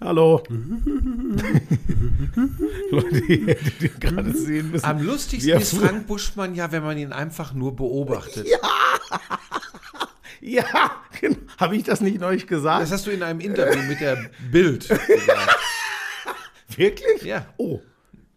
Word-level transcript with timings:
Hallo. 0.00 0.42
Leute, 2.90 3.16
hättet 3.16 3.82
ihn 3.82 4.00
gerade 4.00 4.32
sehen 4.32 4.70
müssen. 4.70 4.84
Am 4.84 5.02
lustigsten 5.02 5.58
ist 5.58 5.74
Frank 5.74 6.06
Buschmann 6.06 6.54
ja, 6.54 6.70
wenn 6.70 6.84
man 6.84 6.96
ihn 6.98 7.12
einfach 7.12 7.52
nur 7.52 7.74
beobachtet. 7.74 8.46
Ja, 10.40 10.92
genau. 11.20 11.36
habe 11.58 11.76
ich 11.76 11.82
das 11.82 12.00
nicht 12.00 12.20
neulich 12.20 12.46
gesagt? 12.46 12.82
Das 12.82 12.92
hast 12.92 13.06
du 13.06 13.10
in 13.10 13.22
einem 13.24 13.40
Interview 13.40 13.82
mit 13.82 14.00
der 14.00 14.30
Bild 14.52 14.88
gesagt. 14.88 15.56
Wirklich? 16.76 17.22
Ja. 17.22 17.46
Oh, 17.56 17.80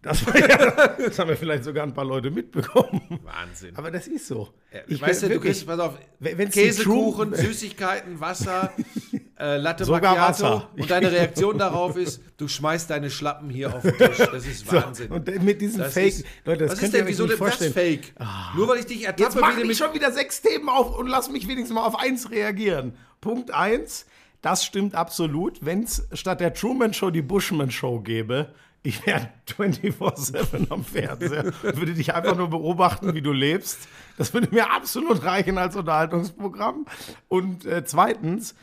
das 0.02 0.26
war 0.26 0.36
ja, 0.36 0.88
das 0.98 1.16
haben 1.20 1.30
ja 1.30 1.36
vielleicht 1.36 1.62
sogar 1.62 1.84
ein 1.84 1.94
paar 1.94 2.04
Leute 2.04 2.32
mitbekommen. 2.32 3.20
Wahnsinn. 3.22 3.76
Aber 3.76 3.92
das 3.92 4.08
ist 4.08 4.26
so. 4.26 4.48
ich 4.88 5.00
weißt 5.00 5.22
du, 5.22 5.26
du 5.26 5.34
wirklich- 5.34 5.52
kriegst, 5.52 5.66
pass 5.68 5.78
auf, 5.78 5.96
die 6.18 6.34
Käsekuchen, 6.46 7.34
Süßigkeiten, 7.34 8.18
Wasser, 8.18 8.72
äh, 9.38 9.56
Latte 9.56 9.84
Sogar 9.84 10.14
Macchiato. 10.14 10.28
Wasser. 10.44 10.68
Und 10.76 10.90
deine 10.90 11.10
Reaktion 11.10 11.58
darauf 11.58 11.96
ist, 11.96 12.20
du 12.36 12.48
schmeißt 12.48 12.90
deine 12.90 13.10
Schlappen 13.10 13.50
hier 13.50 13.74
auf 13.74 13.82
den 13.82 13.96
Tisch. 13.96 14.18
Das 14.18 14.46
ist 14.46 14.66
So, 14.68 14.76
Wahnsinn. 14.76 15.10
und 15.10 15.26
mit 15.44 15.60
diesen 15.60 15.80
Das 15.80 15.94
Fake, 15.94 16.08
ist- 16.14 16.24
Leute, 16.44 16.64
das 16.64 16.72
was 16.72 16.78
könnt 16.80 16.94
ist 16.94 16.98
denn, 17.00 17.06
wieso 17.08 17.26
denn 17.26 17.38
das. 17.38 17.66
Fake? 17.72 18.12
Nur 18.56 18.68
weil 18.68 18.78
ich 18.78 18.86
dich 18.86 19.00
Jetzt 19.02 19.20
ertappe, 19.20 19.40
mach 19.40 19.50
du 19.52 19.56
nicht 19.58 19.66
mit 19.68 19.76
schon 19.76 19.94
wieder 19.94 20.12
sechs 20.12 20.42
Themen 20.42 20.68
auf 20.68 20.96
und 20.96 21.06
lass 21.08 21.30
mich 21.30 21.48
wenigstens 21.48 21.74
mal 21.74 21.84
auf 21.86 21.98
eins 21.98 22.30
reagieren. 22.30 22.94
Punkt 23.20 23.52
eins, 23.52 24.06
das 24.42 24.64
stimmt 24.64 24.94
absolut. 24.94 25.64
Wenn 25.64 25.84
es 25.84 26.06
statt 26.12 26.40
der 26.40 26.52
Truman 26.54 26.92
Show 26.94 27.10
die 27.10 27.22
Bushman 27.22 27.70
Show 27.70 28.00
gäbe, 28.00 28.52
ich 28.84 29.06
wäre 29.06 29.28
24-7 29.48 30.70
am 30.70 30.84
Fernseher, 30.84 31.52
würde 31.62 31.94
dich 31.94 32.14
einfach 32.14 32.36
nur 32.36 32.50
beobachten, 32.50 33.14
wie 33.14 33.22
du 33.22 33.32
lebst. 33.32 33.78
Das 34.18 34.34
würde 34.34 34.48
mir 34.50 34.72
absolut 34.72 35.24
reichen 35.24 35.56
als 35.58 35.76
Unterhaltungsprogramm. 35.76 36.86
Und 37.28 37.64
äh, 37.64 37.84
zweitens, 37.84 38.54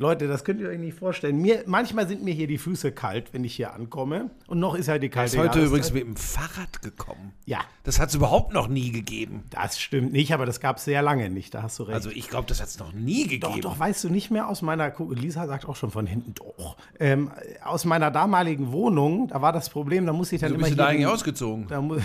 Leute, 0.00 0.28
das 0.28 0.44
könnt 0.44 0.60
ihr 0.60 0.68
euch 0.68 0.78
nicht 0.78 0.96
vorstellen. 0.96 1.38
Mir, 1.42 1.64
manchmal 1.66 2.06
sind 2.06 2.22
mir 2.22 2.32
hier 2.32 2.46
die 2.46 2.56
Füße 2.58 2.92
kalt, 2.92 3.32
wenn 3.34 3.42
ich 3.42 3.56
hier 3.56 3.74
ankomme. 3.74 4.30
Und 4.46 4.60
noch 4.60 4.76
ist 4.76 4.86
ja 4.86 4.96
die 4.98 5.08
kalte 5.08 5.32
ist 5.32 5.38
heute 5.38 5.58
Jahreszeit. 5.58 5.66
übrigens 5.66 5.92
mit 5.92 6.02
dem 6.04 6.16
Fahrrad 6.16 6.82
gekommen. 6.82 7.32
Ja, 7.46 7.58
Das 7.82 7.98
hat 7.98 8.10
es 8.10 8.14
überhaupt 8.14 8.52
noch 8.52 8.68
nie 8.68 8.92
gegeben. 8.92 9.42
das 9.50 9.80
stimmt 9.80 10.12
nicht, 10.12 10.32
aber 10.32 10.46
das 10.46 10.60
gab 10.60 10.76
es 10.76 10.84
sehr 10.84 11.02
lange 11.02 11.30
nicht. 11.30 11.52
Da 11.52 11.62
hast 11.64 11.80
du 11.80 11.82
recht. 11.82 11.94
Also 11.96 12.10
ich 12.10 12.28
glaube, 12.28 12.46
das 12.46 12.60
hat 12.60 12.68
es 12.68 12.78
noch 12.78 12.92
nie 12.92 13.24
gegeben. 13.26 13.40
Doch, 13.60 13.72
doch, 13.72 13.78
weißt 13.80 14.04
du 14.04 14.08
nicht 14.08 14.30
mehr 14.30 14.48
aus 14.48 14.62
meiner, 14.62 14.92
Lisa 15.10 15.48
sagt 15.48 15.68
auch 15.68 15.74
schon 15.74 15.90
von 15.90 16.06
hinten, 16.06 16.32
doch. 16.34 16.76
Ähm, 17.00 17.32
aus 17.64 17.84
meiner 17.84 18.12
damaligen 18.12 18.70
Wohnung, 18.70 19.26
da 19.26 19.42
war 19.42 19.52
das 19.52 19.68
Problem, 19.68 20.06
da 20.06 20.12
musste 20.12 20.36
ich 20.36 20.40
dann 20.42 20.50
Wieso 20.50 20.58
immer 20.58 20.66
bist 20.66 20.78
du 20.78 20.82
hier 20.82 20.84
da 20.84 20.90
eigentlich 20.90 21.06
ausgezogen? 21.08 21.66
da, 21.66 21.80
mu 21.80 21.96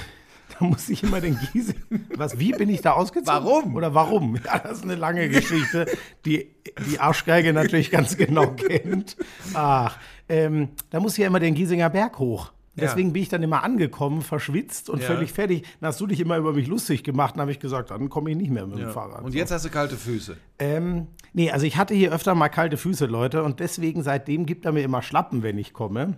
da 0.59 0.65
musste 0.65 0.93
ich 0.93 1.03
immer 1.03 1.21
den 1.21 1.37
Giesing, 1.51 1.75
was, 2.15 2.39
wie 2.39 2.51
bin 2.51 2.69
ich 2.69 2.81
da 2.81 2.93
ausgezogen? 2.93 3.43
Warum? 3.45 3.75
Oder 3.75 3.93
warum? 3.93 4.35
Ja, 4.45 4.59
das 4.59 4.79
ist 4.79 4.83
eine 4.83 4.95
lange 4.95 5.29
Geschichte, 5.29 5.85
die 6.25 6.49
die 6.89 6.99
Arschgeige 6.99 7.53
natürlich 7.53 7.91
ganz 7.91 8.17
genau 8.17 8.47
kennt. 8.47 9.15
Ach, 9.53 9.97
ähm, 10.29 10.69
da 10.89 10.99
musste 10.99 11.17
ich 11.19 11.23
ja 11.23 11.27
immer 11.27 11.39
den 11.39 11.53
Giesinger 11.55 11.89
Berg 11.89 12.19
hoch. 12.19 12.51
Ja. 12.75 12.85
Deswegen 12.85 13.13
bin 13.13 13.21
ich 13.21 13.29
dann 13.29 13.43
immer 13.43 13.63
angekommen, 13.63 14.23
verschwitzt 14.23 14.89
und 14.89 14.99
Ja. 15.01 15.05
völlig 15.07 15.31
fertig. 15.31 15.63
Dann 15.79 15.89
hast 15.89 16.01
du 16.01 16.07
dich 16.07 16.19
immer 16.19 16.37
über 16.37 16.53
mich 16.53 16.67
lustig 16.67 17.03
gemacht, 17.03 17.35
dann 17.35 17.41
habe 17.41 17.51
ich 17.51 17.59
gesagt, 17.59 17.91
dann 17.91 18.09
komme 18.09 18.31
ich 18.31 18.35
nicht 18.37 18.49
mehr 18.49 18.65
mit 18.65 18.79
dem 18.79 18.89
Fahrrad. 18.89 19.21
Und 19.23 19.35
jetzt 19.35 19.51
hast 19.51 19.65
du 19.65 19.69
kalte 19.69 19.95
Füße. 19.95 20.37
Ähm, 20.57 21.05
nee, 21.33 21.51
also 21.51 21.67
ich 21.67 21.77
hatte 21.77 21.93
hier 21.93 22.11
öfter 22.11 22.33
mal 22.33 22.49
kalte 22.49 22.77
Füße, 22.77 23.05
Leute, 23.05 23.43
und 23.43 23.59
deswegen 23.59 24.01
seitdem 24.01 24.47
gibt 24.47 24.65
er 24.65 24.71
mir 24.71 24.81
immer 24.83 25.03
Schlappen, 25.03 25.43
wenn 25.43 25.59
ich 25.59 25.73
komme. 25.73 26.17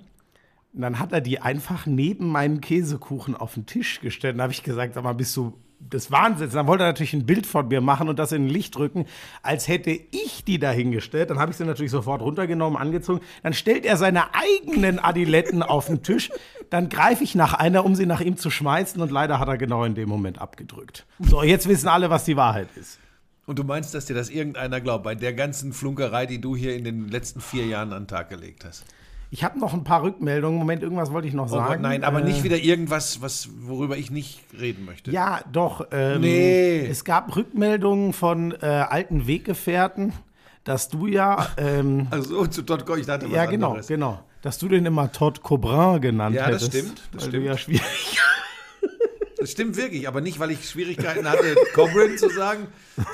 Und 0.75 0.81
dann 0.81 0.99
hat 0.99 1.13
er 1.13 1.21
die 1.21 1.39
einfach 1.41 1.85
neben 1.85 2.27
meinen 2.27 2.59
Käsekuchen 2.59 3.35
auf 3.35 3.53
den 3.53 3.65
Tisch 3.65 4.01
gestellt. 4.01 4.37
Da 4.37 4.43
habe 4.43 4.53
ich 4.53 4.61
gesagt, 4.61 4.93
sag 4.93 5.03
mal, 5.03 5.13
bist 5.13 5.35
du 5.37 5.53
des 5.79 6.11
Wahnsinns. 6.11 6.53
Dann 6.53 6.67
wollte 6.67 6.83
er 6.83 6.87
natürlich 6.87 7.13
ein 7.13 7.25
Bild 7.25 7.45
von 7.45 7.67
mir 7.67 7.79
machen 7.79 8.09
und 8.09 8.19
das 8.19 8.31
in 8.31 8.45
ein 8.45 8.49
Licht 8.49 8.77
rücken, 8.77 9.05
als 9.41 9.67
hätte 9.67 9.91
ich 9.91 10.43
die 10.43 10.59
da 10.59 10.71
hingestellt. 10.71 11.29
Dann 11.29 11.39
habe 11.39 11.51
ich 11.51 11.57
sie 11.57 11.65
natürlich 11.65 11.91
sofort 11.91 12.21
runtergenommen, 12.21 12.77
angezogen. 12.77 13.21
Dann 13.43 13.53
stellt 13.53 13.85
er 13.85 13.95
seine 13.97 14.33
eigenen 14.33 14.99
Adiletten 14.99 15.63
auf 15.63 15.87
den 15.87 16.03
Tisch. 16.03 16.29
Dann 16.69 16.89
greife 16.89 17.23
ich 17.23 17.35
nach 17.35 17.53
einer, 17.53 17.85
um 17.85 17.95
sie 17.95 18.05
nach 18.05 18.21
ihm 18.21 18.35
zu 18.35 18.49
schmeißen. 18.49 19.01
Und 19.01 19.11
leider 19.11 19.39
hat 19.39 19.47
er 19.47 19.57
genau 19.57 19.83
in 19.83 19.95
dem 19.95 20.09
Moment 20.09 20.39
abgedrückt. 20.39 21.05
So, 21.19 21.43
jetzt 21.43 21.67
wissen 21.69 21.87
alle, 21.87 22.09
was 22.09 22.25
die 22.25 22.35
Wahrheit 22.35 22.67
ist. 22.75 22.99
Und 23.45 23.59
du 23.59 23.63
meinst, 23.63 23.93
dass 23.93 24.05
dir 24.05 24.15
das 24.15 24.29
irgendeiner 24.29 24.81
glaubt, 24.81 25.03
bei 25.03 25.13
der 25.13 25.33
ganzen 25.33 25.71
Flunkerei, 25.71 26.25
die 26.25 26.41
du 26.41 26.55
hier 26.55 26.75
in 26.75 26.83
den 26.83 27.07
letzten 27.07 27.39
vier 27.39 27.65
Jahren 27.65 27.93
an 27.93 28.03
den 28.03 28.07
Tag 28.07 28.29
gelegt 28.29 28.65
hast? 28.65 28.83
Ich 29.31 29.43
habe 29.43 29.59
noch 29.59 29.73
ein 29.73 29.83
paar 29.83 30.03
Rückmeldungen. 30.03 30.57
Moment, 30.57 30.81
irgendwas 30.83 31.11
wollte 31.11 31.27
ich 31.27 31.33
noch 31.33 31.45
Oh 31.45 31.55
sagen. 31.55 31.67
Gott, 31.73 31.81
nein, 31.81 32.03
aber 32.03 32.21
Äh, 32.21 32.25
nicht 32.25 32.43
wieder 32.43 32.57
irgendwas, 32.57 33.21
was, 33.21 33.49
worüber 33.61 33.97
ich 33.97 34.11
nicht 34.11 34.39
reden 34.59 34.85
möchte. 34.85 35.11
Ja, 35.11 35.41
doch. 35.51 35.87
Ähm, 35.91 36.21
Nee. 36.21 36.85
Es 36.89 37.03
gab 37.03 37.35
Rückmeldungen 37.35 38.13
von 38.13 38.51
äh, 38.61 38.65
alten 38.65 39.27
Weggefährten, 39.27 40.13
dass 40.63 40.89
du 40.89 41.07
ja. 41.07 41.47
Ähm, 41.57 42.07
Also 42.11 42.45
zu 42.47 42.61
Todd 42.61 42.85
Koch, 42.85 42.97
ich 42.97 43.05
dachte 43.07 43.25
was 43.25 43.33
ja, 43.35 43.45
genau, 43.45 43.69
anderes. 43.69 43.87
genau. 43.87 44.19
Dass 44.41 44.57
du 44.59 44.67
den 44.67 44.85
immer 44.85 45.11
Todd 45.11 45.41
Cobrin 45.41 45.99
genannt 46.01 46.35
Ja, 46.35 46.49
das 46.51 46.67
stimmt, 46.67 47.01
das 47.11 47.25
stimmt. 47.25 47.45
Ja 47.45 47.57
schwierig. 47.57 48.19
Das 49.45 49.51
stimmt 49.51 49.77
wirklich, 49.77 50.07
aber 50.07 50.21
nicht, 50.21 50.39
weil 50.39 50.49
ich 50.49 50.67
Schwierigkeiten 50.67 51.29
hatte, 51.29 51.55
Cobrin 51.75 52.17
zu 52.17 52.29
sagen, 52.29 52.65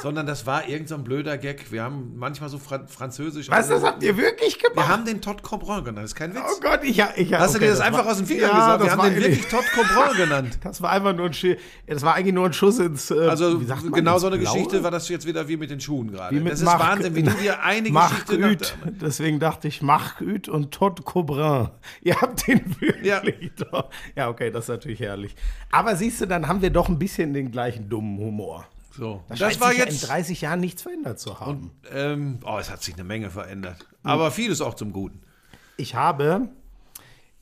sondern 0.01 0.25
das 0.25 0.45
war 0.45 0.61
irgendein 0.63 0.87
so 0.87 0.95
ein 0.95 1.03
blöder 1.03 1.37
Gag. 1.37 1.71
Wir 1.73 1.83
haben 1.83 2.13
manchmal 2.15 2.49
so 2.49 2.57
Fran 2.57 2.87
Französisch. 2.87 3.49
Was, 3.49 3.67
das 3.67 3.83
habt 3.83 4.01
ihr 4.01 4.15
wirklich 4.15 4.57
Wir 4.61 4.69
gemacht? 4.69 4.87
haben 4.87 5.03
den 5.03 5.19
Todd 5.21 5.43
Cobrin 5.43 5.83
genannt, 5.83 5.97
das 5.97 6.11
ist 6.11 6.15
kein 6.15 6.33
Witz. 6.33 6.41
oh 6.45 6.59
Gott, 6.61 6.79
ich, 6.83 6.99
ich 7.17 7.33
Hast 7.33 7.53
du 7.53 7.57
okay, 7.57 7.65
dir 7.65 7.71
das, 7.71 7.81
einfach 7.81 8.05
war- 8.05 8.11
aus 8.13 8.17
dem 8.17 8.27
Finger 8.27 8.43
ja, 8.43 8.47
gesagt? 8.49 8.79
das 8.81 8.87
Wir 8.87 8.91
haben 8.97 9.13
den 9.13 9.23
wirklich 9.23 9.47
Todd 9.47 9.65
Cobrin 9.75 10.17
genannt. 10.17 10.59
Das 10.63 10.81
war 10.81 10.91
einfach 10.91 11.13
nur 11.13 11.25
ein 11.25 11.33
Schuss. 11.33 11.57
Das 11.85 12.01
war 12.03 12.15
eigentlich 12.15 12.33
nur 12.33 12.45
ein 12.45 12.53
Schuss 12.53 12.79
ins. 12.79 13.11
Äh, 13.11 13.27
Also 13.27 13.59
man, 13.59 13.91
genau 13.91 14.17
so 14.19 14.27
eine 14.27 14.37
Blaue? 14.37 14.53
Geschichte 14.53 14.83
war 14.85 14.91
das 14.91 15.09
jetzt 15.09 15.27
wieder 15.27 15.49
wie 15.49 15.57
mit 15.57 15.69
den 15.69 15.81
Schuhen 15.81 16.11
gerade. 16.13 16.39
Das 16.39 16.59
ist 16.59 16.63
Mach- 16.65 16.79
Wahnsinn, 16.79 17.13
wie 17.15 17.23
du 17.23 17.31
dir 17.31 17.61
eine 17.61 17.89
Mach 17.89 18.25
Geschichte 18.25 18.35
Üt. 18.35 18.77
Deswegen 19.01 19.39
dachte 19.41 19.67
ich, 19.67 19.81
Mach 19.81 20.21
Üt 20.21 20.47
und 20.47 20.71
Todd 20.71 21.03
Cobrin. 21.03 21.69
Ihr 22.01 22.21
habt 22.21 22.47
den 22.47 22.61
wirklich 22.79 23.51
doch. 23.69 23.89
Ja, 24.15 24.29
okay, 24.29 24.49
das 24.49 24.65
ist 24.65 24.69
natürlich 24.69 25.01
herrlich. 25.01 25.35
Aber 25.71 25.95
siehst 25.97 26.20
du, 26.21 26.27
dann 26.27 26.47
haben 26.47 26.61
wir 26.61 26.69
doch 26.69 26.89
ein 26.89 26.99
bisschen 26.99 27.33
den 27.33 27.51
gleichen 27.51 27.89
dummen 27.89 28.17
Humor. 28.19 28.65
So. 28.97 29.23
Das, 29.29 29.39
Das 29.39 29.59
war 29.59 29.73
ja 29.73 29.85
jetzt 29.85 30.03
in 30.03 30.07
30 30.09 30.41
Jahren 30.41 30.59
nichts 30.59 30.81
verändert 30.81 31.19
zu 31.19 31.39
haben. 31.39 31.71
Ähm, 31.93 32.39
oh, 32.45 32.57
es 32.59 32.69
hat 32.69 32.83
sich 32.83 32.93
eine 32.95 33.03
Menge 33.03 33.29
verändert. 33.29 33.85
Aber 34.03 34.31
vieles 34.31 34.61
auch 34.61 34.73
zum 34.73 34.91
Guten. 34.93 35.21
Ich 35.77 35.95
habe, 35.95 36.49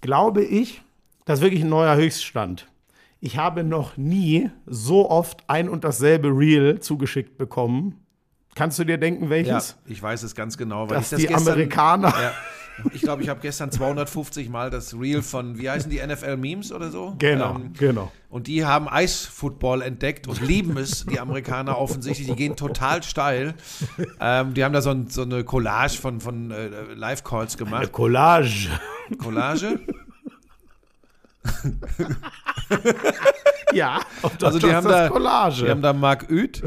glaube 0.02 0.44
ich, 0.44 0.82
das 1.26 1.40
ist 1.40 1.44
wirklich 1.44 1.64
ein 1.64 1.70
neuer 1.70 1.96
Höchststand. 1.96 2.68
Ich 3.20 3.38
habe 3.38 3.64
noch 3.64 3.98
nie 3.98 4.50
so 4.66 5.10
oft 5.10 5.44
ein 5.48 5.68
und 5.70 5.84
dasselbe 5.84 6.30
Reel 6.30 6.80
zugeschickt 6.80 7.38
bekommen. 7.38 8.00
Kannst 8.56 8.80
du 8.80 8.84
dir 8.84 8.98
denken, 8.98 9.26
Ja, 9.26 9.30
welches? 9.30 9.78
ich 9.86 10.02
weiß 10.02 10.24
es 10.24 10.36
ganz 10.36 10.58
genau, 10.58 10.90
weil 10.90 10.98
Dass 10.98 11.06
ich 11.06 11.10
das 11.12 11.20
die 11.22 11.28
gestern, 11.28 11.54
Amerikaner. 11.54 12.10
Ja, 12.10 12.32
ich 12.94 13.02
glaube, 13.02 13.24
ich 13.24 13.30
habe 13.30 13.40
gestern 13.42 13.72
250 13.72 14.50
Mal 14.50 14.70
das 14.70 14.94
Reel 14.94 15.22
von, 15.22 15.58
wie 15.58 15.70
heißen 15.70 15.90
die 15.90 16.00
NFL 16.06 16.38
Memes 16.38 16.72
oder 16.72 16.90
so? 16.90 17.16
Genau, 17.20 17.56
Ähm, 17.56 17.74
genau. 17.78 18.12
Und 18.30 18.48
die 18.48 18.64
haben 18.64 18.88
Eisfootball 18.88 19.82
entdeckt 19.82 20.28
und 20.28 20.40
lieben 20.42 20.78
es, 20.78 21.06
die 21.06 21.20
Amerikaner 21.20 21.78
offensichtlich. 21.80 22.28
Die 22.28 22.36
gehen 22.36 22.56
total 22.56 23.02
steil. 23.04 23.56
Ähm, 24.22 24.54
die 24.54 24.64
haben 24.64 24.74
da 24.74 24.82
so, 24.82 24.92
ein, 24.92 25.08
so 25.08 25.24
eine 25.24 25.44
Collage 25.44 25.98
von, 25.98 26.22
von 26.22 26.52
äh, 26.52 26.68
Live-Calls 26.94 27.58
gemacht. 27.58 27.92
Collage. 27.92 28.70
Collage? 29.18 29.80
Ja, 33.74 34.00
Also 34.42 34.58
die 34.60 34.74
haben, 34.74 34.88
das 34.88 34.94
da, 34.94 35.10
Collage. 35.10 35.66
die 35.66 35.70
haben 35.70 35.82
da 35.82 35.94
Marc 35.94 36.28
Uth 36.32 36.64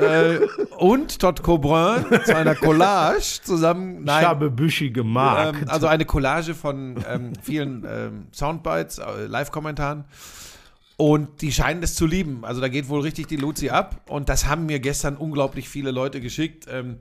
äh, 0.00 0.38
und 0.78 1.18
Todd 1.18 1.42
Cobrin 1.42 2.04
zu 2.24 2.34
einer 2.34 2.54
Collage 2.54 3.40
zusammen. 3.42 3.98
ich 4.00 4.04
Nein, 4.06 4.24
habe 4.24 4.50
Büschi 4.50 4.90
gemarkt. 4.90 5.60
Ähm, 5.62 5.68
also 5.68 5.86
eine 5.86 6.04
Collage 6.06 6.54
von 6.54 6.96
ähm, 7.08 7.32
vielen 7.42 7.84
ähm, 7.86 8.26
Soundbites, 8.32 8.98
äh, 8.98 9.26
Live-Kommentaren. 9.26 10.04
Und 10.96 11.42
die 11.42 11.52
scheinen 11.52 11.82
das 11.82 11.94
zu 11.94 12.06
lieben. 12.06 12.42
Also 12.44 12.62
da 12.62 12.68
geht 12.68 12.88
wohl 12.88 13.02
richtig 13.02 13.26
die 13.26 13.36
Luzi 13.36 13.68
ab. 13.68 14.00
Und 14.08 14.30
das 14.30 14.46
haben 14.46 14.64
mir 14.64 14.80
gestern 14.80 15.16
unglaublich 15.16 15.68
viele 15.68 15.90
Leute 15.90 16.22
geschickt. 16.22 16.64
Ähm, 16.70 17.00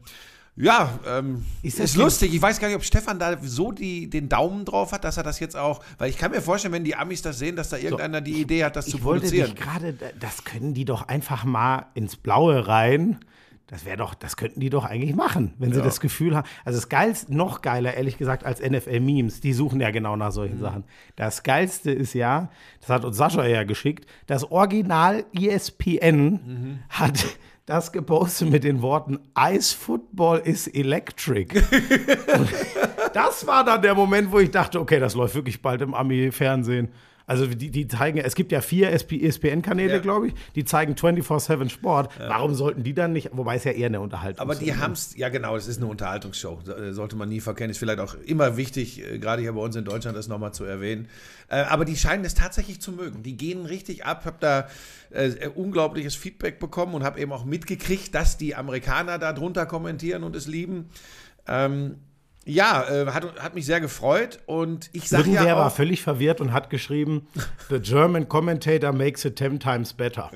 ja, 0.58 0.98
ähm, 1.08 1.44
Ist 1.64 1.80
ist, 1.80 1.98
lustig. 1.98 2.34
Ich 2.34 2.42
weiß 2.42 2.60
gar 2.60 2.68
nicht, 2.68 2.78
ob 2.78 2.84
Stefan 2.84 3.20
da 3.20 3.38
so 3.42 3.72
die, 3.72 4.10
den 4.10 4.30
Daumen 4.30 4.64
drauf 4.66 4.92
hat, 4.94 5.04
dass 5.04 5.18
er 5.18 5.24
das 5.24 5.40
jetzt 5.40 5.56
auch. 5.58 5.82
Weil 5.98 6.10
ich 6.10 6.18
kann 6.18 6.32
mir 6.32 6.42
vorstellen, 6.42 6.74
wenn 6.74 6.84
die 6.86 6.96
Amis 6.96 7.22
das 7.22 7.40
sehen, 7.40 7.56
dass 7.56 7.70
da 7.70 7.78
irgendeiner 7.78 8.22
die 8.22 8.42
Idee 8.42 8.64
hat, 8.64 8.76
das 8.76 8.86
zu 8.86 8.98
ich 8.98 9.04
wollte 9.04 9.26
produzieren. 9.28 9.52
dich 9.56 9.62
gerade, 9.64 9.94
das 10.20 10.44
können 10.46 10.74
die 10.74 10.86
doch 10.86 11.08
einfach 11.08 11.44
mal 11.44 11.88
ins 11.94 12.16
Blaue 12.16 12.68
rein. 12.68 13.20
Das 13.68 13.84
wäre 13.84 13.98
doch, 13.98 14.14
das 14.14 14.38
könnten 14.38 14.60
die 14.60 14.70
doch 14.70 14.86
eigentlich 14.86 15.16
machen, 15.16 15.56
wenn 15.58 15.74
sie 15.74 15.82
das 15.82 16.00
Gefühl 16.00 16.36
haben. 16.36 16.48
Also 16.66 16.78
das 16.78 16.88
geilste, 16.88 17.34
noch 17.36 17.64
geiler, 17.64 17.96
ehrlich 17.96 18.20
gesagt, 18.20 18.46
als 18.46 18.62
NFL-Memes. 18.62 19.42
Die 19.42 19.54
suchen 19.54 19.82
ja 19.82 19.90
genau 19.90 20.16
nach 20.16 20.28
Mhm. 20.28 20.34
solchen 20.34 20.60
Sachen. 20.60 20.84
Das 21.16 21.42
geilste 21.42 21.92
ist 21.92 22.14
ja, 22.14 22.50
das 22.82 22.90
hat 22.92 23.04
uns 23.04 23.18
Sascha 23.18 23.44
ja 23.48 23.64
geschickt, 23.64 24.06
das 24.28 24.44
Original 24.52 25.26
ESPN 25.34 26.26
Mhm. 26.30 26.80
hat 26.90 27.26
das 27.66 27.92
gepostet 27.92 28.50
mit 28.50 28.64
den 28.64 28.82
Worten 28.82 29.20
Ice 29.38 29.76
Football 29.76 30.40
is 30.40 30.68
electric. 30.68 31.62
Das 33.14 33.48
war 33.48 33.64
dann 33.64 33.82
der 33.82 33.96
Moment, 33.96 34.30
wo 34.34 34.40
ich 34.40 34.52
dachte, 34.52 34.78
okay, 34.78 35.00
das 35.00 35.16
läuft 35.16 35.36
wirklich 35.36 35.62
bald 35.62 35.82
im 35.82 35.94
Ami-Fernsehen. 35.94 36.90
Also 37.28 37.48
die, 37.48 37.72
die 37.72 37.88
zeigen, 37.88 38.20
es 38.20 38.36
gibt 38.36 38.52
ja 38.52 38.62
vier 38.62 38.92
ESPN-Kanäle, 38.92 39.94
Ja. 39.94 40.00
glaube 40.00 40.28
ich, 40.28 40.34
die 40.56 40.64
zeigen 40.64 40.94
24-7 40.96 41.70
Sport. 41.70 42.12
Warum 42.20 42.54
sollten 42.54 42.84
die 42.84 42.94
dann 42.94 43.14
nicht, 43.14 43.30
wobei 43.34 43.56
es 43.56 43.64
ja 43.64 43.72
eher 43.72 43.88
eine 43.88 44.00
Unterhaltung 44.02 44.40
Aber 44.42 44.54
ist. 44.54 44.62
die 44.62 44.76
haben 44.76 44.94
es, 44.94 45.16
ja 45.18 45.30
genau, 45.30 45.56
es 45.56 45.68
ist 45.68 45.78
eine 45.78 45.88
Unterhaltungsshow, 45.88 46.60
äh, 46.70 46.92
sollte 46.94 47.16
man 47.16 47.30
nie 47.30 47.40
verkennen. 47.40 47.72
Ist 47.72 47.80
vielleicht 47.80 48.00
auch 48.00 48.14
immer 48.26 48.58
wichtig, 48.58 49.02
äh, 49.04 49.18
gerade 49.18 49.42
hier 49.42 49.54
bei 49.54 49.62
uns 49.62 49.76
in 49.76 49.86
Deutschland 49.86 50.16
das 50.18 50.28
nochmal 50.28 50.54
zu 50.54 50.66
erwähnen. 50.66 51.08
Äh, 51.48 51.56
Aber 51.64 51.86
die 51.86 51.96
scheinen 51.96 52.26
es 52.26 52.36
tatsächlich 52.36 52.80
zu 52.80 52.92
mögen. 52.92 53.24
Die 53.24 53.36
gehen 53.38 53.66
richtig 53.66 54.06
ab, 54.06 54.26
habe 54.26 54.38
da 54.40 54.68
äh, 55.12 55.48
unglaubliches 55.48 56.16
Feedback 56.16 56.60
bekommen 56.60 56.94
und 56.94 57.04
habe 57.04 57.20
eben 57.20 57.32
auch 57.32 57.46
mitgekriegt, 57.46 58.14
dass 58.14 58.38
die 58.38 58.56
Amerikaner 58.56 59.18
da 59.18 59.34
drunter 59.34 59.66
kommentieren 59.66 60.24
und 60.24 60.36
es 60.36 60.48
lieben. 60.48 60.90
Ähm, 61.48 61.96
ja, 62.48 62.84
äh, 62.88 63.08
hat, 63.08 63.40
hat 63.42 63.56
mich 63.56 63.66
sehr 63.66 63.82
gefreut 63.82 64.40
und 64.46 64.90
ich 64.94 65.10
sage 65.10 65.32
ja 65.32 65.58
war 65.58 65.68
auch, 65.68 65.76
völlig 65.76 66.04
verwirrt 66.04 66.42
und 66.42 66.54
hat 66.54 66.70
geschrieben, 66.70 67.28
The 67.70 67.80
German 67.80 68.30
commentator 68.30 68.94
makes 68.94 69.26
it 69.26 69.36
ten 69.36 69.60
times 69.60 69.94
better. 69.94 70.30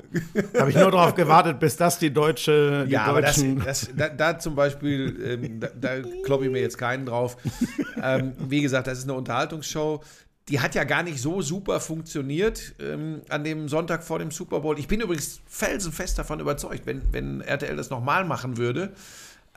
Habe 0.58 0.70
ich 0.70 0.76
nur 0.76 0.90
darauf 0.90 1.14
gewartet, 1.14 1.60
bis 1.60 1.76
das 1.76 2.00
die 2.00 2.12
deutsche, 2.12 2.84
die 2.86 2.92
Ja, 2.92 3.04
aber 3.04 3.22
das, 3.22 3.36
deutschen. 3.36 3.62
das, 3.64 3.90
da, 3.96 4.08
da 4.08 4.38
zum 4.40 4.56
Beispiel, 4.56 5.38
ähm, 5.44 5.60
da, 5.60 5.68
da 5.80 6.02
kloppe 6.24 6.46
ich 6.46 6.50
mir 6.50 6.60
jetzt 6.60 6.78
keinen 6.78 7.06
drauf. 7.06 7.36
Ähm, 8.02 8.32
wie 8.48 8.60
gesagt, 8.60 8.88
das 8.88 8.98
ist 8.98 9.04
eine 9.04 9.14
Unterhaltungsshow. 9.14 10.00
Die 10.48 10.58
hat 10.58 10.74
ja 10.74 10.82
gar 10.82 11.04
nicht 11.04 11.20
so 11.20 11.42
super 11.42 11.78
funktioniert 11.78 12.74
ähm, 12.80 13.20
an 13.28 13.44
dem 13.44 13.68
Sonntag 13.68 14.02
vor 14.02 14.18
dem 14.18 14.32
Super 14.32 14.60
Bowl. 14.60 14.76
Ich 14.80 14.88
bin 14.88 15.00
übrigens 15.00 15.42
felsenfest 15.46 16.18
davon 16.18 16.40
überzeugt, 16.40 16.86
wenn, 16.86 17.02
wenn 17.12 17.40
RTL 17.40 17.76
das 17.76 17.90
nochmal 17.90 18.24
machen 18.24 18.56
würde, 18.56 18.92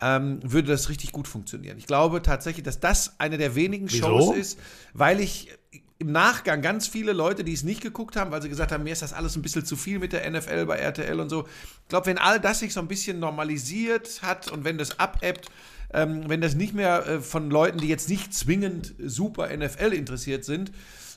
ähm, 0.03 0.39
würde 0.43 0.67
das 0.67 0.89
richtig 0.89 1.13
gut 1.13 1.29
funktionieren. 1.29 1.77
Ich 1.77 1.87
glaube 1.87 2.21
tatsächlich, 2.21 2.63
dass 2.63 2.81
das 2.81 3.19
eine 3.19 3.37
der 3.37 3.55
wenigen 3.55 3.89
Wieso? 3.89 4.07
Shows 4.07 4.35
ist, 4.35 4.59
weil 4.93 5.21
ich 5.21 5.49
im 5.97 6.11
Nachgang 6.11 6.61
ganz 6.61 6.87
viele 6.87 7.13
Leute, 7.13 7.45
die 7.45 7.53
es 7.53 7.63
nicht 7.63 7.79
geguckt 7.81 8.17
haben, 8.17 8.29
weil 8.31 8.41
sie 8.41 8.49
gesagt 8.49 8.73
haben, 8.73 8.83
mir 8.83 8.91
ist 8.91 9.01
das 9.01 9.13
alles 9.13 9.37
ein 9.37 9.41
bisschen 9.41 9.65
zu 9.65 9.77
viel 9.77 9.99
mit 9.99 10.11
der 10.11 10.29
NFL 10.29 10.65
bei 10.65 10.75
RTL 10.75 11.17
und 11.21 11.29
so. 11.29 11.45
Ich 11.83 11.87
glaube, 11.87 12.07
wenn 12.07 12.17
all 12.17 12.41
das 12.41 12.59
sich 12.59 12.73
so 12.73 12.81
ein 12.81 12.89
bisschen 12.89 13.19
normalisiert 13.19 14.21
hat 14.21 14.51
und 14.51 14.65
wenn 14.65 14.77
das 14.77 14.99
abebbt, 14.99 15.49
ähm, 15.93 16.27
wenn 16.27 16.41
das 16.41 16.55
nicht 16.55 16.73
mehr 16.73 17.07
äh, 17.07 17.19
von 17.21 17.49
Leuten, 17.49 17.77
die 17.77 17.87
jetzt 17.87 18.09
nicht 18.09 18.33
zwingend 18.33 18.93
super 18.99 19.55
NFL 19.55 19.93
interessiert 19.93 20.43
sind, 20.43 20.71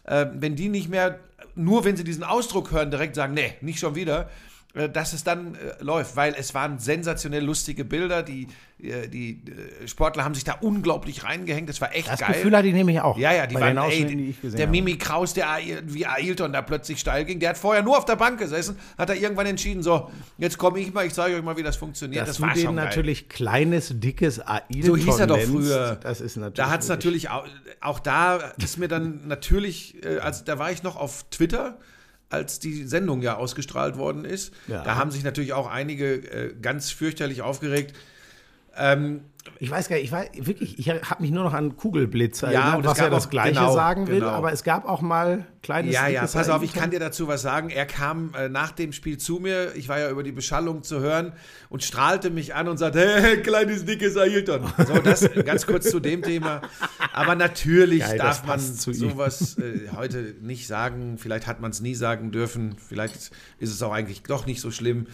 äh, 0.04 0.26
wenn 0.34 0.54
die 0.54 0.68
nicht 0.68 0.88
mehr, 0.88 1.18
nur 1.56 1.84
wenn 1.84 1.96
sie 1.96 2.04
diesen 2.04 2.22
Ausdruck 2.22 2.70
hören, 2.70 2.92
direkt 2.92 3.16
sagen, 3.16 3.34
nee, 3.34 3.54
nicht 3.62 3.80
schon 3.80 3.96
wieder, 3.96 4.30
dass 4.76 5.14
es 5.14 5.24
dann 5.24 5.54
äh, 5.54 5.82
läuft, 5.82 6.16
weil 6.16 6.34
es 6.38 6.52
waren 6.52 6.78
sensationell 6.78 7.42
lustige 7.42 7.84
Bilder, 7.84 8.22
die, 8.22 8.46
äh, 8.82 9.08
die 9.08 9.40
äh, 9.82 9.88
Sportler 9.88 10.22
haben 10.24 10.34
sich 10.34 10.44
da 10.44 10.54
unglaublich 10.60 11.24
reingehängt, 11.24 11.68
das 11.68 11.80
war 11.80 11.94
echt 11.94 12.08
das 12.08 12.20
geil. 12.20 12.34
Gefühl 12.34 12.54
hatte 12.54 12.68
ich 12.68 12.74
nämlich 12.74 13.00
auch. 13.00 13.16
Ja, 13.16 13.32
ja, 13.32 13.46
die 13.46 13.54
waren, 13.54 13.78
ey, 13.78 14.04
die 14.04 14.34
der 14.50 14.66
habe. 14.66 14.70
Mimi 14.70 14.98
Kraus, 14.98 15.32
der 15.32 15.46
wie 15.86 16.06
Ailton 16.06 16.52
da 16.52 16.60
plötzlich 16.60 17.00
steil 17.00 17.24
ging, 17.24 17.40
der 17.40 17.50
hat 17.50 17.58
vorher 17.58 17.82
nur 17.82 17.96
auf 17.96 18.04
der 18.04 18.16
Bank 18.16 18.38
gesessen, 18.38 18.76
hat 18.98 19.08
er 19.08 19.16
irgendwann 19.16 19.46
entschieden, 19.46 19.82
so, 19.82 20.10
jetzt 20.36 20.58
komme 20.58 20.78
ich 20.78 20.92
mal, 20.92 21.06
ich 21.06 21.14
zeige 21.14 21.36
euch 21.36 21.42
mal, 21.42 21.56
wie 21.56 21.62
das 21.62 21.76
funktioniert. 21.76 22.28
Dass 22.28 22.36
das 22.36 22.40
war 22.42 22.54
schon 22.54 22.76
geil. 22.76 22.84
natürlich 22.84 23.30
kleines, 23.30 23.92
dickes 23.94 24.40
Ailton 24.46 24.82
So 24.82 24.96
hieß 24.96 25.18
er 25.20 25.26
doch 25.26 25.40
früher. 25.40 25.96
Das 26.02 26.20
ist 26.20 26.36
natürlich. 26.36 26.56
Da 26.56 26.70
hat 26.70 26.82
es 26.82 26.88
natürlich 26.88 27.30
auch, 27.30 27.46
auch 27.80 27.98
da 27.98 28.52
ist 28.58 28.76
mir 28.76 28.88
dann 28.88 29.26
natürlich, 29.26 30.04
äh, 30.04 30.18
also 30.18 30.44
da 30.44 30.58
war 30.58 30.70
ich 30.70 30.82
noch 30.82 30.96
auf 30.96 31.24
Twitter, 31.30 31.78
als 32.28 32.58
die 32.58 32.84
Sendung 32.84 33.22
ja 33.22 33.36
ausgestrahlt 33.36 33.96
worden 33.96 34.24
ist. 34.24 34.52
Ja. 34.66 34.82
Da 34.82 34.96
haben 34.96 35.10
sich 35.10 35.22
natürlich 35.22 35.52
auch 35.52 35.70
einige 35.70 36.14
äh, 36.14 36.54
ganz 36.60 36.90
fürchterlich 36.90 37.42
aufgeregt. 37.42 37.96
Ähm, 38.78 39.20
Ich 39.60 39.70
weiß 39.70 39.88
gar 39.88 39.96
nicht, 39.96 40.06
ich 40.06 40.12
weiß 40.12 40.28
wirklich, 40.40 40.78
ich 40.78 40.90
habe 40.90 41.22
mich 41.22 41.30
nur 41.30 41.44
noch 41.44 41.54
an 41.54 41.76
Kugelblitz 41.76 42.40
Ja, 42.40 42.48
erinnert, 42.50 42.74
und 42.78 42.84
es 42.84 42.90
was 42.90 42.98
ja 42.98 43.04
gab 43.04 43.12
das 43.12 43.26
auch- 43.26 43.30
Gleiche 43.30 43.54
genau, 43.54 43.74
sagen 43.74 44.06
will, 44.08 44.18
genau. 44.20 44.30
aber 44.32 44.52
es 44.52 44.64
gab 44.64 44.86
auch 44.88 45.00
mal 45.02 45.46
kleines 45.62 45.94
Ja, 45.94 46.08
ja, 46.08 46.26
pass 46.26 46.48
auf, 46.50 46.62
ich 46.64 46.72
kann 46.74 46.90
dir 46.90 46.98
dazu 46.98 47.26
was 47.28 47.42
sagen. 47.42 47.70
Er 47.70 47.86
kam 47.86 48.34
äh, 48.34 48.48
nach 48.48 48.72
dem 48.72 48.92
Spiel 48.92 49.18
zu 49.18 49.38
mir, 49.38 49.72
ich 49.76 49.88
war 49.88 49.98
ja 50.00 50.10
über 50.10 50.22
die 50.24 50.32
Beschallung 50.32 50.82
zu 50.82 50.98
hören 51.00 51.32
und 51.68 51.84
strahlte 51.84 52.30
mich 52.30 52.54
an 52.56 52.68
und 52.68 52.76
sagte, 52.78 52.98
hey, 53.22 53.40
kleines, 53.40 53.84
dickes 53.84 54.16
Ailton. 54.16 54.62
So, 54.86 54.98
das 54.98 55.28
ganz 55.44 55.64
kurz 55.66 55.90
zu 55.90 56.00
dem 56.00 56.22
Thema. 56.22 56.60
Aber 57.12 57.34
natürlich 57.36 58.00
Geil, 58.00 58.18
darf 58.18 58.44
man 58.46 58.58
sowas 58.58 59.56
äh, 59.58 59.90
heute 59.96 60.34
nicht 60.42 60.66
sagen. 60.66 61.18
Vielleicht 61.18 61.46
hat 61.46 61.60
man 61.60 61.70
es 61.70 61.80
nie 61.80 61.94
sagen 61.94 62.30
dürfen. 62.32 62.74
Vielleicht 62.88 63.30
ist 63.58 63.72
es 63.72 63.80
auch 63.82 63.92
eigentlich 63.92 64.22
doch 64.24 64.44
nicht 64.44 64.60
so 64.60 64.70
schlimm. 64.70 65.06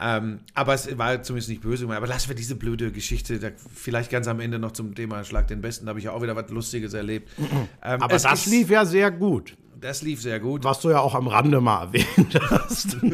Ähm, 0.00 0.40
aber 0.54 0.74
es 0.74 0.96
war 0.96 1.22
zumindest 1.22 1.48
nicht 1.48 1.62
böse 1.62 1.82
gemeint. 1.82 1.98
Aber 1.98 2.06
lassen 2.06 2.28
wir 2.28 2.36
diese 2.36 2.54
blöde 2.54 2.92
Geschichte, 2.92 3.38
da, 3.38 3.48
vielleicht 3.74 4.10
ganz 4.10 4.28
am 4.28 4.38
Ende 4.40 4.58
noch 4.58 4.72
zum 4.72 4.94
Thema 4.94 5.24
Schlag 5.24 5.48
den 5.48 5.60
Besten, 5.60 5.86
da 5.86 5.90
habe 5.90 5.98
ich 5.98 6.04
ja 6.04 6.12
auch 6.12 6.22
wieder 6.22 6.36
was 6.36 6.48
Lustiges 6.50 6.94
erlebt. 6.94 7.30
Ähm, 7.80 8.02
Aber 8.02 8.18
das 8.18 8.46
lief 8.46 8.70
ja 8.70 8.84
sehr 8.84 9.10
gut. 9.10 9.56
Das 9.80 10.02
lief 10.02 10.20
sehr 10.20 10.40
gut. 10.40 10.64
Was 10.64 10.80
du 10.80 10.90
ja 10.90 11.00
auch 11.00 11.14
am 11.14 11.28
Rande 11.28 11.60
mal 11.60 11.82
erwähnt 11.82 12.38
hast. 12.50 12.96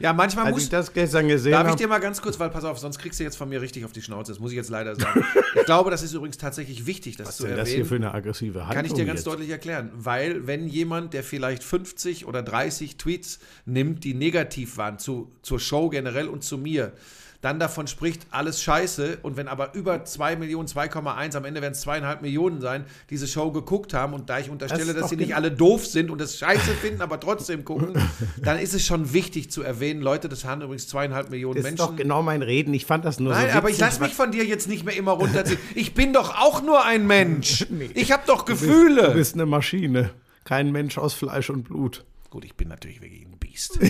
Ja, 0.00 0.12
manchmal 0.12 0.46
Als 0.46 0.54
muss. 0.54 0.62
ich 0.64 0.68
das 0.68 0.92
gestern 0.92 1.26
gesehen 1.26 1.52
Darf 1.52 1.62
ich 1.64 1.70
habe. 1.70 1.78
dir 1.78 1.88
mal 1.88 1.98
ganz 1.98 2.22
kurz, 2.22 2.38
weil 2.38 2.50
pass 2.50 2.64
auf, 2.64 2.78
sonst 2.78 2.98
kriegst 2.98 3.18
du 3.18 3.24
jetzt 3.24 3.36
von 3.36 3.48
mir 3.48 3.60
richtig 3.60 3.84
auf 3.84 3.92
die 3.92 4.00
Schnauze. 4.02 4.30
Das 4.30 4.38
muss 4.40 4.52
ich 4.52 4.56
jetzt 4.56 4.70
leider 4.70 4.94
sagen. 4.94 5.24
ich 5.56 5.64
glaube, 5.64 5.90
das 5.90 6.02
ist 6.02 6.12
übrigens 6.14 6.38
tatsächlich 6.38 6.86
wichtig, 6.86 7.16
das 7.16 7.28
Was 7.28 7.36
zu 7.38 7.44
ist 7.44 7.50
denn 7.50 7.56
das 7.58 7.68
hier 7.68 7.84
für 7.84 7.94
erwähnen. 7.96 8.04
eine 8.10 8.14
aggressive 8.14 8.60
Handlung 8.60 8.74
Kann 8.76 8.84
ich 8.84 8.92
dir 8.92 9.04
ganz 9.04 9.18
jetzt? 9.20 9.26
deutlich 9.26 9.50
erklären. 9.50 9.90
Weil, 9.94 10.46
wenn 10.46 10.68
jemand, 10.68 11.14
der 11.14 11.24
vielleicht 11.24 11.64
50 11.64 12.26
oder 12.26 12.42
30 12.42 12.96
Tweets 12.96 13.40
nimmt, 13.66 14.04
die 14.04 14.14
negativ 14.14 14.76
waren 14.76 14.98
zu, 15.00 15.32
zur 15.42 15.58
Show 15.58 15.88
generell 15.88 16.28
und 16.28 16.44
zu 16.44 16.58
mir, 16.58 16.92
dann 17.40 17.60
davon 17.60 17.86
spricht, 17.86 18.26
alles 18.32 18.60
scheiße. 18.62 19.18
Und 19.22 19.36
wenn 19.36 19.46
aber 19.46 19.72
über 19.74 20.04
2 20.04 20.34
Millionen, 20.36 20.66
2,1, 20.66 21.36
am 21.36 21.44
Ende 21.44 21.62
werden 21.62 21.72
es 21.74 21.82
zweieinhalb 21.82 22.20
Millionen 22.20 22.60
sein, 22.60 22.84
diese 23.10 23.28
Show 23.28 23.52
geguckt 23.52 23.94
haben 23.94 24.12
und 24.12 24.28
da 24.28 24.40
ich 24.40 24.50
unterstelle, 24.50 24.86
Das 24.86 24.94
ist 24.96 25.00
dass 25.02 25.10
sie 25.10 25.16
nicht 25.16 25.26
genau- 25.28 25.36
alle 25.38 25.52
doof 25.52 25.86
sind 25.86 26.10
und 26.10 26.20
das 26.20 26.36
scheiße 26.38 26.72
finden, 26.72 27.00
aber 27.00 27.20
trotzdem 27.20 27.64
gucken, 27.64 27.94
dann 28.42 28.58
ist 28.58 28.74
es 28.74 28.84
schon 28.84 29.12
wichtig 29.12 29.50
zu 29.52 29.62
erwähnen, 29.62 30.00
Leute, 30.02 30.28
das 30.28 30.44
haben 30.44 30.62
übrigens 30.62 30.88
zweieinhalb 30.88 31.30
Millionen 31.30 31.54
Das 31.54 31.64
ist 31.64 31.70
Menschen. 31.78 31.86
doch 31.92 31.96
genau 31.96 32.22
mein 32.22 32.42
Reden. 32.42 32.74
Ich 32.74 32.86
fand 32.86 33.04
das 33.04 33.20
nur 33.20 33.32
Nein, 33.32 33.50
so 33.52 33.58
aber 33.58 33.70
ich 33.70 33.78
lasse 33.78 34.02
mich 34.02 34.14
von 34.14 34.32
dir 34.32 34.44
jetzt 34.44 34.66
nicht 34.68 34.84
mehr 34.84 34.96
immer 34.96 35.12
runterziehen. 35.12 35.60
Ich 35.76 35.94
bin 35.94 36.12
doch 36.12 36.36
auch 36.40 36.60
nur 36.62 36.84
ein 36.84 37.06
Mensch. 37.06 37.66
Ich 37.94 38.10
habe 38.10 38.22
doch 38.26 38.44
Gefühle. 38.46 39.08
Du 39.08 39.14
bist 39.14 39.34
eine 39.34 39.46
Maschine. 39.46 40.10
Kein 40.44 40.72
Mensch 40.72 40.98
aus 40.98 41.14
Fleisch 41.14 41.50
und 41.50 41.64
Blut. 41.64 42.04
Gut, 42.30 42.44
ich 42.44 42.54
bin 42.56 42.68
natürlich 42.68 43.00
wirklich 43.00 43.22
ein 43.24 43.38
Biest. 43.38 43.78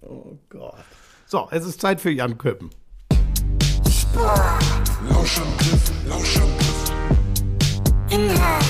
Oh 0.00 0.38
Gott. 0.48 0.74
So, 1.30 1.46
es 1.50 1.66
ist 1.66 1.82
Zeit 1.82 2.00
für 2.00 2.08
Jan 2.08 2.38
Köppen. 2.38 2.70
Lauschangriff, 5.10 5.92
Lauschangriff. 6.08 6.92
Inhalt, 8.08 8.64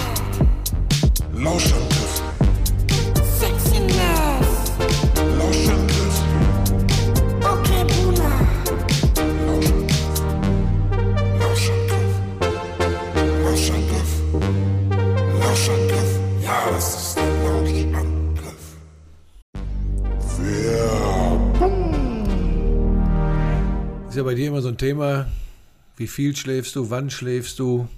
Lauschangriff, 1.34 2.22
Sexiness, 3.38 4.72
Lauschangriff, 5.38 5.97
ja 24.19 24.25
bei 24.25 24.34
dir 24.34 24.48
immer 24.48 24.60
so 24.63 24.69
ein 24.69 24.77
Thema, 24.77 25.27
wie 25.96 26.06
viel 26.06 26.37
schläfst 26.37 26.77
du, 26.77 26.91
wann 26.91 27.10
schläfst 27.10 27.58
du? 27.58 27.89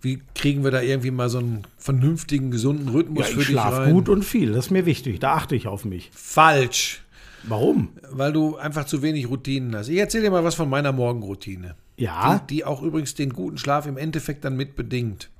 Wie 0.00 0.22
kriegen 0.34 0.62
wir 0.62 0.70
da 0.70 0.80
irgendwie 0.80 1.10
mal 1.10 1.28
so 1.28 1.38
einen 1.38 1.62
vernünftigen, 1.78 2.50
gesunden 2.52 2.88
Rhythmus 2.90 3.18
Ja, 3.28 3.34
für 3.34 3.40
ich 3.40 3.46
dich 3.46 3.54
schlafe 3.54 3.78
rein? 3.78 3.92
gut 3.92 4.08
und 4.08 4.24
viel. 4.24 4.52
Das 4.52 4.66
ist 4.66 4.70
mir 4.70 4.86
wichtig. 4.86 5.18
Da 5.18 5.32
achte 5.34 5.56
ich 5.56 5.66
auf 5.66 5.84
mich. 5.84 6.10
Falsch, 6.14 7.02
Warum? 7.42 7.88
weil 8.12 8.32
du 8.32 8.56
einfach 8.56 8.84
zu 8.84 9.02
wenig 9.02 9.28
Routinen 9.28 9.74
hast. 9.74 9.88
Ich 9.88 9.98
erzähle 9.98 10.24
dir 10.24 10.30
mal 10.30 10.44
was 10.44 10.54
von 10.54 10.68
meiner 10.70 10.92
Morgenroutine. 10.92 11.74
Ja, 11.96 12.38
Die, 12.48 12.56
die 12.56 12.64
auch 12.64 12.80
übrigens 12.82 13.14
den 13.16 13.32
guten 13.32 13.58
Schlaf 13.58 13.86
im 13.86 13.96
Endeffekt 13.96 14.44
dann 14.44 14.56
mit 14.56 14.76
bedingt. 14.76 15.30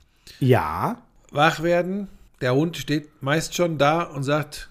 ja. 0.40 1.02
wach 1.30 1.62
werden. 1.62 2.08
Der 2.40 2.54
Hund 2.54 2.76
steht 2.76 3.08
meist 3.22 3.54
schon 3.54 3.78
da 3.78 4.02
und 4.02 4.22
sagt, 4.24 4.70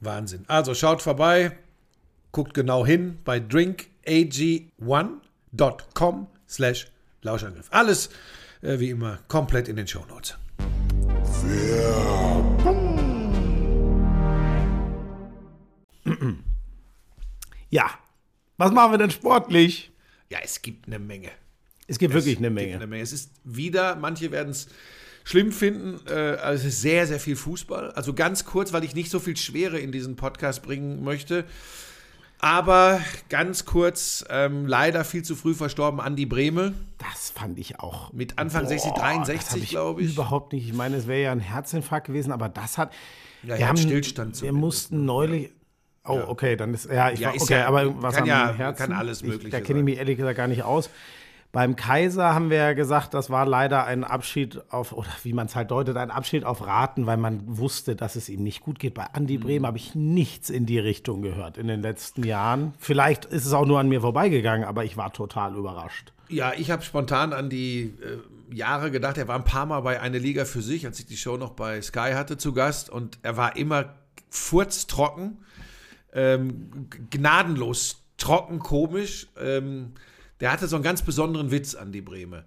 Wahnsinn. 0.00 0.44
Also 0.48 0.74
schaut 0.74 1.02
vorbei, 1.02 1.52
guckt 2.32 2.54
genau 2.54 2.84
hin 2.86 3.18
bei 3.24 3.38
drinkag1.com 3.38 6.26
slash 6.48 6.86
Lauschangriff. 7.22 7.66
Alles 7.70 8.10
äh, 8.62 8.78
wie 8.78 8.90
immer 8.90 9.18
komplett 9.28 9.68
in 9.68 9.76
den 9.76 9.86
Shownotes. 9.88 10.36
Ja, 17.70 17.90
was 18.56 18.72
machen 18.72 18.92
wir 18.92 18.98
denn 18.98 19.10
sportlich? 19.10 19.90
Ja, 20.30 20.38
es 20.42 20.62
gibt 20.62 20.86
eine 20.86 20.98
Menge. 20.98 21.30
Es 21.86 21.98
gibt 21.98 22.14
wirklich 22.14 22.38
eine 22.38 22.48
Es 22.48 22.52
Menge. 22.52 22.66
gibt 22.68 22.76
eine 22.82 22.86
Menge. 22.86 23.02
Es 23.02 23.12
ist 23.12 23.30
wieder, 23.44 23.96
manche 23.96 24.30
werden 24.30 24.50
es 24.50 24.68
schlimm 25.26 25.50
finden, 25.50 25.98
äh, 26.08 26.12
also 26.36 26.66
es 26.68 26.74
ist 26.74 26.82
sehr, 26.82 27.04
sehr 27.08 27.18
viel 27.18 27.34
Fußball. 27.34 27.90
Also 27.90 28.14
ganz 28.14 28.44
kurz, 28.44 28.72
weil 28.72 28.84
ich 28.84 28.94
nicht 28.94 29.10
so 29.10 29.18
viel 29.18 29.36
Schwere 29.36 29.76
in 29.78 29.90
diesen 29.90 30.14
Podcast 30.14 30.62
bringen 30.62 31.02
möchte. 31.02 31.44
Aber 32.38 33.00
ganz 33.28 33.64
kurz, 33.64 34.24
ähm, 34.30 34.66
leider 34.66 35.04
viel 35.04 35.22
zu 35.24 35.34
früh 35.34 35.54
verstorben, 35.54 36.00
Andi 36.00 36.26
Brehme. 36.26 36.74
Das 36.98 37.30
fand 37.30 37.58
ich 37.58 37.80
auch. 37.80 38.12
Mit 38.12 38.38
Anfang 38.38 38.66
60, 38.68 38.92
das 38.92 39.02
hab 39.02 39.08
63, 39.24 39.68
glaube 39.70 40.02
ich. 40.02 40.12
Überhaupt 40.12 40.52
nicht. 40.52 40.66
Ich 40.68 40.74
meine, 40.74 40.96
es 40.96 41.06
wäre 41.08 41.22
ja 41.22 41.32
ein 41.32 41.40
Herzinfarkt 41.40 42.06
gewesen, 42.06 42.30
aber 42.32 42.48
das 42.48 42.78
hat. 42.78 42.92
Ja, 43.42 43.58
wir 43.58 43.66
haben, 43.66 43.76
Herzstillstand 43.76 44.28
Wir 44.34 44.34
zumindest, 44.50 44.60
mussten 44.60 45.04
neulich. 45.06 45.50
Oh, 46.04 46.20
okay, 46.28 46.54
dann 46.56 46.72
ist. 46.72 46.84
Ja, 46.88 47.10
ich 47.10 47.18
Ja, 47.18 47.30
war, 47.30 47.40
okay, 47.42 47.54
ja- 47.54 47.66
aber 47.66 48.00
was 48.02 48.14
kann 48.14 48.26
ja- 48.26 48.52
Herzen? 48.54 48.78
kann 48.90 48.92
alles 48.96 49.22
ich, 49.22 49.28
Mögliche 49.28 49.50
Da 49.50 49.60
kenne 49.60 49.80
ich 49.80 49.84
mich 49.84 49.98
ehrlich 49.98 50.16
gesagt 50.16 50.36
gar 50.36 50.46
nicht 50.46 50.62
aus. 50.62 50.88
Beim 51.56 51.74
Kaiser 51.74 52.34
haben 52.34 52.50
wir 52.50 52.58
ja 52.58 52.72
gesagt, 52.74 53.14
das 53.14 53.30
war 53.30 53.46
leider 53.46 53.86
ein 53.86 54.04
Abschied 54.04 54.60
auf, 54.70 54.92
oder 54.92 55.08
wie 55.22 55.32
man 55.32 55.46
es 55.46 55.56
halt 55.56 55.70
deutet, 55.70 55.96
ein 55.96 56.10
Abschied 56.10 56.44
auf 56.44 56.66
Raten, 56.66 57.06
weil 57.06 57.16
man 57.16 57.56
wusste, 57.56 57.96
dass 57.96 58.14
es 58.14 58.28
ihm 58.28 58.42
nicht 58.42 58.60
gut 58.60 58.78
geht. 58.78 58.92
Bei 58.92 59.04
Mhm. 59.04 59.08
Andi 59.14 59.38
Brehm 59.38 59.66
habe 59.66 59.78
ich 59.78 59.94
nichts 59.94 60.50
in 60.50 60.66
die 60.66 60.78
Richtung 60.78 61.22
gehört 61.22 61.56
in 61.56 61.66
den 61.66 61.80
letzten 61.80 62.24
Jahren. 62.24 62.74
Vielleicht 62.78 63.24
ist 63.24 63.46
es 63.46 63.54
auch 63.54 63.64
nur 63.64 63.80
an 63.80 63.88
mir 63.88 64.02
vorbeigegangen, 64.02 64.68
aber 64.68 64.84
ich 64.84 64.98
war 64.98 65.14
total 65.14 65.54
überrascht. 65.56 66.12
Ja, 66.28 66.52
ich 66.52 66.70
habe 66.70 66.82
spontan 66.82 67.32
an 67.32 67.48
die 67.48 67.94
äh, 68.02 68.54
Jahre 68.54 68.90
gedacht. 68.90 69.16
Er 69.16 69.26
war 69.26 69.36
ein 69.36 69.44
paar 69.44 69.64
Mal 69.64 69.80
bei 69.80 69.98
Eine 69.98 70.18
Liga 70.18 70.44
für 70.44 70.60
sich, 70.60 70.84
als 70.84 70.98
ich 70.98 71.06
die 71.06 71.16
Show 71.16 71.38
noch 71.38 71.52
bei 71.52 71.80
Sky 71.80 72.12
hatte 72.12 72.36
zu 72.36 72.52
Gast. 72.52 72.90
Und 72.90 73.18
er 73.22 73.38
war 73.38 73.56
immer 73.56 73.94
furztrocken, 74.28 75.38
ähm, 76.12 76.90
gnadenlos 77.10 78.02
trocken, 78.18 78.58
komisch. 78.58 79.28
Ähm, 79.40 79.94
der 80.40 80.52
hatte 80.52 80.66
so 80.68 80.76
einen 80.76 80.82
ganz 80.84 81.02
besonderen 81.02 81.50
Witz 81.50 81.74
an 81.74 81.92
die 81.92 82.02
Breme. 82.02 82.44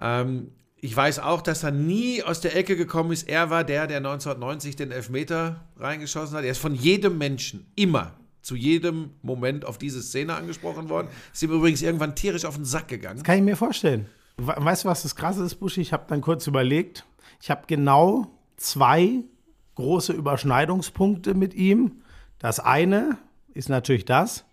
Ähm, 0.00 0.52
ich 0.84 0.96
weiß 0.96 1.20
auch, 1.20 1.42
dass 1.42 1.62
er 1.62 1.70
nie 1.70 2.22
aus 2.22 2.40
der 2.40 2.56
Ecke 2.56 2.76
gekommen 2.76 3.12
ist. 3.12 3.28
Er 3.28 3.50
war 3.50 3.62
der, 3.64 3.86
der 3.86 3.98
1990 3.98 4.74
den 4.76 4.90
Elfmeter 4.90 5.64
reingeschossen 5.78 6.36
hat. 6.36 6.44
Er 6.44 6.50
ist 6.50 6.58
von 6.58 6.74
jedem 6.74 7.18
Menschen 7.18 7.66
immer 7.76 8.14
zu 8.42 8.56
jedem 8.56 9.10
Moment 9.22 9.64
auf 9.64 9.78
diese 9.78 10.02
Szene 10.02 10.34
angesprochen 10.34 10.88
worden. 10.88 11.06
Ist 11.32 11.42
ihm 11.44 11.52
übrigens 11.52 11.82
irgendwann 11.82 12.16
tierisch 12.16 12.44
auf 12.44 12.56
den 12.56 12.64
Sack 12.64 12.88
gegangen. 12.88 13.22
Kann 13.22 13.36
ich 13.36 13.42
mir 13.44 13.56
vorstellen. 13.56 14.06
We- 14.36 14.54
Weißt 14.58 14.82
du, 14.84 14.88
was 14.88 15.02
das 15.02 15.14
Krasse 15.14 15.44
ist, 15.44 15.54
Buschi? 15.56 15.80
Ich 15.80 15.92
habe 15.92 16.04
dann 16.08 16.20
kurz 16.20 16.48
überlegt. 16.48 17.04
Ich 17.40 17.50
habe 17.52 17.62
genau 17.68 18.26
zwei 18.56 19.20
große 19.76 20.12
Überschneidungspunkte 20.12 21.34
mit 21.34 21.54
ihm. 21.54 22.02
Das 22.40 22.58
eine 22.58 23.18
ist 23.54 23.68
natürlich 23.68 24.04
das. 24.04 24.44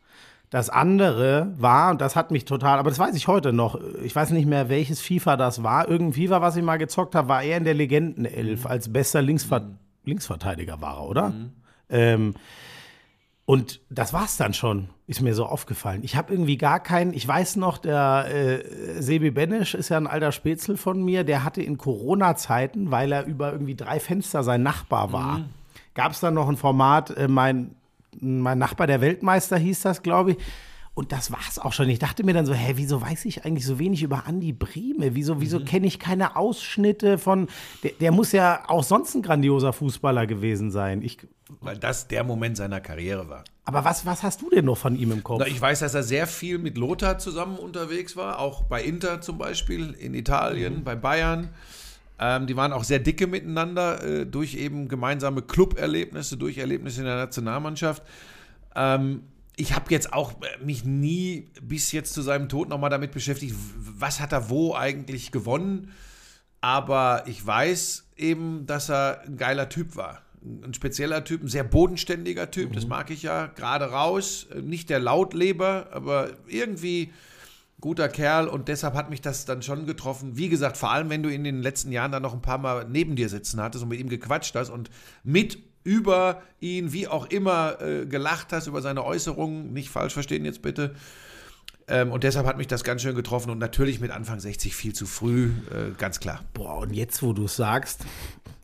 Das 0.50 0.70
andere 0.72 1.54
war, 1.58 1.92
und 1.92 2.02
das 2.02 2.16
hat 2.16 2.32
mich 2.32 2.46
total, 2.46 2.80
aber 2.80 2.90
das 2.90 2.98
weiß 2.98 3.16
ich 3.16 3.28
heute 3.28 3.54
noch, 3.54 3.80
ich 4.04 4.16
weiß 4.16 4.32
nicht 4.32 4.48
mehr, 4.48 4.68
welches 4.68 5.00
FIFA 5.00 5.38
das 5.38 5.62
war. 5.62 5.88
Irgendein 5.88 6.24
FIFA, 6.24 6.42
was 6.42 6.56
ich 6.56 6.64
mal 6.64 6.78
gezockt 6.78 7.14
habe, 7.14 7.28
war 7.28 7.44
er 7.44 7.58
in 7.58 7.66
der 7.66 7.76
Legendenelf 7.76 8.66
als 8.66 8.92
bester 8.92 9.22
Linksver 9.22 9.78
Linksverteidiger 10.06 10.82
war 10.82 10.98
er, 10.98 11.04
oder? 11.04 11.34
Ähm, 11.90 12.34
und 13.46 13.82
das 13.90 14.14
war's 14.14 14.38
dann 14.38 14.54
schon, 14.54 14.90
ist 15.08 15.22
mir 15.22 15.34
so 15.34 15.46
aufgefallen. 15.46 16.04
Ich 16.04 16.16
habe 16.16 16.34
irgendwie 16.34 16.58
gar 16.58 16.80
keinen, 16.80 17.14
ich 17.14 17.28
weiß 17.28 17.56
noch, 17.56 17.80
der 17.80 18.28
äh, 18.32 19.02
Sebi 19.02 19.32
Benesch 19.32 19.74
ist 19.74 19.90
ja 19.90 19.98
ein 19.98 20.06
alter 20.08 20.32
Spätzle 20.32 20.78
von 20.78 21.04
mir, 21.04 21.24
der 21.24 21.44
hatte 21.44 21.62
in 21.62 21.78
Corona-Zeiten, 21.78 22.92
weil 22.92 23.12
er 23.12 23.26
über 23.26 23.52
irgendwie 23.52 23.76
drei 23.76 24.00
Fenster 24.00 24.44
sein 24.44 24.62
Nachbar 24.62 25.14
war, 25.14 25.42
gab 25.96 26.12
es 26.12 26.20
dann 26.20 26.36
noch 26.36 26.48
ein 26.48 26.58
Format, 26.58 27.10
äh, 27.18 27.28
mein, 27.28 27.76
mein 28.22 28.58
Nachbar 28.58 28.88
der 28.88 29.02
Weltmeister 29.02 29.58
hieß 29.58 29.82
das, 29.82 30.02
glaube 30.04 30.32
ich. 30.32 30.38
Und 30.96 31.14
das 31.14 31.32
war's 31.32 31.60
auch 31.60 31.72
schon. 31.72 31.88
Ich 31.88 32.00
dachte 32.00 32.26
mir 32.26 32.34
dann 32.34 32.46
so, 32.46 32.54
hä, 32.54 32.74
wieso 32.76 33.02
weiß 33.02 33.24
ich 33.24 33.46
eigentlich 33.46 33.66
so 33.66 33.80
wenig 33.80 34.04
über 34.04 34.26
Andi 34.26 34.52
Brehme? 34.52 35.16
Wieso, 35.16 35.40
wieso 35.40 35.62
kenne 35.62 35.88
ich 35.88 35.98
keine 35.98 36.36
Ausschnitte 36.36 37.18
von. 37.18 37.48
Der, 37.84 37.92
der 38.02 38.12
muss 38.12 38.34
ja 38.34 38.64
auch 38.68 38.84
sonst 38.84 39.16
ein 39.16 39.22
grandioser 39.22 39.72
Fußballer 39.72 40.28
gewesen 40.28 40.72
sein. 40.72 41.02
Ich, 41.02 41.20
Weil 41.62 41.78
das 41.78 42.10
der 42.10 42.26
Moment 42.26 42.58
seiner 42.58 42.82
Karriere 42.82 43.30
war. 43.30 43.46
aber 43.64 43.86
was, 43.86 44.06
was 44.06 44.24
hast 44.24 44.42
du 44.42 44.50
denn 44.50 44.66
noch 44.66 44.78
von 44.78 44.98
ihm 44.98 45.14
im 45.14 45.24
Kopf? 45.24 45.40
Na, 45.40 45.48
ich 45.48 45.62
weiß, 45.62 45.80
dass 45.80 45.94
er 45.94 46.04
sehr 46.04 46.28
viel 46.28 46.58
mit 46.58 46.78
Lothar 46.78 47.18
zusammen 47.18 47.58
unterwegs 47.58 48.18
war, 48.18 48.40
auch 48.40 48.64
bei 48.64 48.84
Inter 48.84 49.22
zum 49.22 49.38
Beispiel, 49.38 49.92
in 49.94 50.14
Italien, 50.14 50.84
bei 50.84 50.96
Bayern. 50.96 51.50
Ähm, 52.20 52.48
die 52.48 52.56
waren 52.56 52.74
auch 52.74 52.84
sehr 52.84 53.00
dicke 53.00 53.28
miteinander 53.28 54.04
äh, 54.04 54.26
durch 54.26 54.56
eben 54.56 54.88
gemeinsame 54.88 55.42
Club-Erlebnisse, 55.42 56.38
durch 56.38 56.58
Erlebnisse 56.58 57.00
in 57.00 57.06
der 57.06 57.16
Nationalmannschaft. 57.16 58.04
Ähm, 58.76 59.24
ich 59.56 59.74
habe 59.74 59.86
jetzt 59.90 60.14
auch 60.14 60.34
äh, 60.42 60.64
mich 60.64 60.84
nie 60.84 61.48
bis 61.62 61.92
jetzt 61.92 62.14
zu 62.14 62.22
seinem 62.22 62.50
Tod 62.50 62.70
nochmal 62.70 62.90
damit 62.90 63.12
beschäftigt, 63.12 63.56
was 63.78 64.20
hat 64.20 64.34
er 64.34 64.50
wo 64.50 64.76
eigentlich 64.76 65.32
gewonnen. 65.32 65.92
Aber 66.62 67.24
ich 67.26 67.46
weiß 67.46 68.10
eben, 68.18 68.66
dass 68.66 68.90
er 68.90 69.22
ein 69.26 69.38
geiler 69.38 69.70
Typ 69.70 69.96
war. 69.96 70.22
Ein 70.42 70.74
spezieller 70.74 71.24
Typ, 71.24 71.44
ein 71.44 71.48
sehr 71.48 71.64
bodenständiger 71.64 72.52
Typ, 72.52 72.74
das 72.74 72.88
mag 72.88 73.12
ich 73.12 73.24
ja. 73.24 73.48
Gerade 73.48 73.86
raus, 73.86 74.48
nicht 74.62 74.90
der 74.90 75.00
Lautleber, 75.00 75.88
aber 75.92 76.32
irgendwie 76.48 77.12
guter 77.80 78.10
Kerl 78.10 78.48
und 78.48 78.68
deshalb 78.68 78.94
hat 78.94 79.10
mich 79.10 79.22
das 79.22 79.46
dann 79.46 79.62
schon 79.62 79.86
getroffen. 79.86 80.38
Wie 80.38 80.50
gesagt, 80.50 80.78
vor 80.78 80.92
allem, 80.92 81.10
wenn 81.10 81.24
du 81.24 81.30
in 81.30 81.44
den 81.44 81.62
letzten 81.62 81.92
Jahren 81.92 82.12
dann 82.12 82.24
noch 82.24 82.34
ein 82.34 82.42
paar 82.42 82.58
Mal 82.58 82.86
neben 82.90 83.16
dir 83.16 83.30
sitzen 83.30 83.62
hattest 83.62 83.84
und 83.84 83.90
mit 83.90 84.00
ihm 84.00 84.10
gequatscht 84.10 84.56
hast 84.56 84.70
und 84.70 84.90
mit 85.24 85.58
über 85.84 86.42
ihn, 86.60 86.92
wie 86.92 87.08
auch 87.08 87.28
immer, 87.28 87.82
äh, 87.82 88.06
gelacht 88.06 88.52
hast 88.52 88.68
über 88.68 88.82
seine 88.82 89.04
Äußerungen. 89.06 89.72
Nicht 89.74 89.90
falsch 89.90 90.14
verstehen 90.14 90.46
jetzt 90.46 90.62
bitte. 90.62 90.94
Ähm, 91.88 92.12
und 92.12 92.24
deshalb 92.24 92.46
hat 92.46 92.58
mich 92.58 92.68
das 92.68 92.84
ganz 92.84 93.02
schön 93.02 93.16
getroffen 93.16 93.50
und 93.50 93.58
natürlich 93.58 94.00
mit 94.00 94.12
Anfang 94.12 94.40
60 94.40 94.76
viel 94.76 94.94
zu 94.94 95.06
früh, 95.06 95.52
äh, 95.72 95.92
ganz 95.98 96.20
klar. 96.20 96.42
Boah, 96.54 96.80
und 96.80 96.94
jetzt, 96.94 97.24
wo 97.24 97.34
du 97.34 97.46
es 97.46 97.56
sagst, 97.56 98.06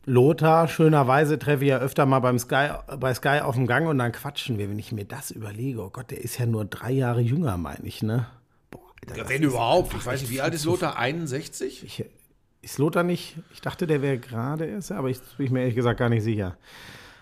Lothar, 0.04 0.68
schönerweise 0.68 1.36
treffe 1.36 1.64
ich 1.64 1.70
ja 1.70 1.78
öfter 1.78 2.06
mal 2.06 2.20
beim 2.20 2.38
Sky, 2.38 2.68
bei 3.00 3.12
Sky 3.12 3.40
auf 3.40 3.56
dem 3.56 3.66
Gang 3.66 3.88
und 3.88 3.98
dann 3.98 4.12
quatschen 4.12 4.56
wir, 4.58 4.70
wenn 4.70 4.78
ich 4.78 4.92
mir 4.92 5.04
das 5.04 5.32
überlege. 5.32 5.82
Oh 5.82 5.90
Gott, 5.90 6.12
der 6.12 6.22
ist 6.22 6.38
ja 6.38 6.46
nur 6.46 6.64
drei 6.64 6.92
Jahre 6.92 7.20
jünger, 7.20 7.56
meine 7.56 7.84
ich, 7.84 8.04
ne? 8.04 8.26
Das 9.06 9.28
wenn 9.28 9.42
überhaupt. 9.42 9.94
Ich 9.94 10.06
weiß 10.06 10.22
nicht, 10.22 10.30
wie 10.30 10.40
alt 10.40 10.54
ist 10.54 10.64
Lothar? 10.64 10.96
61? 10.96 11.84
Ich, 11.84 12.04
ist 12.62 12.78
Lothar 12.78 13.02
nicht? 13.02 13.36
Ich 13.52 13.60
dachte, 13.60 13.86
der 13.86 14.02
wäre 14.02 14.18
gerade 14.18 14.66
erst, 14.66 14.92
aber 14.92 15.10
ich 15.10 15.20
bin 15.36 15.46
ich 15.46 15.52
mir 15.52 15.60
ehrlich 15.60 15.76
gesagt 15.76 15.98
gar 15.98 16.08
nicht 16.08 16.24
sicher. 16.24 16.56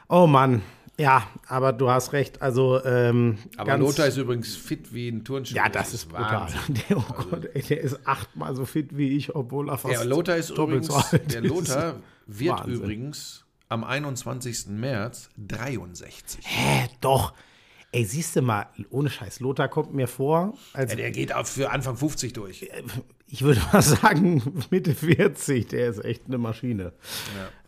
Oh 0.09 0.27
Mann, 0.27 0.63
ja, 0.99 1.27
aber 1.49 1.73
du 1.73 1.91
hast 1.91 2.13
recht. 2.13 2.41
Also, 2.41 2.83
ähm, 2.85 3.39
Aber 3.57 3.77
Lothar 3.77 4.07
ist 4.07 4.17
übrigens 4.17 4.55
fit 4.55 4.95
wie 4.95 5.09
ein 5.09 5.25
Turnschuh. 5.25 5.57
Ja, 5.57 5.69
das 5.69 5.93
ist 5.93 6.09
brutal. 6.09 6.43
Wahnsinn. 6.43 6.81
Der, 6.89 6.99
oh 6.99 7.03
Gott, 7.31 7.47
ey, 7.53 7.63
der 7.63 7.81
ist 7.81 8.07
achtmal 8.07 8.55
so 8.55 8.65
fit 8.65 8.97
wie 8.97 9.17
ich, 9.17 9.35
obwohl 9.35 9.71
er 9.71 9.79
fast 9.79 9.95
Der 9.95 10.05
Lothar 10.05 10.37
ist 10.37 10.51
doppelt 10.51 10.85
übrigens, 10.85 11.11
so 11.11 11.17
alt 11.17 11.33
der 11.33 11.43
ist. 11.43 11.49
Lothar 11.49 11.95
wird 12.27 12.59
Wahnsinn. 12.59 12.75
übrigens 12.75 13.45
am 13.69 13.83
21. 13.83 14.67
März 14.69 15.31
63. 15.37 16.41
Hä, 16.47 16.89
doch. 17.01 17.35
Ey, 17.95 18.05
siehst 18.05 18.35
du 18.35 18.43
mal, 18.43 18.67
ohne 18.91 19.09
Scheiß, 19.09 19.39
Lothar 19.39 19.69
kommt 19.69 19.95
mir 19.95 20.09
vor, 20.09 20.55
als 20.73 20.91
Ja, 20.91 20.97
der 20.97 21.11
geht 21.13 21.33
auch 21.33 21.47
für 21.47 21.71
Anfang 21.71 21.97
50 21.97 22.33
durch. 22.33 22.69
ich 23.29 23.43
würde 23.43 23.61
mal 23.73 23.83
sagen, 23.83 24.43
Mitte 24.71 24.95
40, 24.95 25.69
der 25.69 25.91
ist 25.91 26.05
echt 26.05 26.23
eine 26.27 26.39
Maschine. 26.39 26.93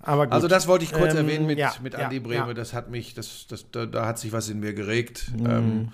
Gut. 0.05 0.33
Also 0.33 0.49
das 0.49 0.67
wollte 0.67 0.85
ich 0.85 0.93
kurz 0.93 1.13
Ähm, 1.13 1.19
erwähnen 1.19 1.47
mit, 1.47 1.59
ja, 1.59 1.73
mit 1.81 1.93
ja, 1.93 2.09
Andi 2.09 2.21
ja. 2.33 2.53
Das 2.55 2.73
hat 2.73 2.91
mich, 2.91 3.15
das, 3.15 3.47
das, 3.49 3.71
da, 3.71 3.87
da 3.87 4.05
hat 4.07 4.19
sich 4.19 4.33
was 4.33 4.49
in 4.49 4.59
mir 4.59 4.75
geregt. 4.75 5.31
Mhm. 5.39 5.47
Ähm, 5.47 5.89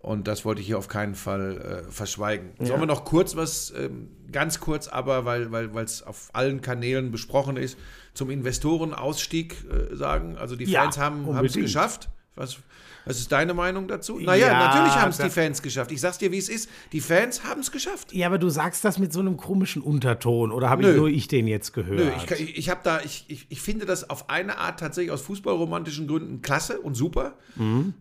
Und 0.00 0.28
das 0.28 0.44
wollte 0.44 0.60
ich 0.60 0.68
hier 0.68 0.78
auf 0.78 0.86
keinen 0.86 1.16
Fall 1.16 1.84
äh, 1.88 1.90
verschweigen. 1.90 2.50
Sollen 2.60 2.78
wir 2.80 2.86
noch 2.86 3.04
kurz 3.04 3.34
was, 3.34 3.72
ähm, 3.76 4.10
ganz 4.30 4.60
kurz 4.60 4.86
aber, 4.86 5.24
weil 5.24 5.50
weil 5.50 5.74
weil, 5.74 5.84
es 5.84 6.04
auf 6.04 6.28
allen 6.32 6.60
Kanälen 6.60 7.10
besprochen 7.10 7.56
ist, 7.56 7.76
zum 8.14 8.30
Investorenausstieg 8.30 9.56
äh, 9.68 9.96
sagen? 9.96 10.36
Also 10.38 10.54
die 10.54 10.66
Ja, 10.66 10.82
Fans 10.82 10.98
haben 10.98 11.44
es 11.44 11.54
geschafft. 11.54 12.08
Was, 12.36 12.58
was 13.06 13.18
ist 13.18 13.30
deine 13.30 13.54
Meinung 13.54 13.86
dazu? 13.88 14.18
Naja, 14.18 14.48
Ja, 14.48 14.66
natürlich 14.66 14.94
haben 14.96 15.10
es 15.10 15.16
die 15.18 15.30
Fans 15.30 15.62
geschafft. 15.62 15.92
Ich 15.92 16.00
sag's 16.00 16.18
dir, 16.18 16.32
wie 16.32 16.38
es 16.38 16.48
ist. 16.48 16.68
Die 16.92 17.00
Fans 17.00 17.44
haben 17.44 17.60
es 17.60 17.70
geschafft. 17.70 18.12
Ja, 18.12 18.26
aber 18.26 18.38
du 18.38 18.48
sagst 18.48 18.84
das 18.84 18.98
mit 18.98 19.12
so 19.12 19.20
einem 19.20 19.36
komischen 19.36 19.80
Unterton 19.80 20.50
oder 20.50 20.68
habe 20.68 20.82
ich 20.82 20.96
nur 20.96 21.08
ich 21.08 21.28
den 21.28 21.46
jetzt 21.46 21.72
gehört? 21.72 21.98
Nö, 21.98 22.10
ich, 22.16 22.30
ich, 22.40 22.58
ich 22.58 22.68
habe 22.68 22.80
da, 22.82 23.00
ich, 23.00 23.24
ich, 23.28 23.46
ich 23.48 23.60
finde 23.60 23.86
das 23.86 24.10
auf 24.10 24.28
eine 24.28 24.58
Art 24.58 24.80
tatsächlich 24.80 25.12
aus 25.12 25.22
fußballromantischen 25.22 26.08
Gründen 26.08 26.42
klasse 26.42 26.80
und 26.80 26.94
super. 26.96 27.38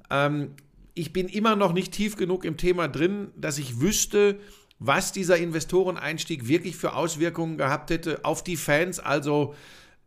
Ähm, 0.10 0.52
ich 0.96 1.14
bin 1.14 1.28
immer 1.28 1.56
noch 1.56 1.74
nicht 1.74 1.94
tief 1.94 2.16
genug 2.18 2.44
im 2.44 2.58
Thema 2.58 2.88
drin, 2.88 3.28
dass 3.38 3.58
ich 3.58 3.80
wüsste, 3.80 4.40
was 4.80 5.12
dieser 5.12 5.38
Investoreneinstieg 5.38 6.48
wirklich 6.48 6.76
für 6.76 6.96
Auswirkungen 6.96 7.58
gehabt 7.58 7.90
hätte 7.92 8.20
auf 8.24 8.44
die 8.44 8.58
Fans, 8.58 9.00
also 9.00 9.56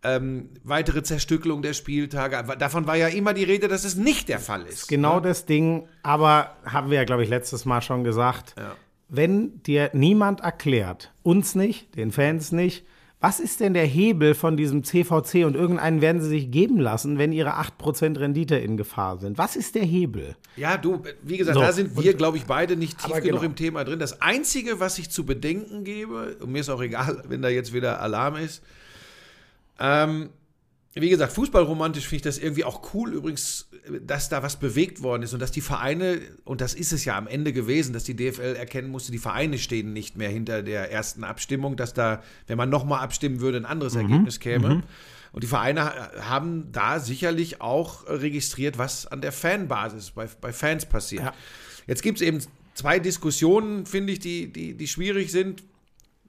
ähm, 0.02 0.50
weitere 0.62 1.02
Zerstückelung 1.02 1.62
der 1.62 1.73
Spieltage. 1.73 2.57
Davon 2.59 2.87
war 2.87 2.97
ja 2.97 3.09
immer 3.09 3.35
die 3.35 3.45
Rede, 3.45 3.69
dass 3.69 3.85
es 3.85 3.97
nicht 3.97 4.28
der 4.28 4.38
Fall 4.38 4.62
ist. 4.62 4.88
Genau 4.88 5.21
das 5.21 5.45
Ding, 5.45 5.88
aber 6.02 6.57
haben 6.64 6.90
wir 6.90 6.99
ja, 6.99 7.05
glaube 7.05 7.25
ich, 7.25 7.28
letztes 7.28 7.64
Mal 7.64 7.83
schon 7.83 8.05
gesagt. 8.05 8.55
Ja. 8.57 8.76
Wenn 9.09 9.62
dir 9.62 9.90
niemand 9.95 10.40
erklärt, 10.40 11.12
uns 11.23 11.55
nicht, 11.55 11.97
den 11.97 12.12
Fans 12.12 12.52
nicht, 12.52 12.85
was 13.21 13.40
ist 13.40 13.59
denn 13.59 13.75
der 13.75 13.85
Hebel 13.85 14.35
von 14.35 14.57
diesem 14.57 14.85
CVC 14.85 15.45
und 15.45 15.57
irgendeinen 15.57 16.00
werden 16.00 16.23
sie 16.23 16.28
sich 16.28 16.52
geben 16.52 16.78
lassen, 16.78 17.19
wenn 17.19 17.33
ihre 17.33 17.55
8% 17.59 18.17
Rendite 18.21 18.55
in 18.57 18.76
Gefahr 18.76 19.19
sind? 19.19 19.38
Was 19.38 19.57
ist 19.57 19.75
der 19.75 19.83
Hebel? 19.83 20.37
Ja, 20.55 20.76
du, 20.76 21.02
wie 21.23 21.37
gesagt, 21.37 21.57
So, 21.57 21.61
da 21.61 21.73
sind 21.73 22.00
wir, 22.00 22.14
glaube 22.14 22.37
ich, 22.37 22.45
beide 22.45 22.76
nicht 22.76 22.97
tief 22.99 23.14
genug 23.14 23.25
genau. 23.25 23.43
im 23.43 23.57
Thema 23.57 23.83
drin. 23.83 23.99
Das 23.99 24.23
Einzige, 24.23 24.78
was 24.78 25.00
ich 25.00 25.11
zu 25.11 25.26
bedenken 25.26 25.83
gebe, 25.83 26.37
und 26.40 26.52
mir 26.52 26.61
ist 26.61 26.69
auch 26.69 26.81
egal, 26.81 27.25
wenn 27.28 27.43
da 27.43 27.49
jetzt 27.49 27.73
wieder 27.73 28.00
Alarm 28.00 28.37
ist, 28.37 28.62
ähm, 29.79 30.31
wie 30.95 31.11
gesagt, 31.11 31.33
fußballromantisch 31.33 32.05
finde 32.05 32.17
ich 32.17 32.23
das 32.23 32.39
irgendwie 32.39 32.65
auch 32.65 32.93
cool, 32.95 33.13
übrigens, 33.13 33.69
dass 34.03 34.29
da 34.29 34.43
was 34.43 34.57
bewegt 34.59 35.03
worden 35.03 35.23
ist 35.23 35.33
und 35.33 35.41
dass 35.41 35.53
die 35.53 35.61
Vereine, 35.61 36.21
und 36.45 36.61
das 36.61 36.75
ist 36.75 36.93
es 36.93 37.05
ja 37.05 37.17
am 37.17 37.27
Ende 37.29 37.53
gewesen, 37.53 37.93
dass 37.93 38.05
die 38.05 38.17
DFL 38.17 38.57
erkennen 38.57 38.91
musste, 38.91 39.13
die 39.13 39.19
Vereine 39.19 39.59
stehen 39.59 39.93
nicht 39.93 40.17
mehr 40.17 40.29
hinter 40.31 40.63
der 40.63 40.91
ersten 40.91 41.23
Abstimmung, 41.25 41.77
dass 41.77 41.95
da, 41.95 42.23
wenn 42.49 42.57
man 42.59 42.69
nochmal 42.69 43.01
abstimmen 43.01 43.41
würde, 43.41 43.59
ein 43.59 43.65
anderes 43.67 43.95
Ergebnis 43.95 44.41
käme. 44.41 44.83
Und 45.33 45.45
die 45.45 45.47
Vereine 45.47 45.85
ha- 45.85 46.11
haben 46.29 46.73
da 46.73 46.99
sicherlich 46.99 47.61
auch 47.61 48.07
registriert, 48.09 48.79
was 48.79 49.07
an 49.07 49.21
der 49.21 49.31
Fanbasis 49.31 50.11
bei, 50.11 50.27
bei 50.41 50.53
Fans 50.53 50.87
passiert. 50.87 51.23
Ja. 51.23 51.35
Jetzt 51.87 52.03
gibt 52.03 52.21
es 52.21 52.27
eben 52.27 52.41
zwei 52.75 52.99
Diskussionen, 52.99 53.87
finde 53.87 54.15
ich, 54.15 54.19
die, 54.21 54.53
die, 54.53 54.75
die 54.75 54.89
schwierig 54.89 55.31
sind. 55.31 55.63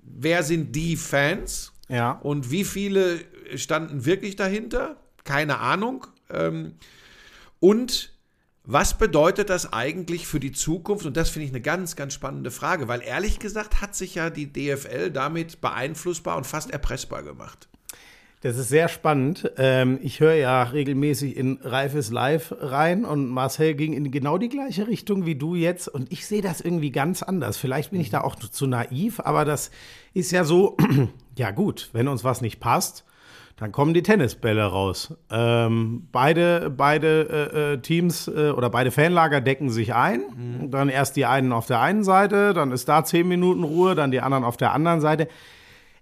Wer 0.03 0.43
sind 0.43 0.75
die 0.75 0.95
Fans? 0.95 1.71
Ja. 1.87 2.11
Und 2.11 2.51
wie 2.51 2.63
viele 2.65 3.21
standen 3.55 4.05
wirklich 4.05 4.35
dahinter? 4.35 4.97
Keine 5.23 5.59
Ahnung. 5.59 6.07
Ähm, 6.29 6.75
und 7.59 8.13
was 8.71 8.97
bedeutet 8.97 9.49
das 9.49 9.73
eigentlich 9.73 10.27
für 10.27 10.39
die 10.39 10.51
Zukunft? 10.51 11.05
Und 11.05 11.17
das 11.17 11.29
finde 11.29 11.45
ich 11.45 11.51
eine 11.51 11.61
ganz, 11.61 11.95
ganz 11.95 12.13
spannende 12.13 12.51
Frage, 12.51 12.87
weil 12.87 13.01
ehrlich 13.01 13.39
gesagt 13.39 13.81
hat 13.81 13.95
sich 13.95 14.15
ja 14.15 14.29
die 14.29 14.53
DFL 14.53 15.09
damit 15.11 15.59
beeinflussbar 15.59 16.37
und 16.37 16.45
fast 16.45 16.69
erpressbar 16.69 17.23
gemacht. 17.23 17.67
Das 18.41 18.57
ist 18.57 18.69
sehr 18.69 18.87
spannend. 18.87 19.51
Ähm, 19.57 19.99
ich 20.01 20.21
höre 20.21 20.35
ja 20.35 20.63
regelmäßig 20.63 21.35
in 21.35 21.59
Reifes 21.61 22.09
Live 22.09 22.55
rein 22.57 23.03
und 23.03 23.27
Marcel 23.27 23.73
ging 23.73 23.91
in 23.91 24.11
genau 24.11 24.37
die 24.37 24.47
gleiche 24.47 24.87
Richtung 24.87 25.25
wie 25.25 25.35
du 25.35 25.55
jetzt 25.55 25.89
und 25.89 26.09
ich 26.11 26.25
sehe 26.25 26.41
das 26.41 26.61
irgendwie 26.61 26.91
ganz 26.91 27.21
anders. 27.21 27.57
Vielleicht 27.57 27.91
bin 27.91 27.99
ich 27.99 28.11
da 28.11 28.21
auch 28.21 28.35
zu 28.35 28.65
naiv, 28.65 29.19
aber 29.19 29.43
das 29.43 29.71
ist 30.13 30.31
ja 30.31 30.45
so, 30.45 30.77
ja 31.37 31.51
gut, 31.51 31.89
wenn 31.91 32.07
uns 32.07 32.23
was 32.23 32.39
nicht 32.39 32.61
passt, 32.61 33.03
dann 33.59 33.73
kommen 33.73 33.93
die 33.93 34.03
Tennisbälle 34.03 34.63
raus. 34.63 35.13
Ähm, 35.29 36.07
beide 36.13 36.69
beide 36.69 37.51
äh, 37.53 37.73
äh, 37.73 37.77
Teams 37.79 38.29
äh, 38.29 38.51
oder 38.51 38.69
beide 38.69 38.89
Fanlager 38.89 39.41
decken 39.41 39.69
sich 39.69 39.93
ein. 39.93 40.21
Dann 40.71 40.87
erst 40.87 41.17
die 41.17 41.25
einen 41.25 41.51
auf 41.51 41.65
der 41.65 41.81
einen 41.81 42.05
Seite, 42.05 42.53
dann 42.53 42.71
ist 42.71 42.87
da 42.87 43.03
zehn 43.03 43.27
Minuten 43.27 43.63
Ruhe, 43.63 43.95
dann 43.95 44.11
die 44.11 44.21
anderen 44.21 44.45
auf 44.45 44.55
der 44.55 44.73
anderen 44.73 45.01
Seite. 45.01 45.27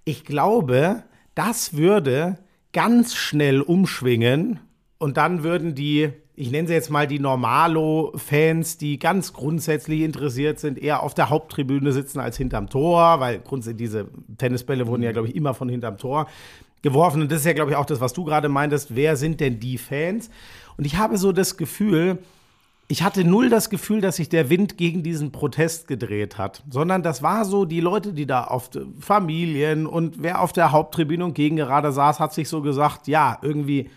Ich 0.04 0.24
glaube, 0.24 1.04
das 1.34 1.76
würde 1.76 2.38
ganz 2.74 3.15
schnell 3.15 3.62
umschwingen 3.62 4.60
und 5.00 5.17
dann 5.17 5.41
würden 5.43 5.74
die, 5.74 6.10
ich 6.36 6.52
nenne 6.52 6.67
sie 6.67 6.76
jetzt 6.76 6.91
mal 6.91 7.08
die 7.08 7.20
Normalo-Fans, 7.20 8.78
die 8.78 9.00
ganz 9.00 9.34
grundsätzlich 9.34 10.02
interessiert 10.02 10.60
sind, 10.60 10.78
eher 10.78 11.02
auf 11.02 11.15
der 11.15 11.32
Haupttribüne 11.32 11.91
sitzen 11.91 12.20
als 12.20 12.38
hinterm 12.38 12.70
Tor, 12.70 13.20
weil 13.20 13.39
grundsätzlich 13.39 13.78
diese 13.78 14.08
Tennisbälle 14.38 14.86
wurden 14.86 15.02
ja, 15.02 15.12
glaube 15.12 15.28
ich, 15.28 15.36
immer 15.36 15.56
von 15.56 15.70
hinterm 15.70 15.98
Tor 15.98 16.28
geworfen. 16.88 17.21
Und 17.21 17.32
das 17.32 17.39
ist 17.39 17.45
ja, 17.45 17.54
glaube 17.54 17.71
ich, 17.71 17.78
auch 17.78 17.86
das, 17.86 18.00
was 18.00 18.13
du 18.13 18.23
gerade 18.23 18.50
meintest. 18.50 18.95
Wer 18.95 19.15
sind 19.15 19.39
denn 19.39 19.60
die 19.60 19.78
Fans? 19.78 20.30
Und 20.78 20.86
ich 20.86 20.97
habe 20.97 21.17
so 21.17 21.32
das 21.32 21.58
Gefühl, 21.58 22.19
ich 22.88 23.04
hatte 23.04 23.26
null 23.26 23.50
das 23.50 23.69
Gefühl, 23.69 24.00
dass 24.00 24.15
sich 24.15 24.30
der 24.30 24.50
Wind 24.50 24.78
gegen 24.78 25.04
diesen 25.04 25.32
Protest 25.32 25.88
gedreht 25.88 26.38
hat, 26.38 26.63
sondern 26.69 27.04
das 27.04 27.21
war 27.21 27.43
so, 27.43 27.65
die 27.65 27.82
Leute, 27.82 28.13
die 28.13 28.26
da 28.26 28.45
auf 28.45 28.69
Familien 29.00 29.86
und 29.86 30.23
wer 30.23 30.41
auf 30.41 30.54
der 30.54 30.71
Haupttribüne 30.71 31.26
und 31.26 31.34
gegen 31.34 31.58
gerade 31.58 31.91
saß, 31.91 32.21
hat 32.21 32.34
sich 32.34 32.47
so 32.47 32.62
gesagt, 32.62 33.08
ja, 33.08 33.39
irgendwie 33.41 33.89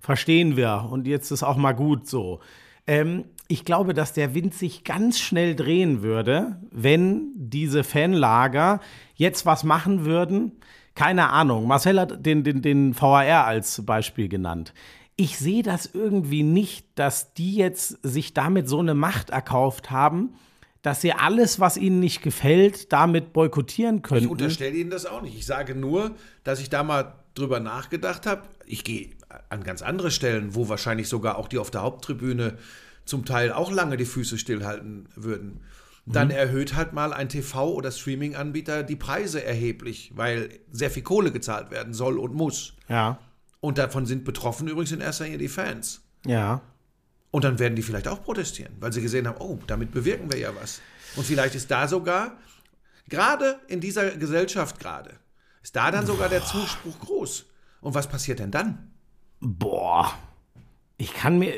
verstehen 0.00 0.56
wir 0.56 0.88
und 0.90 1.06
jetzt 1.06 1.30
ist 1.30 1.42
auch 1.42 1.56
mal 1.56 1.72
gut 1.72 2.08
so. 2.08 2.40
Ähm, 2.86 3.24
ich 3.48 3.66
glaube, 3.66 3.92
dass 3.92 4.14
der 4.14 4.34
Wind 4.34 4.54
sich 4.54 4.84
ganz 4.84 5.18
schnell 5.18 5.54
drehen 5.54 6.02
würde, 6.02 6.56
wenn 6.70 7.32
diese 7.34 7.84
Fanlager 7.84 8.80
jetzt 9.14 9.44
was 9.44 9.64
machen 9.64 10.06
würden. 10.06 10.52
Keine 10.98 11.30
Ahnung. 11.30 11.68
Marcel 11.68 12.00
hat 12.00 12.26
den, 12.26 12.42
den, 12.42 12.60
den 12.60 13.00
VAR 13.00 13.46
als 13.46 13.84
Beispiel 13.86 14.28
genannt. 14.28 14.74
Ich 15.14 15.38
sehe 15.38 15.62
das 15.62 15.86
irgendwie 15.92 16.42
nicht, 16.42 16.86
dass 16.96 17.34
die 17.34 17.54
jetzt 17.54 17.98
sich 18.02 18.34
damit 18.34 18.68
so 18.68 18.80
eine 18.80 18.94
Macht 18.94 19.30
erkauft 19.30 19.92
haben, 19.92 20.34
dass 20.82 21.00
sie 21.00 21.12
alles, 21.12 21.60
was 21.60 21.76
ihnen 21.76 22.00
nicht 22.00 22.22
gefällt, 22.22 22.92
damit 22.92 23.32
boykottieren 23.32 23.98
Ich 23.98 24.02
könnten. 24.02 24.28
unterstelle 24.28 24.74
Ihnen 24.76 24.90
das 24.90 25.06
auch 25.06 25.22
nicht. 25.22 25.36
Ich 25.36 25.46
sage 25.46 25.76
nur, 25.76 26.16
dass 26.42 26.60
ich 26.60 26.68
da 26.68 26.82
mal 26.82 27.14
drüber 27.34 27.60
nachgedacht 27.60 28.26
habe. 28.26 28.42
Ich 28.66 28.82
gehe 28.82 29.10
an 29.50 29.62
ganz 29.62 29.82
andere 29.82 30.10
Stellen, 30.10 30.56
wo 30.56 30.68
wahrscheinlich 30.68 31.08
sogar 31.08 31.38
auch 31.38 31.46
die 31.46 31.58
auf 31.58 31.70
der 31.70 31.82
Haupttribüne 31.82 32.58
zum 33.04 33.24
Teil 33.24 33.52
auch 33.52 33.70
lange 33.70 33.96
die 33.96 34.04
Füße 34.04 34.36
stillhalten 34.36 35.08
würden. 35.14 35.60
Dann 36.12 36.30
erhöht 36.30 36.74
halt 36.74 36.92
mal 36.92 37.12
ein 37.12 37.28
TV- 37.28 37.72
oder 37.74 37.90
Streaming-Anbieter 37.90 38.82
die 38.82 38.96
Preise 38.96 39.44
erheblich, 39.44 40.12
weil 40.14 40.48
sehr 40.70 40.90
viel 40.90 41.02
Kohle 41.02 41.32
gezahlt 41.32 41.70
werden 41.70 41.92
soll 41.94 42.18
und 42.18 42.34
muss. 42.34 42.74
Ja, 42.88 43.18
Und 43.60 43.76
davon 43.78 44.06
sind 44.06 44.24
betroffen 44.24 44.68
übrigens 44.68 44.92
in 44.92 45.00
erster 45.00 45.24
Linie 45.24 45.38
die 45.38 45.48
Fans. 45.48 46.00
ja. 46.26 46.60
Und 47.30 47.44
dann 47.44 47.58
werden 47.58 47.76
die 47.76 47.82
vielleicht 47.82 48.08
auch 48.08 48.22
protestieren, 48.24 48.72
weil 48.80 48.90
sie 48.90 49.02
gesehen 49.02 49.28
haben, 49.28 49.36
oh, 49.38 49.58
damit 49.66 49.90
bewirken 49.92 50.32
wir 50.32 50.38
ja 50.38 50.54
was. 50.58 50.80
Und 51.14 51.26
vielleicht 51.26 51.54
ist 51.54 51.70
da 51.70 51.86
sogar, 51.86 52.38
gerade 53.06 53.58
in 53.68 53.80
dieser 53.82 54.12
Gesellschaft 54.12 54.80
gerade, 54.80 55.10
ist 55.62 55.76
da 55.76 55.90
dann 55.90 56.06
sogar 56.06 56.30
der 56.30 56.42
Zuspruch 56.42 56.98
groß. 57.00 57.44
Und 57.82 57.94
was 57.94 58.06
passiert 58.06 58.38
denn 58.38 58.50
dann? 58.50 58.92
Boah. 59.40 60.14
Ich 61.00 61.14
kann 61.14 61.38
mir, 61.38 61.54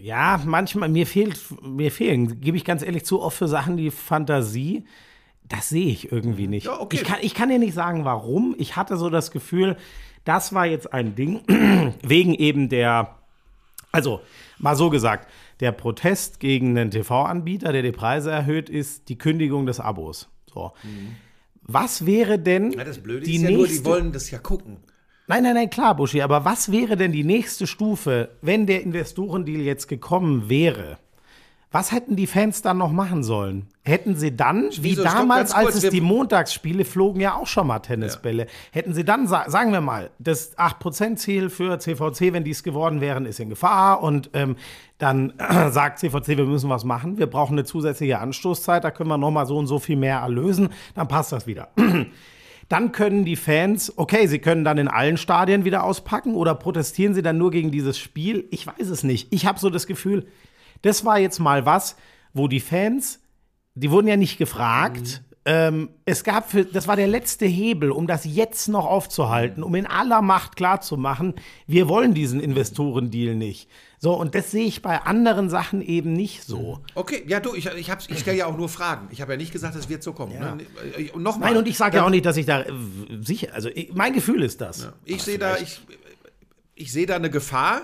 ja, 0.00 0.40
manchmal, 0.44 0.88
mir 0.88 1.06
fehlt, 1.06 1.38
mir 1.62 1.92
fehlen, 1.92 2.40
gebe 2.40 2.56
ich 2.56 2.64
ganz 2.64 2.82
ehrlich 2.82 3.04
zu, 3.04 3.22
oft 3.22 3.38
für 3.38 3.46
Sachen 3.46 3.76
die 3.76 3.92
Fantasie. 3.92 4.84
Das 5.48 5.68
sehe 5.68 5.86
ich 5.86 6.10
irgendwie 6.10 6.48
nicht. 6.48 6.66
Ja, 6.66 6.80
okay. 6.80 6.96
ich, 6.96 7.04
kann, 7.04 7.18
ich 7.22 7.34
kann 7.34 7.48
dir 7.48 7.60
nicht 7.60 7.74
sagen, 7.74 8.04
warum. 8.04 8.56
Ich 8.58 8.74
hatte 8.74 8.96
so 8.96 9.08
das 9.08 9.30
Gefühl, 9.30 9.76
das 10.24 10.52
war 10.52 10.66
jetzt 10.66 10.92
ein 10.92 11.14
Ding, 11.14 11.42
wegen 12.02 12.34
eben 12.34 12.68
der, 12.68 13.18
also 13.92 14.20
mal 14.58 14.74
so 14.74 14.90
gesagt, 14.90 15.30
der 15.60 15.70
Protest 15.70 16.40
gegen 16.40 16.76
einen 16.76 16.90
TV-Anbieter, 16.90 17.72
der 17.72 17.82
die 17.82 17.92
Preise 17.92 18.32
erhöht, 18.32 18.68
ist 18.68 19.08
die 19.08 19.16
Kündigung 19.16 19.66
des 19.66 19.78
Abos. 19.78 20.28
So. 20.52 20.72
Was 21.62 22.04
wäre 22.04 22.38
denn 22.38 22.72
Ja, 22.72 22.84
das 22.84 22.98
Blöde 22.98 23.24
die 23.24 23.36
ist 23.36 23.42
ja 23.42 23.50
nächste 23.50 23.74
nur, 23.74 23.78
die 23.78 23.84
wollen 23.84 24.12
das 24.12 24.30
ja 24.30 24.38
gucken. 24.38 24.78
Nein, 25.26 25.42
nein, 25.42 25.54
nein, 25.54 25.70
klar, 25.70 25.94
Buschi, 25.96 26.20
aber 26.20 26.44
was 26.44 26.70
wäre 26.70 26.96
denn 26.96 27.12
die 27.12 27.24
nächste 27.24 27.66
Stufe, 27.66 28.30
wenn 28.42 28.66
der 28.66 28.82
Investorendeal 28.82 29.62
jetzt 29.62 29.88
gekommen 29.88 30.48
wäre? 30.50 30.98
Was 31.72 31.90
hätten 31.90 32.14
die 32.14 32.28
Fans 32.28 32.62
dann 32.62 32.78
noch 32.78 32.92
machen 32.92 33.24
sollen? 33.24 33.66
Hätten 33.82 34.14
sie 34.14 34.36
dann, 34.36 34.68
wie 34.76 34.90
Wieso? 34.92 35.02
Damals, 35.02 35.54
kurz, 35.54 35.74
als 35.74 35.82
es 35.82 35.90
die 35.90 36.00
Montagsspiele 36.02 36.84
flogen, 36.84 37.20
ja 37.20 37.34
auch 37.34 37.48
schon 37.48 37.66
mal 37.66 37.80
Tennisbälle, 37.80 38.46
hätten 38.70 38.94
sie 38.94 39.04
dann, 39.04 39.26
sa- 39.26 39.50
sagen 39.50 39.72
wir 39.72 39.80
mal, 39.80 40.10
das 40.20 40.56
8%-Ziel 40.56 41.50
für 41.50 41.78
CVC, 41.80 42.32
wenn 42.32 42.44
dies 42.44 42.62
geworden 42.62 43.00
wären, 43.00 43.26
ist 43.26 43.40
in 43.40 43.48
Gefahr 43.48 44.02
und 44.04 44.30
ähm, 44.34 44.54
dann 44.98 45.32
sagt 45.70 45.98
CVC, 45.98 46.28
wir 46.36 46.44
müssen 46.44 46.70
was 46.70 46.84
machen, 46.84 47.18
wir 47.18 47.26
brauchen 47.26 47.54
eine 47.54 47.64
zusätzliche 47.64 48.20
Anstoßzeit, 48.20 48.84
da 48.84 48.92
können 48.92 49.08
wir 49.08 49.18
noch 49.18 49.32
mal 49.32 49.46
so 49.46 49.56
und 49.58 49.66
so 49.66 49.80
viel 49.80 49.96
mehr 49.96 50.18
erlösen, 50.18 50.68
dann 50.94 51.08
passt 51.08 51.32
das 51.32 51.46
wieder. 51.48 51.70
Dann 52.74 52.90
können 52.90 53.24
die 53.24 53.36
Fans, 53.36 53.96
okay, 53.98 54.26
sie 54.26 54.40
können 54.40 54.64
dann 54.64 54.78
in 54.78 54.88
allen 54.88 55.16
Stadien 55.16 55.64
wieder 55.64 55.84
auspacken 55.84 56.34
oder 56.34 56.56
protestieren 56.56 57.14
sie 57.14 57.22
dann 57.22 57.38
nur 57.38 57.52
gegen 57.52 57.70
dieses 57.70 57.96
Spiel? 57.96 58.48
Ich 58.50 58.66
weiß 58.66 58.88
es 58.88 59.04
nicht. 59.04 59.32
Ich 59.32 59.46
habe 59.46 59.60
so 59.60 59.70
das 59.70 59.86
Gefühl, 59.86 60.26
das 60.82 61.04
war 61.04 61.20
jetzt 61.20 61.38
mal 61.38 61.66
was, 61.66 61.94
wo 62.32 62.48
die 62.48 62.58
Fans, 62.58 63.20
die 63.76 63.92
wurden 63.92 64.08
ja 64.08 64.16
nicht 64.16 64.38
gefragt. 64.38 65.22
Ähm, 65.44 65.90
es 66.04 66.24
gab 66.24 66.50
für, 66.50 66.64
das 66.64 66.88
war 66.88 66.96
der 66.96 67.06
letzte 67.06 67.46
Hebel, 67.46 67.92
um 67.92 68.08
das 68.08 68.24
jetzt 68.24 68.66
noch 68.66 68.86
aufzuhalten, 68.86 69.62
um 69.62 69.76
in 69.76 69.86
aller 69.86 70.20
Macht 70.20 70.56
klarzumachen, 70.56 71.34
wir 71.68 71.88
wollen 71.88 72.12
diesen 72.12 72.40
Investorendeal 72.40 73.36
nicht. 73.36 73.68
So, 74.04 74.12
und 74.12 74.34
das 74.34 74.50
sehe 74.50 74.66
ich 74.66 74.82
bei 74.82 74.98
anderen 74.98 75.48
Sachen 75.48 75.80
eben 75.80 76.12
nicht 76.12 76.44
so. 76.44 76.80
Okay, 76.94 77.24
ja, 77.26 77.40
du, 77.40 77.54
ich, 77.54 77.64
ich, 77.64 77.88
ich 77.88 78.18
stelle 78.18 78.36
ja 78.36 78.44
auch 78.44 78.54
nur 78.54 78.68
Fragen. 78.68 79.08
Ich 79.10 79.22
habe 79.22 79.32
ja 79.32 79.38
nicht 79.38 79.50
gesagt, 79.50 79.74
es 79.76 79.88
wird 79.88 80.02
so 80.02 80.12
kommen. 80.12 80.34
Ja. 80.34 80.56
Ne? 80.56 80.66
Und 81.14 81.22
nochmal. 81.22 81.48
Nein, 81.48 81.60
und 81.60 81.68
ich 81.68 81.78
sage 81.78 81.96
ja 81.96 82.04
auch 82.04 82.10
nicht, 82.10 82.26
dass 82.26 82.36
ich 82.36 82.44
da 82.44 82.64
äh, 82.64 82.72
sicher, 83.22 83.54
also 83.54 83.70
ich, 83.70 83.94
mein 83.94 84.12
Gefühl 84.12 84.42
ist 84.42 84.60
das. 84.60 84.90
Ich 85.06 85.22
sehe 85.22 85.38
da, 85.38 85.56
ich, 85.56 85.80
ich 86.74 86.92
sehe 86.92 87.06
da 87.06 87.16
eine 87.16 87.30
Gefahr, 87.30 87.80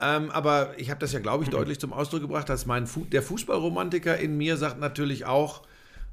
ähm, 0.00 0.32
aber 0.32 0.76
ich 0.78 0.90
habe 0.90 0.98
das 0.98 1.12
ja, 1.12 1.20
glaube 1.20 1.44
ich, 1.44 1.50
deutlich 1.50 1.78
zum 1.78 1.92
Ausdruck 1.92 2.22
gebracht, 2.22 2.48
dass 2.48 2.66
mein 2.66 2.88
Fu 2.88 3.04
der 3.04 3.22
Fußballromantiker 3.22 4.18
in 4.18 4.36
mir 4.36 4.56
sagt 4.56 4.80
natürlich 4.80 5.26
auch, 5.26 5.62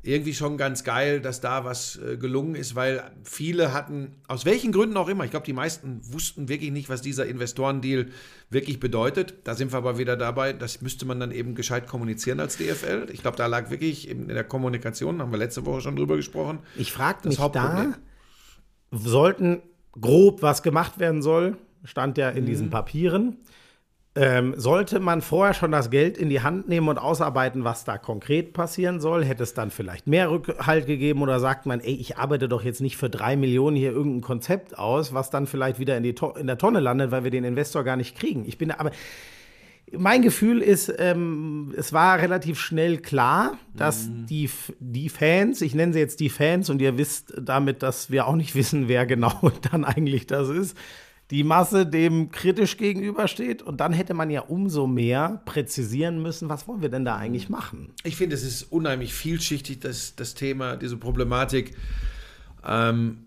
irgendwie 0.05 0.33
schon 0.33 0.57
ganz 0.57 0.83
geil, 0.83 1.21
dass 1.21 1.39
da 1.39 1.63
was 1.63 1.97
äh, 1.97 2.17
gelungen 2.17 2.55
ist, 2.55 2.75
weil 2.75 3.03
viele 3.23 3.73
hatten, 3.73 4.15
aus 4.27 4.45
welchen 4.45 4.73
Gründen 4.73 4.97
auch 4.97 5.07
immer, 5.07 5.23
ich 5.23 5.31
glaube, 5.31 5.45
die 5.45 5.53
meisten 5.53 6.01
wussten 6.03 6.49
wirklich 6.49 6.71
nicht, 6.71 6.89
was 6.89 7.01
dieser 7.01 7.25
Investorendeal 7.25 8.07
wirklich 8.49 8.79
bedeutet. 8.81 9.35
Da 9.45 9.55
sind 9.55 9.71
wir 9.71 9.77
aber 9.77 9.97
wieder 9.97 10.17
dabei, 10.17 10.51
das 10.51 10.81
müsste 10.81 11.05
man 11.05 11.19
dann 11.21 11.31
eben 11.31 11.55
gescheit 11.55 11.87
kommunizieren 11.87 12.41
als 12.41 12.57
DFL. 12.57 13.07
Ich 13.13 13.21
glaube, 13.21 13.37
da 13.37 13.47
lag 13.47 13.69
wirklich 13.69 14.09
in, 14.09 14.23
in 14.29 14.35
der 14.35 14.43
Kommunikation, 14.43 15.21
haben 15.21 15.31
wir 15.31 15.37
letzte 15.39 15.65
Woche 15.65 15.79
schon 15.81 15.95
drüber 15.95 16.17
gesprochen. 16.17 16.59
Ich 16.75 16.91
frage 16.91 17.19
Das 17.23 17.37
mich 17.39 17.51
da, 17.51 17.93
sollten 18.91 19.61
grob 19.99 20.41
was 20.41 20.63
gemacht 20.63 20.99
werden 20.99 21.21
soll, 21.21 21.57
stand 21.85 22.17
ja 22.17 22.31
Mhm. 22.31 22.37
in 22.37 22.45
diesen 22.45 22.69
Papieren. 22.69 23.37
Ähm, 24.15 24.53
sollte 24.57 24.99
man 24.99 25.23
vorher 25.23 25.55
schon 25.55 25.71
das 25.71 25.89
Geld 25.89 26.19
in 26.19 26.29
die 26.29 26.41
Hand 26.41 26.69
nehmen 26.69 26.87
und 26.87 26.99
ausarbeiten, 26.99 27.63
was 27.63 27.83
da 27.83 27.97
konkret 27.97 28.53
passieren 28.53 28.99
soll? 28.99 29.25
Hätte 29.25 29.41
es 29.41 29.55
dann 29.55 29.71
vielleicht 29.71 30.05
mehr 30.05 30.29
Rückhalt 30.29 30.85
gegeben 30.85 31.23
oder 31.23 31.39
sagt 31.39 31.65
man, 31.65 31.79
ey, 31.79 31.95
ich 31.95 32.17
arbeite 32.17 32.47
doch 32.47 32.63
jetzt 32.63 32.79
nicht 32.79 32.95
für 32.95 33.09
drei 33.09 33.35
Millionen 33.35 33.75
hier 33.75 33.91
irgendein 33.91 34.21
Konzept 34.21 34.77
aus, 34.77 35.15
was 35.15 35.31
dann 35.31 35.47
vielleicht 35.47 35.79
wieder 35.79 35.97
in, 35.97 36.03
die 36.03 36.13
in 36.39 36.45
der 36.45 36.59
Tonne 36.59 36.79
landet, 36.79 37.09
weil 37.09 37.23
wir 37.23 37.31
den 37.31 37.43
Investor 37.43 37.83
gar 37.83 37.95
nicht 37.95 38.15
kriegen? 38.15 38.45
Ich 38.45 38.59
bin 38.59 38.69
aber, 38.69 38.91
mein 39.91 40.21
Gefühl 40.21 40.61
ist, 40.61 40.93
ähm, 40.99 41.73
es 41.75 41.91
war 41.91 42.19
relativ 42.19 42.59
schnell 42.59 42.97
klar, 42.99 43.57
dass 43.75 44.09
die, 44.29 44.45
F- 44.45 44.73
die 44.79 45.09
Fans, 45.09 45.61
ich 45.61 45.73
nenne 45.73 45.93
sie 45.93 45.99
jetzt 45.99 46.19
die 46.19 46.29
Fans 46.29 46.69
und 46.69 46.81
ihr 46.83 46.99
wisst 46.99 47.33
damit, 47.41 47.81
dass 47.81 48.11
wir 48.11 48.27
auch 48.27 48.35
nicht 48.35 48.53
wissen, 48.53 48.87
wer 48.87 49.07
genau 49.07 49.51
dann 49.71 49.85
eigentlich 49.85 50.27
das 50.27 50.49
ist, 50.49 50.77
die 51.33 51.43
Masse 51.43 51.87
dem 51.87 52.29
kritisch 52.29 52.77
gegenübersteht. 52.77 53.63
Und 53.63 53.79
dann 53.81 53.91
hätte 53.91 54.13
man 54.13 54.29
ja 54.29 54.41
umso 54.41 54.85
mehr 54.85 55.41
präzisieren 55.45 56.21
müssen, 56.21 56.47
was 56.47 56.67
wollen 56.67 56.83
wir 56.83 56.89
denn 56.89 57.05
da 57.05 57.15
eigentlich 57.15 57.49
machen? 57.49 57.91
Ich 58.03 58.15
finde, 58.17 58.35
es 58.35 58.43
ist 58.43 58.71
unheimlich 58.71 59.15
vielschichtig, 59.15 59.79
das, 59.79 60.15
das 60.15 60.35
Thema, 60.35 60.75
diese 60.75 60.95
Problematik. 60.95 61.75
Ähm, 62.63 63.25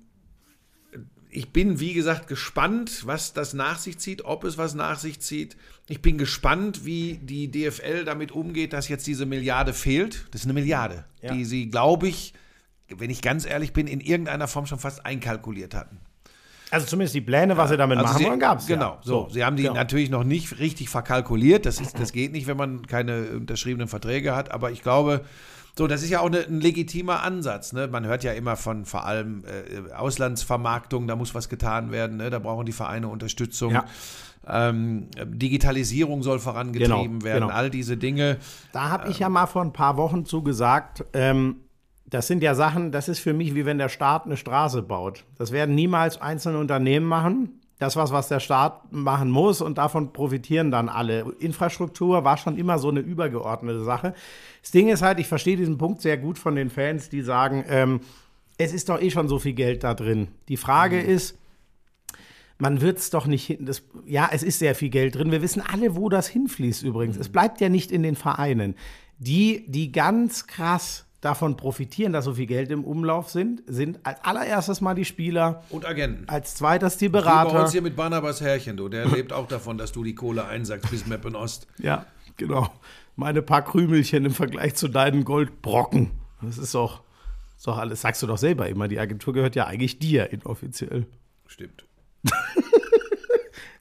ich 1.30 1.52
bin, 1.52 1.80
wie 1.80 1.94
gesagt, 1.94 2.28
gespannt, 2.28 3.04
was 3.06 3.32
das 3.32 3.54
nach 3.54 3.80
sich 3.80 3.98
zieht, 3.98 4.24
ob 4.24 4.44
es 4.44 4.56
was 4.56 4.74
nach 4.76 5.00
sich 5.00 5.18
zieht. 5.18 5.56
Ich 5.88 6.00
bin 6.00 6.16
gespannt, 6.16 6.84
wie 6.84 7.18
die 7.20 7.50
DFL 7.50 8.04
damit 8.04 8.30
umgeht, 8.30 8.72
dass 8.72 8.86
jetzt 8.88 9.08
diese 9.08 9.26
Milliarde 9.26 9.72
fehlt. 9.74 10.28
Das 10.30 10.42
ist 10.42 10.46
eine 10.46 10.54
Milliarde, 10.54 11.04
Ja. 11.22 11.34
die 11.34 11.44
sie, 11.44 11.68
glaube 11.70 12.06
ich, 12.06 12.34
wenn 12.88 13.10
ich 13.10 13.20
ganz 13.20 13.44
ehrlich 13.46 13.72
bin, 13.72 13.88
in 13.88 13.98
irgendeiner 14.00 14.46
Form 14.46 14.66
schon 14.66 14.78
fast 14.78 15.04
einkalkuliert 15.04 15.74
hatten. 15.74 15.98
Also 16.70 16.86
zumindest 16.86 17.14
die 17.14 17.20
Pläne, 17.20 17.56
was 17.56 17.70
sie 17.70 17.76
damit 17.76 17.98
machen 17.98 18.18
sie, 18.18 18.24
wollen, 18.24 18.40
gab 18.40 18.58
es. 18.58 18.66
Genau, 18.66 18.94
ja. 18.94 18.98
so. 19.02 19.28
Sie 19.30 19.44
haben 19.44 19.56
die 19.56 19.62
genau. 19.64 19.74
natürlich 19.74 20.10
noch 20.10 20.24
nicht 20.24 20.58
richtig 20.58 20.88
verkalkuliert. 20.88 21.64
Das, 21.64 21.80
ist, 21.80 21.98
das 21.98 22.12
geht 22.12 22.32
nicht, 22.32 22.46
wenn 22.46 22.56
man 22.56 22.86
keine 22.86 23.28
unterschriebenen 23.28 23.88
Verträge 23.88 24.34
hat. 24.34 24.50
Aber 24.50 24.72
ich 24.72 24.82
glaube, 24.82 25.24
so, 25.78 25.86
das 25.86 26.02
ist 26.02 26.10
ja 26.10 26.20
auch 26.20 26.26
eine, 26.26 26.40
ein 26.40 26.60
legitimer 26.60 27.22
Ansatz. 27.22 27.72
Ne? 27.72 27.86
Man 27.86 28.06
hört 28.06 28.24
ja 28.24 28.32
immer 28.32 28.56
von 28.56 28.84
vor 28.84 29.04
allem 29.04 29.44
äh, 29.44 29.92
Auslandsvermarktung, 29.92 31.06
da 31.06 31.14
muss 31.14 31.34
was 31.34 31.48
getan 31.48 31.92
werden. 31.92 32.16
Ne? 32.16 32.30
Da 32.30 32.38
brauchen 32.38 32.66
die 32.66 32.72
Vereine 32.72 33.08
Unterstützung. 33.08 33.72
Ja. 33.72 33.84
Ähm, 34.48 35.08
Digitalisierung 35.24 36.22
soll 36.22 36.38
vorangetrieben 36.38 37.18
Genau, 37.18 37.24
werden. 37.24 37.42
genau. 37.42 37.54
All 37.54 37.68
diese 37.68 37.96
Dinge. 37.96 38.38
Da 38.72 38.88
habe 38.88 39.10
ich 39.10 39.18
ja 39.18 39.28
mal 39.28 39.46
vor 39.46 39.62
ein 39.62 39.72
paar 39.72 39.96
Wochen 39.96 40.24
zu 40.24 40.42
gesagt, 40.42 41.04
ähm, 41.12 41.56
das 42.08 42.26
sind 42.26 42.42
ja 42.42 42.54
Sachen, 42.54 42.92
das 42.92 43.08
ist 43.08 43.18
für 43.18 43.32
mich 43.32 43.54
wie 43.54 43.66
wenn 43.66 43.78
der 43.78 43.88
Staat 43.88 44.26
eine 44.26 44.36
Straße 44.36 44.82
baut. 44.82 45.24
Das 45.38 45.50
werden 45.50 45.74
niemals 45.74 46.20
einzelne 46.20 46.58
Unternehmen 46.58 47.06
machen. 47.06 47.60
Das 47.78 47.94
was, 47.94 48.10
was 48.10 48.28
der 48.28 48.40
Staat 48.40 48.90
machen 48.90 49.30
muss 49.30 49.60
und 49.60 49.76
davon 49.76 50.12
profitieren 50.12 50.70
dann 50.70 50.88
alle. 50.88 51.26
Infrastruktur 51.40 52.24
war 52.24 52.38
schon 52.38 52.56
immer 52.56 52.78
so 52.78 52.88
eine 52.88 53.00
übergeordnete 53.00 53.84
Sache. 53.84 54.14
Das 54.62 54.70
Ding 54.70 54.88
ist 54.88 55.02
halt, 55.02 55.20
ich 55.20 55.26
verstehe 55.26 55.58
diesen 55.58 55.76
Punkt 55.76 56.00
sehr 56.00 56.16
gut 56.16 56.38
von 56.38 56.54
den 56.54 56.70
Fans, 56.70 57.10
die 57.10 57.20
sagen, 57.20 57.64
ähm, 57.68 58.00
es 58.56 58.72
ist 58.72 58.88
doch 58.88 59.00
eh 59.00 59.10
schon 59.10 59.28
so 59.28 59.38
viel 59.38 59.52
Geld 59.52 59.84
da 59.84 59.92
drin. 59.92 60.28
Die 60.48 60.56
Frage 60.56 61.00
ist, 61.00 61.36
man 62.58 62.80
wird 62.80 62.98
es 62.98 63.10
doch 63.10 63.26
nicht 63.26 63.46
hin. 63.46 63.66
Das, 63.66 63.82
ja, 64.06 64.30
es 64.32 64.42
ist 64.42 64.58
sehr 64.58 64.74
viel 64.74 64.88
Geld 64.88 65.16
drin. 65.16 65.30
Wir 65.30 65.42
wissen 65.42 65.60
alle, 65.60 65.96
wo 65.96 66.08
das 66.08 66.28
hinfließt 66.28 66.82
übrigens. 66.82 67.18
Es 67.18 67.28
bleibt 67.28 67.60
ja 67.60 67.68
nicht 67.68 67.92
in 67.92 68.02
den 68.02 68.16
Vereinen. 68.16 68.74
Die, 69.18 69.66
die 69.68 69.92
ganz 69.92 70.46
krass 70.46 71.05
davon 71.26 71.56
profitieren, 71.56 72.12
dass 72.12 72.24
so 72.24 72.34
viel 72.34 72.46
Geld 72.46 72.70
im 72.70 72.84
Umlauf 72.84 73.28
sind, 73.28 73.62
sind 73.66 73.98
als 74.04 74.24
allererstes 74.24 74.80
mal 74.80 74.94
die 74.94 75.04
Spieler, 75.04 75.62
Und 75.70 75.84
Agenten. 75.84 76.28
als 76.28 76.54
zweites 76.54 76.96
die 76.96 77.06
Wie 77.06 77.08
bei 77.10 77.20
Berater. 77.20 77.62
uns 77.62 77.72
hier 77.72 77.82
mit 77.82 77.96
Barnabas 77.96 78.40
Herrchen, 78.40 78.76
du. 78.76 78.88
Der 78.88 79.04
lebt 79.08 79.32
auch 79.32 79.48
davon, 79.48 79.76
dass 79.76 79.92
du 79.92 80.04
die 80.04 80.14
Kohle 80.14 80.46
einsackst 80.46 80.90
bis 80.90 81.06
Meppen 81.06 81.34
Ost. 81.34 81.66
Ja, 81.78 82.06
genau. 82.36 82.68
Meine 83.16 83.42
paar 83.42 83.62
Krümelchen 83.62 84.24
im 84.24 84.32
Vergleich 84.32 84.74
zu 84.76 84.88
deinen 84.88 85.24
Goldbrocken. 85.24 86.12
Das 86.42 86.58
ist 86.58 86.74
doch, 86.74 87.02
ist 87.56 87.66
doch 87.66 87.78
alles. 87.78 88.02
Sagst 88.02 88.22
du 88.22 88.26
doch 88.26 88.38
selber 88.38 88.68
immer. 88.68 88.88
Die 88.88 88.98
Agentur 89.00 89.34
gehört 89.34 89.56
ja 89.56 89.66
eigentlich 89.66 89.98
dir 89.98 90.30
inoffiziell. 90.32 91.06
Stimmt. 91.46 91.84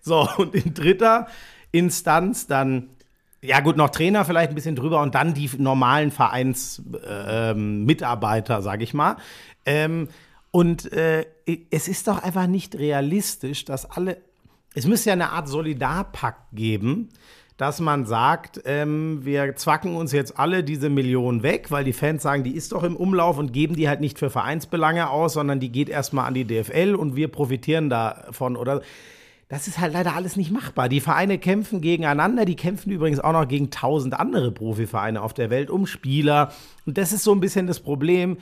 So, 0.02 0.28
und 0.38 0.54
in 0.54 0.76
dritter 0.76 1.28
Instanz 1.72 2.46
dann, 2.46 2.90
ja 3.46 3.60
gut, 3.60 3.78
noch 3.78 3.90
Trainer 3.90 4.26
vielleicht 4.26 4.50
ein 4.50 4.56
bisschen 4.56 4.76
drüber 4.76 5.02
und 5.02 5.16
dann 5.16 5.34
die 5.34 5.50
normalen 5.58 6.12
Vereinsmitarbeiter, 6.12 7.52
ähm, 7.52 7.86
Mitarbeiter, 7.86 8.62
sag 8.62 8.82
ich 8.82 8.94
mal. 8.94 9.18
Ähm, 9.66 10.08
und 10.52 10.92
äh, 10.94 11.26
es 11.70 11.88
ist 11.88 12.08
doch 12.08 12.24
einfach 12.24 12.48
nicht 12.48 12.76
realistisch, 12.76 13.66
dass 13.66 13.90
alle, 13.90 14.18
es 14.74 14.88
müsste 14.88 15.10
ja 15.10 15.14
eine 15.14 15.32
Art 15.32 15.48
Solidarpakt 15.48 16.48
geben, 16.54 17.10
dass 17.58 17.80
man 17.80 18.06
sagt, 18.06 18.62
ähm, 18.66 19.24
wir 19.24 19.56
zwacken 19.56 19.96
uns 19.96 20.12
jetzt 20.12 20.38
alle 20.38 20.64
diese 20.64 20.90
Million 20.90 21.42
weg, 21.42 21.72
weil 21.72 21.86
die 21.86 21.94
Fans 21.94 22.24
sagen, 22.24 22.44
die 22.44 22.56
ist 22.56 22.74
doch 22.74 22.84
im 22.84 22.98
Umlauf 22.98 23.38
und 23.38 23.54
geben 23.54 23.76
die 23.76 23.88
halt 23.88 24.02
nicht 24.02 24.20
für 24.20 24.30
Vereinsbelange 24.30 25.10
aus, 25.10 25.34
sondern 25.34 25.60
die 25.60 25.72
geht 25.72 25.88
erstmal 25.88 26.26
an 26.26 26.34
die 26.34 26.46
DFL 26.46 26.96
und 26.96 27.16
wir 27.16 27.30
profitieren 27.30 27.90
davon 27.90 28.58
oder 28.58 28.82
das 29.48 29.68
ist 29.68 29.80
halt 29.80 29.94
leider 29.94 30.16
alles 30.16 30.38
nicht 30.38 30.52
machbar. 30.52 30.90
Die 30.90 31.02
Vereine 31.02 31.38
kämpfen 31.38 31.80
gegeneinander, 31.80 32.46
die 32.46 32.56
kämpfen 32.56 32.92
übrigens 32.92 33.20
auch 33.20 33.34
noch 33.34 33.48
gegen 33.48 33.70
tausend 33.70 34.16
andere 34.16 34.52
Profivereine 34.52 35.22
auf 35.22 35.34
der 35.34 35.50
Welt 35.52 35.70
um 35.70 35.86
Spieler. 35.86 36.52
Und 36.86 36.98
das 36.98 37.14
ist 37.14 37.24
so 37.24 37.32
ein 37.32 37.40
bisschen 37.40 37.68
das 37.68 37.80
Problem. 37.80 38.38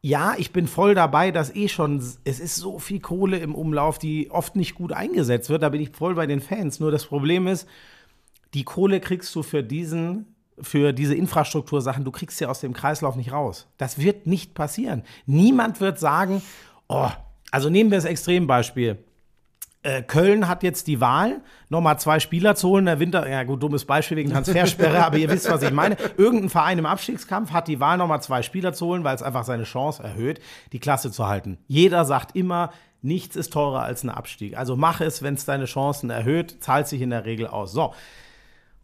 Ja, 0.00 0.36
ich 0.38 0.52
bin 0.52 0.66
voll 0.66 0.94
dabei, 0.94 1.32
dass 1.32 1.54
eh 1.54 1.68
schon, 1.68 1.98
es 1.98 2.40
ist 2.40 2.56
so 2.56 2.78
viel 2.78 3.00
Kohle 3.00 3.38
im 3.38 3.54
Umlauf, 3.54 3.98
die 3.98 4.30
oft 4.30 4.56
nicht 4.56 4.74
gut 4.74 4.92
eingesetzt 4.92 5.50
wird. 5.50 5.62
Da 5.62 5.68
bin 5.68 5.82
ich 5.82 5.90
voll 5.90 6.14
bei 6.14 6.26
den 6.26 6.40
Fans. 6.40 6.80
Nur 6.80 6.90
das 6.90 7.04
Problem 7.04 7.46
ist, 7.46 7.68
die 8.54 8.64
Kohle 8.64 9.00
kriegst 9.00 9.34
du 9.34 9.42
für 9.42 9.62
diesen, 9.62 10.34
für 10.60 10.94
diese 10.94 11.14
Infrastruktursachen, 11.14 12.04
du 12.04 12.10
kriegst 12.10 12.38
sie 12.38 12.46
aus 12.46 12.60
dem 12.60 12.72
Kreislauf 12.72 13.16
nicht 13.16 13.32
raus. 13.32 13.66
Das 13.76 13.98
wird 13.98 14.26
nicht 14.26 14.54
passieren. 14.54 15.02
Niemand 15.26 15.80
wird 15.80 15.98
sagen, 15.98 16.40
oh, 16.88 17.10
also 17.50 17.68
nehmen 17.68 17.90
wir 17.90 17.98
das 17.98 18.06
Extrembeispiel. 18.06 18.98
Äh, 19.82 20.02
Köln 20.02 20.48
hat 20.48 20.64
jetzt 20.64 20.88
die 20.88 21.00
Wahl, 21.00 21.40
nochmal 21.68 22.00
zwei 22.00 22.18
Spieler 22.18 22.56
zu 22.56 22.68
holen. 22.68 22.86
Der 22.86 22.98
Winter, 22.98 23.28
ja 23.28 23.44
gut, 23.44 23.62
dummes 23.62 23.84
Beispiel 23.84 24.16
wegen 24.16 24.30
Transfersperre, 24.30 25.04
aber 25.06 25.18
ihr 25.18 25.30
wisst, 25.30 25.48
was 25.50 25.62
ich 25.62 25.70
meine. 25.70 25.96
Irgendein 26.16 26.50
Verein 26.50 26.78
im 26.78 26.86
Abstiegskampf 26.86 27.52
hat 27.52 27.68
die 27.68 27.78
Wahl, 27.78 27.96
nochmal 27.96 28.20
zwei 28.20 28.42
Spieler 28.42 28.72
zu 28.72 28.86
holen, 28.86 29.04
weil 29.04 29.14
es 29.14 29.22
einfach 29.22 29.44
seine 29.44 29.64
Chance 29.64 30.02
erhöht, 30.02 30.40
die 30.72 30.80
Klasse 30.80 31.12
zu 31.12 31.28
halten. 31.28 31.58
Jeder 31.68 32.04
sagt 32.04 32.34
immer, 32.34 32.72
nichts 33.02 33.36
ist 33.36 33.52
teurer 33.52 33.82
als 33.82 34.02
ein 34.02 34.10
Abstieg. 34.10 34.56
Also 34.56 34.76
mach 34.76 35.00
es, 35.00 35.22
wenn 35.22 35.34
es 35.34 35.44
deine 35.44 35.66
Chancen 35.66 36.10
erhöht, 36.10 36.56
zahlt 36.60 36.88
sich 36.88 37.00
in 37.00 37.10
der 37.10 37.24
Regel 37.24 37.46
aus. 37.46 37.72
So. 37.72 37.94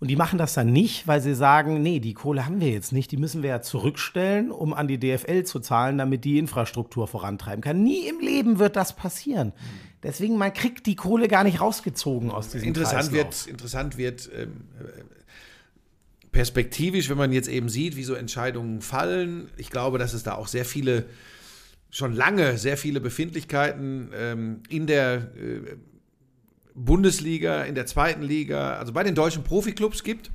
Und 0.01 0.09
die 0.09 0.17
machen 0.17 0.39
das 0.39 0.55
dann 0.55 0.73
nicht, 0.73 1.07
weil 1.07 1.21
sie 1.21 1.35
sagen, 1.35 1.81
nee, 1.81 1.99
die 1.99 2.15
Kohle 2.15 2.45
haben 2.45 2.61
wir 2.61 2.71
jetzt 2.71 2.93
nicht, 2.93 3.11
die 3.11 3.17
müssen 3.17 3.43
wir 3.43 3.51
ja 3.51 3.63
zurückstellen, 3.63 4.51
um 4.51 4.75
an 4.75 4.87
die 4.87 4.99
DFL 4.99 5.45
zu 5.45 5.61
zahlen, 5.61 5.99
damit 5.99 6.25
die 6.25 6.39
Infrastruktur 6.39 7.09
vorantreiben 7.09 7.63
kann. 7.63 7.83
Nie 7.83 8.07
im 8.09 8.21
Leben 8.21 8.59
wird 8.59 8.77
das 8.77 8.95
passieren. 8.95 9.53
Deswegen, 10.05 10.37
man 10.37 10.53
kriegt 10.53 10.87
die 10.87 10.97
Kohle 10.97 11.29
gar 11.29 11.45
nicht 11.45 11.61
rausgezogen 11.61 12.31
aus 12.31 12.51
diesem 12.51 12.69
Interessant 12.69 13.11
Kreislauf. 13.11 13.15
wird, 13.15 13.47
interessant 13.47 13.97
wird 13.97 14.31
ähm, 14.37 14.69
äh, 14.79 16.29
perspektivisch, 16.31 17.09
wenn 17.09 17.17
man 17.17 17.33
jetzt 17.33 17.49
eben 17.49 17.71
sieht, 17.71 17.97
wie 17.97 18.05
so 18.05 18.15
Entscheidungen 18.15 18.83
fallen. 18.83 19.49
Ich 19.57 19.71
glaube, 19.71 19.99
dass 19.99 20.13
es 20.13 20.23
da 20.23 20.35
auch 20.35 20.47
sehr 20.47 20.67
viele, 20.67 21.07
schon 21.91 22.13
lange 22.13 22.59
sehr 22.59 22.77
viele 22.77 23.01
Befindlichkeiten 23.01 24.11
ähm, 24.15 24.63
in 24.69 24.87
der 24.87 25.33
äh, 25.37 25.77
Bundesliga, 26.75 27.63
in 27.63 27.75
der 27.75 27.87
zweiten 27.87 28.23
Liga, 28.23 28.77
also 28.77 28.93
bei 28.93 29.05
den 29.05 29.15
deutschen 29.15 29.43
Profiklubs 29.43 30.03
gibt. 30.03 30.31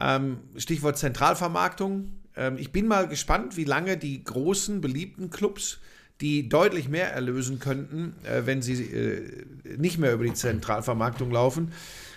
Ähm, 0.00 0.38
Stichwort 0.56 0.98
Zentralvermarktung. 0.98 2.10
Ähm, 2.34 2.56
ich 2.58 2.72
bin 2.72 2.88
mal 2.88 3.06
gespannt, 3.06 3.56
wie 3.56 3.64
lange 3.64 3.96
die 3.96 4.24
großen, 4.24 4.80
beliebten 4.80 5.30
Clubs, 5.30 5.78
die 6.22 6.48
deutlich 6.48 6.88
mehr 6.88 7.12
erlösen 7.12 7.58
könnten, 7.58 8.14
äh, 8.22 8.42
wenn 8.46 8.62
sie 8.62 8.74
äh, 8.84 9.44
nicht 9.76 9.98
mehr 9.98 10.14
über 10.14 10.24
die 10.24 10.32
Zentralvermarktung 10.32 11.30
laufen, 11.32 11.72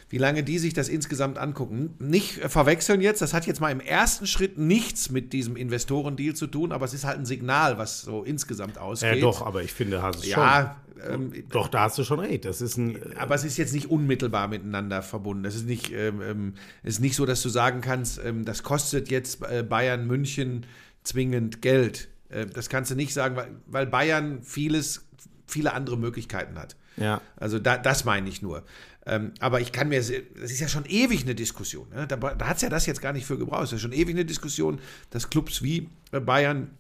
wie 0.10 0.20
lange 0.20 0.44
die 0.44 0.60
sich 0.60 0.74
das 0.76 0.88
insgesamt 0.88 1.40
angucken. 1.40 1.96
Nicht 2.00 2.38
äh, 2.38 2.48
verwechseln 2.48 3.02
jetzt, 3.02 3.22
das 3.22 3.34
hat 3.34 3.48
jetzt 3.48 3.60
mal 3.60 3.72
im 3.72 3.80
ersten 3.80 4.28
Schritt 4.28 4.60
nichts 4.60 5.10
mit 5.10 5.34
diesem 5.34 5.56
Investorendeal 5.56 6.36
zu 6.36 6.46
tun, 6.46 6.72
aber 6.72 6.86
es 6.86 6.94
ist 6.94 7.04
halt 7.04 7.18
ein 7.18 7.26
Signal, 7.26 7.80
was 7.80 8.04
so 8.04 8.24
insgesamt 8.24 8.78
ausgeht. 8.78 9.16
Ja, 9.16 9.22
doch, 9.22 9.42
aber 9.44 9.64
ich 9.64 9.74
finde, 9.74 10.04
hast 10.04 10.20
es 10.20 10.28
Ja, 10.28 10.78
schon. 11.02 11.44
doch, 11.50 11.68
da 11.68 11.82
hast 11.82 11.98
du 11.98 12.04
schon 12.04 12.20
recht. 12.20 12.46
Das 12.46 12.62
ist 12.62 12.78
ein. 12.78 13.00
aber 13.18 13.34
es 13.34 13.44
ist 13.44 13.58
jetzt 13.58 13.74
nicht 13.74 13.90
unmittelbar 13.90 14.48
miteinander 14.48 15.02
verbunden. 15.02 15.46
Es 15.46 15.56
ist 15.56 15.66
nicht, 15.66 15.92
ähm, 15.92 16.22
ähm, 16.22 16.54
es 16.84 16.96
ist 16.96 17.00
nicht 17.00 17.16
so, 17.16 17.26
dass 17.26 17.42
du 17.42 17.50
sagen 17.50 17.82
kannst, 17.82 18.22
ähm, 18.24 18.46
das 18.46 18.62
kostet 18.62 19.10
jetzt 19.10 19.42
äh, 19.42 19.64
Bayern 19.64 20.06
München 20.06 20.68
zwingend 21.04 21.64
Geld. 21.64 22.08
Äh, 22.30 22.46
das 22.46 22.70
kannst 22.70 22.92
du 22.92 22.96
nicht 22.96 23.14
sagen, 23.14 23.36
weil, 23.36 23.50
weil 23.68 23.88
Bayern 23.88 24.44
vieles, 24.44 25.06
viele 25.48 25.74
andere 25.74 25.98
Möglichkeiten 25.98 26.58
hat. 26.58 26.76
Ja. 26.98 27.22
Also 27.36 27.60
da, 27.60 27.78
das 27.78 28.06
meine 28.06 28.30
ich 28.30 28.42
nur. 28.42 28.64
Ähm, 29.06 29.34
aber 29.40 29.62
ich 29.62 29.72
kann 29.72 29.90
mir, 29.90 30.00
das 30.00 30.10
ist 30.10 30.60
ja 30.60 30.68
schon 30.68 30.86
ewig 30.86 31.24
eine 31.24 31.36
Diskussion. 31.36 31.88
Ne? 31.90 32.08
Da, 32.08 32.16
da 32.16 32.48
hat 32.48 32.56
es 32.56 32.64
ja 32.64 32.70
das 32.70 32.86
jetzt 32.86 33.02
gar 33.02 33.14
nicht 33.14 33.26
für 33.26 33.38
gebraucht. 33.38 33.64
Es 33.64 33.74
ist 33.74 33.74
ja 33.74 33.90
schon 33.90 33.92
ewig 33.92 34.16
eine 34.16 34.26
Diskussion, 34.26 34.80
dass 35.12 35.30
Clubs 35.30 35.62
wie 35.62 35.90
Bayern, 36.12 36.72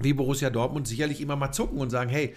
wie 0.00 0.14
Borussia 0.14 0.48
Dortmund 0.48 0.88
sicherlich 0.88 1.20
immer 1.20 1.36
mal 1.36 1.52
zucken 1.52 1.78
und 1.78 1.90
sagen, 1.90 2.08
hey, 2.10 2.34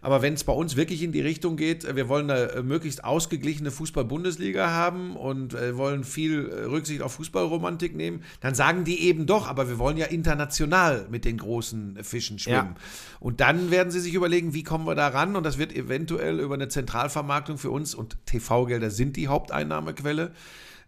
aber 0.00 0.22
wenn 0.22 0.34
es 0.34 0.44
bei 0.44 0.52
uns 0.52 0.76
wirklich 0.76 1.02
in 1.02 1.12
die 1.12 1.20
Richtung 1.20 1.56
geht, 1.56 1.84
äh, 1.84 1.96
wir 1.96 2.08
wollen 2.08 2.30
eine 2.30 2.52
äh, 2.52 2.62
möglichst 2.62 3.04
ausgeglichene 3.04 3.70
Fußball-Bundesliga 3.70 4.70
haben 4.70 5.16
und 5.16 5.54
äh, 5.54 5.76
wollen 5.76 6.04
viel 6.04 6.40
Rücksicht 6.68 7.02
auf 7.02 7.12
Fußballromantik 7.14 7.94
nehmen, 7.94 8.22
dann 8.40 8.54
sagen 8.54 8.84
die 8.84 9.00
eben 9.00 9.26
doch, 9.26 9.48
aber 9.48 9.68
wir 9.68 9.78
wollen 9.78 9.96
ja 9.96 10.06
international 10.06 11.06
mit 11.10 11.24
den 11.24 11.38
großen 11.38 11.98
Fischen 12.02 12.38
schwimmen. 12.38 12.76
Und 13.20 13.40
dann 13.40 13.70
werden 13.70 13.90
sie 13.90 14.00
sich 14.00 14.14
überlegen, 14.14 14.54
wie 14.54 14.62
kommen 14.62 14.86
wir 14.86 14.94
da 14.94 15.08
ran? 15.08 15.36
Und 15.36 15.44
das 15.44 15.58
wird 15.58 15.74
eventuell 15.74 16.40
über 16.40 16.54
eine 16.54 16.68
Zentralvermarktung 16.68 17.58
für 17.58 17.70
uns 17.70 17.94
und 17.94 18.16
TV-Gelder 18.26 18.90
sind 18.90 19.16
die 19.16 19.28
Haupteinnahmequelle 19.28 20.32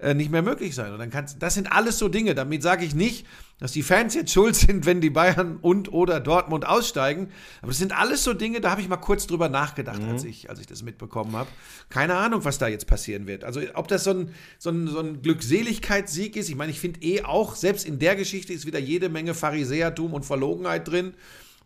äh, 0.00 0.14
nicht 0.14 0.30
mehr 0.30 0.42
möglich 0.42 0.74
sein. 0.74 0.92
Und 0.92 0.98
dann 0.98 1.10
kannst, 1.10 1.42
das 1.42 1.54
sind 1.54 1.70
alles 1.70 1.98
so 1.98 2.08
Dinge. 2.08 2.34
Damit 2.34 2.62
sage 2.62 2.84
ich 2.84 2.94
nicht, 2.94 3.26
dass 3.58 3.72
die 3.72 3.82
Fans 3.82 4.14
jetzt 4.14 4.32
schuld 4.32 4.56
sind, 4.56 4.86
wenn 4.86 5.00
die 5.00 5.10
Bayern 5.10 5.58
und 5.60 5.92
oder 5.92 6.20
Dortmund 6.20 6.66
aussteigen. 6.66 7.28
Aber 7.60 7.68
das 7.68 7.78
sind 7.78 7.96
alles 7.96 8.24
so 8.24 8.32
Dinge, 8.32 8.60
da 8.60 8.70
habe 8.70 8.80
ich 8.80 8.88
mal 8.88 8.96
kurz 8.96 9.26
drüber 9.26 9.48
nachgedacht, 9.48 10.02
als, 10.02 10.24
ich, 10.24 10.48
als 10.48 10.60
ich 10.60 10.66
das 10.66 10.82
mitbekommen 10.82 11.36
habe. 11.36 11.50
Keine 11.90 12.14
Ahnung, 12.14 12.44
was 12.44 12.58
da 12.58 12.68
jetzt 12.68 12.86
passieren 12.86 13.26
wird. 13.26 13.44
Also 13.44 13.60
ob 13.74 13.88
das 13.88 14.04
so 14.04 14.10
ein, 14.12 14.34
so 14.58 14.70
ein, 14.70 14.88
so 14.88 15.00
ein 15.00 15.22
Glückseligkeitssieg 15.22 16.36
ist. 16.36 16.48
Ich 16.48 16.56
meine, 16.56 16.72
ich 16.72 16.80
finde 16.80 17.00
eh 17.02 17.22
auch, 17.22 17.54
selbst 17.54 17.86
in 17.86 17.98
der 17.98 18.16
Geschichte 18.16 18.52
ist 18.52 18.66
wieder 18.66 18.78
jede 18.78 19.08
Menge 19.08 19.34
Pharisäertum 19.34 20.14
und 20.14 20.24
Verlogenheit 20.24 20.88
drin. 20.88 21.14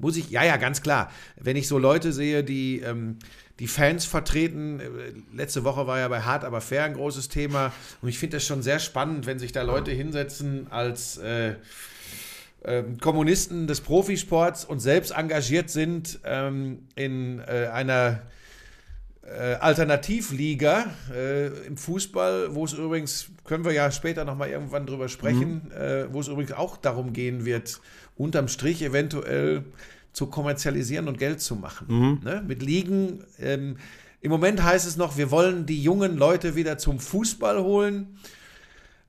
Muss 0.01 0.17
ich, 0.17 0.31
ja, 0.31 0.45
ja, 0.45 0.57
ganz 0.57 0.83
klar. 0.83 1.13
Wenn 1.37 1.57
ich 1.57 1.69
so 1.69 1.79
Leute 1.79 2.13
sehe, 2.13 2.43
die 2.43 2.81
ähm, 2.81 3.19
die 3.59 3.69
Fans 3.69 4.05
vertreten, 4.05 4.81
äh, 4.81 5.37
letzte 5.37 5.65
Woche 5.65 5.87
war 5.87 5.99
ja 5.99 6.09
bei 6.09 6.23
Hart 6.23 6.45
aber 6.45 6.61
fair 6.61 6.85
ein 6.85 6.95
großes 6.95 7.29
Thema. 7.29 7.73
Und 8.03 8.09
ich 8.09 8.19
finde 8.19 8.37
das 8.37 8.47
schon 8.47 8.63
sehr 8.63 8.79
spannend, 8.79 9.27
wenn 9.27 9.39
sich 9.39 9.53
da 9.53 9.63
Leute 9.63 9.93
hinsetzen 9.93 10.67
als 10.71 11.19
äh, 11.19 11.55
ähm, 12.65 12.99
Kommunisten 12.99 13.67
des 13.67 13.81
Profisports 13.81 14.65
und 14.65 14.81
selbst 14.81 15.13
engagiert 15.13 15.71
sind 15.71 16.19
ähm, 16.25 16.89
in 16.95 17.41
äh, 17.41 17.69
einer 17.73 18.23
äh, 19.23 19.55
Alternativliga 19.55 20.87
äh, 21.15 21.47
im 21.67 21.77
Fußball, 21.77 22.55
wo 22.55 22.65
es 22.65 22.73
übrigens, 22.73 23.27
können 23.45 23.65
wir 23.65 23.73
ja 23.73 23.91
später 23.91 24.25
nochmal 24.25 24.49
irgendwann 24.49 24.87
drüber 24.87 25.09
sprechen, 25.09 25.71
äh, 25.73 26.13
wo 26.13 26.21
es 26.21 26.29
übrigens 26.29 26.53
auch 26.53 26.77
darum 26.77 27.13
gehen 27.13 27.45
wird, 27.45 27.81
unterm 28.17 28.49
Strich 28.49 28.83
eventuell 28.83 29.65
zu 30.15 30.29
kommerzialisieren 30.29 31.09
und 31.09 31.19
Geld 31.19 31.43
zu 31.43 31.57
machen. 31.57 32.21
Ne? 32.25 32.43
Mit 32.47 32.63
Ligen. 32.63 33.23
Ähm, 33.39 33.77
Im 34.23 34.31
Moment 34.31 34.63
heißt 34.63 34.87
es 34.87 34.97
noch, 34.97 35.19
wir 35.19 35.31
wollen 35.31 35.67
die 35.67 35.83
jungen 35.83 36.17
Leute 36.17 36.55
wieder 36.55 36.79
zum 36.79 36.99
Fußball 37.01 37.61
holen. 37.63 38.17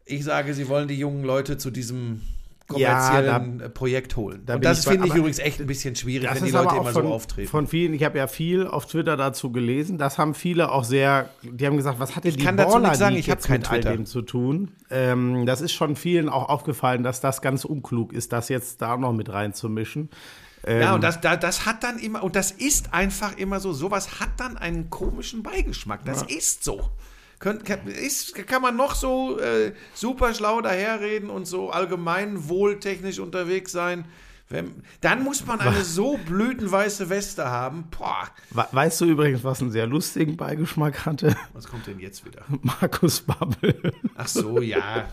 Ich 0.04 0.26
sage, 0.26 0.54
sie 0.54 0.68
wollen 0.68 0.88
die 0.88 1.00
jungen 1.00 1.24
Leute 1.24 1.58
zu 1.58 1.72
diesem 1.72 2.22
kommerziellen 2.68 3.60
äh, 3.60 3.70
Projekt 3.70 4.16
holen. 4.16 4.42
da 4.46 4.56
und 4.56 4.66
das 4.66 4.80
ich 4.80 4.88
finde 4.88 5.08
ich 5.08 5.14
übrigens 5.14 5.38
echt 5.38 5.62
ein 5.62 5.68
bisschen 5.68 5.96
schwierig, 5.96 6.28
wenn 6.34 6.44
die 6.44 6.50
Leute 6.50 6.76
immer 6.76 6.92
von, 6.92 7.04
so 7.04 7.14
auftreten. 7.14 7.48
von 7.48 7.68
vielen, 7.68 7.94
ich 7.94 8.04
habe 8.04 8.18
ja 8.18 8.26
viel 8.26 8.66
auf 8.66 8.88
Twitter 8.88 9.18
dazu 9.18 9.52
gelesen, 9.52 10.00
das 10.00 10.18
haben 10.18 10.34
viele 10.34 10.72
auch 10.72 10.84
sehr, 10.84 11.30
die 11.44 11.68
haben 11.68 11.78
gesagt, 11.78 12.00
was 12.00 12.16
hat 12.16 12.24
denn 12.24 12.36
die 12.36 12.44
kann 12.44 12.58
dazu 12.58 12.80
nichts 12.80 12.98
sagen, 12.98 13.16
ich 13.18 13.30
hab 13.30 13.38
jetzt 13.38 13.48
kein 13.48 13.60
mit 13.60 13.70
all 13.70 13.82
Twitter. 13.82 13.96
dem 13.96 14.06
zu 14.08 14.24
tun? 14.24 14.72
Ähm, 14.90 15.46
das 15.46 15.62
ist 15.62 15.74
schon 15.74 15.96
vielen 15.96 16.28
auch 16.28 16.50
aufgefallen, 16.50 17.04
dass 17.04 17.22
das 17.22 17.42
ganz 17.42 17.66
unklug 17.66 18.14
ist, 18.14 18.34
das 18.34 18.50
jetzt 18.50 18.82
da 18.82 18.98
noch 18.98 19.14
mit 19.14 19.32
reinzumischen. 19.32 20.10
Ja, 20.68 20.96
und 20.96 21.04
das, 21.04 21.22
da, 21.22 21.36
das 21.36 21.66
hat 21.66 21.84
dann 21.84 22.00
immer, 22.00 22.24
und 22.24 22.36
das 22.36 22.52
ist 22.52 22.94
einfach 22.94 23.38
immer 23.38 23.60
so, 23.60 23.72
sowas 23.74 24.20
hat 24.20 24.30
dann 24.38 24.58
einen 24.58 24.90
komischen 24.90 25.44
Beigeschmack. 25.44 26.04
Das 26.06 26.24
ist 26.24 26.64
so. 26.64 26.90
Kann, 27.40 27.60
ist, 27.86 28.34
kann 28.48 28.62
man 28.62 28.76
noch 28.76 28.96
so 28.96 29.40
äh, 29.40 29.74
super 29.94 30.34
schlau 30.34 30.62
daherreden 30.62 31.30
und 31.30 31.46
so 31.46 31.70
allgemein 31.70 32.48
wohltechnisch 32.50 33.20
unterwegs 33.20 33.72
sein. 33.72 34.06
Wenn, 34.48 34.84
dann 35.02 35.24
muss 35.24 35.46
man 35.46 35.60
eine 35.60 35.84
so 35.84 36.18
blütenweiße 36.18 37.10
Weste 37.10 37.46
haben. 37.50 37.86
Boah, 37.98 38.28
We- 38.52 38.68
Weißt 38.72 39.02
du 39.02 39.06
übrigens, 39.06 39.44
was 39.44 39.60
einen 39.62 39.72
sehr 39.72 39.86
lustigen 39.88 40.38
Beigeschmack 40.38 41.06
hatte? 41.06 41.36
was 41.54 41.68
kommt 41.68 41.88
denn 41.88 42.00
jetzt 42.00 42.26
wieder? 42.26 42.44
Markus 42.62 43.22
Babbel. 43.22 43.92
Ach 44.16 44.28
so, 44.28 44.62
ja. 44.62 45.08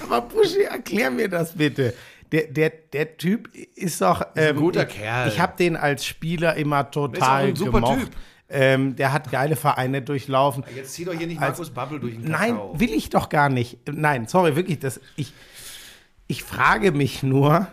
Aber 0.00 0.20
Buschi, 0.22 0.62
erklär 0.62 1.10
mir 1.10 1.28
das 1.28 1.54
bitte. 1.56 1.94
Der, 2.32 2.46
der, 2.46 2.70
der 2.70 3.16
Typ 3.16 3.54
ist 3.74 4.00
doch. 4.00 4.20
ein 4.20 4.28
ähm, 4.36 4.56
guter 4.56 4.86
ich, 4.86 4.94
Kerl. 4.94 5.28
Ich 5.28 5.40
habe 5.40 5.56
den 5.58 5.76
als 5.76 6.04
Spieler 6.04 6.54
immer 6.54 6.80
ist 6.80 6.86
auch 6.88 6.90
total 6.90 7.46
ein 7.46 7.56
super 7.56 7.80
gemocht. 7.80 8.00
Typ. 8.00 8.10
Ähm, 8.52 8.96
der 8.96 9.12
hat 9.12 9.30
geile 9.30 9.54
Vereine 9.54 10.02
durchlaufen. 10.02 10.64
Jetzt 10.74 10.94
zieh 10.94 11.04
doch 11.04 11.14
hier 11.14 11.28
nicht 11.28 11.40
Markus 11.40 11.70
Bubble 11.70 12.00
durch 12.00 12.14
den 12.14 12.30
Nein, 12.30 12.56
Kakao. 12.56 12.80
will 12.80 12.92
ich 12.92 13.08
doch 13.08 13.28
gar 13.28 13.48
nicht. 13.48 13.78
Nein, 13.88 14.26
sorry, 14.26 14.56
wirklich. 14.56 14.80
Das, 14.80 15.00
ich, 15.14 15.32
ich 16.26 16.42
frage 16.42 16.90
mich 16.90 17.22
nur, 17.22 17.68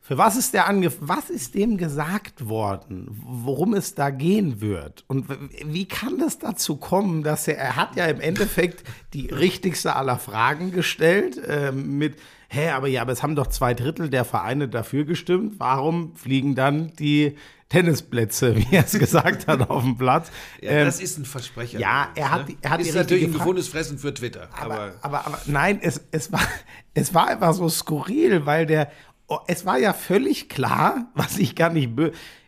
für 0.00 0.16
was 0.16 0.36
ist 0.36 0.54
der 0.54 0.66
ange 0.66 0.90
was 1.00 1.28
ist 1.28 1.54
dem 1.54 1.76
gesagt 1.76 2.48
worden, 2.48 3.06
worum 3.10 3.74
es 3.74 3.94
da 3.94 4.08
gehen 4.08 4.60
wird? 4.60 5.04
Und 5.06 5.26
wie 5.66 5.86
kann 5.86 6.18
das 6.18 6.38
dazu 6.38 6.76
kommen, 6.76 7.22
dass 7.22 7.46
er, 7.46 7.58
er 7.58 7.76
hat 7.76 7.94
ja 7.94 8.06
im 8.06 8.20
Endeffekt 8.20 8.84
die 9.12 9.26
richtigste 9.26 9.94
aller 9.94 10.18
Fragen 10.18 10.72
gestellt, 10.72 11.38
ähm, 11.46 11.98
mit, 11.98 12.16
hä, 12.48 12.70
aber 12.70 12.88
ja, 12.88 13.02
aber 13.02 13.12
es 13.12 13.22
haben 13.22 13.36
doch 13.36 13.46
zwei 13.46 13.74
Drittel 13.74 14.08
der 14.08 14.24
Vereine 14.24 14.68
dafür 14.68 15.04
gestimmt, 15.04 15.54
warum 15.58 16.14
fliegen 16.16 16.54
dann 16.54 16.92
die 16.98 17.36
Tennisplätze, 17.68 18.56
wie 18.70 18.74
er 18.74 18.84
es 18.84 18.98
gesagt 18.98 19.46
hat, 19.46 19.68
auf 19.68 19.82
dem 19.82 19.96
Platz? 19.96 20.30
Ja, 20.60 20.70
Ähm, 20.70 20.86
das 20.86 21.00
ist 21.00 21.18
ein 21.18 21.24
Versprecher. 21.24 21.78
ja, 21.78 22.08
er 22.14 22.30
hat 22.30 22.48
ne? 22.48 22.56
er 22.62 22.70
hat 22.70 22.80
ist 22.80 22.94
natürlich 22.94 23.24
ein 23.24 23.32
gefundenes 23.32 23.68
Fressen 23.68 23.98
für 23.98 24.12
Twitter. 24.12 24.48
aber, 24.58 24.74
aber 24.74 24.92
aber, 25.02 25.26
aber 25.26 25.38
nein, 25.46 25.78
es, 25.82 26.00
es, 26.10 26.32
war, 26.32 26.40
es 26.94 27.14
war 27.14 27.28
einfach 27.28 27.52
so 27.52 27.68
skurril, 27.68 28.46
weil 28.46 28.66
der, 28.66 28.90
oh, 29.26 29.38
es 29.46 29.66
war 29.66 29.78
ja 29.78 29.92
völlig 29.92 30.48
klar, 30.48 31.10
was 31.14 31.38
ich 31.38 31.54
gar 31.54 31.70
nicht, 31.70 31.90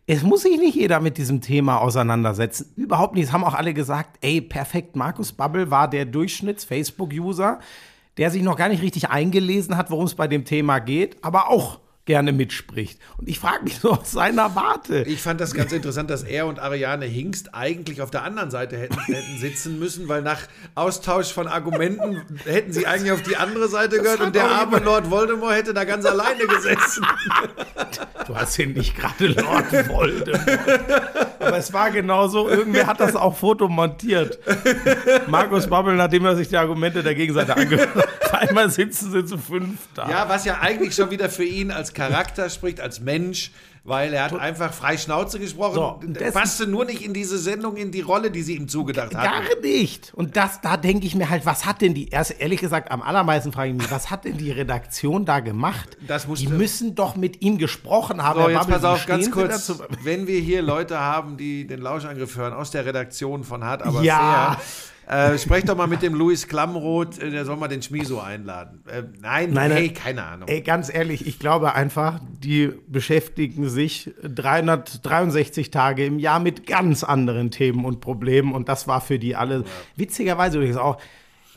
es 0.06 0.22
muss 0.22 0.42
sich 0.42 0.58
nicht 0.58 0.74
jeder 0.74 0.98
mit 0.98 1.18
diesem 1.18 1.40
Thema 1.40 1.78
auseinandersetzen. 1.78 2.72
Überhaupt 2.74 3.14
nicht. 3.14 3.26
Es 3.26 3.32
haben 3.32 3.44
auch 3.44 3.54
alle 3.54 3.74
gesagt, 3.74 4.16
ey, 4.22 4.40
perfekt, 4.40 4.96
Markus 4.96 5.32
Babbel 5.32 5.70
war 5.70 5.88
der 5.88 6.04
Durchschnitts-Facebook-User, 6.04 7.60
der 8.20 8.30
sich 8.30 8.42
noch 8.42 8.56
gar 8.56 8.68
nicht 8.68 8.82
richtig 8.82 9.08
eingelesen 9.08 9.78
hat, 9.78 9.90
worum 9.90 10.04
es 10.04 10.14
bei 10.14 10.28
dem 10.28 10.44
Thema 10.44 10.78
geht, 10.78 11.16
aber 11.24 11.48
auch 11.48 11.80
gerne 12.10 12.32
mitspricht. 12.32 12.98
Und 13.18 13.28
ich 13.28 13.38
frage 13.38 13.62
mich 13.62 13.78
so 13.82 13.92
aus 13.92 14.10
seiner 14.10 14.56
Warte. 14.56 15.04
Ich 15.06 15.22
fand 15.22 15.40
das 15.40 15.54
ganz 15.54 15.70
interessant, 15.70 16.10
dass 16.10 16.24
er 16.24 16.46
und 16.46 16.58
Ariane 16.58 17.06
Hingst 17.06 17.54
eigentlich 17.54 18.02
auf 18.02 18.10
der 18.10 18.24
anderen 18.24 18.50
Seite 18.50 18.76
hätten, 18.76 18.98
hätten 18.98 19.38
sitzen 19.38 19.78
müssen, 19.78 20.08
weil 20.08 20.20
nach 20.20 20.40
Austausch 20.74 21.32
von 21.32 21.46
Argumenten 21.46 22.20
hätten 22.44 22.72
sie 22.72 22.88
eigentlich 22.88 23.12
auf 23.12 23.22
die 23.22 23.36
andere 23.36 23.68
Seite 23.68 23.98
gehört 23.98 24.18
hat 24.18 24.26
und 24.26 24.34
der 24.34 24.50
arme 24.50 24.80
Lord 24.80 25.08
Voldemort 25.08 25.54
hätte 25.54 25.72
da 25.72 25.84
ganz 25.84 26.04
alleine 26.04 26.46
gesessen. 26.48 27.06
Du 28.26 28.34
hast 28.34 28.58
ihn 28.58 28.72
nicht 28.72 28.96
gerade 28.96 29.28
Lord 29.28 29.88
Voldemort. 29.88 30.48
Aber 31.38 31.56
es 31.56 31.72
war 31.72 31.92
genau 31.92 32.26
so, 32.26 32.48
irgendwer 32.48 32.88
hat 32.88 32.98
das 32.98 33.14
auch 33.14 33.36
fotomontiert. 33.36 34.40
Markus 35.28 35.68
Babbel, 35.68 35.94
nachdem 35.94 36.24
er 36.24 36.34
sich 36.34 36.48
die 36.48 36.56
Argumente 36.56 37.04
der 37.04 37.14
Gegenseite 37.14 37.56
angehört 37.56 37.94
hat, 37.94 38.08
einmal 38.40 38.70
sitzen 38.70 39.10
sie 39.12 39.24
zu 39.24 39.38
fünf 39.38 39.78
da. 39.94 40.08
Ja, 40.08 40.28
was 40.28 40.44
ja 40.44 40.58
eigentlich 40.60 40.94
schon 40.94 41.10
wieder 41.10 41.28
für 41.28 41.44
ihn 41.44 41.70
als 41.70 41.94
Charakter 42.08 42.48
spricht, 42.50 42.80
als 42.80 43.00
Mensch, 43.00 43.50
weil 43.84 44.12
er 44.12 44.24
hat 44.24 44.38
einfach 44.38 44.72
frei 44.74 44.96
Schnauze 44.98 45.38
gesprochen. 45.38 45.74
So, 45.74 46.00
das- 46.06 46.34
passte 46.34 46.66
nur 46.66 46.84
nicht 46.84 47.02
in 47.02 47.14
diese 47.14 47.38
Sendung, 47.38 47.76
in 47.76 47.90
die 47.90 48.02
Rolle, 48.02 48.30
die 48.30 48.42
sie 48.42 48.56
ihm 48.56 48.68
zugedacht 48.68 49.12
Gar 49.12 49.24
hat. 49.44 49.62
nicht. 49.62 50.12
Und 50.14 50.36
das, 50.36 50.60
da 50.60 50.76
denke 50.76 51.06
ich 51.06 51.14
mir 51.14 51.30
halt, 51.30 51.46
was 51.46 51.64
hat 51.64 51.80
denn 51.80 51.94
die, 51.94 52.08
erst 52.08 52.40
ehrlich 52.40 52.60
gesagt, 52.60 52.90
am 52.90 53.00
allermeisten 53.02 53.52
frage 53.52 53.70
ich 53.70 53.76
mich, 53.76 53.90
was 53.90 54.10
hat 54.10 54.24
denn 54.24 54.36
die 54.36 54.50
Redaktion 54.50 55.24
da 55.24 55.40
gemacht? 55.40 55.96
Das 56.06 56.26
musste- 56.26 56.46
die 56.46 56.52
müssen 56.52 56.94
doch 56.94 57.16
mit 57.16 57.42
ihm 57.42 57.56
gesprochen 57.58 58.22
haben. 58.22 58.40
So, 58.42 58.48
jetzt 58.50 58.68
pass 58.68 58.84
auf, 58.84 59.06
ganz 59.06 59.30
kurz. 59.30 59.66
dazu? 59.66 59.82
Wenn 60.02 60.26
wir 60.26 60.40
hier 60.40 60.60
Leute 60.62 60.98
haben, 61.00 61.36
die 61.36 61.66
den 61.66 61.80
Lauschangriff 61.80 62.36
hören 62.36 62.52
aus 62.52 62.70
der 62.70 62.84
Redaktion 62.84 63.44
von 63.44 63.64
Hart 63.64 63.82
aber 63.82 64.02
Ja. 64.02 64.58
fair, 64.58 64.60
Äh, 65.10 65.38
sprech 65.38 65.64
doch 65.64 65.76
mal 65.76 65.88
mit 65.88 66.02
dem 66.02 66.14
Luis 66.14 66.46
Klamroth, 66.46 67.18
äh, 67.18 67.30
der 67.30 67.44
soll 67.44 67.56
mal 67.56 67.66
den 67.66 67.82
Schmiso 67.82 68.20
einladen. 68.20 68.84
Äh, 68.86 69.02
nein, 69.20 69.50
Nein, 69.52 69.72
hey, 69.72 69.86
nein. 69.88 69.94
keine 69.94 70.22
Ahnung. 70.24 70.48
Ey, 70.48 70.60
ganz 70.60 70.92
ehrlich, 70.92 71.26
ich 71.26 71.40
glaube 71.40 71.74
einfach, 71.74 72.20
die 72.28 72.70
beschäftigen 72.86 73.68
sich 73.68 74.12
363 74.22 75.72
Tage 75.72 76.04
im 76.06 76.20
Jahr 76.20 76.38
mit 76.38 76.64
ganz 76.64 77.02
anderen 77.02 77.50
Themen 77.50 77.84
und 77.84 78.00
Problemen 78.00 78.52
und 78.52 78.68
das 78.68 78.86
war 78.86 79.00
für 79.00 79.18
die 79.18 79.34
alle. 79.34 79.64
Witzigerweise 79.96 80.58
übrigens 80.58 80.76
auch, 80.76 80.98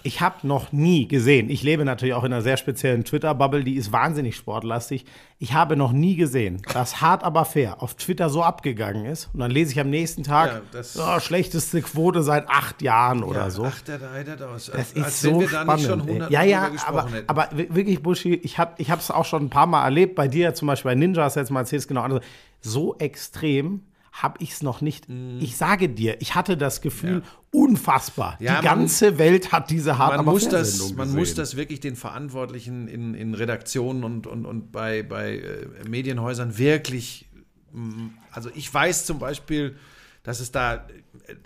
ich 0.03 0.19
habe 0.21 0.45
noch 0.45 0.71
nie 0.73 1.07
gesehen, 1.07 1.49
ich 1.49 1.63
lebe 1.63 1.85
natürlich 1.85 2.13
auch 2.13 2.23
in 2.25 2.33
einer 2.33 2.41
sehr 2.41 2.57
speziellen 2.57 3.05
Twitter-Bubble, 3.05 3.63
die 3.63 3.75
ist 3.75 3.91
wahnsinnig 3.91 4.35
sportlastig. 4.35 5.05
Ich 5.39 5.53
habe 5.53 5.75
noch 5.77 5.91
nie 5.93 6.15
gesehen, 6.15 6.61
dass 6.73 6.99
hart 7.01 7.23
aber 7.23 7.45
fair 7.45 7.81
auf 7.81 7.95
Twitter 7.95 8.29
so 8.29 8.43
abgegangen 8.43 9.05
ist. 9.05 9.29
Und 9.33 9.39
dann 9.39 9.49
lese 9.51 9.71
ich 9.71 9.79
am 9.79 9.89
nächsten 9.89 10.23
Tag, 10.23 10.61
Ja, 10.73 11.15
oh, 11.15 11.19
schlechteste 11.19 11.81
Quote 11.81 12.21
seit 12.23 12.49
acht 12.49 12.81
Jahren 12.81 13.23
oder 13.23 13.49
so. 13.49 13.63
Ach, 13.65 13.81
der 13.81 13.99
leidet 13.99 14.41
aus. 14.41 14.71
Das 14.73 14.91
ist 14.91 15.03
Als 15.05 15.21
so 15.21 15.31
wenn 15.31 15.39
wir 15.41 15.47
da 15.49 15.61
spannend. 15.63 15.79
nicht 15.79 15.89
schon 15.89 15.99
ey. 16.01 16.07
100 16.07 16.31
ja, 16.31 16.43
ja, 16.43 16.71
aber, 16.85 17.07
aber 17.27 17.49
wi- 17.53 17.67
wirklich, 17.71 18.03
Buschi, 18.03 18.33
ich 18.35 18.59
habe 18.59 18.73
es 18.79 19.09
auch 19.11 19.25
schon 19.25 19.45
ein 19.45 19.49
paar 19.49 19.67
Mal 19.67 19.83
erlebt, 19.85 20.15
bei 20.15 20.27
dir 20.27 20.53
zum 20.53 20.67
Beispiel 20.67 20.91
bei 20.91 20.95
Ninja, 20.95 21.23
hast 21.23 21.35
du 21.35 21.39
jetzt 21.39 21.49
mal 21.49 21.61
erzählt, 21.61 21.87
genau 21.87 22.01
anders. 22.01 22.23
So 22.61 22.95
extrem 22.97 23.81
habe 24.13 24.37
ich 24.43 24.51
es 24.51 24.61
noch 24.61 24.79
nicht. 24.81 25.07
Ich 25.39 25.57
sage 25.57 25.89
dir, 25.89 26.21
ich 26.21 26.35
hatte 26.35 26.55
das 26.55 26.81
Gefühl, 26.81 27.23
unfassbar. 27.51 28.37
Mhm. 28.39 28.45
Ja, 28.45 28.61
Die 28.61 28.67
man- 28.67 28.77
ganze 28.79 29.17
Welt 29.17 29.51
hat 29.51 29.71
diese 29.71 29.97
hart 29.97 30.15
man 30.17 30.25
muss 30.25 30.47
das, 30.47 30.93
man 30.93 31.11
muss 31.11 31.33
das 31.33 31.55
wirklich 31.57 31.79
den 31.79 31.95
Verantwortlichen 31.95 32.87
in, 32.87 33.15
in 33.15 33.33
Redaktionen 33.33 34.03
und, 34.03 34.27
und, 34.27 34.45
und 34.45 34.71
bei, 34.71 35.01
bei 35.01 35.37
äh, 35.37 35.89
Medienhäusern 35.89 36.59
wirklich, 36.59 37.27
mm, 37.71 38.09
also 38.31 38.51
ich 38.53 38.71
weiß 38.71 39.07
zum 39.07 39.17
Beispiel, 39.17 39.77
dass 40.21 40.39
es 40.39 40.51
da 40.51 40.75
äh, 40.75 40.79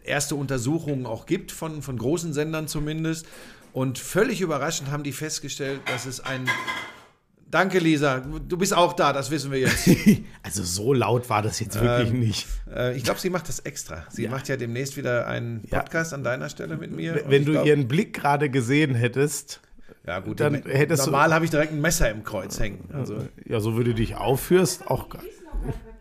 erste 0.03 0.36
Untersuchungen 0.36 1.06
auch 1.06 1.25
gibt, 1.25 1.53
von, 1.53 1.82
von 1.82 1.97
großen 1.97 2.34
Sendern 2.34 2.67
zumindest. 2.67 3.27
Und 3.71 3.97
völlig 3.97 4.41
überraschend 4.41 4.91
haben 4.91 5.03
die 5.03 5.13
festgestellt, 5.13 5.80
dass 5.86 6.06
es 6.06 6.19
ein. 6.19 6.49
Danke, 7.49 7.79
Lisa. 7.79 8.19
Du 8.19 8.57
bist 8.57 8.73
auch 8.73 8.91
da, 8.93 9.13
das 9.13 9.31
wissen 9.31 9.51
wir 9.51 9.60
jetzt. 9.60 9.88
Also 10.43 10.63
so 10.63 10.93
laut 10.93 11.29
war 11.29 11.41
das 11.41 11.60
jetzt 11.60 11.79
wirklich 11.79 12.10
Ähm, 12.10 12.19
nicht. 12.19 12.47
äh, 12.73 12.95
ich 12.95 13.03
glaube, 13.03 13.19
sie 13.19 13.29
macht 13.29 13.47
das 13.49 13.60
extra. 13.60 14.05
Sie 14.10 14.27
macht 14.27 14.47
ja 14.47 14.55
demnächst 14.57 14.95
wieder 14.97 15.27
einen 15.27 15.63
Ja. 15.69 15.79
Podcast 15.79 16.13
an 16.13 16.23
deiner 16.23 16.49
Stelle 16.49 16.77
mit 16.77 16.91
mir. 16.91 17.23
Wenn 17.27 17.43
du 17.45 17.51
glaub- 17.53 17.65
ihren 17.65 17.88
Blick 17.88 18.13
gerade 18.13 18.49
gesehen 18.49 18.95
hättest, 18.95 19.62
Ja, 20.05 20.19
gut, 20.19 20.39
Dann 20.39 20.55
hättest 20.63 21.05
du- 21.05 21.12
normal 21.12 21.33
habe 21.33 21.43
ich 21.43 21.51
direkt 21.51 21.73
ein 21.73 21.81
Messer 21.81 22.10
im 22.10 22.23
Kreuz 22.23 22.60
hängen. 22.62 22.89
Also, 22.93 23.27
ja, 23.45 23.60
so 23.60 23.75
würde 23.75 23.93
dich 23.93 24.15
aufführst, 24.15 24.88
auch 24.88 25.10
gar- 25.10 25.21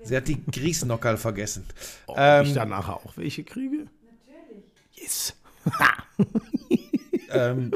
sie 0.05 0.17
hat 0.17 0.29
die 0.29 0.45
Grießnockerl 0.47 1.17
vergessen. 1.17 1.65
ob 2.07 2.17
Ähm, 2.17 2.47
ich 2.47 2.55
dann 2.55 2.69
nachher 2.69 2.95
auch 2.97 3.17
welche 3.17 3.43
kriege. 3.43 3.87
Natürlich. 4.29 4.65
Yes. 4.95 5.35
ähm, 7.33 7.73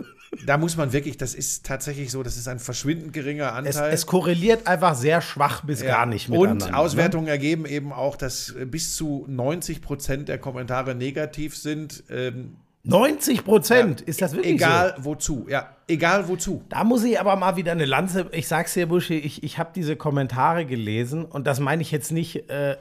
da 0.46 0.56
muss 0.58 0.76
man 0.76 0.92
wirklich, 0.92 1.16
das 1.16 1.34
ist 1.34 1.66
tatsächlich 1.66 2.10
so, 2.10 2.22
das 2.22 2.36
ist 2.36 2.46
ein 2.48 2.58
verschwindend 2.58 3.12
geringer 3.12 3.46
Es, 3.64 3.76
Anteil. 3.76 3.92
es 3.92 4.06
korreliert 4.06 4.66
einfach 4.66 4.94
sehr 4.94 5.20
schwach 5.20 5.64
bis 5.64 5.82
Ja. 5.82 5.88
gar 5.96 6.06
nicht 6.06 6.28
miteinander. 6.28 6.66
Und 6.66 6.72
ne? 6.72 6.78
Auswertungen 6.78 7.26
ergeben 7.26 7.66
eben 7.66 7.92
auch, 7.92 8.16
dass 8.16 8.50
äh, 8.54 8.64
bis 8.64 8.94
zu 8.96 9.24
90 9.28 9.82
Prozent 9.82 10.28
der 10.28 10.38
Kommentare 10.38 10.94
negativ 10.94 11.56
sind. 11.56 12.04
Ähm, 12.10 12.56
90 12.82 13.44
Prozent, 13.44 14.00
ist 14.00 14.22
das 14.22 14.32
wirklich 14.32 14.54
egal 14.54 14.94
so? 14.96 15.04
wozu. 15.04 15.46
Ja, 15.50 15.76
egal 15.86 16.28
wozu. 16.28 16.64
Da 16.70 16.82
muss 16.82 17.04
ich 17.04 17.20
aber 17.20 17.36
mal 17.36 17.56
wieder 17.56 17.72
eine 17.72 17.84
Lanze. 17.84 18.26
Ich 18.32 18.48
sag's 18.48 18.72
dir, 18.72 18.86
Buschi, 18.86 19.18
ich, 19.18 19.42
ich 19.42 19.58
habe 19.58 19.70
diese 19.74 19.96
Kommentare 19.96 20.64
gelesen 20.64 21.26
und 21.26 21.46
das 21.46 21.60
meine 21.60 21.82
ich 21.82 21.90
jetzt 21.90 22.10
nicht 22.10 22.48
äh, 22.48 22.76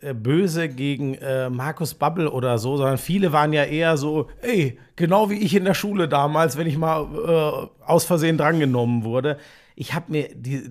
äh, 0.00 0.14
böse 0.14 0.68
gegen 0.68 1.14
äh, 1.14 1.48
Markus 1.50 1.94
Bubble 1.94 2.30
oder 2.30 2.58
so, 2.58 2.76
sondern 2.76 2.98
viele 2.98 3.32
waren 3.32 3.52
ja 3.52 3.64
eher 3.64 3.96
so, 3.96 4.28
ey, 4.42 4.78
genau 4.96 5.30
wie 5.30 5.38
ich 5.38 5.54
in 5.54 5.64
der 5.64 5.74
Schule 5.74 6.08
damals, 6.08 6.56
wenn 6.56 6.66
ich 6.66 6.76
mal 6.76 7.68
äh, 7.82 7.84
aus 7.84 8.04
Versehen 8.04 8.38
drangenommen 8.38 9.04
wurde. 9.04 9.38
Ich 9.76 9.94
habe 9.94 10.06
mir 10.12 10.28
die. 10.34 10.62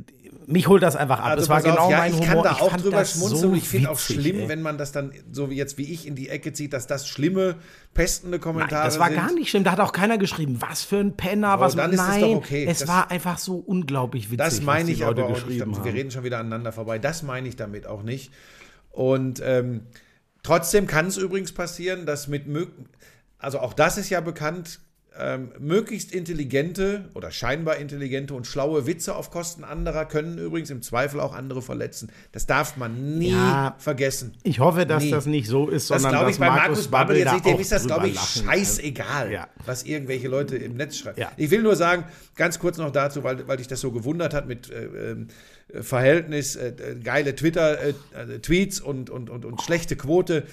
Mich 0.50 0.70
holt 0.70 0.82
das 0.82 0.96
einfach 0.96 1.20
ab. 1.20 1.38
es 1.38 1.50
war 1.50 1.58
Also 1.58 1.68
pass 1.70 1.76
genau 1.76 1.86
auf, 1.88 1.92
ja, 1.92 1.98
mein 1.98 2.14
ich 2.14 2.20
Humor. 2.22 2.44
kann 2.46 2.56
da 2.58 2.64
auch 2.64 2.78
drüber 2.78 3.00
das 3.00 3.12
schmunzeln 3.16 3.42
so 3.52 3.54
ich 3.54 3.68
finde 3.68 3.90
auch 3.92 4.00
schlimm, 4.00 4.40
ey. 4.44 4.48
wenn 4.48 4.62
man 4.62 4.78
das 4.78 4.94
dann 4.94 5.12
so 5.30 5.50
wie 5.50 5.56
jetzt 5.56 5.78
wie 5.78 5.92
ich 5.92 6.08
in 6.08 6.16
die 6.16 6.30
Ecke 6.30 6.54
zieht, 6.54 6.72
dass 6.72 6.88
das 6.88 7.06
schlimme, 7.06 7.56
pestende 7.94 8.38
Nein, 8.38 8.42
Kommentare 8.44 8.86
das 8.86 8.98
war 8.98 9.08
sind. 9.10 9.18
gar 9.18 9.34
nicht 9.34 9.50
schlimm. 9.50 9.66
Da 9.66 9.74
hat 9.74 9.82
auch 9.82 9.92
keiner 9.92 10.18
geschrieben, 10.18 10.56
was 10.62 10.84
für 10.84 11.00
ein 11.00 11.18
Penner, 11.18 11.60
was 11.60 11.76
dann 11.76 11.92
ist 11.92 12.00
es 12.00 12.08
nein. 12.08 12.22
doch 12.22 12.30
okay. 12.38 12.66
Es 12.66 12.80
Das- 12.80 12.88
war 12.88 13.12
einfach 13.12 13.40
so 13.40 13.58
unglaublich 13.58 14.28
witzig, 14.32 14.38
Das 14.38 14.62
meine 14.62 14.90
ich 14.90 15.00
Leute 15.00 15.24
aber 15.26 15.34
auch 15.34 15.46
nicht. 15.46 15.84
Wir 15.84 15.94
reden 15.94 16.12
schon 16.12 16.24
wieder 16.24 16.40
aneinander 16.40 16.72
vorbei. 16.72 16.98
Das 16.98 17.24
meine 17.24 17.50
ich 17.50 17.58
damit 17.58 17.86
auch 17.86 18.04
nicht. 18.04 18.32
Und 18.98 19.44
ähm, 19.44 19.82
trotzdem 20.42 20.88
kann 20.88 21.06
es 21.06 21.18
übrigens 21.18 21.52
passieren, 21.52 22.08
dass 22.08 22.28
mit 22.28 22.48
mög 22.48 22.70
also 23.38 23.60
auch 23.60 23.74
das 23.74 24.00
ist 24.00 24.10
ja 24.10 24.22
bekannt, 24.22 24.80
ähm, 25.20 25.52
möglichst 25.60 26.12
intelligente 26.12 27.06
oder 27.14 27.32
scheinbar 27.32 27.78
intelligente 27.78 28.34
und 28.34 28.46
schlaue 28.48 28.86
Witze 28.88 29.16
auf 29.16 29.32
Kosten 29.32 29.64
anderer 29.64 30.06
können 30.06 30.38
übrigens 30.38 30.70
im 30.70 30.82
Zweifel 30.82 31.20
auch 31.20 31.34
andere 31.34 31.62
verletzen. 31.62 32.12
Das 32.32 32.46
darf 32.46 32.78
man 32.78 33.18
nie 33.18 33.32
Ja. 33.32 33.76
vergessen. 33.80 34.34
Ich 34.44 34.60
hoffe, 34.60 34.86
dass 34.86 35.04
Nee. 35.04 35.12
das 35.12 35.26
nicht 35.26 35.48
so 35.48 35.70
ist, 35.70 35.90
Das 35.90 36.02
sondern 36.02 36.12
glaube 36.20 36.26
dass 36.28 36.36
ich 36.36 36.40
bei 36.40 36.50
Markus 36.50 36.88
Babbel 36.88 37.18
jetzt 37.18 37.46
nicht, 37.46 37.60
ist 37.60 37.72
das, 37.72 37.86
glaube 37.88 38.08
ich, 38.10 38.20
scheißegal, 38.20 39.32
Ja. 39.32 39.48
was 39.66 39.84
irgendwelche 39.84 40.28
Leute 40.28 40.58
im 40.58 40.76
Netz 40.76 40.98
schreiben. 40.98 41.20
Ja. 41.20 41.32
Ich 41.38 41.50
will 41.52 41.62
nur 41.64 41.76
sagen, 41.76 42.06
ganz 42.36 42.60
kurz 42.60 42.78
noch 42.78 42.92
dazu, 42.92 43.24
weil, 43.24 43.48
weil 43.48 43.58
dich 43.58 43.68
das 43.68 43.82
so 43.82 43.92
gewundert 43.92 44.34
hat 44.34 44.48
mit 44.48 44.70
äh, 44.70 45.12
äh, 45.12 45.84
Verhältnis, 45.84 46.56
äh, 46.56 46.70
äh, 46.70 46.96
geile 47.04 47.36
Twitter-Tweets 47.36 48.80
und, 48.82 49.10
und, 49.10 49.30
und, 49.30 49.46
und 49.46 49.62
schlechte 49.62 49.96
Quote. 49.96 50.44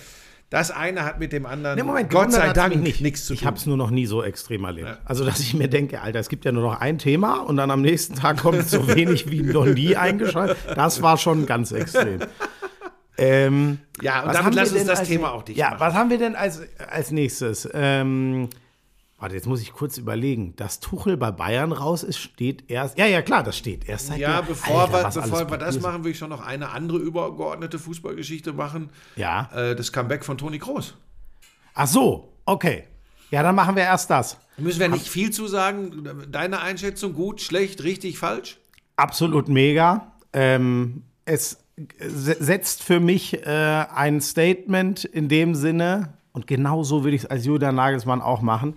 Das 0.50 0.70
eine 0.70 1.04
hat 1.04 1.18
mit 1.18 1.32
dem 1.32 1.46
anderen, 1.46 1.76
Nee, 1.76 1.82
Moment, 1.82 2.10
Gott 2.10 2.30
sei 2.32 2.52
Dank, 2.52 2.76
nichts 2.76 3.24
zu 3.26 3.32
Ich 3.32 3.40
tun. 3.40 3.46
habe 3.46 3.56
es 3.56 3.66
nur 3.66 3.76
noch 3.76 3.90
nie 3.90 4.06
so 4.06 4.22
extrem 4.22 4.64
erlebt. 4.64 4.86
Ja. 4.88 4.98
Also, 5.04 5.24
dass 5.24 5.40
ich 5.40 5.54
mir 5.54 5.68
denke, 5.68 6.00
Alter, 6.00 6.20
es 6.20 6.28
gibt 6.28 6.44
ja 6.44 6.52
nur 6.52 6.62
noch 6.62 6.80
ein 6.80 6.98
Thema 6.98 7.38
und 7.40 7.56
dann 7.56 7.70
am 7.72 7.80
nächsten 7.82 8.14
Tag 8.14 8.38
kommt 8.38 8.68
so 8.68 8.86
wenig 8.94 9.30
wie 9.30 9.42
noch 9.42 9.64
nie 9.66 9.96
eingeschaltet. 9.96 10.56
Das 10.76 11.02
war 11.02 11.16
schon 11.18 11.46
ganz 11.46 11.72
extrem. 11.72 12.20
Ähm, 13.16 13.78
Ja, 14.02 14.20
und 14.22 14.26
damit 14.34 14.42
haben 14.44 14.52
lass 14.54 14.72
wir 14.74 14.80
uns 14.80 14.88
das 14.88 14.98
als- 15.00 15.08
Thema 15.08 15.32
auch 15.32 15.42
dicht 15.44 15.56
Ja, 15.58 15.70
machen. 15.70 15.80
was 15.80 15.94
haben 15.94 16.10
wir 16.10 16.18
denn 16.18 16.34
als, 16.36 16.62
als 16.90 17.10
nächstes? 17.10 17.68
Ähm, 17.72 18.48
warte, 19.24 19.36
jetzt 19.36 19.46
muss 19.46 19.62
ich 19.62 19.72
kurz 19.72 19.96
überlegen. 19.96 20.54
Dass 20.56 20.80
Tuchel 20.80 21.16
bei 21.16 21.30
Bayern 21.30 21.72
raus 21.72 22.02
ist, 22.02 22.18
steht 22.18 22.70
erst. 22.70 22.98
Ja, 22.98 23.06
ja, 23.06 23.22
klar, 23.22 23.42
das 23.42 23.56
steht 23.56 23.88
erst 23.88 24.08
seit 24.08 24.18
Ja, 24.18 24.42
bevor, 24.42 24.82
Alter, 24.94 25.14
wir, 25.14 25.22
bevor 25.22 25.50
wir 25.50 25.56
das 25.56 25.80
machen, 25.80 26.04
will 26.04 26.10
ich 26.10 26.18
schon 26.18 26.28
noch 26.28 26.44
eine 26.44 26.68
andere 26.70 26.98
übergeordnete 26.98 27.78
Fußballgeschichte 27.78 28.52
machen. 28.52 28.90
Ja. 29.16 29.48
Äh, 29.54 29.74
das 29.74 29.92
Comeback 29.92 30.26
von 30.26 30.36
Toni 30.36 30.58
Kroos. 30.58 30.94
Ach 31.72 31.86
so, 31.86 32.34
okay. 32.44 32.84
Ja, 33.30 33.42
dann 33.42 33.54
machen 33.54 33.76
wir 33.76 33.82
erst 33.84 34.10
das. 34.10 34.36
Müssen 34.58 34.78
wir 34.78 34.88
nicht 34.88 35.08
viel 35.08 35.30
zu 35.30 35.46
sagen. 35.46 36.06
Deine 36.30 36.60
Einschätzung 36.60 37.14
gut, 37.14 37.40
schlecht, 37.40 37.82
richtig, 37.82 38.18
falsch? 38.18 38.58
Absolut 38.96 39.48
mega. 39.48 40.12
Ähm, 40.34 41.02
es 41.24 41.64
se- 41.98 42.36
setzt 42.38 42.82
für 42.82 43.00
mich 43.00 43.44
äh, 43.46 43.86
ein 43.94 44.20
Statement 44.20 45.04
in 45.06 45.28
dem 45.28 45.54
Sinne, 45.54 46.12
und 46.32 46.46
genau 46.46 46.82
so 46.82 47.04
würde 47.04 47.16
ich 47.16 47.22
es 47.22 47.30
als 47.30 47.46
Julian 47.46 47.76
Nagelsmann 47.76 48.20
auch 48.20 48.42
machen. 48.42 48.76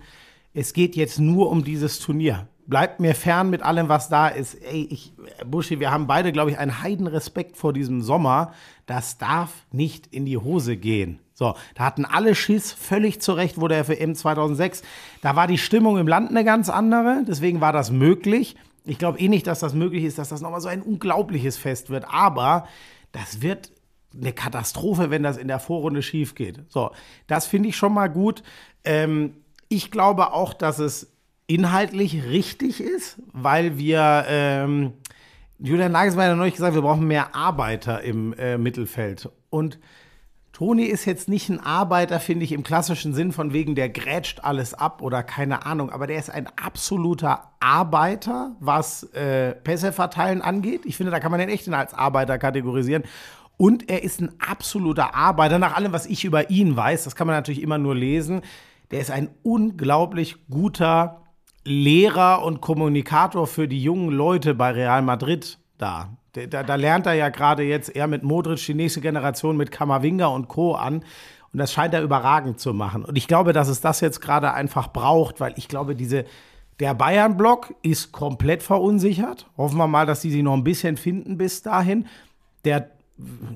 Es 0.54 0.72
geht 0.72 0.96
jetzt 0.96 1.18
nur 1.18 1.50
um 1.50 1.64
dieses 1.64 1.98
Turnier. 2.00 2.48
Bleibt 2.66 3.00
mir 3.00 3.14
fern 3.14 3.48
mit 3.48 3.62
allem, 3.62 3.88
was 3.88 4.08
da 4.08 4.28
ist. 4.28 4.54
Ey, 4.54 4.86
ich, 4.90 5.14
Buschi, 5.46 5.80
wir 5.80 5.90
haben 5.90 6.06
beide, 6.06 6.32
glaube 6.32 6.50
ich, 6.50 6.58
einen 6.58 6.82
Heidenrespekt 6.82 7.56
vor 7.56 7.72
diesem 7.72 8.02
Sommer. 8.02 8.52
Das 8.84 9.16
darf 9.16 9.52
nicht 9.72 10.06
in 10.08 10.26
die 10.26 10.36
Hose 10.36 10.76
gehen. 10.76 11.18
So, 11.32 11.54
da 11.76 11.84
hatten 11.84 12.04
alle 12.04 12.34
Schiss, 12.34 12.72
völlig 12.72 13.20
zu 13.20 13.32
Recht 13.32 13.58
wurde 13.58 13.76
er 13.76 13.84
für 13.84 13.98
M 13.98 14.14
2006. 14.14 14.82
Da 15.22 15.36
war 15.36 15.46
die 15.46 15.56
Stimmung 15.56 15.96
im 15.96 16.08
Land 16.08 16.30
eine 16.30 16.44
ganz 16.44 16.68
andere, 16.68 17.22
deswegen 17.26 17.60
war 17.60 17.72
das 17.72 17.90
möglich. 17.90 18.56
Ich 18.84 18.98
glaube 18.98 19.20
eh 19.20 19.28
nicht, 19.28 19.46
dass 19.46 19.60
das 19.60 19.72
möglich 19.72 20.04
ist, 20.04 20.18
dass 20.18 20.30
das 20.30 20.40
nochmal 20.40 20.60
so 20.60 20.68
ein 20.68 20.82
unglaubliches 20.82 21.56
Fest 21.56 21.90
wird. 21.90 22.06
Aber 22.08 22.66
das 23.12 23.40
wird 23.40 23.70
eine 24.14 24.32
Katastrophe, 24.32 25.10
wenn 25.10 25.22
das 25.22 25.36
in 25.36 25.48
der 25.48 25.60
Vorrunde 25.60 26.02
schief 26.02 26.34
geht. 26.34 26.64
So, 26.68 26.90
das 27.26 27.46
finde 27.46 27.68
ich 27.68 27.76
schon 27.76 27.94
mal 27.94 28.08
gut. 28.08 28.42
Ähm, 28.84 29.34
ich 29.68 29.90
glaube 29.90 30.32
auch, 30.32 30.54
dass 30.54 30.78
es 30.78 31.12
inhaltlich 31.46 32.24
richtig 32.24 32.80
ist, 32.80 33.18
weil 33.32 33.78
wir, 33.78 34.24
ähm, 34.28 34.92
Julian 35.58 35.92
Nagelsmann 35.92 36.30
hat 36.30 36.36
neulich 36.36 36.54
gesagt, 36.54 36.74
wir 36.74 36.82
brauchen 36.82 37.06
mehr 37.06 37.34
Arbeiter 37.34 38.02
im 38.02 38.32
äh, 38.34 38.58
Mittelfeld. 38.58 39.30
Und 39.50 39.78
Toni 40.52 40.84
ist 40.84 41.04
jetzt 41.04 41.28
nicht 41.28 41.48
ein 41.48 41.60
Arbeiter, 41.60 42.18
finde 42.18 42.44
ich, 42.44 42.52
im 42.52 42.64
klassischen 42.64 43.14
Sinn 43.14 43.32
von 43.32 43.52
wegen, 43.52 43.74
der 43.74 43.88
grätscht 43.88 44.40
alles 44.42 44.74
ab 44.74 45.02
oder 45.02 45.22
keine 45.22 45.64
Ahnung, 45.64 45.90
aber 45.90 46.06
der 46.06 46.18
ist 46.18 46.30
ein 46.30 46.48
absoluter 46.60 47.52
Arbeiter, 47.60 48.56
was 48.58 49.04
äh, 49.14 49.52
Pässe 49.52 49.92
verteilen 49.92 50.42
angeht. 50.42 50.80
Ich 50.84 50.96
finde, 50.96 51.12
da 51.12 51.20
kann 51.20 51.30
man 51.30 51.40
den 51.40 51.48
echt 51.48 51.68
als 51.68 51.94
Arbeiter 51.94 52.38
kategorisieren. 52.38 53.04
Und 53.56 53.88
er 53.88 54.02
ist 54.02 54.20
ein 54.20 54.32
absoluter 54.40 55.14
Arbeiter, 55.14 55.58
nach 55.58 55.76
allem, 55.76 55.92
was 55.92 56.06
ich 56.06 56.24
über 56.24 56.50
ihn 56.50 56.76
weiß, 56.76 57.04
das 57.04 57.16
kann 57.16 57.26
man 57.26 57.36
natürlich 57.36 57.62
immer 57.62 57.78
nur 57.78 57.94
lesen. 57.94 58.42
Der 58.90 59.00
ist 59.00 59.10
ein 59.10 59.30
unglaublich 59.42 60.36
guter 60.48 61.22
Lehrer 61.64 62.44
und 62.44 62.60
Kommunikator 62.60 63.46
für 63.46 63.68
die 63.68 63.82
jungen 63.82 64.10
Leute 64.10 64.54
bei 64.54 64.70
Real 64.70 65.02
Madrid 65.02 65.58
da. 65.76 66.10
Da, 66.32 66.62
da 66.62 66.74
lernt 66.76 67.06
er 67.06 67.14
ja 67.14 67.30
gerade 67.30 67.62
jetzt 67.62 67.94
eher 67.94 68.06
mit 68.06 68.22
Modric 68.22 68.64
die 68.64 68.74
nächste 68.74 69.00
Generation 69.00 69.56
mit 69.56 69.70
Kamavinga 69.70 70.26
und 70.26 70.48
Co. 70.48 70.74
an. 70.74 71.02
Und 71.52 71.58
das 71.58 71.72
scheint 71.72 71.94
er 71.94 72.02
überragend 72.02 72.60
zu 72.60 72.74
machen. 72.74 73.04
Und 73.04 73.16
ich 73.16 73.26
glaube, 73.26 73.52
dass 73.52 73.68
es 73.68 73.80
das 73.80 74.00
jetzt 74.00 74.20
gerade 74.20 74.52
einfach 74.52 74.92
braucht, 74.92 75.40
weil 75.40 75.54
ich 75.56 75.68
glaube, 75.68 75.96
diese, 75.96 76.26
der 76.78 76.94
Bayern-Block 76.94 77.74
ist 77.82 78.12
komplett 78.12 78.62
verunsichert. 78.62 79.46
Hoffen 79.56 79.78
wir 79.78 79.86
mal, 79.86 80.06
dass 80.06 80.20
die 80.20 80.30
sich 80.30 80.42
noch 80.42 80.52
ein 80.54 80.64
bisschen 80.64 80.96
finden 80.96 81.38
bis 81.38 81.62
dahin. 81.62 82.06
Der 82.64 82.90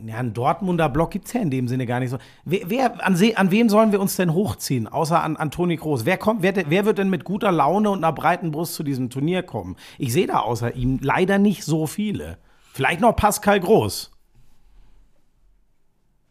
ja, 0.06 0.16
ein 0.16 0.34
Dortmunder 0.34 0.88
Block 0.88 1.12
gibt 1.12 1.26
es 1.26 1.32
ja 1.32 1.40
in 1.40 1.50
dem 1.50 1.68
Sinne 1.68 1.86
gar 1.86 2.00
nicht 2.00 2.10
so. 2.10 2.18
Wer, 2.44 2.68
wer 2.68 3.06
an, 3.06 3.16
an 3.36 3.50
wen 3.50 3.68
sollen 3.68 3.92
wir 3.92 4.00
uns 4.00 4.16
denn 4.16 4.32
hochziehen, 4.32 4.88
außer 4.88 5.22
an, 5.22 5.36
an 5.36 5.50
Toni 5.50 5.76
Groß? 5.76 6.04
Wer, 6.04 6.18
kommt, 6.18 6.42
wer, 6.42 6.54
wer 6.68 6.84
wird 6.84 6.98
denn 6.98 7.10
mit 7.10 7.24
guter 7.24 7.52
Laune 7.52 7.90
und 7.90 7.98
einer 7.98 8.12
breiten 8.12 8.50
Brust 8.50 8.74
zu 8.74 8.82
diesem 8.82 9.10
Turnier 9.10 9.42
kommen? 9.42 9.76
Ich 9.98 10.12
sehe 10.12 10.26
da 10.26 10.40
außer 10.40 10.74
ihm 10.74 10.98
leider 11.00 11.38
nicht 11.38 11.64
so 11.64 11.86
viele. 11.86 12.38
Vielleicht 12.72 13.00
noch 13.00 13.14
Pascal 13.14 13.60
Groß. 13.60 14.10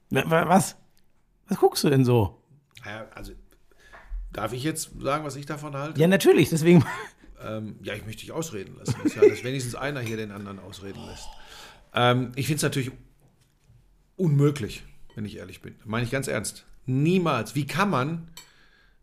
Was? 0.10 0.76
Was 1.48 1.58
guckst 1.58 1.84
du 1.84 1.90
denn 1.90 2.04
so? 2.04 2.42
Also, 3.16 3.32
darf 4.34 4.52
ich 4.52 4.64
jetzt 4.64 4.92
sagen, 5.00 5.24
was 5.24 5.38
ich 5.38 5.46
davon 5.46 5.76
halte? 5.78 6.00
Ja, 6.00 6.08
natürlich, 6.08 6.50
deswegen. 6.50 6.84
Ähm, 7.44 7.80
ja, 7.82 7.94
ich 7.94 8.06
möchte 8.06 8.22
dich 8.22 8.32
ausreden 8.32 8.76
lassen. 8.78 8.96
Das 9.04 9.16
ja, 9.16 9.28
dass 9.28 9.44
wenigstens 9.44 9.76
einer 9.76 10.02
hier 10.02 10.18
den 10.18 10.32
anderen 10.32 10.60
ausreden 10.60 11.00
lässt. 11.08 11.28
Ähm, 11.94 12.32
ich 12.36 12.46
finde 12.46 12.58
es 12.58 12.64
natürlich 12.64 12.92
unmöglich, 14.22 14.84
wenn 15.16 15.26
ich 15.26 15.38
ehrlich 15.38 15.62
bin. 15.62 15.76
Meine 15.86 16.06
ich 16.06 16.12
ganz 16.12 16.28
ernst. 16.28 16.66
Niemals. 16.86 17.56
Wie 17.56 17.66
kann 17.68 17.90
man 17.90 18.28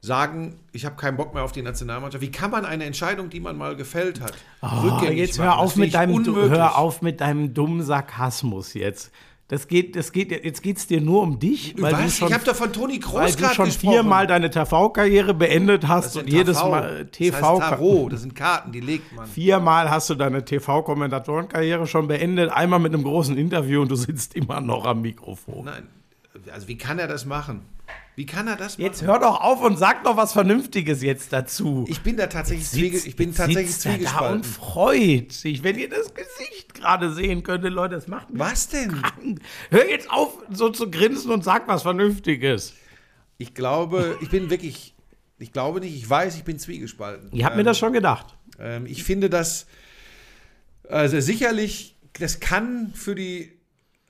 sagen, 0.01 0.57
ich 0.73 0.85
habe 0.85 0.97
keinen 0.97 1.17
Bock 1.17 1.35
mehr 1.35 1.43
auf 1.43 1.53
die 1.53 1.63
Nationalmannschaft? 1.63 2.23
Wie 2.23 2.31
kann 2.31 2.51
man 2.51 2.65
eine 2.65 2.85
Entscheidung, 2.85 3.31
die 3.31 3.41
man 3.41 3.57
mal 3.57 3.75
gefällt 3.77 4.21
hat, 4.21 4.33
Oh, 4.63 4.67
rückgängig 4.89 5.19
jetzt 5.19 5.39
machen? 5.39 5.49
hör 5.49 5.57
Das 5.57 5.65
auf, 5.73 5.77
mit 5.77 5.95
deinem, 5.95 6.15
unmöglich. 6.15 6.51
hör 6.51 6.79
auf 6.79 7.03
mit 7.03 7.21
deinem 7.21 7.53
dummen 7.55 7.83
Sarkasmus 7.83 8.75
jetzt. 8.75 9.11
Das 9.51 9.67
geht, 9.67 9.97
das 9.97 10.13
geht, 10.13 10.31
jetzt 10.31 10.63
geht's 10.63 10.87
dir 10.87 11.01
nur 11.01 11.23
um 11.23 11.39
dich, 11.39 11.75
weil 11.79 11.95
du 11.95 12.05
Was? 12.05 12.19
schon 12.19 12.29
ich 12.29 12.35
habe 12.35 12.45
doch 12.45 12.55
von 12.55 12.71
Toni 12.71 12.95
weil 12.95 13.01
Kroos 13.01 13.35
du 13.37 13.43
gerade 13.43 13.55
schon 13.55 13.65
gesprochen. 13.65 13.93
viermal 13.95 14.27
deine 14.27 14.51
TV-Karriere 14.51 15.33
beendet 15.33 15.89
hast 15.89 16.19
und 16.19 16.29
jedes 16.29 16.59
TV. 16.59 16.69
Mal 16.71 17.09
Das 17.11 17.33
heißt 17.33 17.61
Tarot, 17.61 18.13
das 18.13 18.21
sind 18.21 18.35
Karten, 18.35 18.73
die 18.73 18.81
legt 18.81 19.11
man. 19.15 19.27
viermal 19.27 19.91
hast 19.91 20.11
du 20.11 20.17
deine 20.17 20.45
TV-Kommentatorenkarriere 20.45 21.87
schon 21.87 22.09
beendet, 22.09 22.51
einmal 22.51 22.79
mit 22.79 22.93
einem 22.93 23.05
großen 23.05 23.39
Interview 23.39 23.81
und 23.81 23.91
du 23.91 23.97
sitzt 23.97 24.37
immer 24.37 24.61
noch 24.61 24.85
am 24.85 25.01
Mikrofon. 25.01 25.65
Nein, 25.65 25.87
also 26.53 26.69
wie 26.69 26.77
kann 26.77 26.99
er 26.99 27.09
das 27.09 27.25
machen? 27.25 27.63
Wie 28.19 28.27
kann 28.27 28.49
er 28.49 28.57
das 28.57 28.79
machen? 28.79 28.85
Jetzt 28.85 29.03
hör 29.03 29.21
doch 29.21 29.41
auf 29.41 29.63
und 29.63 29.79
sag 29.79 30.03
doch 30.03 30.17
was 30.17 30.33
Vernünftiges 30.33 31.03
jetzt 31.03 31.33
dazu. 31.33 31.85
ich 31.89 32.01
bin 32.01 32.17
da 32.17 32.27
tatsächlich, 32.27 32.69
zwiege, 32.69 32.97
ich 32.99 33.15
bin 33.15 33.29
Jetzt 33.29 33.37
tatsächlich 33.37 33.77
sitzt 33.77 34.07
da 34.07 34.33
und 34.33 34.45
freut 34.45 35.31
sich, 35.31 35.63
wenn 35.63 35.79
ihr 35.79 35.89
das 35.89 36.13
Gesicht 36.15 36.75
gerade 36.75 37.13
sehen 37.13 37.45
könntet, 37.45 37.73
Leute, 37.73 37.95
das 37.95 38.09
macht 38.09 38.31
mich 38.31 38.41
Was 38.41 38.71
denn? 38.71 38.91
krank. 38.91 39.41
Hör 39.71 39.89
jetzt 39.89 40.11
auf, 40.11 40.37
so 40.51 40.69
zu 40.71 40.91
grinsen 40.91 41.31
und 41.31 41.45
sag 41.45 41.69
was 41.69 41.83
Vernünftiges. 41.83 42.75
Ich 43.37 43.55
glaube, 43.55 44.19
ich 44.21 44.31
bin 44.31 44.51
wirklich, 44.51 44.97
ich 45.39 45.53
glaube 45.53 45.79
nicht, 45.79 45.95
ich 45.95 46.11
weiß, 46.11 46.35
ich 46.35 46.43
bin 46.43 46.59
zwiegespalten. 46.59 47.31
Ihr 47.31 47.45
habt 47.45 47.55
mir 47.55 47.63
das 47.63 47.79
schon 47.79 47.93
gedacht. 47.93 48.37
Ähm, 48.59 48.87
ich 48.87 49.05
finde 49.05 49.31
das, 49.31 49.69
also 50.89 51.21
sicherlich, 51.21 51.95
das 52.15 52.41
kann 52.41 52.91
für 52.97 53.15
die 53.15 53.58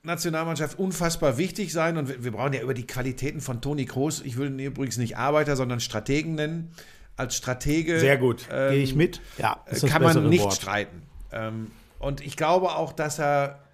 Nationalmannschaft 0.08 0.78
unfassbar 0.78 1.38
wichtig 1.38 1.72
sein 1.72 1.96
und 1.96 2.08
wir, 2.08 2.24
wir 2.24 2.32
brauchen 2.32 2.52
ja 2.52 2.60
über 2.62 2.74
die 2.74 2.86
Qualitäten 2.86 3.40
von 3.40 3.60
Toni 3.60 3.84
Kroos, 3.86 4.20
ich 4.22 4.36
will 4.36 4.48
ihn 4.48 4.58
übrigens 4.58 4.96
nicht 4.96 5.16
Arbeiter, 5.16 5.54
sondern 5.54 5.78
Strategen 5.78 6.34
nennen. 6.34 6.72
Als 7.16 7.36
Stratege 7.36 7.98
Sehr 7.98 8.16
gut. 8.16 8.46
ähm, 8.50 8.72
Gehe 8.74 8.82
ich 8.82 8.94
mit? 8.94 9.20
Ja, 9.38 9.64
kann 9.88 10.02
man 10.02 10.28
nicht 10.28 10.44
Wort. 10.44 10.54
streiten. 10.54 11.02
Ähm, 11.32 11.70
und 11.98 12.20
ich 12.20 12.36
glaube 12.36 12.70
auch, 12.76 12.92
dass 12.92 13.18
er 13.18 13.64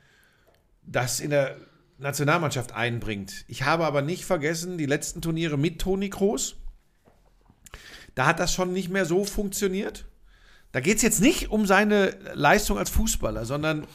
das 0.86 1.20
in 1.20 1.30
der 1.30 1.56
Nationalmannschaft 1.98 2.72
einbringt. 2.74 3.44
Ich 3.48 3.62
habe 3.64 3.84
aber 3.84 4.02
nicht 4.02 4.24
vergessen, 4.24 4.78
die 4.78 4.86
letzten 4.86 5.20
Turniere 5.20 5.58
mit 5.58 5.78
Toni 5.78 6.08
Kroos. 6.08 6.56
Da 8.14 8.26
hat 8.26 8.40
das 8.40 8.52
schon 8.54 8.72
nicht 8.72 8.88
mehr 8.88 9.04
so 9.04 9.24
funktioniert. 9.24 10.06
Da 10.72 10.80
geht 10.80 10.96
es 10.96 11.02
jetzt 11.02 11.20
nicht 11.20 11.50
um 11.50 11.66
seine 11.66 12.16
Leistung 12.34 12.78
als 12.78 12.90
Fußballer, 12.90 13.44
sondern 13.44 13.86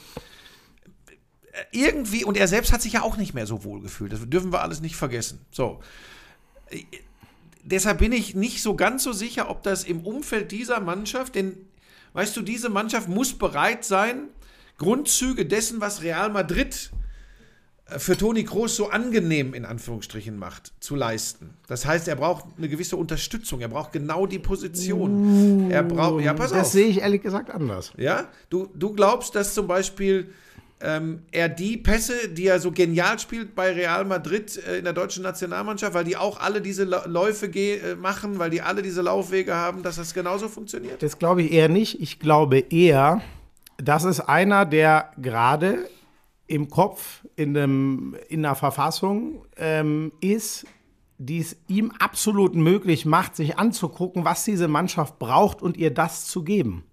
irgendwie, 1.72 2.24
und 2.24 2.38
er 2.38 2.48
selbst 2.48 2.72
hat 2.72 2.82
sich 2.82 2.94
ja 2.94 3.02
auch 3.02 3.18
nicht 3.18 3.34
mehr 3.34 3.46
so 3.46 3.64
wohl 3.64 3.82
gefühlt. 3.82 4.14
Das 4.14 4.20
dürfen 4.24 4.52
wir 4.52 4.62
alles 4.62 4.82
nicht 4.82 4.96
vergessen. 4.96 5.40
So. 5.52 5.80
Deshalb 7.64 8.00
bin 8.00 8.12
ich 8.12 8.36
nicht 8.36 8.62
so 8.62 8.76
ganz 8.76 9.04
so 9.04 9.14
sicher, 9.14 9.50
ob 9.50 9.64
das 9.64 9.84
im 9.84 10.02
Umfeld 10.02 10.52
dieser 10.52 10.80
Mannschaft, 10.80 11.36
denn 11.36 11.58
weißt 12.14 12.36
du, 12.38 12.42
diese 12.42 12.70
Mannschaft 12.70 13.10
muss 13.10 13.34
bereit 13.34 13.86
sein, 13.86 14.30
Grundzüge 14.78 15.46
dessen, 15.46 15.82
was 15.82 16.02
Real 16.02 16.30
Madrid 16.30 16.92
äh, 17.86 18.00
für 18.00 18.16
Toni 18.16 18.46
Kroos 18.46 18.76
so 18.76 18.90
angenehm 18.90 19.54
in 19.54 19.66
Anführungsstrichen 19.66 20.38
macht, 20.38 20.72
zu 20.80 20.96
leisten. 20.96 21.54
Das 21.68 21.86
heißt, 21.86 22.08
er 22.08 22.16
braucht 22.16 22.46
eine 22.58 22.70
gewisse 22.70 22.96
Unterstützung. 22.96 23.60
Er 23.60 23.68
braucht 23.68 23.92
genau 23.92 24.26
die 24.26 24.40
Position. 24.40 25.70
er 25.70 25.84
braucht, 25.84 26.24
ja, 26.24 26.34
pass 26.34 26.52
das 26.52 26.68
auf. 26.68 26.72
sehe 26.72 26.88
ich 26.88 27.02
ehrlich 27.02 27.22
gesagt 27.22 27.52
anders. 27.52 27.92
Ja, 27.98 28.30
du, 28.50 28.70
du 28.74 28.94
glaubst, 28.94 29.36
dass 29.36 29.54
zum 29.54 29.68
Beispiel 29.68 30.34
ähm, 30.82 31.24
er 31.32 31.50
die 31.50 31.78
Pässe, 31.78 32.30
die 32.30 32.48
er 32.48 32.60
so 32.60 32.72
genial 32.72 33.20
spielt 33.20 33.54
bei 33.54 33.74
Real 33.74 34.06
Madrid 34.06 34.58
äh, 34.66 34.78
in 34.78 34.86
der 34.86 34.94
deutschen 34.94 35.24
Nationalmannschaft, 35.24 35.94
weil 35.94 36.06
die 36.06 36.16
auch 36.16 36.40
alle 36.40 36.62
diese 36.62 36.86
Läufe 36.86 37.48
äh, 37.48 37.96
machen, 37.96 38.40
weil 38.40 38.50
die 38.50 38.62
alle 38.62 38.82
diese 38.82 39.02
Laufwege 39.02 39.54
haben, 39.54 39.84
dass 39.84 39.98
das 39.98 40.14
genauso 40.14 40.48
funktioniert? 40.48 41.04
Das 41.04 41.20
glaube 41.20 41.44
ich 41.44 41.52
eher 41.52 41.68
nicht. 41.68 42.02
Ich 42.02 42.20
glaube 42.20 42.60
eher, 42.60 43.22
das 43.78 44.06
ist 44.06 44.22
einer, 44.22 44.66
der 44.66 45.12
gerade 45.18 45.90
im 46.48 46.70
Kopf, 46.70 47.26
in, 47.36 47.54
dem, 47.54 48.16
in 48.30 48.42
der 48.42 48.56
Verfassung 48.56 49.46
ähm, 49.58 50.12
ist, 50.22 50.66
die 51.18 51.40
es 51.40 51.58
ihm 51.68 51.92
absolut 52.00 52.56
möglich 52.56 53.06
macht, 53.06 53.36
sich 53.36 53.60
anzugucken, 53.60 54.24
was 54.24 54.46
diese 54.46 54.70
Mannschaft 54.70 55.20
braucht 55.20 55.62
und 55.62 55.76
ihr 55.76 55.94
das 55.94 56.26
zu 56.26 56.44
geben. 56.44 56.86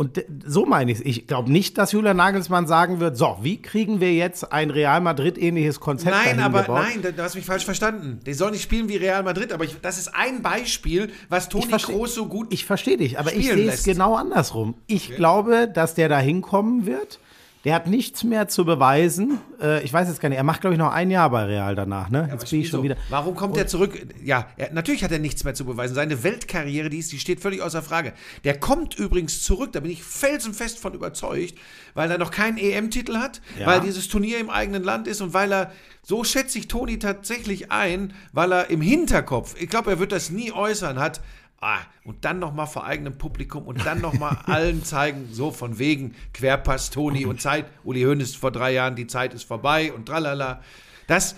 Und 0.00 0.24
so 0.46 0.64
meine 0.64 0.92
ich 0.92 1.00
es. 1.00 1.04
Ich 1.04 1.26
glaube 1.26 1.52
nicht, 1.52 1.76
dass 1.76 1.92
Julian 1.92 2.16
Nagelsmann 2.16 2.66
sagen 2.66 3.00
wird, 3.00 3.18
so, 3.18 3.36
wie 3.42 3.60
kriegen 3.60 4.00
wir 4.00 4.14
jetzt 4.14 4.50
ein 4.50 4.70
Real 4.70 5.02
Madrid-ähnliches 5.02 5.78
Konzept 5.78 6.16
Nein, 6.16 6.40
aber 6.40 6.62
gebaut? 6.62 6.84
nein, 6.84 7.14
du 7.14 7.22
hast 7.22 7.34
mich 7.34 7.44
falsch 7.44 7.66
verstanden. 7.66 8.18
Der 8.24 8.34
soll 8.34 8.52
nicht 8.52 8.62
spielen 8.62 8.88
wie 8.88 8.96
Real 8.96 9.22
Madrid, 9.22 9.52
aber 9.52 9.64
ich, 9.64 9.78
das 9.82 9.98
ist 9.98 10.14
ein 10.14 10.40
Beispiel, 10.40 11.10
was 11.28 11.50
Toni 11.50 11.66
Kroos 11.76 12.14
so 12.14 12.24
gut 12.28 12.46
Ich 12.50 12.64
verstehe 12.64 12.96
dich, 12.96 13.18
aber 13.18 13.34
ich 13.34 13.46
sehe 13.46 13.70
es 13.70 13.84
genau 13.84 14.14
andersrum. 14.14 14.74
Ich 14.86 15.16
glaube, 15.16 15.68
dass 15.68 15.94
der 15.94 16.08
da 16.08 16.18
hinkommen 16.18 16.86
wird. 16.86 17.20
Der 17.64 17.74
hat 17.74 17.86
nichts 17.86 18.24
mehr 18.24 18.48
zu 18.48 18.64
beweisen. 18.64 19.38
Äh, 19.60 19.84
ich 19.84 19.92
weiß 19.92 20.08
jetzt 20.08 20.20
gar 20.20 20.30
nicht, 20.30 20.38
er 20.38 20.44
macht, 20.44 20.62
glaube 20.62 20.72
ich, 20.74 20.78
noch 20.78 20.90
ein 20.92 21.10
Jahr 21.10 21.28
bei 21.28 21.44
Real 21.44 21.74
danach. 21.74 22.08
Ne? 22.08 22.26
Jetzt 22.32 22.48
bin 22.48 22.60
ich 22.60 22.68
schon 22.68 22.78
Wieso? 22.78 22.84
wieder. 22.84 22.96
Warum 23.10 23.34
kommt 23.34 23.54
er 23.58 23.66
zurück? 23.66 24.00
Ja, 24.24 24.46
er, 24.56 24.72
natürlich 24.72 25.04
hat 25.04 25.12
er 25.12 25.18
nichts 25.18 25.44
mehr 25.44 25.52
zu 25.52 25.66
beweisen. 25.66 25.94
Seine 25.94 26.22
Weltkarriere, 26.22 26.88
die, 26.88 26.98
ist, 26.98 27.12
die 27.12 27.18
steht 27.18 27.40
völlig 27.40 27.60
außer 27.60 27.82
Frage. 27.82 28.14
Der 28.44 28.58
kommt 28.58 28.94
übrigens 28.98 29.42
zurück, 29.42 29.72
da 29.72 29.80
bin 29.80 29.90
ich 29.90 30.02
felsenfest 30.02 30.78
von 30.78 30.94
überzeugt, 30.94 31.54
weil 31.92 32.10
er 32.10 32.16
noch 32.16 32.30
keinen 32.30 32.56
EM-Titel 32.56 33.16
hat, 33.18 33.42
Ja. 33.58 33.66
weil 33.66 33.80
dieses 33.82 34.08
Turnier 34.08 34.38
im 34.38 34.48
eigenen 34.48 34.82
Land 34.82 35.06
ist 35.06 35.20
und 35.20 35.34
weil 35.34 35.52
er, 35.52 35.70
so 36.02 36.24
schätze 36.24 36.58
ich 36.58 36.66
Toni 36.66 36.98
tatsächlich 36.98 37.70
ein, 37.70 38.14
weil 38.32 38.52
er 38.52 38.70
im 38.70 38.80
Hinterkopf, 38.80 39.54
ich 39.60 39.68
glaube, 39.68 39.90
er 39.90 39.98
wird 39.98 40.12
das 40.12 40.30
nie 40.30 40.50
äußern, 40.50 40.98
hat, 40.98 41.20
ah, 41.60 41.78
und 42.04 42.24
dann 42.24 42.38
nochmal 42.38 42.66
vor 42.66 42.84
eigenem 42.84 43.18
Publikum 43.18 43.64
und 43.66 43.84
dann 43.84 44.00
nochmal 44.00 44.38
allen 44.46 44.84
zeigen, 44.84 45.28
so 45.32 45.50
von 45.50 45.78
wegen 45.78 46.14
Querpass 46.32 46.90
Toni 46.90 47.26
und 47.26 47.40
Zeit, 47.40 47.66
Uli 47.84 48.02
Hoeneß 48.02 48.34
vor 48.36 48.50
drei 48.50 48.72
Jahren, 48.72 48.96
die 48.96 49.06
Zeit 49.06 49.34
ist 49.34 49.44
vorbei 49.44 49.92
und 49.92 50.06
tralala. 50.06 50.60
Das, 51.06 51.36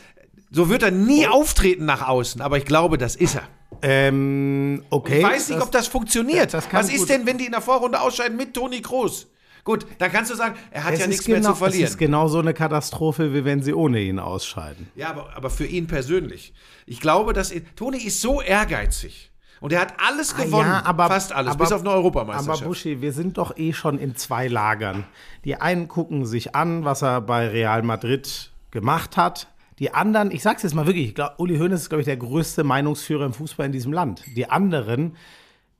so 0.51 0.69
wird 0.69 0.83
er 0.83 0.91
nie 0.91 1.27
auftreten 1.27 1.85
nach 1.85 2.07
außen, 2.07 2.41
aber 2.41 2.59
ich 2.59 2.65
glaube, 2.65 2.99
das 2.99 3.17
ist 3.17 3.35
er. 3.37 3.49
Ähm, 3.83 4.85
okay. 4.91 5.19
Ich 5.19 5.25
weiß 5.25 5.49
nicht, 5.49 5.61
ob 5.61 5.73
das 5.73 5.89
funktioniert. 5.89 6.55
das 6.55 6.73
Was 6.73 6.89
ist 6.91 7.01
gut- 7.01 7.09
denn, 7.09 7.27
wenn 7.27 7.39
die 7.39 7.47
in 7.47 7.53
der 7.53 7.61
Vorrunde 7.63 8.01
ausscheiden 8.01 8.37
mit 8.37 8.55
Toni 8.55 8.81
Kroos? 8.81 9.27
Gut, 9.65 9.87
dann 9.99 10.11
kannst 10.11 10.31
du 10.31 10.35
sagen, 10.35 10.57
er 10.73 10.85
hat 10.85 10.95
es 10.95 11.01
ja 11.01 11.07
nichts 11.07 11.25
genau, 11.25 11.39
mehr 11.39 11.43
zu 11.47 11.53
Es 11.53 11.59
verlieren. 11.59 11.85
ist 11.85 11.99
genau 11.99 12.29
so 12.29 12.39
eine 12.41 12.53
Katastrophe, 12.53 13.33
wie 13.33 13.45
wenn 13.45 13.63
sie 13.63 13.73
ohne 13.73 14.01
ihn 14.01 14.19
ausscheiden. 14.19 14.89
Ja, 14.97 15.11
aber, 15.11 15.37
aber 15.37 15.51
für 15.51 15.67
ihn 15.67 15.87
persönlich. 15.87 16.53
Ich 16.85 17.01
glaube, 17.01 17.33
dass 17.33 17.53
Toni 17.77 17.99
ist 17.99 18.21
so 18.21 18.41
ehrgeizig. 18.41 19.32
Und 19.63 19.73
er 19.73 19.81
hat 19.81 19.95
alles 20.05 20.35
gewonnen. 20.35 20.69
Ah, 20.69 20.81
Ja, 20.81 20.87
aber, 20.87 21.07
fast 21.07 21.33
alles, 21.33 21.53
aber, 21.53 21.65
bis 21.65 21.73
auf 21.73 21.81
eine 21.83 21.91
Europameisterschaft. 21.91 22.63
Aber 22.63 22.69
Buschi, 22.69 23.01
wir 23.01 23.13
sind 23.13 23.39
doch 23.39 23.57
eh 23.57 23.73
schon 23.73 23.99
in 23.99 24.17
zwei 24.17 24.49
Lagern. 24.49 25.05
Die 25.45 25.55
einen 25.55 25.87
gucken 25.87 26.27
sich 26.27 26.55
an, 26.57 26.85
was 26.85 27.03
er 27.03 27.21
bei 27.21 27.47
Real 27.47 27.83
Madrid 27.83 28.51
gemacht 28.73 29.17
hat. 29.17 29.47
Die 29.79 29.95
anderen, 29.95 30.33
ich 30.33 30.43
sag's 30.43 30.65
jetzt 30.65 30.75
mal 30.75 30.87
wirklich, 30.87 31.09
ich 31.09 31.15
glaub, 31.15 31.39
Uli 31.39 31.59
Hoeneß 31.59 31.81
ist, 31.81 31.89
glaube 31.89 32.03
ich, 32.03 32.07
der 32.07 32.17
größte 32.17 32.65
Meinungsführer 32.65 33.25
im 33.25 33.33
Fußball 33.33 33.67
in 33.67 33.73
diesem 33.73 33.93
Land. 33.93 34.25
Die 34.37 34.51
anderen 34.51 35.17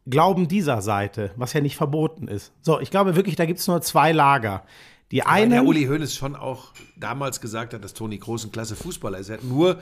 glauben 0.07 0.47
dieser 0.47 0.81
Seite, 0.81 1.33
was 1.37 1.53
ja 1.53 1.61
nicht 1.61 1.77
verboten 1.77 2.29
ist. 2.29 2.53
So, 2.61 2.81
ich 2.81 2.91
glaube 2.91 3.17
wirklich, 3.17 3.35
da 3.35 3.47
gibt's 3.47 3.67
nur 3.67 3.83
zwei 3.83 4.13
Lager. 4.13 4.63
Die 5.11 5.19
Weil 5.19 5.27
einen. 5.27 5.51
der 5.51 5.65
Uli 5.65 5.87
Hoeneß 5.87 6.15
schon 6.15 6.37
auch 6.37 6.69
damals 6.97 7.41
gesagt 7.41 7.75
hat, 7.75 7.85
dass 7.85 7.95
Toni 7.95 8.19
Kroos 8.19 8.45
ein 8.45 8.53
klasse 8.53 8.77
Fußballer 8.77 9.19
ist. 9.19 9.29
Er 9.29 9.39
hat 9.39 9.45
nur 9.45 9.79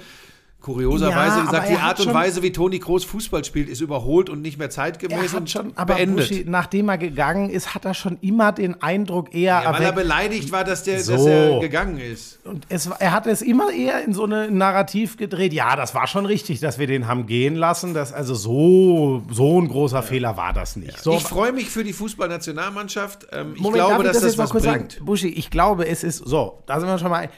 kurioserweise 0.60 1.38
Ja, 1.38 1.44
gesagt, 1.44 1.68
die 1.70 1.76
Art 1.76 2.00
und 2.00 2.12
Weise, 2.14 2.42
wie 2.42 2.52
Toni 2.52 2.78
Kroos 2.78 3.04
Fußball 3.04 3.44
spielt, 3.44 3.68
ist 3.68 3.80
überholt 3.80 4.28
und 4.28 4.42
nicht 4.42 4.58
mehr 4.58 4.70
zeitgemäß 4.70 5.18
Er 5.18 5.32
hat 5.32 5.40
und 5.40 5.50
schon, 5.50 5.72
aber 5.76 5.94
beendet. 5.94 6.28
Buschi, 6.28 6.44
nachdem 6.46 6.88
er 6.88 6.98
gegangen 6.98 7.50
ist, 7.50 7.74
hat 7.74 7.84
er 7.84 7.94
schon 7.94 8.18
immer 8.20 8.52
den 8.52 8.82
Eindruck 8.82 9.34
eher 9.34 9.62
ja, 9.64 9.72
weil 9.72 9.82
er 9.82 9.92
beleidigt 9.92 10.52
war, 10.52 10.64
dass, 10.64 10.82
der, 10.82 10.96
dass 10.96 11.06
So. 11.06 11.26
er 11.28 11.60
gegangen 11.60 11.98
ist. 11.98 12.38
Und 12.44 12.66
es, 12.68 12.86
er 12.98 13.12
hat 13.12 13.26
es 13.26 13.42
immer 13.42 13.72
eher 13.72 14.04
in 14.04 14.12
so 14.12 14.24
eine 14.24 14.50
Narrativ 14.50 15.16
gedreht. 15.16 15.52
Ja, 15.52 15.76
das 15.76 15.94
war 15.94 16.06
schon 16.06 16.26
richtig, 16.26 16.60
dass 16.60 16.78
wir 16.78 16.86
den 16.86 17.06
haben 17.06 17.26
gehen 17.26 17.56
lassen. 17.56 17.94
Das, 17.94 18.12
also 18.12 18.34
so, 18.34 19.22
so 19.30 19.60
ein 19.60 19.68
großer 19.68 20.02
Fehler 20.02 20.36
war 20.36 20.52
das 20.52 20.76
nicht. 20.76 20.98
So, 20.98 21.14
Ich 21.14 21.22
freue 21.22 21.52
mich 21.52 21.68
für 21.70 21.84
die 21.84 21.92
Fußballnationalmannschaft. 21.92 23.26
Ähm, 23.32 23.52
ich 23.54 23.60
Moment, 23.60 23.76
glaube, 23.86 23.90
darf 23.94 24.00
ich 24.02 24.06
dass 24.08 24.16
das, 24.16 24.24
jetzt 24.24 24.36
noch 24.36 24.44
was 24.44 24.50
kurz 24.50 24.64
bringt. 24.64 24.92
sagen? 24.92 25.04
Buschi, 25.04 25.28
ich 25.28 25.50
glaube, 25.50 25.86
es 25.86 26.04
ist 26.04 26.18
so. 26.18 26.62
Da 26.66 26.80
sind 26.80 26.88
wir 26.88 26.98
schon 26.98 27.10
mal. 27.10 27.28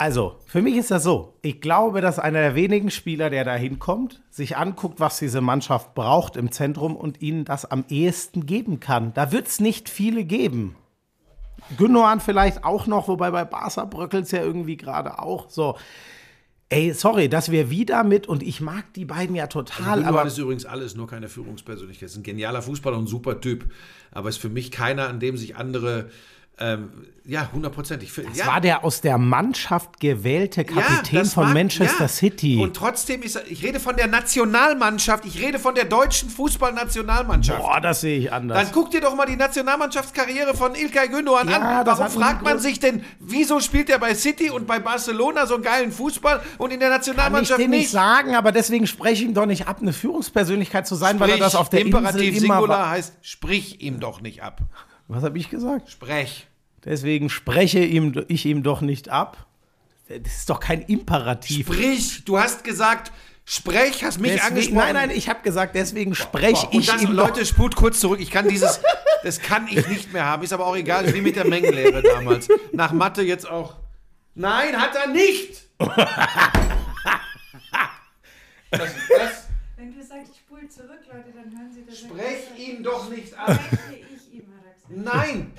Also, 0.00 0.36
für 0.46 0.62
mich 0.62 0.76
ist 0.76 0.90
das 0.90 1.02
so. 1.02 1.34
Ich 1.42 1.60
glaube, 1.60 2.00
dass 2.00 2.18
einer 2.18 2.40
der 2.40 2.54
wenigen 2.54 2.90
Spieler, 2.90 3.28
der 3.28 3.44
da 3.44 3.54
hinkommt, 3.54 4.22
sich 4.30 4.56
anguckt, 4.56 4.98
was 4.98 5.18
diese 5.18 5.42
Mannschaft 5.42 5.94
braucht 5.94 6.36
im 6.36 6.50
Zentrum 6.52 6.96
und 6.96 7.20
ihnen 7.20 7.44
das 7.44 7.66
am 7.66 7.84
ehesten 7.90 8.46
geben 8.46 8.80
kann. 8.80 9.12
Da 9.12 9.30
wird 9.30 9.48
es 9.48 9.60
nicht 9.60 9.90
viele 9.90 10.24
geben. 10.24 10.74
Gündogan 11.76 12.20
vielleicht 12.20 12.64
auch 12.64 12.86
noch, 12.86 13.08
wobei 13.08 13.30
bei 13.30 13.44
Barca 13.44 13.84
bröckelt 13.84 14.24
es 14.24 14.30
ja 14.30 14.42
irgendwie 14.42 14.78
gerade 14.78 15.18
auch. 15.18 15.50
So. 15.50 15.76
Ey, 16.70 16.94
sorry, 16.94 17.28
dass 17.28 17.50
wir 17.50 17.68
wieder 17.68 18.02
mit, 18.02 18.26
und 18.26 18.42
ich 18.42 18.62
mag 18.62 18.94
die 18.94 19.04
beiden 19.04 19.36
ja 19.36 19.48
total, 19.48 19.96
Gündogan 19.96 20.14
aber 20.14 20.26
ist 20.26 20.38
übrigens 20.38 20.64
alles, 20.64 20.94
nur 20.94 21.08
keine 21.08 21.28
Führungspersönlichkeit. 21.28 22.08
Ist 22.08 22.16
ein 22.16 22.22
genialer 22.22 22.62
Fußballer 22.62 22.96
und 22.96 23.04
ein 23.04 23.06
super 23.06 23.42
Typ. 23.42 23.70
Aber 24.12 24.30
ist 24.30 24.38
für 24.38 24.48
mich 24.48 24.70
keiner, 24.70 25.08
an 25.08 25.20
dem 25.20 25.36
sich 25.36 25.56
andere, 25.56 26.08
ähm, 26.58 26.90
ja, 27.24 27.48
hundertprozentig. 27.52 28.12
das 28.14 28.36
ja, 28.36 28.46
war 28.46 28.60
der 28.60 28.82
aus 28.84 29.00
der 29.02 29.16
Mannschaft 29.16 30.00
gewählte 30.00 30.64
Kapitän 30.64 31.20
das 31.20 31.34
von 31.34 31.44
mag- 31.44 31.54
Manchester 31.54 32.02
ja. 32.04 32.08
City. 32.08 32.58
Und 32.60 32.74
trotzdem 32.76 33.22
ist 33.22 33.36
er, 33.36 33.46
ich 33.50 33.62
rede 33.62 33.78
von 33.78 33.96
der 33.96 34.08
Nationalmannschaft, 34.08 35.24
ich 35.24 35.40
rede 35.40 35.58
von 35.58 35.74
der 35.74 35.84
deutschen 35.84 36.28
Fußballnationalmannschaft. 36.28 37.60
Boah, 37.60 37.80
das 37.80 38.00
sehe 38.00 38.18
ich 38.18 38.32
anders. 38.32 38.58
Dann 38.62 38.72
guck 38.72 38.90
dir 38.90 39.00
doch 39.00 39.14
mal 39.14 39.26
die 39.26 39.36
Nationalmannschaftskarriere 39.36 40.54
von 40.54 40.74
Ilkay 40.74 41.08
Gündogan 41.08 41.48
Ja, 41.48 41.80
an. 41.80 41.86
Warum 41.86 42.08
fragt 42.10 42.42
man 42.42 42.58
sich 42.58 42.80
denn, 42.80 43.04
wieso 43.20 43.60
spielt 43.60 43.88
er 43.90 43.98
bei 43.98 44.14
City 44.14 44.50
und 44.50 44.66
bei 44.66 44.78
Barcelona 44.80 45.46
so 45.46 45.54
einen 45.54 45.62
geilen 45.62 45.92
Fußball 45.92 46.40
und 46.58 46.72
in 46.72 46.80
der 46.80 46.88
Kann 46.90 47.00
ich 47.00 47.06
Nationalmannschaft 47.06 47.60
dir 47.60 47.68
nicht 47.68 47.80
nicht? 47.80 47.90
sagen, 47.90 48.34
aber 48.34 48.52
deswegen 48.52 48.86
spreche 48.86 49.22
ich 49.22 49.28
ihm 49.28 49.34
doch 49.34 49.46
nicht 49.46 49.66
ab, 49.68 49.78
eine 49.80 49.92
Führungspersönlichkeit 49.92 50.86
zu 50.86 50.94
sein, 50.94 51.20
weil 51.20 51.28
er 51.30 51.36
Sprich, 51.36 51.44
das 51.44 51.54
auf 51.54 51.68
der 51.70 51.80
Imperativ 51.82 52.28
Insel 52.34 52.44
immer 52.44 52.54
Singular 52.56 52.78
war. 52.80 52.90
heißt, 52.90 53.14
sprich 53.22 53.80
ihm 53.82 54.00
doch 54.00 54.20
nicht 54.20 54.42
ab. 54.42 54.60
Was 55.10 55.24
habe 55.24 55.38
ich 55.38 55.50
gesagt? 55.50 55.90
Sprech. 55.90 56.46
Deswegen 56.84 57.30
spreche 57.30 57.80
ihm, 57.80 58.24
ich 58.28 58.46
ihm 58.46 58.62
doch 58.62 58.80
nicht 58.80 59.08
ab. 59.08 59.46
Das 60.08 60.32
ist 60.38 60.50
doch 60.50 60.60
kein 60.60 60.82
Imperativ. 60.82 61.66
Sprich, 61.66 62.24
du 62.24 62.38
hast 62.38 62.62
gesagt, 62.64 63.10
sprech, 63.44 64.04
hast 64.04 64.20
mich 64.20 64.32
Deswegen, 64.32 64.46
angesprochen. 64.48 64.76
nein, 64.78 64.94
nein, 64.94 65.10
ich 65.10 65.28
habe 65.28 65.42
gesagt, 65.42 65.74
deswegen 65.74 66.14
spreche 66.14 66.68
ich 66.70 66.86
das, 66.86 67.02
ihm 67.02 67.10
Leute, 67.12 67.44
spult 67.44 67.74
kurz 67.74 67.98
zurück. 68.00 68.20
Ich 68.20 68.30
kann 68.30 68.48
dieses, 68.48 68.80
das 69.24 69.40
kann 69.40 69.66
ich 69.68 69.86
nicht 69.88 70.12
mehr 70.12 70.24
haben. 70.24 70.44
Ist 70.44 70.52
aber 70.52 70.66
auch 70.66 70.76
egal, 70.76 71.12
wie 71.12 71.20
mit 71.20 71.34
der 71.34 71.46
Mengenlehre 71.46 72.02
damals. 72.02 72.48
Nach 72.72 72.92
Mathe 72.92 73.22
jetzt 73.22 73.48
auch. 73.50 73.76
Nein, 74.36 74.76
hat 74.80 74.94
er 74.94 75.08
nicht. 75.08 75.62
Das, 78.72 78.82
das 79.08 79.48
Wenn 79.76 79.92
du 79.92 80.00
sagst, 80.00 80.30
ich 80.32 80.38
spule 80.38 80.68
zurück, 80.68 81.00
Leute, 81.12 81.32
dann 81.34 81.50
hören 81.58 81.72
sie 81.74 81.84
das. 81.84 81.98
sprech 81.98 82.56
ihn 82.56 82.84
doch 82.84 83.10
nicht 83.10 83.36
an. 83.36 83.58
Nein, 84.92 85.52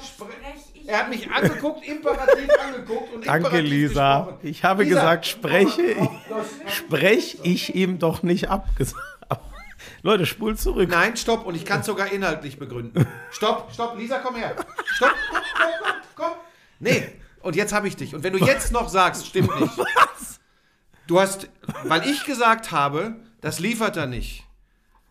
er 0.87 0.97
hat 0.99 1.09
mich 1.09 1.31
angeguckt, 1.31 1.87
imperativ 1.87 2.49
angeguckt 2.65 3.13
und 3.13 3.25
Danke, 3.25 3.47
imperativ 3.47 3.69
Lisa. 3.69 4.17
gesprochen. 4.19 4.39
Ich 4.43 4.63
habe 4.63 4.83
Lisa, 4.83 4.95
gesagt, 4.99 5.25
spreche 5.25 5.81
ich, 5.81 5.97
los. 5.97 6.45
sprech 6.67 7.37
ich 7.43 7.73
ihm 7.75 7.97
doch 7.97 8.23
nicht 8.23 8.49
ab. 8.49 8.67
Leute, 10.03 10.25
spul 10.25 10.57
zurück. 10.57 10.89
Nein, 10.89 11.15
stopp. 11.15 11.45
Und 11.45 11.55
ich 11.55 11.63
kann 11.65 11.79
es 11.81 11.85
sogar 11.85 12.11
inhaltlich 12.11 12.57
begründen. 12.59 13.05
Stopp, 13.31 13.71
stopp. 13.73 13.97
Lisa, 13.97 14.19
komm 14.19 14.35
her. 14.35 14.55
Stopp, 14.85 15.11
komm, 15.29 15.41
komm, 15.55 15.69
komm, 15.83 15.95
komm. 16.15 16.31
Nee, 16.79 17.07
und 17.41 17.55
jetzt 17.55 17.71
habe 17.73 17.87
ich 17.87 17.95
dich. 17.95 18.13
Und 18.15 18.23
wenn 18.23 18.33
du 18.33 18.39
jetzt 18.43 18.71
noch 18.71 18.89
sagst, 18.89 19.27
stimmt 19.27 19.57
nicht. 19.61 19.77
Was? 19.77 20.39
Du 21.07 21.19
hast, 21.19 21.47
weil 21.83 22.05
ich 22.09 22.25
gesagt 22.25 22.71
habe, 22.71 23.15
das 23.41 23.59
liefert 23.59 23.95
er 23.95 24.07
nicht. 24.07 24.43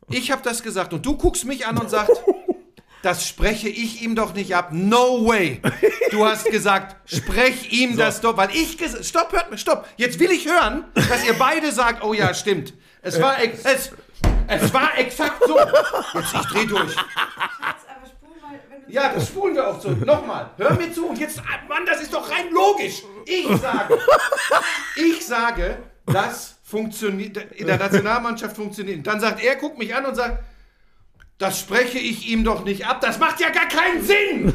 Ich 0.08 0.30
habe 0.32 0.42
das 0.42 0.62
gesagt 0.62 0.92
und 0.92 1.06
du 1.06 1.16
guckst 1.16 1.44
mich 1.44 1.66
an 1.66 1.78
und 1.78 1.88
sagst, 1.88 2.12
das 3.02 3.26
spreche 3.26 3.68
ich 3.68 4.02
ihm 4.02 4.14
doch 4.14 4.34
nicht 4.34 4.54
ab. 4.54 4.70
No 4.72 5.26
way. 5.26 5.60
Du 6.10 6.24
hast 6.24 6.50
gesagt, 6.50 6.96
sprech 7.06 7.72
ihm 7.72 7.96
das 7.96 8.20
doch, 8.20 8.36
weil 8.36 8.50
ich 8.50 8.76
gesagt, 8.76 9.04
stopp, 9.04 9.32
hört 9.32 9.50
mir, 9.50 9.58
stopp. 9.58 9.88
Jetzt 9.96 10.18
will 10.18 10.30
ich 10.30 10.46
hören, 10.46 10.84
dass 10.94 11.24
ihr 11.24 11.34
beide 11.34 11.72
sagt, 11.72 12.04
oh 12.04 12.12
ja, 12.12 12.34
stimmt. 12.34 12.74
Es 13.02 13.20
war, 13.20 13.36
es, 13.42 13.92
es 14.48 14.74
war 14.74 14.98
exakt 14.98 15.42
so. 15.46 15.58
Jetzt, 15.58 16.34
ich 16.34 16.46
dreh 16.48 16.66
durch. 16.66 16.94
Ja, 18.88 19.12
das 19.14 19.28
spulen 19.28 19.54
wir 19.54 19.68
auch 19.68 19.78
zurück. 19.78 20.04
Nochmal, 20.04 20.50
hör 20.56 20.72
mir 20.74 20.92
zu 20.92 21.06
und 21.06 21.18
jetzt, 21.18 21.38
ah, 21.38 21.68
Mann, 21.68 21.86
das 21.86 22.02
ist 22.02 22.12
doch 22.12 22.28
rein 22.28 22.50
logisch. 22.50 23.02
Ich 23.24 23.46
sage, 23.46 23.98
ich 24.96 25.24
sage, 25.24 25.78
das 26.06 26.56
funktioniert, 26.64 27.36
in 27.52 27.68
der 27.68 27.78
Nationalmannschaft 27.78 28.56
funktioniert. 28.56 29.06
Dann 29.06 29.20
sagt 29.20 29.42
er, 29.42 29.56
guckt 29.56 29.78
mich 29.78 29.94
an 29.94 30.06
und 30.06 30.16
sagt, 30.16 30.42
das 31.40 31.58
spreche 31.58 31.98
ich 31.98 32.28
ihm 32.28 32.44
doch 32.44 32.64
nicht 32.64 32.86
ab. 32.86 33.00
Das 33.00 33.18
macht 33.18 33.40
ja 33.40 33.48
gar 33.48 33.66
keinen 33.66 34.02
Sinn. 34.02 34.54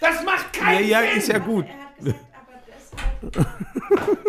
Das 0.00 0.22
macht 0.22 0.54
Ja, 0.56 0.62
keinen 0.62 0.88
ja, 0.88 1.00
Sinn. 1.00 1.18
ist 1.18 1.28
ja 1.28 1.38
gut. 1.38 1.66
Er 1.66 1.72
hat 1.72 1.96
gesagt, 1.98 2.24
aber 2.34 2.58
deshalb. 3.32 3.46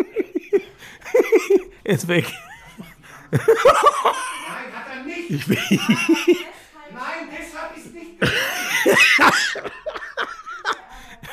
Ist 1.84 2.08
weg. 2.08 2.24
Nein, 3.30 3.40
hat 4.74 4.86
er 4.94 5.02
nicht. 5.04 5.48
Nein, 5.48 7.28
deshalb 7.30 7.76
ist 7.76 7.92
nicht. 7.94 8.12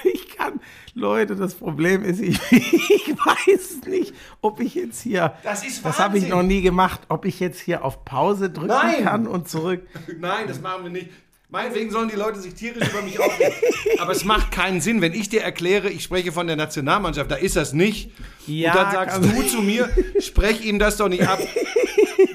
Ich 0.04 0.30
kann, 0.38 0.60
Leute, 0.96 1.36
das 1.36 1.56
Problem 1.56 2.04
ist, 2.04 2.20
ich, 2.22 2.40
ich 2.52 3.08
weiß 3.10 3.88
nicht, 3.88 4.14
ob 4.42 4.60
ich 4.60 4.76
jetzt 4.76 5.02
hier, 5.02 5.34
Das 5.44 5.66
ist 5.66 5.84
das 5.86 6.00
habe 6.00 6.18
ich 6.18 6.24
Wahnsinn. 6.24 6.38
noch 6.38 6.44
nie 6.44 6.62
gemacht, 6.62 7.02
ob 7.10 7.26
ich 7.26 7.40
jetzt 7.40 7.60
hier 7.60 7.84
auf 7.84 8.06
Pause 8.06 8.50
drücken 8.50 8.68
Nein. 8.68 9.04
kann 9.04 9.28
und 9.28 9.48
zurück. 9.50 9.82
Nein, 10.20 10.48
das 10.48 10.62
machen 10.62 10.84
wir 10.84 10.92
nicht. 10.92 11.10
Meinetwegen 11.52 11.90
sollen 11.90 12.10
die 12.10 12.16
Leute 12.16 12.40
sich 12.40 12.54
tierisch 12.54 12.88
über 12.90 13.02
mich 13.02 13.20
aufregen. 13.20 13.54
Aber 14.00 14.12
es 14.12 14.24
macht 14.24 14.52
keinen 14.52 14.82
Sinn, 14.82 15.02
wenn 15.02 15.14
ich 15.14 15.30
dir 15.30 15.42
erkläre, 15.42 15.90
ich 15.90 16.04
spreche 16.04 16.32
von 16.32 16.46
der 16.46 16.56
Nationalmannschaft, 16.56 17.32
da 17.32 17.36
ist 17.38 17.56
das 17.56 17.74
nicht. 17.74 18.12
Ja, 18.46 18.72
und 18.72 18.78
dann 18.78 18.92
sagst 18.92 19.24
du 19.24 19.42
zu 19.48 19.62
mir, 19.64 19.90
sprech 20.20 20.64
ihm 20.64 20.78
das 20.78 20.98
doch 20.98 21.10
nicht 21.10 21.28
ab. 21.28 21.40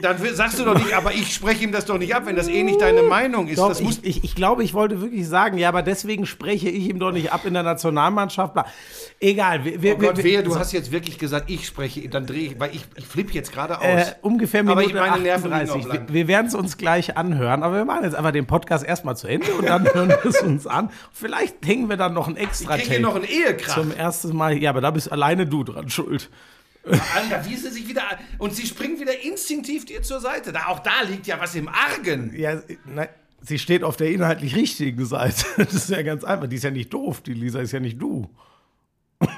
Dann 0.05 0.19
sagst 0.35 0.59
du 0.59 0.65
doch 0.65 0.75
nicht, 0.77 0.93
aber 0.93 1.13
ich 1.15 1.35
spreche 1.35 1.65
ihm 1.65 1.73
das 1.73 1.87
doch 1.87 1.97
nicht 1.97 2.15
ab, 2.15 2.27
wenn 2.27 2.37
das 2.37 2.47
eh 2.49 2.63
nicht 2.63 2.79
deine 2.81 3.03
Meinung 3.03 3.49
ist. 3.49 3.59
Doch, 3.59 3.69
das 3.69 3.81
muss, 3.81 4.01
ich, 4.03 4.19
ich, 4.19 4.25
ich 4.25 4.35
glaube, 4.35 4.63
ich 4.63 4.75
wollte 4.75 5.01
wirklich 5.01 5.27
sagen, 5.27 5.57
ja, 5.57 5.69
aber 5.71 5.83
deswegen 5.83 6.27
spreche 6.27 6.69
ich 6.69 6.89
ihm 6.91 6.99
doch 6.99 7.11
nicht 7.11 7.33
ab 7.33 7.47
in 7.47 7.55
der 7.55 7.63
Nationalmannschaft. 7.63 8.55
Egal, 9.19 9.65
wir, 9.65 9.81
wir, 9.81 9.95
oh 9.95 9.99
Gott, 9.99 10.17
wir, 10.19 10.25
wehe, 10.25 10.43
du 10.43 10.51
so, 10.51 10.59
hast 10.59 10.73
jetzt 10.73 10.93
wirklich 10.93 11.19
gesagt, 11.19 11.51
ich 11.51 11.67
spreche, 11.67 12.07
dann 12.11 12.27
drehe 12.27 12.49
ich, 12.49 12.61
weil 12.61 12.75
ich, 12.75 12.85
ich 12.97 13.07
flippe 13.07 13.33
jetzt 13.33 13.51
gerade 13.53 13.79
aus. 13.79 13.85
äh, 13.85 14.05
ungefähr 14.21 14.61
Aber 14.61 14.77
Minute 14.77 14.89
ich- 14.91 14.95
meine 15.01 15.23
Nerven 15.23 15.51
liegen 15.51 15.71
38. 15.71 15.87
auch 15.91 15.93
Wir, 16.09 16.15
wir 16.15 16.29
werden 16.29 16.47
es 16.49 16.55
uns 16.55 16.77
gleich 16.77 17.17
anhören, 17.17 17.63
aber 17.63 17.77
wir 17.77 17.85
machen 17.87 18.05
jetzt 18.05 18.15
einfach 18.15 18.33
den 18.33 18.47
Podcast 18.47 18.85
erstmal 18.85 19.17
zu 19.17 19.27
Ende 19.27 19.51
und 19.55 19.67
dann 19.67 19.85
hören 19.95 20.09
wir 20.11 20.27
es 20.27 20.43
uns 20.43 20.67
an. 20.67 20.91
Vielleicht 21.13 21.65
hängen 21.65 21.89
wir 21.89 21.97
dann 21.97 22.13
noch 22.13 22.29
ein 22.29 22.37
extra 22.37 22.77
ich 22.77 22.85
kriege 22.85 23.01
noch 23.01 23.15
einen 23.15 23.25
Ehekrach. 23.25 23.75
zum 23.75 23.91
ersten 23.93 24.37
Mal. 24.37 24.59
Ja, 24.59 24.69
aber 24.71 24.83
da 24.83 24.91
bist 24.91 25.11
alleine 25.11 25.47
du 25.47 25.65
dran 25.65 25.89
schuld. 25.89 26.29
Alter, 26.87 27.45
wie 27.47 27.57
sie 27.57 27.70
sich 27.70 27.89
wieder. 27.89 28.03
Und 28.39 28.55
sie 28.55 28.66
springt 28.66 29.01
wieder 29.01 29.22
instinktiv 29.22 29.85
dir 29.85 30.03
zur 30.03 30.20
Seite. 30.20 30.53
Da, 30.53 30.66
auch 30.66 30.80
da 30.80 31.03
liegt 31.09 31.26
ja 31.26 31.41
was 31.41 31.55
im 31.55 31.68
Argen. 31.68 32.32
Ja, 32.37 32.61
nein, 32.85 33.09
sie 33.41 33.59
steht 33.59 33.82
auf 33.85 33.97
der 33.97 34.11
inhaltlich 34.11 34.55
richtigen 34.55 35.05
Seite. 35.05 35.45
Das 35.57 35.72
ist 35.72 35.91
ja 35.91 36.03
ganz 36.03 36.24
einfach. 36.24 36.47
Die 36.47 36.57
ist 36.57 36.64
ja 36.64 36.70
nicht 36.70 36.93
doof. 36.93 37.20
Die 37.22 37.35
Lisa 37.35 37.61
ist 37.61 37.72
ja 37.72 37.80
nicht 37.80 38.01
du. 38.01 38.28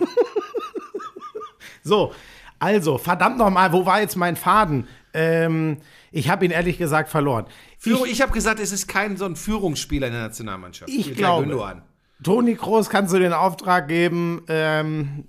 so, 1.83 2.13
also, 2.59 2.99
verdammt 2.99 3.39
nochmal, 3.39 3.73
wo 3.73 3.85
war 3.85 4.01
jetzt 4.01 4.17
mein 4.17 4.37
Faden? 4.37 4.89
Ähm, 5.13 5.79
ich 6.11 6.29
habe 6.29 6.45
ihn 6.45 6.51
ehrlich 6.51 6.79
gesagt 6.79 7.11
verloren. 7.11 7.47
Führung, 7.79 8.07
ich 8.07 8.23
habe 8.23 8.33
gesagt, 8.33 8.61
es 8.61 8.73
ist 8.73 8.89
kein 8.89 9.17
so 9.17 9.27
ein 9.27 9.37
Führungsspieler 9.37 10.07
in 10.07 10.13
der 10.15 10.23
Nationalmannschaft. 10.23 10.91
Ich 10.91 11.15
glaube. 11.15 11.83
Toni 12.23 12.55
Kroos 12.55 12.89
kannst 12.89 13.13
du 13.13 13.19
den 13.19 13.35
Auftrag 13.35 13.89
geben, 13.89 14.43
ähm, 14.49 15.25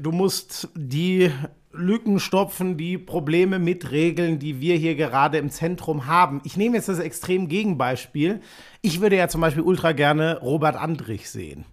du 0.00 0.12
musst 0.12 0.68
die 0.74 1.30
Lücken 1.72 2.20
stopfen, 2.20 2.76
die 2.76 2.98
Probleme 2.98 3.58
mitregeln, 3.58 4.38
die 4.38 4.60
wir 4.60 4.76
hier 4.76 4.94
gerade 4.94 5.38
im 5.38 5.50
Zentrum 5.50 6.06
haben. 6.06 6.40
Ich 6.44 6.56
nehme 6.56 6.76
jetzt 6.76 6.88
das 6.88 6.98
extrem 6.98 7.48
Gegenbeispiel. 7.48 8.40
Ich 8.82 9.00
würde 9.00 9.16
ja 9.16 9.28
zum 9.28 9.40
Beispiel 9.40 9.62
ultra 9.62 9.92
gerne 9.92 10.40
Robert 10.40 10.76
Andrich 10.76 11.30
sehen. 11.30 11.66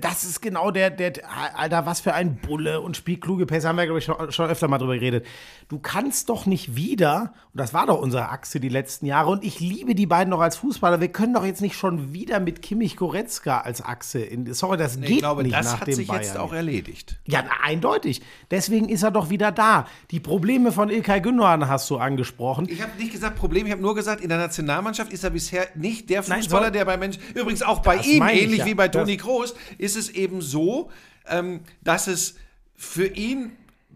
Das 0.00 0.22
ist 0.22 0.40
genau 0.40 0.70
der, 0.70 0.90
der, 0.90 1.12
Alter, 1.56 1.86
was 1.86 2.00
für 2.00 2.14
ein 2.14 2.36
Bulle 2.36 2.80
und 2.80 2.96
spielkluge 2.96 3.46
Pässe, 3.46 3.68
haben 3.68 3.76
wir, 3.76 3.84
glaube 3.84 3.98
ich, 3.98 4.04
schon, 4.04 4.30
schon 4.30 4.48
öfter 4.48 4.68
mal 4.68 4.78
drüber 4.78 4.94
geredet. 4.94 5.26
Du 5.68 5.80
kannst 5.80 6.28
doch 6.28 6.46
nicht 6.46 6.76
wieder, 6.76 7.34
und 7.52 7.60
das 7.60 7.74
war 7.74 7.86
doch 7.86 8.00
unsere 8.00 8.28
Achse 8.28 8.60
die 8.60 8.68
letzten 8.68 9.04
Jahre, 9.04 9.30
und 9.30 9.42
ich 9.42 9.58
liebe 9.58 9.96
die 9.96 10.06
beiden 10.06 10.30
noch 10.30 10.38
als 10.40 10.56
Fußballer, 10.58 11.00
wir 11.00 11.08
können 11.08 11.34
doch 11.34 11.44
jetzt 11.44 11.60
nicht 11.60 11.76
schon 11.76 12.12
wieder 12.12 12.38
mit 12.38 12.62
Kimmich 12.62 12.96
Goretzka 12.96 13.62
als 13.62 13.82
Achse, 13.84 14.20
in, 14.20 14.54
sorry, 14.54 14.76
das 14.76 15.00
geht 15.00 15.10
ich 15.10 15.18
glaube, 15.18 15.42
nicht 15.42 15.56
das 15.56 15.66
nach 15.66 15.80
hat 15.80 15.88
dem 15.88 15.94
sich 15.94 16.06
Bayern. 16.06 16.22
jetzt 16.22 16.36
auch 16.36 16.52
erledigt. 16.52 17.18
Ja, 17.26 17.42
eindeutig. 17.64 18.22
Deswegen 18.52 18.88
ist 18.88 19.02
er 19.02 19.10
doch 19.10 19.28
wieder 19.28 19.50
da. 19.50 19.88
Die 20.12 20.20
Probleme 20.20 20.70
von 20.70 20.88
Ilkay 20.88 21.20
Gündogan 21.20 21.68
hast 21.68 21.90
du 21.90 21.96
angesprochen. 21.96 22.68
Ich 22.70 22.80
habe 22.80 22.92
nicht 22.96 23.10
gesagt 23.10 23.34
Problem, 23.36 23.66
ich 23.66 23.72
habe 23.72 23.82
nur 23.82 23.96
gesagt, 23.96 24.20
in 24.20 24.28
der 24.28 24.38
Nationalmannschaft 24.38 25.12
ist 25.12 25.24
er 25.24 25.30
bisher 25.30 25.66
nicht 25.74 26.10
der 26.10 26.22
Nein, 26.28 26.42
Fußballer, 26.42 26.66
so- 26.66 26.72
der 26.74 26.84
bei 26.84 26.96
Menschen, 26.96 27.20
übrigens 27.34 27.62
auch 27.62 27.80
bei 27.80 27.96
ihm, 27.96 28.22
ähnlich 28.22 28.58
ja. 28.60 28.66
wie 28.66 28.74
bei 28.74 28.86
Toni 28.86 29.16
Kroos, 29.16 29.54
ist 29.78 29.96
es 29.96 30.10
eben 30.10 30.42
so, 30.42 30.90
ähm, 31.28 31.62
dass 31.82 32.06
es 32.06 32.36
für 32.76 33.06
ihn 33.08 33.50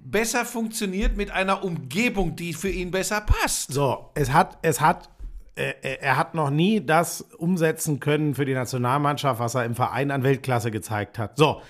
besser 0.04 0.44
funktioniert 0.44 1.16
mit 1.16 1.30
einer 1.30 1.64
Umgebung, 1.64 2.36
die 2.36 2.54
für 2.54 2.68
ihn 2.68 2.90
besser 2.90 3.20
passt. 3.20 3.72
So, 3.72 4.10
es 4.14 4.32
hat, 4.32 4.58
es 4.62 4.80
hat, 4.80 5.08
äh, 5.56 5.70
äh, 5.82 5.98
er 6.00 6.16
hat 6.16 6.34
noch 6.34 6.50
nie 6.50 6.84
das 6.84 7.22
umsetzen 7.22 8.00
können 8.00 8.34
für 8.34 8.44
die 8.44 8.54
Nationalmannschaft, 8.54 9.40
was 9.40 9.54
er 9.54 9.64
im 9.64 9.74
Verein 9.74 10.10
an 10.10 10.22
Weltklasse 10.22 10.70
gezeigt 10.70 11.18
hat. 11.18 11.36
So. 11.36 11.62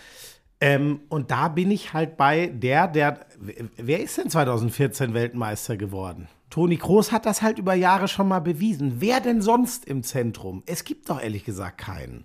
Ähm, 0.61 1.01
und 1.09 1.31
da 1.31 1.49
bin 1.49 1.71
ich 1.71 1.95
halt 1.95 2.17
bei 2.17 2.49
der, 2.49 2.87
der, 2.87 3.21
wer 3.77 4.01
ist 4.01 4.19
denn 4.19 4.29
2014 4.29 5.15
Weltmeister 5.15 5.77
geworden? 5.77 6.29
Toni 6.51 6.77
Kroos 6.77 7.13
hat 7.13 7.27
das 7.27 7.43
halt 7.43 7.59
über 7.59 7.75
Jahre 7.75 8.09
schon 8.09 8.29
mal 8.29 8.41
bewiesen. 8.41 8.97
Wer 8.99 9.21
denn 9.21 9.41
sonst 9.41 9.85
im 9.87 10.03
Zentrum? 10.03 10.63
Es 10.67 10.85
gibt 10.85 11.09
doch 11.09 11.23
ehrlich 11.23 11.45
gesagt 11.45 11.79
keinen. 11.79 12.25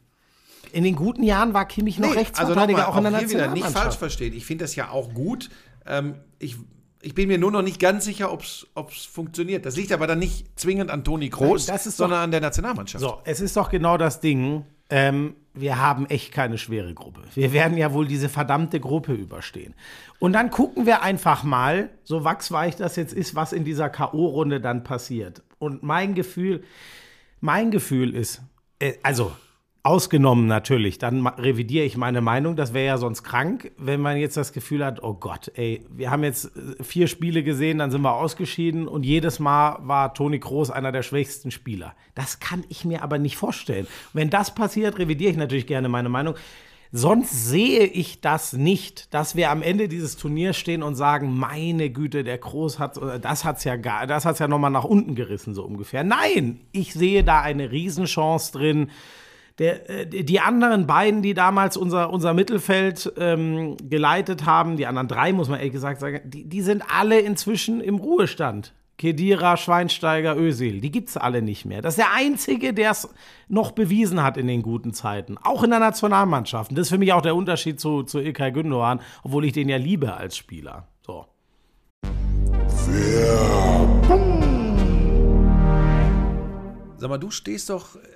In 0.72 0.84
den 0.84 0.95
guten 0.95 1.24
Jahren 1.24 1.53
war 1.53 1.66
Kimmich 1.66 1.99
noch 1.99 2.14
Rechtsverteidiger, 2.14 2.80
nochmal, 2.80 2.93
auch 2.93 2.97
in 2.97 3.03
der 3.03 3.20
hier 3.20 3.30
wieder 3.30 3.47
nicht 3.47 3.62
falsch 3.62 3.64
Nationalmannschaft. 3.64 3.99
verstehen. 3.99 4.34
Ich 4.34 4.45
finde 4.45 4.66
das 4.66 4.76
ja 4.76 4.89
auch 4.89 5.14
gut. 5.14 5.49
Ähm, 5.86 6.15
ich, 6.39 6.55
ich 7.01 7.13
bin 7.13 7.27
mir 7.27 7.38
nur 7.38 7.51
noch 7.51 7.61
nicht 7.61 7.79
ganz 7.79 8.05
sicher, 8.05 8.31
ob 8.31 8.41
es 8.41 9.05
funktioniert. 9.05 9.65
Das 9.65 9.75
liegt 9.75 9.91
aber 9.91 10.07
dann 10.07 10.19
nicht 10.19 10.59
zwingend 10.59 10.89
an 10.91 11.03
Toni 11.03 11.29
Kroos, 11.29 11.67
Nein, 11.67 11.75
ist 11.77 11.86
doch- 11.88 11.91
sondern 11.91 12.19
an 12.23 12.31
der 12.31 12.41
Nationalmannschaft. 12.41 13.01
So, 13.03 13.19
es 13.25 13.39
ist 13.41 13.55
doch 13.57 13.69
genau 13.69 13.97
das 13.97 14.19
Ding. 14.19 14.65
Ähm, 14.89 15.36
wir 15.53 15.79
haben 15.79 16.05
echt 16.07 16.31
keine 16.31 16.57
schwere 16.57 16.93
Gruppe. 16.93 17.21
Wir 17.33 17.53
werden 17.53 17.77
ja 17.77 17.93
wohl 17.93 18.07
diese 18.07 18.29
verdammte 18.29 18.79
Gruppe 18.79 19.13
überstehen. 19.13 19.73
Und 20.19 20.33
dann 20.33 20.51
gucken 20.51 20.86
wir 20.86 21.01
einfach 21.01 21.43
mal, 21.43 21.89
so 22.03 22.23
wachsweich 22.23 22.75
das 22.75 22.95
jetzt 22.95 23.13
ist, 23.13 23.33
was 23.36 23.53
in 23.53 23.63
dieser 23.63 23.89
K.O.-Runde 23.89 24.59
dann 24.59 24.83
passiert. 24.83 25.41
Und 25.57 25.81
mein 25.81 26.13
Gefühl, 26.13 26.63
mein 27.39 27.71
Gefühl 27.71 28.13
ist, 28.13 28.41
äh, 28.79 28.93
also 29.01 29.31
ausgenommen 29.86 30.47
natürlich, 30.47 30.97
dann 30.97 31.27
revidiere 31.27 31.86
ich 31.86 31.95
meine 31.95 32.19
Meinung, 32.19 32.55
das 32.55 32.73
wäre 32.73 32.88
ja 32.88 32.97
sonst 32.97 33.21
krank, 33.23 33.71
wenn 33.77 34.01
man 34.01 34.17
jetzt 34.17 34.36
das 34.36 34.51
Gefühl 34.51 34.83
hat, 34.83 35.03
oh 35.03 35.13
Gott, 35.13 35.51
ey, 35.55 35.86
wir 35.95 36.09
haben 36.09 36.23
jetzt 36.23 36.45
äh, 36.57 36.83
vier 36.83 37.07
Spiele 37.07 37.43
gesehen, 37.43 37.77
dann 37.77 37.91
sind 37.91 38.01
wir 38.01 38.15
ausgeschieden 38.15 38.88
und 38.88 39.05
jedes 39.05 39.38
Mal 39.38 39.77
war 39.81 40.15
Toni 40.15 40.39
Kroos 40.39 40.71
einer 40.71 40.91
der 40.91 41.03
schwächsten 41.03 41.51
Spieler. 41.51 41.93
Das 42.15 42.39
kann 42.39 42.63
ich 42.67 42.83
mir 42.83 43.03
aber 43.03 43.19
nicht 43.19 43.38
vorstellen. 43.38 43.86
Wenn 44.11 44.31
das 44.31 44.55
passiert, 44.55 44.97
revidiere 44.97 45.31
ich 45.31 45.38
natürlich 45.38 45.67
gerne 45.67 45.88
meine 45.88 46.09
Meinung. 46.09 46.33
Sonst 46.91 47.49
sehe 47.49 47.83
ich 47.83 48.21
das 48.21 48.53
nicht, 48.53 49.13
dass 49.13 49.36
wir 49.36 49.51
am 49.51 49.61
Ende 49.61 49.88
dieses 49.88 50.17
Turniers 50.17 50.57
stehen 50.57 50.81
und 50.81 50.95
sagen, 50.95 51.38
meine 51.38 51.91
Güte, 51.91 52.23
der 52.23 52.39
Kroos 52.39 52.79
hat, 52.79 52.97
oder 52.97 53.19
das 53.19 53.45
hat's 53.45 53.65
ja 53.65 53.75
gar, 53.75 54.07
das 54.07 54.25
hat's 54.25 54.39
ja 54.39 54.47
nochmal 54.47 54.71
nach 54.71 54.86
unten 54.86 55.13
gerissen, 55.13 55.53
so 55.53 55.63
ungefähr. 55.63 56.03
Nein, 56.03 56.61
ich 56.71 56.93
sehe 56.93 57.23
da 57.23 57.41
eine 57.41 57.71
Riesenchance 57.71 58.51
drin. 58.51 58.89
Der, 59.58 59.89
äh, 59.89 60.24
die 60.24 60.39
anderen 60.41 60.86
beiden, 60.86 61.22
die 61.22 61.34
damals 61.34 61.78
unser, 61.78 62.10
unser 62.12 62.34
Mittelfeld 62.34 63.14
ähm, 63.18 63.78
geleitet 63.89 64.45
haben, 64.45 64.76
die 64.76 64.86
anderen 64.86 65.08
drei, 65.08 65.32
muss 65.32 65.47
man 65.47 65.60
ehrlich 65.60 65.74
gesagt 65.74 66.01
sagen, 66.01 66.22
die, 66.26 66.47
die 66.47 66.62
sind 66.62 66.84
alle 66.89 67.20
inzwischen 67.20 67.80
im 67.80 67.95
Ruhestand. 67.95 68.74
Kedira, 68.97 69.58
Schweinsteiger, 69.58 70.38
Özil, 70.38 70.80
die 70.80 70.89
gibt's 70.89 71.18
alle 71.18 71.41
nicht 71.41 71.66
mehr. 71.66 71.82
Das 71.82 71.95
ist 71.95 71.99
der 71.99 72.14
Einzige, 72.14 72.74
der 72.74 72.91
es 72.91 73.10
noch 73.49 73.72
bewiesen 73.72 74.24
hat 74.24 74.38
in 74.38 74.47
den 74.47 74.62
guten 74.62 74.93
Zeiten. 74.93 75.38
Auch 75.38 75.64
in 75.64 75.70
der 75.70 75.80
Nationalmannschaft. 75.80 76.72
Und 76.72 76.78
das 76.78 76.88
ist 76.88 76.91
für 76.91 76.97
mich 76.97 77.12
auch 77.12 77.22
der 77.22 77.36
Unterschied 77.36 77.80
zu, 77.80 78.03
zu 78.03 78.20
Ilkay 78.20 78.53
Gündogan, 78.53 79.01
obwohl 79.24 79.43
ich 79.43 79.51
den 79.51 79.68
ja 79.68 79.76
liebe 79.76 80.14
als 80.14 80.38
Spieler. 80.38 80.88
So. 81.01 81.26
Sag 86.97 87.10
mal, 87.10 87.18
du 87.18 87.32
stehst 87.32 87.70
doch 87.70 87.97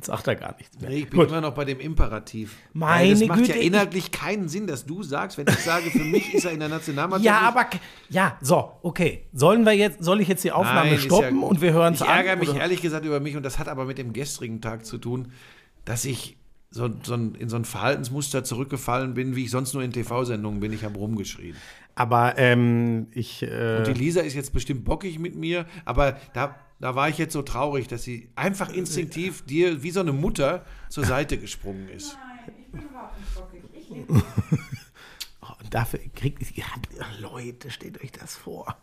Jetzt 0.00 0.06
sagt 0.06 0.26
er 0.28 0.34
gar 0.36 0.56
nichts 0.56 0.80
mehr. 0.80 0.88
Nee, 0.88 0.96
ich 1.00 1.10
bin 1.10 1.20
Gut. 1.20 1.28
immer 1.28 1.42
noch 1.42 1.52
bei 1.52 1.66
dem 1.66 1.78
Imperativ. 1.78 2.56
Meine 2.72 3.10
das 3.10 3.22
macht 3.28 3.38
Güte, 3.40 3.50
ja 3.52 3.58
ich- 3.58 3.66
inhaltlich 3.66 4.10
keinen 4.10 4.48
Sinn, 4.48 4.66
dass 4.66 4.86
du 4.86 5.02
sagst, 5.02 5.36
wenn 5.36 5.46
ich 5.46 5.58
sage, 5.58 5.90
für 5.90 6.04
mich 6.04 6.32
ist 6.32 6.46
er 6.46 6.52
in 6.52 6.60
der 6.60 6.70
Nationalmannschaft. 6.70 7.26
Ja, 7.26 7.40
aber 7.46 7.66
ja, 8.08 8.38
so, 8.40 8.72
okay. 8.82 9.26
Sollen 9.34 9.66
wir 9.66 9.72
jetzt, 9.72 10.02
soll 10.02 10.22
ich 10.22 10.28
jetzt 10.28 10.42
die 10.42 10.52
Aufnahme 10.52 10.92
Nein, 10.92 11.00
stoppen 11.00 11.40
ja- 11.42 11.46
und 11.46 11.60
wir 11.60 11.74
hören 11.74 11.92
es 11.92 12.00
Ich 12.00 12.08
an? 12.08 12.16
ärgere 12.16 12.36
mich 12.36 12.48
oder? 12.48 12.60
ehrlich 12.60 12.80
gesagt 12.80 13.04
über 13.04 13.20
mich 13.20 13.36
und 13.36 13.42
das 13.42 13.58
hat 13.58 13.68
aber 13.68 13.84
mit 13.84 13.98
dem 13.98 14.14
gestrigen 14.14 14.62
Tag 14.62 14.86
zu 14.86 14.96
tun, 14.96 15.32
dass 15.84 16.06
ich 16.06 16.38
so, 16.70 16.88
so 17.02 17.12
ein, 17.12 17.34
in 17.34 17.50
so 17.50 17.56
ein 17.56 17.66
Verhaltensmuster 17.66 18.42
zurückgefallen 18.42 19.12
bin, 19.12 19.36
wie 19.36 19.44
ich 19.44 19.50
sonst 19.50 19.74
nur 19.74 19.82
in 19.82 19.92
TV-Sendungen 19.92 20.60
bin. 20.60 20.72
Ich 20.72 20.82
habe 20.82 20.96
rumgeschrien. 20.98 21.56
Aber 21.94 22.38
ähm, 22.38 23.08
ich, 23.12 23.42
äh, 23.42 23.76
Und 23.78 23.86
die 23.88 23.92
Lisa 23.92 24.22
ist 24.22 24.32
jetzt 24.32 24.54
bestimmt 24.54 24.86
bockig 24.86 25.18
mit 25.18 25.34
mir, 25.34 25.66
aber 25.84 26.16
da, 26.32 26.54
da 26.80 26.94
war 26.94 27.08
ich 27.08 27.18
jetzt 27.18 27.34
so 27.34 27.42
traurig, 27.42 27.88
dass 27.88 28.02
sie 28.02 28.30
einfach 28.36 28.70
instinktiv 28.70 29.44
dir 29.44 29.82
wie 29.82 29.90
so 29.90 30.00
eine 30.00 30.12
Mutter 30.12 30.64
zur 30.88 31.04
Seite 31.04 31.38
gesprungen 31.38 31.88
ist. 31.88 32.16
Nein, 32.16 32.54
ich 32.58 32.72
bin 32.72 32.82
überhaupt 32.82 33.18
nicht 33.18 33.34
bockig. 33.34 33.62
Ich 33.74 33.88
lebe. 33.90 34.22
oh, 35.42 35.52
dafür 35.68 36.00
kriegt 36.14 36.56
ja, 36.56 36.64
Leute, 37.20 37.70
stellt 37.70 38.02
euch 38.02 38.12
das 38.12 38.34
vor. 38.34 38.76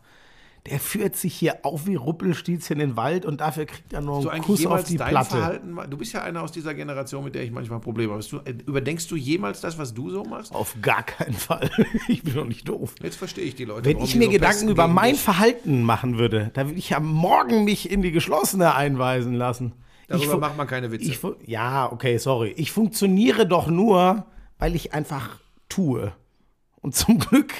Der 0.70 0.80
führt 0.80 1.16
sich 1.16 1.34
hier 1.34 1.60
auf 1.64 1.88
wie 1.88 1.96
Ruppelstilzchen 1.96 2.80
in 2.80 2.90
den 2.90 2.98
Wald 2.98 3.26
und 3.26 3.42
dafür 3.42 3.66
kriegt 3.66 3.94
er 3.94 4.02
nur 4.02 4.32
einen 4.32 4.44
Kuss 4.44 4.66
auf 4.66 4.84
die 4.84 4.98
dein 4.98 5.10
Platte. 5.10 5.38
Verhalten, 5.38 5.78
du 5.90 5.98
bist 5.98 6.14
ja 6.14 6.24
einer 6.24 6.42
aus 6.42 6.52
dieser 6.52 6.74
Generation, 6.74 7.24
mit 7.24 7.36
der 7.36 7.44
ich 7.44 7.52
manchmal 7.52 7.80
Probleme 7.80 8.14
habe. 8.14 8.24
Du, 8.24 8.38
äh, 8.40 8.56
überdenkst 8.66 9.08
du 9.08 9.16
jemals 9.16 9.62
das, 9.62 9.78
was 9.78 9.94
du 9.94 10.10
so 10.10 10.24
machst? 10.24 10.54
Auf 10.54 10.76
gar 10.82 11.04
keinen 11.04 11.34
Fall. 11.34 11.70
Ich 12.08 12.24
bin 12.24 12.36
doch 12.36 12.46
nicht 12.46 12.68
doof. 12.68 12.96
Jetzt 13.02 13.18
verstehe 13.18 13.44
ich 13.44 13.56
die 13.56 13.66
Leute. 13.66 13.86
Wenn 13.86 14.00
ich 14.00 14.16
mir 14.16 14.26
so 14.26 14.32
Gedanken 14.32 14.70
über 14.70 14.88
mein 14.88 15.14
dich. 15.14 15.22
Verhalten 15.22 15.84
machen 15.84 16.18
würde, 16.18 16.52
dann 16.54 16.68
würde 16.68 16.80
ich 16.80 16.90
ja 16.90 17.00
morgen 17.00 17.64
mich 17.64 17.90
in 17.90 18.02
die 18.02 18.12
geschlossene 18.12 18.76
einweisen 18.76 19.34
lassen. 19.34 19.74
Darüber 20.08 20.34
ich 20.34 20.40
macht 20.40 20.58
man 20.58 20.68
keine 20.68 20.92
Witze. 20.92 21.10
Ich, 21.10 21.20
ja, 21.48 21.92
okay, 21.92 22.18
sorry. 22.18 22.54
Ich 22.58 22.72
funktioniere 22.72 23.46
doch 23.46 23.68
nur, 23.68 24.26
weil 24.58 24.76
ich 24.76 24.94
einfach 24.94 25.40
tue. 25.70 26.14
Und 26.82 26.96
zum 26.96 27.20
Glück 27.20 27.54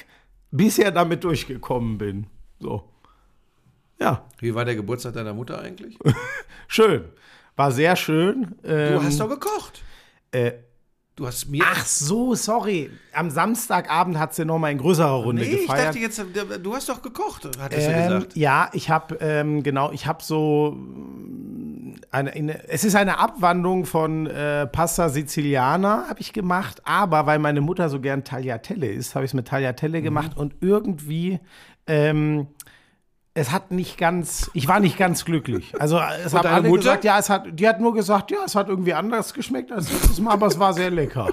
bisher 0.52 0.92
damit 0.92 1.24
durchgekommen 1.24 1.98
bin. 1.98 2.28
So. 2.60 2.84
Ja, 4.00 4.26
Wie 4.40 4.54
war 4.54 4.64
der 4.66 4.76
Geburtstag 4.76 5.14
deiner 5.14 5.34
Mutter 5.34 5.60
eigentlich? 5.62 5.98
schön. 6.68 7.06
War 7.56 7.72
sehr 7.72 7.96
schön. 7.96 8.56
Du 8.62 8.70
Ähm, 8.70 9.02
hast 9.04 9.20
doch 9.20 9.30
gekocht. 9.30 9.82
äh, 10.32 10.52
Du 11.16 11.26
hast 11.26 11.50
mir. 11.50 11.64
ach 11.66 11.84
so, 11.84 12.36
sorry. 12.36 12.92
Am 13.12 13.32
Samstagabend 13.32 14.20
hat 14.20 14.36
sie 14.36 14.46
noch 14.46 14.60
mal 14.60 14.70
in 14.72 14.78
größerer 14.78 15.10
Runde 15.24 15.42
nee, 15.42 15.48
ich 15.48 15.62
gefeiert. 15.62 15.88
dachte 15.88 15.98
jetzt, 15.98 16.24
du 16.62 16.76
hast 16.76 16.88
doch 16.90 17.02
gekocht, 17.02 17.50
hattest 17.60 17.88
du 17.88 17.92
Ähm, 17.92 18.20
gesagt. 18.20 18.36
ja, 18.36 18.70
ich 18.74 18.92
habe 18.92 19.18
ähm, 19.20 19.64
genau, 19.64 19.92
ich 19.92 20.06
habe 20.06 20.22
so 20.22 20.74
mm, 20.78 21.96
eine, 22.12 22.32
eine, 22.34 22.70
es 22.70 22.84
ist 22.84 22.94
eine 22.96 23.18
Abwandlung 23.18 23.86
von 23.86 24.28
äh, 24.28 24.68
Pasta 24.68 25.10
Siciliana 25.10 26.06
habe 26.08 26.20
ich 26.22 26.34
gemacht, 26.34 26.82
aber 26.86 27.26
weil 27.26 27.40
meine 27.40 27.62
Mutter 27.62 27.90
so 27.90 28.00
gern 28.00 28.24
Tagliatelle 28.24 28.88
isst, 28.88 29.16
habe 29.16 29.26
ich 29.26 29.30
es 29.32 29.34
mit 29.34 29.46
Mhm. 29.46 29.50
Tagliatelle 29.50 30.04
gemacht 30.04 30.38
und 30.38 30.54
irgendwie 30.62 31.40
ähm, 31.88 32.46
es 33.38 33.52
hat 33.52 33.72
nicht 33.72 33.98
ganz, 33.98 34.50
ich 34.54 34.68
war 34.68 34.80
nicht 34.80 34.98
ganz 34.98 35.24
glücklich. 35.24 35.74
Also 35.80 36.00
es 36.26 36.32
deine 36.32 36.50
alle 36.50 36.68
Mutter? 36.70 36.80
gesagt, 36.82 37.04
ja, 37.04 37.20
es 37.20 37.30
hat, 37.30 37.48
die 37.60 37.68
hat 37.68 37.80
nur 37.80 37.94
gesagt, 37.94 38.32
ja, 38.32 38.40
es 38.46 38.56
hat 38.56 38.68
irgendwie 38.68 38.94
anders 38.94 39.34
geschmeckt 39.34 39.72
als 39.72 39.92
letztes 39.92 40.20
Mal, 40.20 40.32
aber 40.34 40.48
es 40.48 40.58
war 40.58 40.74
sehr 40.74 40.90
lecker. 40.90 41.30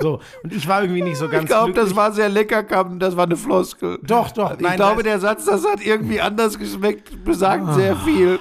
So, 0.00 0.20
und 0.44 0.52
ich 0.52 0.68
war 0.68 0.82
irgendwie 0.82 1.02
nicht 1.02 1.16
so 1.16 1.28
ganz 1.28 1.50
glücklich. 1.50 1.96
war 1.96 2.12
sehr 2.12 2.28
lecker, 2.28 2.62
kam, 2.62 3.00
das 3.00 3.16
war 3.16 3.24
eine 3.24 3.36
Floskel. 3.36 3.98
Doch, 4.04 4.30
doch, 4.30 4.52
Ich 4.54 4.60
nein, 4.60 4.76
glaube, 4.76 5.02
das- 5.02 5.04
der 5.04 5.18
Satz, 5.20 5.44
das 5.46 5.66
hat 5.66 5.84
irgendwie 5.84 6.20
anders 6.20 6.56
geschmeckt, 6.58 7.24
besagt 7.24 7.74
sehr 7.74 7.96
viel. 7.96 8.38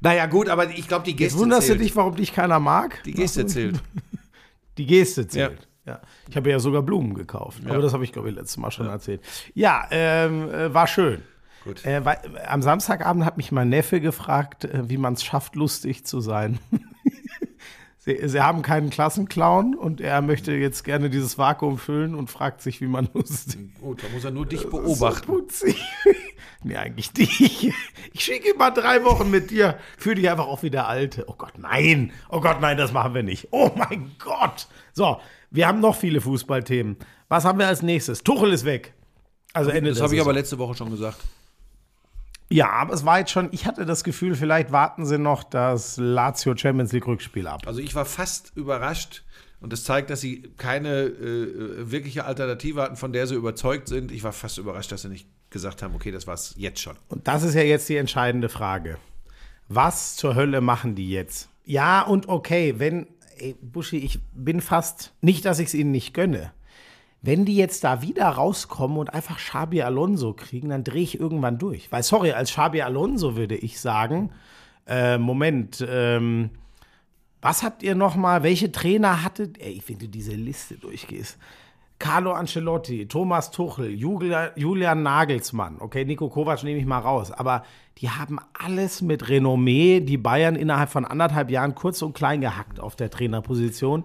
Naja, 0.00 0.26
gut, 0.26 0.48
aber 0.48 0.70
ich 0.70 0.86
glaube, 0.86 1.04
die 1.04 1.10
Jetzt 1.10 1.18
Geste 1.18 1.38
wunderst 1.40 1.68
du 1.68 1.72
zählt. 1.72 1.80
dich, 1.84 1.96
warum 1.96 2.14
dich 2.14 2.32
keiner 2.32 2.60
mag? 2.60 3.02
Die 3.04 3.12
Geste 3.12 3.44
zählt. 3.46 3.80
Die 4.78 4.86
Geste 4.86 5.26
zählt. 5.26 5.66
Ja. 5.84 6.00
Ich 6.28 6.36
habe 6.36 6.48
ja 6.48 6.58
sogar 6.60 6.80
Blumen 6.82 7.12
gekauft. 7.14 7.60
Aber 7.68 7.82
das 7.82 7.92
habe 7.92 8.04
ich, 8.04 8.12
glaube 8.12 8.28
ich, 8.30 8.34
letztes 8.36 8.56
Mal 8.56 8.70
schon 8.70 8.86
erzählt. 8.86 9.20
Ja, 9.54 9.84
ähm, 9.90 10.48
äh, 10.48 10.72
war 10.72 10.86
schön. 10.86 11.22
Gut. 11.64 11.84
Äh, 11.84 12.04
weil, 12.04 12.18
am 12.46 12.62
Samstagabend 12.62 13.24
hat 13.24 13.36
mich 13.36 13.52
mein 13.52 13.68
Neffe 13.68 14.00
gefragt, 14.00 14.64
äh, 14.64 14.88
wie 14.88 14.96
man 14.96 15.14
es 15.14 15.22
schafft, 15.24 15.56
lustig 15.56 16.04
zu 16.06 16.20
sein. 16.20 16.58
sie, 17.98 18.18
sie 18.28 18.40
haben 18.40 18.62
keinen 18.62 18.90
Klassenclown 18.90 19.74
und 19.74 20.00
er 20.00 20.22
möchte 20.22 20.52
jetzt 20.52 20.84
gerne 20.84 21.10
dieses 21.10 21.36
Vakuum 21.38 21.78
füllen 21.78 22.14
und 22.14 22.30
fragt 22.30 22.62
sich, 22.62 22.80
wie 22.80 22.86
man 22.86 23.08
lustig 23.14 23.74
Gut, 23.80 24.02
da 24.02 24.08
muss 24.12 24.24
er 24.24 24.30
nur 24.30 24.46
dich 24.46 24.60
So 24.62 24.70
beobachten. 24.70 25.26
putzig. 25.26 25.76
nee, 26.64 26.76
eigentlich 26.76 27.12
dich. 27.12 27.72
Ich 28.12 28.24
schicke 28.24 28.54
mal 28.56 28.70
drei 28.70 29.04
Wochen 29.04 29.30
mit 29.30 29.50
dir. 29.50 29.78
Fühl 29.98 30.14
dich 30.14 30.30
einfach 30.30 30.46
auch 30.46 30.62
wie 30.62 30.70
der 30.70 30.88
Alte. 30.88 31.24
Oh 31.28 31.34
Gott, 31.36 31.58
nein. 31.58 32.12
Oh 32.30 32.40
Gott, 32.40 32.60
nein, 32.60 32.78
das 32.78 32.92
machen 32.92 33.14
wir 33.14 33.22
nicht. 33.22 33.48
Oh 33.50 33.70
mein 33.76 34.12
Gott. 34.18 34.66
So, 34.92 35.20
wir 35.50 35.68
haben 35.68 35.80
noch 35.80 35.96
viele 35.96 36.20
Fußballthemen. 36.20 36.96
Was 37.28 37.44
haben 37.44 37.58
wir 37.58 37.66
als 37.66 37.82
nächstes? 37.82 38.22
Tuchel 38.24 38.52
ist 38.52 38.64
weg. 38.64 38.94
Also 39.52 39.70
Ende 39.70 39.90
Das 39.90 40.00
habe 40.00 40.14
ich 40.14 40.20
aber 40.20 40.32
letzte 40.32 40.58
Woche 40.58 40.74
schon 40.74 40.90
gesagt. 40.90 41.18
Ja, 42.52 42.70
aber 42.70 42.94
es 42.94 43.04
war 43.04 43.20
jetzt 43.20 43.30
schon, 43.30 43.48
ich 43.52 43.66
hatte 43.66 43.86
das 43.86 44.02
Gefühl, 44.02 44.34
vielleicht 44.34 44.72
warten 44.72 45.06
sie 45.06 45.18
noch 45.18 45.44
das 45.44 45.96
Lazio 45.98 46.56
Champions 46.56 46.90
League 46.92 47.06
Rückspiel 47.06 47.46
ab. 47.46 47.62
Also 47.66 47.80
ich 47.80 47.94
war 47.94 48.04
fast 48.04 48.52
überrascht 48.56 49.22
und 49.60 49.72
das 49.72 49.84
zeigt, 49.84 50.10
dass 50.10 50.20
sie 50.20 50.50
keine 50.56 51.04
äh, 51.04 51.90
wirkliche 51.90 52.24
Alternative 52.24 52.82
hatten, 52.82 52.96
von 52.96 53.12
der 53.12 53.28
sie 53.28 53.36
überzeugt 53.36 53.86
sind. 53.86 54.10
Ich 54.10 54.24
war 54.24 54.32
fast 54.32 54.58
überrascht, 54.58 54.90
dass 54.90 55.02
sie 55.02 55.08
nicht 55.08 55.28
gesagt 55.50 55.82
haben, 55.82 55.94
okay, 55.94 56.10
das 56.10 56.26
war's 56.26 56.54
jetzt 56.56 56.80
schon. 56.80 56.96
Und 57.08 57.28
das 57.28 57.44
ist 57.44 57.54
ja 57.54 57.62
jetzt 57.62 57.88
die 57.88 57.96
entscheidende 57.96 58.48
Frage. 58.48 58.98
Was 59.68 60.16
zur 60.16 60.34
Hölle 60.34 60.60
machen 60.60 60.96
die 60.96 61.10
jetzt? 61.10 61.48
Ja, 61.64 62.02
und 62.02 62.28
okay, 62.28 62.74
wenn, 62.78 63.06
ey, 63.38 63.54
Buschi, 63.60 63.98
ich 63.98 64.18
bin 64.34 64.60
fast, 64.60 65.12
nicht, 65.20 65.44
dass 65.44 65.60
ich 65.60 65.68
es 65.68 65.74
ihnen 65.74 65.92
nicht 65.92 66.14
gönne. 66.14 66.52
Wenn 67.22 67.44
die 67.44 67.56
jetzt 67.56 67.84
da 67.84 68.00
wieder 68.00 68.26
rauskommen 68.28 68.96
und 68.96 69.12
einfach 69.12 69.36
Xabi 69.36 69.82
Alonso 69.82 70.32
kriegen, 70.32 70.70
dann 70.70 70.84
drehe 70.84 71.02
ich 71.02 71.20
irgendwann 71.20 71.58
durch. 71.58 71.92
Weil, 71.92 72.02
sorry, 72.02 72.32
als 72.32 72.50
Xabi 72.52 72.80
Alonso 72.82 73.36
würde 73.36 73.56
ich 73.56 73.78
sagen, 73.80 74.30
äh, 74.86 75.18
Moment, 75.18 75.86
ähm, 75.88 76.50
was 77.42 77.62
habt 77.62 77.82
ihr 77.82 77.94
noch 77.94 78.16
mal, 78.16 78.42
welche 78.42 78.72
Trainer 78.72 79.22
hattet, 79.22 79.60
ey, 79.60 79.82
wenn 79.86 79.98
du 79.98 80.08
diese 80.08 80.32
Liste 80.32 80.76
durchgehst, 80.76 81.38
Carlo 81.98 82.32
Ancelotti, 82.32 83.06
Thomas 83.06 83.50
Tuchel, 83.50 83.90
Julia- 83.90 84.52
Julian 84.56 85.02
Nagelsmann, 85.02 85.76
okay, 85.80 86.06
Nico 86.06 86.30
Kovac 86.30 86.64
nehme 86.64 86.80
ich 86.80 86.86
mal 86.86 86.98
raus, 86.98 87.30
aber 87.30 87.62
die 87.98 88.08
haben 88.08 88.38
alles 88.58 89.02
mit 89.02 89.28
Renommee, 89.28 90.00
die 90.00 90.16
Bayern 90.16 90.56
innerhalb 90.56 90.88
von 90.88 91.04
anderthalb 91.04 91.50
Jahren 91.50 91.74
kurz 91.74 92.00
und 92.00 92.14
klein 92.14 92.40
gehackt 92.40 92.80
auf 92.80 92.96
der 92.96 93.10
Trainerposition. 93.10 94.04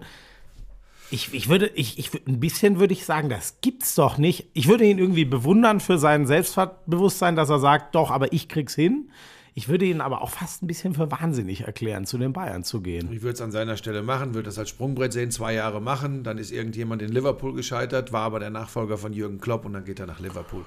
Ich, 1.10 1.32
ich 1.32 1.48
würde, 1.48 1.68
ich, 1.68 1.98
ich, 1.98 2.26
ein 2.26 2.40
bisschen 2.40 2.78
würde 2.78 2.92
ich 2.92 3.04
sagen, 3.04 3.28
das 3.28 3.60
gibt's 3.60 3.94
doch 3.94 4.18
nicht. 4.18 4.50
Ich 4.54 4.68
würde 4.68 4.84
ihn 4.84 4.98
irgendwie 4.98 5.24
bewundern 5.24 5.80
für 5.80 5.98
sein 5.98 6.26
Selbstbewusstsein, 6.26 7.36
dass 7.36 7.48
er 7.48 7.60
sagt, 7.60 7.94
doch, 7.94 8.10
aber 8.10 8.32
ich 8.32 8.48
krieg's 8.48 8.74
hin. 8.74 9.10
Ich 9.54 9.68
würde 9.68 9.86
ihn 9.86 10.02
aber 10.02 10.20
auch 10.20 10.28
fast 10.28 10.62
ein 10.62 10.66
bisschen 10.66 10.92
für 10.92 11.10
wahnsinnig 11.10 11.62
erklären, 11.62 12.04
zu 12.04 12.18
den 12.18 12.34
Bayern 12.34 12.62
zu 12.62 12.82
gehen. 12.82 13.10
Ich 13.10 13.22
würde 13.22 13.34
es 13.34 13.40
an 13.40 13.52
seiner 13.52 13.78
Stelle 13.78 14.02
machen, 14.02 14.34
würde 14.34 14.46
das 14.46 14.58
als 14.58 14.68
Sprungbrett 14.68 15.14
sehen, 15.14 15.30
zwei 15.30 15.54
Jahre 15.54 15.80
machen, 15.80 16.24
dann 16.24 16.36
ist 16.36 16.50
irgendjemand 16.50 17.00
in 17.00 17.08
Liverpool 17.10 17.54
gescheitert, 17.54 18.12
war 18.12 18.24
aber 18.24 18.38
der 18.38 18.50
Nachfolger 18.50 18.98
von 18.98 19.14
Jürgen 19.14 19.40
Klopp 19.40 19.64
und 19.64 19.72
dann 19.72 19.86
geht 19.86 19.98
er 19.98 20.06
nach 20.06 20.20
Liverpool. 20.20 20.66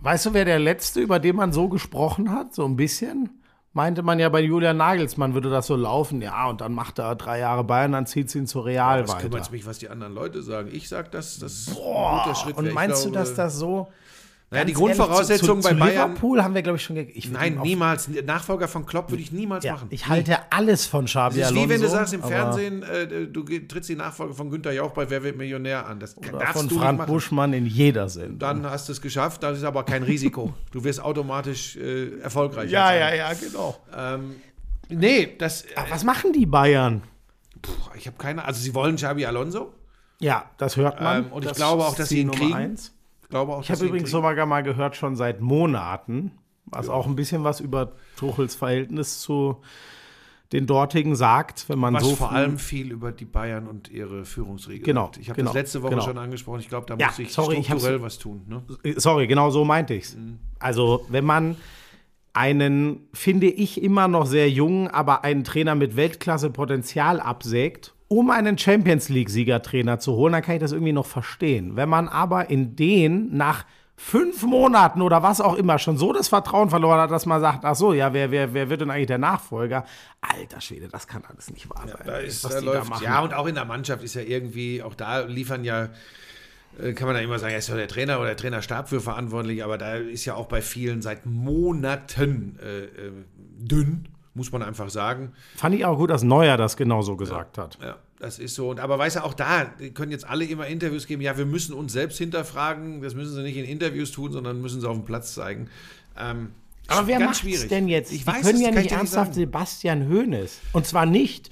Weißt 0.00 0.26
du, 0.26 0.34
wer 0.34 0.44
der 0.44 0.58
Letzte, 0.58 1.00
über 1.00 1.20
den 1.20 1.36
man 1.36 1.52
so 1.52 1.68
gesprochen 1.68 2.32
hat, 2.32 2.52
so 2.52 2.64
ein 2.64 2.74
bisschen? 2.74 3.42
Meinte 3.76 4.02
man 4.02 4.18
ja 4.18 4.30
bei 4.30 4.40
Julian 4.40 4.78
Nagelsmann 4.78 5.34
würde 5.34 5.50
das 5.50 5.66
so 5.66 5.76
laufen, 5.76 6.22
ja, 6.22 6.48
und 6.48 6.62
dann 6.62 6.72
macht 6.72 6.98
er 6.98 7.14
drei 7.14 7.40
Jahre 7.40 7.62
Bayern, 7.62 7.92
dann 7.92 8.06
zieht 8.06 8.30
sie 8.30 8.38
ihn 8.38 8.46
zu 8.46 8.60
Real 8.60 9.02
Was 9.02 9.10
weiter. 9.10 9.28
kümmert 9.28 9.52
mich, 9.52 9.66
was 9.66 9.78
die 9.78 9.90
anderen 9.90 10.14
Leute 10.14 10.40
sagen? 10.42 10.70
Ich 10.72 10.88
sag, 10.88 11.10
dass 11.10 11.38
das 11.38 11.68
ein 11.68 11.74
guter 11.74 12.34
Schritt 12.34 12.56
Und 12.56 12.72
meinst 12.72 13.00
ich 13.00 13.04
du, 13.04 13.12
glaube, 13.12 13.26
dass 13.26 13.36
das 13.36 13.58
so. 13.58 13.88
Naja, 14.48 14.64
die 14.64 14.74
Grundvoraussetzung 14.74 15.60
zu, 15.60 15.68
zu, 15.68 15.74
bei 15.74 15.74
Bayern. 15.74 16.10
Liverpool 16.12 16.40
haben 16.42 16.54
wir, 16.54 16.62
glaube 16.62 16.76
ich, 16.78 16.84
schon. 16.84 16.96
Ich 16.96 17.28
Nein, 17.30 17.58
niemals. 17.62 18.08
Nachfolger 18.24 18.68
von 18.68 18.86
Klopp 18.86 19.10
würde 19.10 19.20
ich 19.20 19.32
niemals 19.32 19.64
Ja, 19.64 19.72
machen. 19.72 19.88
ich 19.90 20.06
halte 20.06 20.38
alles 20.52 20.86
von 20.86 21.06
Xabi 21.06 21.38
Das 21.40 21.46
ist 21.50 21.52
Alonso. 21.52 21.64
wie 21.64 21.68
wenn 21.74 21.80
du 21.80 21.88
sagst 21.88 22.14
im 22.14 22.22
Fernsehen, 22.22 22.82
äh, 22.84 23.26
du 23.26 23.42
trittst 23.42 23.88
die 23.90 23.96
Nachfolge 23.96 24.34
von 24.34 24.48
Günther 24.48 24.70
Jauch 24.72 24.92
bei 24.92 25.10
Wer 25.10 25.24
wird 25.24 25.36
Millionär 25.36 25.84
an. 25.86 25.98
Das 25.98 26.16
Oder 26.16 26.30
darfst 26.38 26.52
von 26.58 26.68
du 26.68 26.78
Frank 26.78 26.90
nicht 26.92 26.98
machen. 26.98 27.12
Buschmann 27.12 27.52
in 27.54 27.66
jeder 27.66 28.08
Sendung. 28.08 28.38
Dann 28.38 28.64
hast 28.70 28.88
du 28.88 28.92
es 28.92 29.00
geschafft, 29.00 29.42
das 29.42 29.58
ist 29.58 29.64
aber 29.64 29.82
kein 29.84 30.04
Risiko. 30.04 30.54
Du 30.70 30.84
wirst 30.84 31.02
automatisch 31.02 31.76
äh, 31.76 32.20
erfolgreich. 32.20 32.70
ja, 32.70 32.86
sein. 32.86 33.00
ja, 33.00 33.14
ja, 33.14 33.32
genau. 33.32 33.76
Ähm, 33.96 34.36
nee, 34.88 35.34
das. 35.38 35.62
Äh, 35.62 35.68
was 35.90 36.04
machen 36.04 36.32
die 36.32 36.46
Bayern? 36.46 37.02
puh, 37.62 37.72
ich 37.96 38.06
habe 38.06 38.16
keine. 38.16 38.44
Also, 38.44 38.60
sie 38.60 38.74
wollen 38.74 38.94
Xabi 38.96 39.26
Alonso. 39.26 39.72
Ja, 40.20 40.50
das 40.58 40.76
hört 40.76 41.00
man. 41.00 41.24
Ähm, 41.24 41.32
und 41.32 41.42
ich 41.42 41.48
Das 41.48 41.56
glaube 41.56 41.84
auch, 41.84 41.94
dass 41.96 42.10
sie 42.10 42.20
ihn 42.20 42.30
kriegen. 42.30 42.54
eins. 42.54 42.92
Ich 43.26 43.30
glaube 43.30 43.54
auch, 43.54 43.62
Ich 43.62 43.70
habe 43.72 43.84
übrigens 43.84 44.10
sogar 44.12 44.46
mal 44.46 44.62
gehört, 44.62 44.94
schon 44.94 45.16
seit 45.16 45.40
Monaten, 45.40 46.30
was 46.66 46.88
auch 46.88 47.06
ein 47.08 47.16
bisschen 47.16 47.42
was 47.42 47.58
über 47.58 47.92
Tuchels 48.16 48.54
Verhältnis 48.54 49.18
zu 49.20 49.56
den 50.52 50.68
dortigen 50.68 51.16
sagt, 51.16 51.68
wenn 51.68 51.78
man 51.80 51.94
Was 51.94 52.04
so 52.04 52.14
vor 52.14 52.30
allem 52.30 52.56
viel 52.56 52.92
über 52.92 53.10
die 53.10 53.24
Bayern 53.24 53.66
und 53.66 53.90
ihre 53.90 54.24
Führungsriege 54.24 54.84
Genau, 54.84 55.06
sagt. 55.06 55.16
Ich 55.18 55.28
habe 55.28 55.38
genau, 55.38 55.48
das 55.50 55.54
letzte 55.56 55.82
Woche 55.82 55.90
genau. 55.94 56.04
schon 56.04 56.18
angesprochen. 56.18 56.60
Ich 56.60 56.68
glaube, 56.68 56.86
da 56.86 56.94
Ja, 56.96 57.08
muss 57.18 57.32
sorry, 57.34 57.56
ich 57.56 57.68
hab's- 57.68 57.80
strukturell 57.82 58.00
was 58.00 58.18
tun. 58.18 58.42
Ne? 58.46 58.62
Sorry, 58.96 59.26
genau 59.26 59.50
so 59.50 59.64
meinte 59.64 59.94
ich's. 59.94 60.16
Also, 60.60 61.04
wenn 61.08 61.24
man 61.24 61.56
einen, 62.32 63.08
finde 63.12 63.48
ich, 63.48 63.82
immer 63.82 64.06
noch 64.06 64.26
sehr 64.26 64.48
jungen, 64.48 64.86
aber 64.86 65.24
einen 65.24 65.42
Trainer 65.42 65.74
mit 65.74 65.96
Weltklasse-Potenzial 65.96 67.18
absägt, 67.18 67.94
um 68.08 68.30
einen 68.30 68.56
Champions 68.56 69.08
League-Siegertrainer 69.08 69.98
zu 69.98 70.12
holen, 70.12 70.32
dann 70.32 70.42
kann 70.42 70.56
ich 70.56 70.60
das 70.60 70.72
irgendwie 70.72 70.92
noch 70.92 71.06
verstehen. 71.06 71.76
Wenn 71.76 71.88
man 71.88 72.08
aber 72.08 72.50
in 72.50 72.76
den 72.76 73.36
nach 73.36 73.64
fünf 73.96 74.42
Monaten 74.42 75.00
oder 75.00 75.22
was 75.22 75.40
auch 75.40 75.54
immer 75.54 75.78
schon 75.78 75.96
so 75.96 76.12
das 76.12 76.28
Vertrauen 76.28 76.68
verloren 76.68 77.00
hat, 77.00 77.10
dass 77.10 77.24
man 77.24 77.40
sagt, 77.40 77.64
ach 77.64 77.74
so, 77.74 77.94
ja, 77.94 78.12
wer, 78.12 78.30
wer, 78.30 78.52
wer 78.52 78.68
wird 78.68 78.82
denn 78.82 78.90
eigentlich 78.90 79.06
der 79.06 79.18
Nachfolger? 79.18 79.86
Alter 80.20 80.60
Schwede, 80.60 80.88
das 80.88 81.06
kann 81.06 81.24
alles 81.24 81.50
nicht 81.50 81.68
wahr 81.70 81.88
sein. 81.88 82.02
Da 82.04 82.18
ist, 82.18 82.44
was 82.44 82.52
da 82.52 82.60
läuft, 82.60 82.90
machen. 82.90 83.04
ja, 83.04 83.20
und 83.20 83.32
auch 83.32 83.46
in 83.46 83.54
der 83.54 83.64
Mannschaft 83.64 84.04
ist 84.04 84.14
ja 84.14 84.22
irgendwie, 84.22 84.82
auch 84.82 84.94
da 84.94 85.20
liefern 85.20 85.64
ja, 85.64 85.88
äh, 86.78 86.92
kann 86.92 87.06
man 87.06 87.16
da 87.16 87.22
immer 87.22 87.38
sagen, 87.38 87.52
ja, 87.52 87.58
ist 87.58 87.68
ja 87.68 87.76
der 87.76 87.88
Trainer 87.88 88.18
oder 88.18 88.28
der 88.28 88.36
Trainerstab 88.36 88.88
für 88.90 89.00
verantwortlich, 89.00 89.64
aber 89.64 89.78
da 89.78 89.94
ist 89.94 90.26
ja 90.26 90.34
auch 90.34 90.46
bei 90.46 90.60
vielen 90.60 91.00
seit 91.00 91.24
Monaten 91.24 92.58
äh, 92.62 92.84
äh, 92.84 93.12
dünn, 93.58 94.08
muss 94.36 94.52
man 94.52 94.62
einfach 94.62 94.90
sagen. 94.90 95.32
Fand 95.56 95.74
ich 95.74 95.84
auch 95.84 95.96
gut, 95.96 96.10
dass 96.10 96.22
Neuer 96.22 96.56
das 96.56 96.76
genauso 96.76 97.16
gesagt 97.16 97.58
hat. 97.58 97.78
Ja, 97.82 97.96
das 98.20 98.38
ist 98.38 98.54
so. 98.54 98.70
Und 98.70 98.78
aber 98.80 98.98
weißt 98.98 99.16
du, 99.16 99.24
auch 99.24 99.34
da 99.34 99.64
können 99.94 100.12
jetzt 100.12 100.26
alle 100.28 100.44
immer 100.44 100.66
Interviews 100.66 101.06
geben. 101.06 101.22
Ja, 101.22 101.36
wir 101.36 101.46
müssen 101.46 101.72
uns 101.74 101.92
selbst 101.92 102.18
hinterfragen. 102.18 103.02
Das 103.02 103.14
müssen 103.14 103.34
sie 103.34 103.42
nicht 103.42 103.56
in 103.56 103.64
Interviews 103.64 104.12
tun, 104.12 104.30
sondern 104.32 104.60
müssen 104.60 104.80
sie 104.80 104.88
auf 104.88 104.96
dem 104.96 105.04
Platz 105.04 105.34
zeigen. 105.34 105.68
Ähm, 106.18 106.52
Aber 106.86 107.06
wer 107.06 107.18
macht's 107.20 107.40
schwierig. 107.40 107.68
denn 107.68 107.88
jetzt? 107.88 108.12
Ich 108.12 108.20
Die 108.20 108.26
weiß, 108.26 108.42
können 108.42 108.60
ja 108.60 108.70
nicht 108.70 108.92
ernsthaft 108.92 109.32
sagen. 109.32 109.34
Sebastian 109.34 110.08
Hoeneß. 110.08 110.60
Und 110.72 110.86
zwar 110.86 111.06
nicht, 111.06 111.50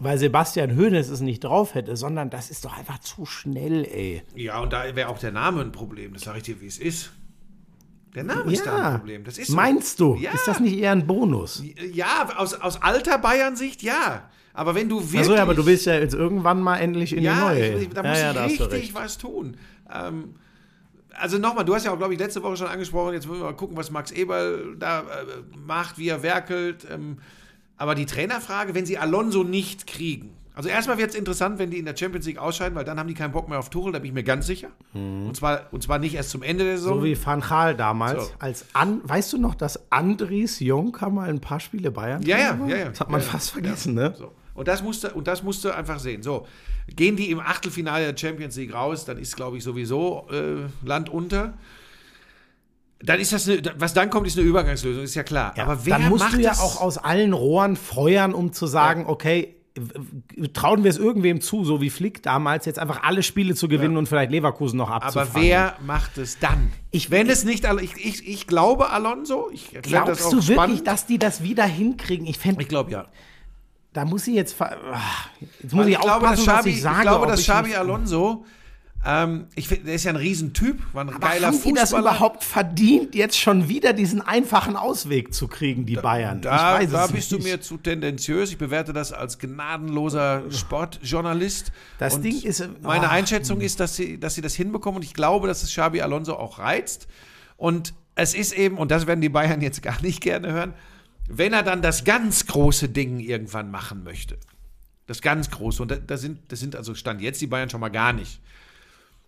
weil 0.00 0.18
Sebastian 0.18 0.76
Hoeneß 0.76 1.08
es 1.10 1.20
nicht 1.20 1.44
drauf 1.44 1.74
hätte, 1.74 1.96
sondern 1.96 2.30
das 2.30 2.50
ist 2.50 2.64
doch 2.64 2.76
einfach 2.76 2.98
zu 2.98 3.26
schnell, 3.26 3.84
ey. 3.84 4.22
Ja, 4.34 4.58
und 4.60 4.72
da 4.72 4.96
wäre 4.96 5.08
auch 5.08 5.18
der 5.18 5.32
Name 5.32 5.60
ein 5.60 5.70
Problem. 5.72 6.14
Das 6.14 6.22
sage 6.22 6.38
ich 6.38 6.44
dir, 6.44 6.60
wie 6.60 6.66
es 6.66 6.78
ist. 6.78 7.12
Der 8.14 8.24
Name 8.24 8.52
ist 8.52 8.66
da 8.66 8.72
ein 8.72 8.82
Ja. 8.82 8.98
Problem. 8.98 9.24
Das 9.24 9.38
ist 9.38 9.48
so. 9.48 9.56
Meinst 9.56 10.00
du? 10.00 10.16
Ja. 10.16 10.32
Ist 10.32 10.46
das 10.46 10.60
nicht 10.60 10.78
eher 10.78 10.92
ein 10.92 11.06
Bonus? 11.06 11.62
Ja, 11.92 12.28
aus, 12.36 12.54
aus 12.54 12.80
alter 12.82 13.18
Bayern-Sicht 13.18 13.82
ja. 13.82 14.28
Aber 14.54 14.74
wenn 14.74 14.88
du 14.88 15.00
wirklich. 15.00 15.20
Achso, 15.20 15.34
ja, 15.34 15.42
aber 15.42 15.54
du 15.54 15.64
willst 15.64 15.86
ja 15.86 15.94
jetzt 15.94 16.14
irgendwann 16.14 16.60
mal 16.60 16.78
endlich 16.78 17.16
in 17.16 17.22
ja, 17.22 17.34
die 17.34 17.40
neue. 17.40 17.78
ich, 17.78 17.88
da 17.88 18.02
ja, 18.02 18.10
muss 18.10 18.18
ja, 18.20 18.46
ich 18.46 18.60
richtig 18.60 18.94
was 18.94 19.16
tun. 19.16 19.56
Ähm, 19.90 20.34
also 21.14 21.38
nochmal, 21.38 21.64
du 21.64 21.74
hast 21.74 21.84
ja 21.84 21.92
auch, 21.92 21.98
glaube 21.98 22.12
ich, 22.12 22.20
letzte 22.20 22.42
Woche 22.42 22.56
schon 22.56 22.66
angesprochen, 22.66 23.14
jetzt 23.14 23.26
müssen 23.26 23.40
wir 23.40 23.46
mal 23.46 23.56
gucken, 23.56 23.76
was 23.76 23.90
Max 23.90 24.10
Eberl 24.10 24.76
da 24.78 25.00
äh, 25.00 25.04
macht, 25.66 25.98
wie 25.98 26.08
er 26.08 26.22
werkelt. 26.22 26.86
Ähm, 26.90 27.18
aber 27.76 27.94
die 27.94 28.06
Trainerfrage, 28.06 28.74
wenn 28.74 28.86
sie 28.86 28.98
Alonso 28.98 29.42
nicht 29.42 29.86
kriegen. 29.86 30.36
Also 30.54 30.68
erstmal 30.68 30.98
wird 30.98 31.10
es 31.10 31.16
interessant, 31.16 31.58
wenn 31.58 31.70
die 31.70 31.78
in 31.78 31.86
der 31.86 31.96
Champions 31.96 32.26
League 32.26 32.36
ausscheiden, 32.36 32.74
weil 32.76 32.84
dann 32.84 32.98
haben 32.98 33.08
die 33.08 33.14
keinen 33.14 33.32
Bock 33.32 33.48
mehr 33.48 33.58
auf 33.58 33.70
Tuchel, 33.70 33.92
da 33.92 33.98
bin 34.00 34.08
ich 34.08 34.12
mir 34.14 34.22
ganz 34.22 34.46
sicher. 34.46 34.68
Und, 34.92 35.34
zwar, 35.34 35.62
und 35.70 35.82
zwar 35.82 35.98
nicht 35.98 36.14
erst 36.14 36.28
zum 36.30 36.42
Ende 36.42 36.64
der 36.64 36.76
Saison. 36.76 36.96
Mhm. 36.98 37.00
So 37.00 37.06
wie 37.06 37.24
Van 37.26 37.40
Gaal 37.40 37.74
damals. 37.74 38.26
So. 38.26 38.30
Als 38.38 38.66
an, 38.74 39.00
weißt 39.04 39.32
du 39.32 39.38
noch, 39.38 39.54
dass 39.54 39.90
Andries 39.90 40.60
Jonker 40.60 41.08
mal 41.08 41.30
ein 41.30 41.40
paar 41.40 41.58
Spiele 41.58 41.90
Bayern 41.90 42.20
Ja, 42.22 42.36
ja, 42.38 42.58
ja, 42.68 42.76
ja. 42.76 42.88
Das 42.90 43.00
hat 43.00 43.10
man 43.10 43.20
Ja, 43.20 43.26
ja. 43.26 43.32
fast 43.32 43.50
vergessen, 43.52 43.94
ne? 43.94 44.14
So. 44.18 44.30
Und 44.54 44.68
das 44.68 44.82
musste 44.82 45.12
und 45.14 45.26
das 45.26 45.42
musste 45.42 45.74
einfach 45.74 45.98
sehen. 45.98 46.22
So, 46.22 46.46
gehen 46.94 47.16
die 47.16 47.30
im 47.30 47.40
Achtelfinale 47.40 48.12
der 48.12 48.18
Champions 48.18 48.54
League 48.56 48.74
raus, 48.74 49.06
dann 49.06 49.16
ist, 49.16 49.34
glaube 49.34 49.56
ich, 49.56 49.64
sowieso 49.64 50.26
äh, 50.30 50.66
Land 50.86 51.08
unter. 51.08 51.54
Dann 53.00 53.18
ist 53.18 53.32
das 53.32 53.48
eine, 53.48 53.62
was 53.78 53.94
dann 53.94 54.10
kommt, 54.10 54.26
ist 54.26 54.38
eine 54.38 54.46
Übergangslösung, 54.46 55.02
ist 55.02 55.14
ja 55.14 55.22
klar. 55.22 55.54
Ja, 55.56 55.64
Aber 55.64 55.84
wer 55.86 55.98
dann 55.98 56.08
musst 56.10 56.24
macht 56.24 56.34
du 56.36 56.40
ja 56.42 56.50
das? 56.50 56.60
auch 56.60 56.80
aus 56.80 56.98
allen 56.98 57.32
Rohren 57.32 57.76
feuern, 57.76 58.34
um 58.34 58.52
zu 58.52 58.66
sagen, 58.66 59.06
okay, 59.06 59.40
w- 59.42 59.48
w- 59.48 59.61
trauen 60.52 60.84
wir 60.84 60.90
es 60.90 60.98
irgendwem 60.98 61.40
zu, 61.40 61.64
so 61.64 61.80
wie 61.80 61.90
Flick 61.90 62.22
damals, 62.22 62.66
jetzt 62.66 62.78
einfach 62.78 63.02
alle 63.04 63.22
Spiele 63.22 63.54
zu 63.54 63.68
gewinnen 63.68 63.96
und 63.96 64.06
vielleicht 64.06 64.30
Leverkusen 64.30 64.76
noch 64.76 64.90
abzufangen. 64.90 65.30
aber 65.30 65.40
wer 65.42 65.76
macht 65.84 66.18
es 66.18 66.38
dann? 66.38 66.70
Ich- 66.90 67.10
Wenn 67.10 67.28
es 67.30 67.44
nicht, 67.44 67.64
ich, 67.80 67.96
ich, 68.04 68.28
ich 68.28 68.46
glaube 68.46 68.90
Alonso. 68.90 69.50
Ich 69.52 69.70
Glaubst 69.82 70.10
das 70.20 70.26
auch 70.26 70.30
du 70.30 70.36
wirklich, 70.36 70.54
spannend. 70.56 70.86
dass 70.86 71.06
die 71.06 71.18
das 71.18 71.42
wieder 71.42 71.64
hinkriegen? 71.64 72.26
Ich 72.26 72.38
Ich 72.44 72.68
glaube 72.68 72.90
ja. 72.90 73.06
da 73.94 74.04
muss 74.04 74.26
ich 74.26 74.34
jetzt, 74.34 74.60
ah, 74.60 74.70
jetzt 75.60 75.72
muss 75.72 75.86
Also 75.86 75.88
ich, 75.90 75.98
aufpassen, 75.98 76.46
dass 76.46 76.58
was 76.58 76.66
ich 76.66 76.82
sage. 76.82 76.96
ich 76.96 77.02
glaube, 77.02 77.26
dass 77.26 77.40
ich 77.40 77.46
Xabi 77.46 77.68
nicht- 77.68 77.78
Alonso, 77.78 78.44
ähm, 79.04 79.46
ich 79.56 79.66
find, 79.66 79.86
der 79.86 79.94
ist 79.94 80.04
ja 80.04 80.10
ein 80.10 80.16
Riesentyp, 80.16 80.80
war 80.92 81.04
ein 81.04 81.08
Aber 81.08 81.18
geiler 81.18 81.48
haben 81.48 81.60
die 81.60 81.72
das 81.72 81.90
Fußballer. 81.90 82.10
überhaupt 82.10 82.44
verdient, 82.44 83.14
jetzt 83.16 83.36
schon 83.38 83.68
wieder 83.68 83.92
diesen 83.92 84.20
einfachen 84.20 84.76
Ausweg 84.76 85.34
zu 85.34 85.48
kriegen, 85.48 85.86
die 85.86 85.96
Bayern? 85.96 86.40
Da, 86.40 86.74
weiß 86.74 86.90
da 86.90 87.06
es 87.06 87.12
bist 87.12 87.32
du 87.32 87.36
nicht. 87.36 87.44
mir 87.44 87.60
zu 87.60 87.78
tendenziös. 87.78 88.50
Ich 88.50 88.58
bewerte 88.58 88.92
das 88.92 89.12
als 89.12 89.38
gnadenloser 89.40 90.44
Sportjournalist. 90.50 91.72
Das 91.98 92.14
Und 92.14 92.22
Ding 92.22 92.42
ist, 92.42 92.68
Meine 92.82 93.08
ah. 93.08 93.12
Einschätzung 93.12 93.60
ist, 93.60 93.80
dass 93.80 93.96
sie, 93.96 94.20
dass 94.20 94.36
sie 94.36 94.40
das 94.40 94.54
hinbekommen 94.54 94.96
und 94.96 95.04
ich 95.04 95.14
glaube, 95.14 95.48
dass 95.48 95.64
es 95.64 95.70
Xabi 95.70 96.00
Alonso 96.00 96.34
auch 96.34 96.60
reizt. 96.60 97.08
Und 97.56 97.94
es 98.14 98.34
ist 98.34 98.52
eben, 98.52 98.78
und 98.78 98.90
das 98.90 99.06
werden 99.08 99.20
die 99.20 99.28
Bayern 99.28 99.60
jetzt 99.62 99.82
gar 99.82 100.00
nicht 100.02 100.20
gerne 100.20 100.52
hören, 100.52 100.74
wenn 101.28 101.52
er 101.52 101.62
dann 101.62 101.82
das 101.82 102.04
ganz 102.04 102.46
große 102.46 102.88
Ding 102.88 103.18
irgendwann 103.18 103.70
machen 103.70 104.04
möchte. 104.04 104.38
Das 105.06 105.22
ganz 105.22 105.50
große. 105.50 105.82
Und 105.82 105.90
da, 105.90 105.96
da 105.96 106.16
sind, 106.16 106.38
das 106.52 106.60
sind 106.60 106.76
also 106.76 106.94
Stand 106.94 107.20
jetzt 107.20 107.40
die 107.40 107.46
Bayern 107.48 107.68
schon 107.68 107.80
mal 107.80 107.88
gar 107.88 108.12
nicht. 108.12 108.40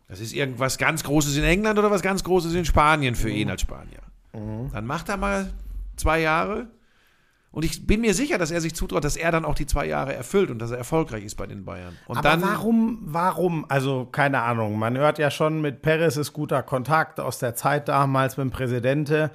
Das 0.09 0.21
ist 0.21 0.33
irgendwas 0.35 0.79
ganz 0.79 1.03
Großes 1.05 1.37
in 1.37 1.45
England 1.45 1.79
oder 1.79 1.91
was 1.91 2.03
ganz 2.03 2.23
Großes 2.25 2.55
in 2.55 2.65
Spanien 2.65 3.15
für 3.15 3.31
ihn 3.31 3.51
als 3.51 3.63
Spanier. 3.63 4.01
Dann 4.73 4.87
macht 4.87 5.09
er 5.09 5.17
mal 5.17 5.53
zwei 5.97 6.21
Jahre. 6.21 6.67
Und 7.53 7.65
ich 7.65 7.87
bin 7.87 8.01
mir 8.01 8.15
sicher, 8.15 8.37
dass 8.37 8.51
er 8.51 8.61
sich 8.61 8.75
zutraut, 8.75 9.05
dass 9.05 9.17
er 9.17 9.31
dann 9.31 9.45
auch 9.45 9.55
die 9.55 9.67
zwei 9.67 9.87
Jahre 9.87 10.13
erfüllt 10.13 10.51
und 10.51 10.59
dass 10.59 10.73
er 10.73 10.79
erfolgreich 10.79 11.23
ist 11.25 11.37
bei 11.37 11.47
den 11.47 11.65
Bayern. 11.65 11.97
Und 12.07 12.19
Aber 12.19 12.29
dann, 12.31 12.43
warum, 12.43 12.99
warum, 13.05 13.65
also 13.69 14.07
keine 14.11 14.43
Ahnung, 14.43 14.77
man 14.77 14.99
hört 14.99 15.19
ja 15.21 15.31
schon, 15.31 15.61
mit 15.61 15.81
Perez 15.81 16.17
ist 16.17 16.33
guter 16.33 16.65
Kontakt 16.65 17.21
aus 17.21 17.39
der 17.39 17.55
Zeit 17.55 17.89
damals 17.89 18.37
mit 18.37 18.45
dem 18.47 18.51
Präsidenten. 18.51 19.31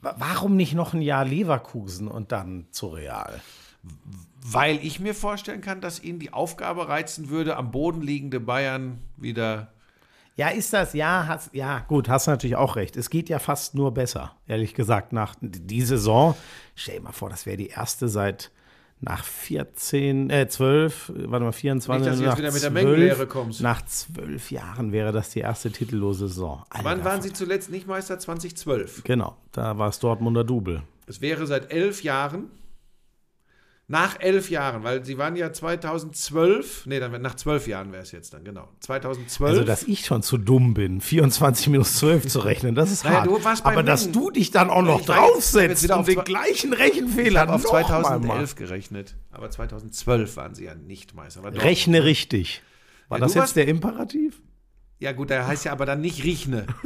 Wa- 0.00 0.14
Warum 0.16 0.54
nicht 0.54 0.74
noch 0.74 0.94
ein 0.94 1.02
Jahr 1.02 1.24
Leverkusen 1.24 2.06
und 2.08 2.30
dann 2.32 2.66
zu 2.70 2.88
Real? 2.88 3.40
weil 4.42 4.78
ich 4.84 5.00
mir 5.00 5.14
vorstellen 5.14 5.60
kann, 5.60 5.80
dass 5.80 6.02
ihn 6.02 6.18
die 6.18 6.32
Aufgabe 6.32 6.88
reizen 6.88 7.28
würde, 7.28 7.56
am 7.56 7.70
Boden 7.70 8.00
liegende 8.00 8.40
Bayern 8.40 8.98
wieder. 9.16 9.72
Ja, 10.40 10.48
ist 10.48 10.72
das, 10.72 10.94
ja, 10.94 11.26
hast, 11.28 11.52
ja, 11.52 11.80
gut, 11.80 12.08
hast 12.08 12.26
natürlich 12.26 12.56
auch 12.56 12.76
recht. 12.76 12.96
Es 12.96 13.10
geht 13.10 13.28
ja 13.28 13.38
fast 13.38 13.74
nur 13.74 13.92
besser, 13.92 14.36
ehrlich 14.48 14.72
gesagt, 14.72 15.12
nach 15.12 15.34
die 15.42 15.82
Saison. 15.82 16.34
Stell 16.74 16.94
dir 16.94 17.02
mal 17.02 17.12
vor, 17.12 17.28
das 17.28 17.44
wäre 17.44 17.58
die 17.58 17.66
erste 17.66 18.08
seit 18.08 18.50
nach 19.00 19.22
14, 19.22 20.30
äh, 20.30 20.48
12, 20.48 21.12
warte 21.14 21.44
mal, 21.44 21.52
24, 21.52 22.00
Nicht, 22.00 22.10
dass 22.10 22.18
du 22.18 22.24
jetzt 22.24 22.30
nach 22.30 22.38
wieder 22.38 22.52
mit 22.52 22.62
der 22.62 22.70
12 22.70 22.84
Mengenlehre 22.84 23.26
kommst. 23.26 23.60
Nach 23.60 23.84
zwölf 23.84 24.50
Jahren 24.50 24.92
wäre 24.92 25.12
das 25.12 25.28
die 25.28 25.40
erste 25.40 25.70
titellose 25.72 26.28
Saison. 26.28 26.64
Alter, 26.70 26.84
Wann 26.86 27.04
waren 27.04 27.20
sie 27.20 27.34
zuletzt 27.34 27.70
nicht 27.70 27.86
Meister? 27.86 28.18
2012. 28.18 29.04
Genau, 29.04 29.36
da 29.52 29.76
war 29.76 29.90
es 29.90 29.98
Dortmunder 29.98 30.44
Double. 30.44 30.80
Es 31.06 31.20
wäre 31.20 31.46
seit 31.46 31.70
elf 31.70 32.02
Jahren. 32.02 32.50
Nach 33.90 34.20
elf 34.20 34.50
Jahren, 34.50 34.84
weil 34.84 35.04
sie 35.04 35.18
waren 35.18 35.34
ja 35.34 35.52
2012, 35.52 36.86
nee, 36.86 37.00
dann 37.00 37.20
nach 37.20 37.34
zwölf 37.34 37.66
Jahren 37.66 37.90
wäre 37.90 38.04
es 38.04 38.12
jetzt 38.12 38.32
dann, 38.32 38.44
genau. 38.44 38.68
2012. 38.78 39.50
Also, 39.50 39.64
dass 39.64 39.82
ich 39.82 40.06
schon 40.06 40.22
zu 40.22 40.38
dumm 40.38 40.74
bin, 40.74 41.00
24 41.00 41.66
minus 41.70 41.96
12 41.96 42.28
zu 42.28 42.38
rechnen, 42.38 42.76
das 42.76 42.92
ist 42.92 43.04
Naja, 43.04 43.26
hart. 43.26 43.66
Aber 43.66 43.82
dass 43.82 44.12
du 44.12 44.30
dich 44.30 44.52
dann 44.52 44.70
auch 44.70 44.82
noch 44.82 45.00
Ich 45.00 45.00
ich 45.00 45.06
draufsetzt 45.06 45.82
und 45.82 45.90
auf 45.90 46.06
den 46.06 46.22
gleichen 46.22 46.72
ich 46.72 46.78
Rechenfehler 46.78 47.40
habe 47.40 47.54
auf 47.54 47.64
noch 47.64 47.72
mal 47.72 47.84
2011 47.84 48.54
gerechnet, 48.54 49.16
aber 49.32 49.50
2012 49.50 50.36
waren 50.36 50.54
sie 50.54 50.66
ja 50.66 50.76
nicht 50.76 51.16
Meister. 51.16 51.42
Rechne 51.42 52.04
richtig. 52.04 52.62
War 53.08 53.18
Ja, 53.18 53.24
das 53.24 53.34
jetzt 53.34 53.56
der 53.56 53.66
Imperativ? 53.66 54.40
Ja 55.00 55.10
gut, 55.10 55.30
der 55.30 55.48
heißt 55.48 55.64
ja 55.64 55.72
aber 55.72 55.84
dann 55.84 56.00
nicht 56.00 56.22
Riechne. 56.22 56.66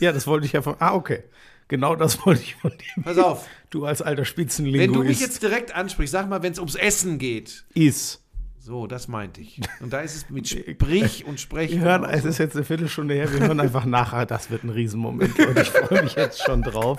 Ja, 0.00 0.12
das 0.12 0.28
wollte 0.28 0.46
ich 0.46 0.52
ja 0.52 0.62
von. 0.62 0.76
Ah, 0.78 0.94
okay. 0.94 1.24
Genau 1.68 1.94
das 1.96 2.24
wollte 2.26 2.42
ich 2.42 2.54
von 2.56 2.70
dir. 2.72 3.02
Pass 3.02 3.18
auf. 3.18 3.46
Du 3.70 3.84
als 3.84 4.00
alter 4.02 4.18
Wenn 4.20 4.24
Spitzenlinguist. 4.26 4.94
du 4.94 5.02
mich 5.04 5.20
jetzt 5.20 5.42
direkt 5.42 5.74
ansprichst, 5.74 6.12
sag 6.12 6.28
mal, 6.28 6.42
wenn 6.42 6.52
es 6.52 6.58
ums 6.58 6.74
Essen 6.74 7.18
geht. 7.18 7.64
ist. 7.74 8.22
So, 8.60 8.86
das 8.86 9.08
meinte 9.08 9.40
ich. 9.40 9.60
Und 9.80 9.92
da 9.94 10.00
ist 10.00 10.14
es 10.14 10.28
mit 10.28 10.46
Sprich 10.48 11.24
und 11.26 11.40
Sprech. 11.40 11.70
Wir 11.70 11.80
hören, 11.80 12.04
es 12.04 12.24
ist 12.26 12.36
jetzt 12.38 12.54
eine 12.54 12.64
Viertelstunde 12.66 13.14
her, 13.14 13.32
wir 13.32 13.40
hören 13.40 13.60
einfach 13.60 13.86
nachher, 13.86 14.26
das 14.26 14.50
wird 14.50 14.62
ein 14.64 14.68
Riesenmoment 14.70 15.38
und 15.38 15.58
ich 15.58 15.68
freue 15.70 16.02
mich 16.02 16.16
jetzt 16.16 16.42
schon 16.42 16.60
drauf, 16.62 16.98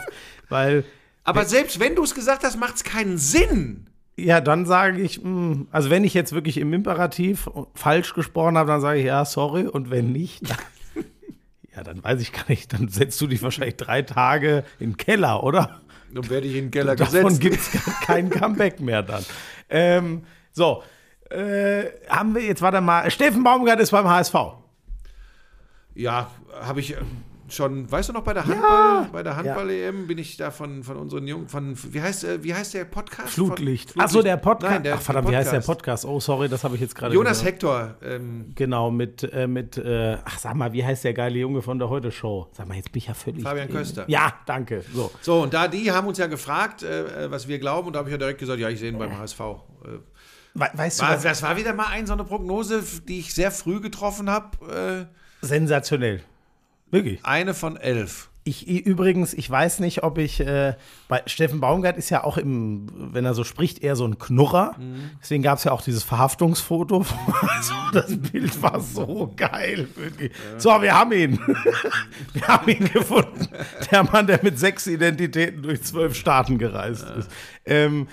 weil, 0.49 0.83
aber 1.25 1.45
selbst 1.45 1.79
wenn 1.79 1.93
du 1.95 2.03
es 2.03 2.15
gesagt 2.15 2.43
hast, 2.43 2.59
macht 2.59 2.77
es 2.77 2.83
keinen 2.83 3.19
Sinn. 3.19 3.87
ja, 4.17 4.41
dann 4.41 4.65
sage 4.65 4.99
ich, 4.99 5.21
mh, 5.23 5.67
also 5.69 5.91
wenn 5.91 6.03
ich 6.03 6.15
jetzt 6.15 6.31
wirklich 6.33 6.57
im 6.57 6.73
Imperativ 6.73 7.47
falsch 7.75 8.15
gesprochen 8.15 8.57
habe, 8.57 8.71
dann 8.71 8.81
sage 8.81 8.99
ich, 8.99 9.05
ja, 9.05 9.23
sorry, 9.25 9.67
und 9.67 9.91
wenn 9.91 10.11
nicht, 10.11 10.49
dann, 10.49 10.57
ja, 11.79 11.83
dann 11.83 12.03
weiß 12.03 12.19
ich 12.21 12.33
gar 12.33 12.43
nicht, 12.49 12.73
dann 12.73 12.89
setzt 12.89 13.19
du 13.21 13.27
dich 13.27 13.41
wahrscheinlich 13.41 13.77
drei 13.77 14.01
Tage 14.01 14.63
in 14.79 14.91
den 14.91 14.97
Keller, 14.97 15.43
oder? 15.43 15.79
Dann 16.13 16.29
werde 16.29 16.47
ich 16.47 16.55
in 16.55 16.65
den 16.65 16.71
Keller 16.71 16.95
Davon 16.97 17.39
gesetzt. 17.39 17.41
gibt 17.41 17.55
es 17.55 17.99
kein 18.01 18.29
Comeback 18.29 18.79
mehr 18.81 19.01
dann. 19.01 19.25
Ähm, 19.69 20.23
so, 20.51 20.83
äh, 21.29 21.85
haben 22.09 22.35
wir 22.35 22.43
jetzt, 22.43 22.61
warte 22.61 22.81
mal, 22.81 23.09
Steffen 23.09 23.43
Baumgart 23.43 23.79
ist 23.79 23.91
beim 23.91 24.09
HSV. 24.09 24.35
Ja, 25.95 26.29
habe 26.61 26.81
ich, 26.81 26.95
schon, 27.49 27.91
weißt 27.91 28.09
du 28.09 28.13
noch, 28.13 28.23
bei 28.23 28.33
der 28.33 28.45
Handball, 28.45 29.09
bei 29.11 29.23
der 29.23 29.35
Handball-EM 29.35 30.07
bin 30.07 30.17
ich 30.17 30.37
da 30.37 30.51
von, 30.51 30.83
von 30.83 30.97
unseren 30.97 31.27
Jungen, 31.27 31.47
von, 31.47 31.75
wie 31.91 32.01
heißt, 32.01 32.23
äh, 32.23 32.43
wie 32.43 32.53
heißt 32.53 32.73
der 32.73 32.85
Podcast? 32.85 33.29
Flutlicht. 33.33 33.91
Von, 33.91 34.01
Achso, 34.01 34.21
der 34.21 34.37
Podcast. 34.37 34.73
Nein, 34.73 34.83
der, 34.83 34.95
Ach, 34.95 35.01
verdammt, 35.01 35.27
der 35.27 35.31
wie 35.31 35.37
heißt 35.37 35.51
der 35.51 35.61
Podcast? 35.61 36.05
Oh, 36.05 36.19
sorry, 36.19 36.49
das 36.49 36.63
habe 36.63 36.75
ich 36.75 36.81
jetzt 36.81 36.95
gerade 36.95 37.13
Jonas 37.13 37.39
gesagt. 37.39 37.53
Hector, 37.53 37.95
ähm, 38.03 38.51
Genau, 38.55 38.91
mit, 38.91 39.23
äh, 39.23 39.47
mit 39.47 39.77
äh, 39.77 40.17
ach 40.23 40.39
sag 40.39 40.55
mal, 40.55 40.73
wie 40.73 40.85
heißt 40.85 41.03
der 41.03 41.13
geile 41.13 41.37
Junge 41.37 41.61
von 41.61 41.79
der 41.79 41.89
Heute-Show? 41.89 42.47
Sag 42.53 42.67
mal, 42.67 42.75
jetzt 42.75 42.91
bin 42.91 42.99
ich 42.99 43.07
ja 43.07 43.13
völlig. 43.13 43.43
Fabian 43.43 43.69
Köster. 43.69 44.05
Ja, 44.07 44.33
danke. 44.45 44.83
So. 44.93 45.11
So, 45.21 45.41
und 45.41 45.53
da 45.53 45.67
die 45.67 45.91
haben 45.91 46.07
uns 46.07 46.17
ja 46.17 46.27
gefragt, 46.27 46.83
äh, 46.83 47.25
äh, 47.25 47.31
was 47.31 47.47
wir 47.47 47.59
glauben, 47.59 47.87
und 47.87 47.93
da 47.93 47.99
habe 47.99 48.09
ich 48.09 48.13
ja 48.13 48.17
direkt 48.17 48.39
gesagt, 48.39 48.59
ja, 48.59 48.69
ich 48.69 48.79
sehe 48.79 48.91
ihn 48.91 48.97
beim 48.97 49.17
HSV. 49.17 49.39
Äh, 49.39 49.53
We 50.55 50.67
weißt 50.73 50.99
du, 50.99 51.05
war, 51.05 51.17
das 51.17 51.43
war 51.43 51.57
wieder 51.57 51.73
mal 51.73 51.87
ein, 51.87 52.07
so 52.07 52.13
eine 52.13 52.23
Prognose, 52.23 52.83
die 53.07 53.19
ich 53.19 53.33
sehr 53.33 53.51
früh 53.51 53.79
getroffen 53.79 54.29
habe. 54.29 55.07
Sensationell. 55.41 56.21
Wirklich. 56.91 57.19
eine 57.23 57.53
von 57.53 57.77
elf. 57.77 58.29
Ich 58.45 58.67
übrigens, 58.67 59.33
ich 59.33 59.47
weiß 59.47 59.79
nicht, 59.79 60.01
ob 60.01 60.17
ich 60.17 60.39
äh, 60.39 60.73
bei 61.07 61.21
Steffen 61.27 61.59
Baumgart 61.59 61.97
ist 61.97 62.09
ja 62.09 62.23
auch 62.23 62.37
im, 62.37 62.87
wenn 63.13 63.23
er 63.23 63.35
so 63.35 63.43
spricht, 63.43 63.83
eher 63.83 63.95
so 63.95 64.05
ein 64.05 64.17
Knurrer. 64.17 64.75
Deswegen 65.21 65.43
gab 65.43 65.59
es 65.59 65.65
ja 65.65 65.71
auch 65.71 65.81
dieses 65.81 66.03
Verhaftungsfoto. 66.03 67.05
also, 67.41 67.73
das 67.93 68.17
Bild 68.17 68.59
war 68.63 68.79
so 68.79 69.31
geil. 69.35 69.87
Wirklich. 69.95 70.31
So, 70.57 70.69
wir 70.81 70.97
haben 70.97 71.11
ihn. 71.11 71.39
wir 72.33 72.47
haben 72.47 72.69
ihn 72.69 72.89
gefunden. 72.91 73.49
Der 73.91 74.03
Mann, 74.03 74.25
der 74.25 74.39
mit 74.41 74.57
sechs 74.57 74.87
Identitäten 74.87 75.61
durch 75.61 75.83
zwölf 75.83 76.15
Staaten 76.15 76.57
gereist 76.57 77.05
ist. 77.17 77.29
Ähm, 77.65 78.07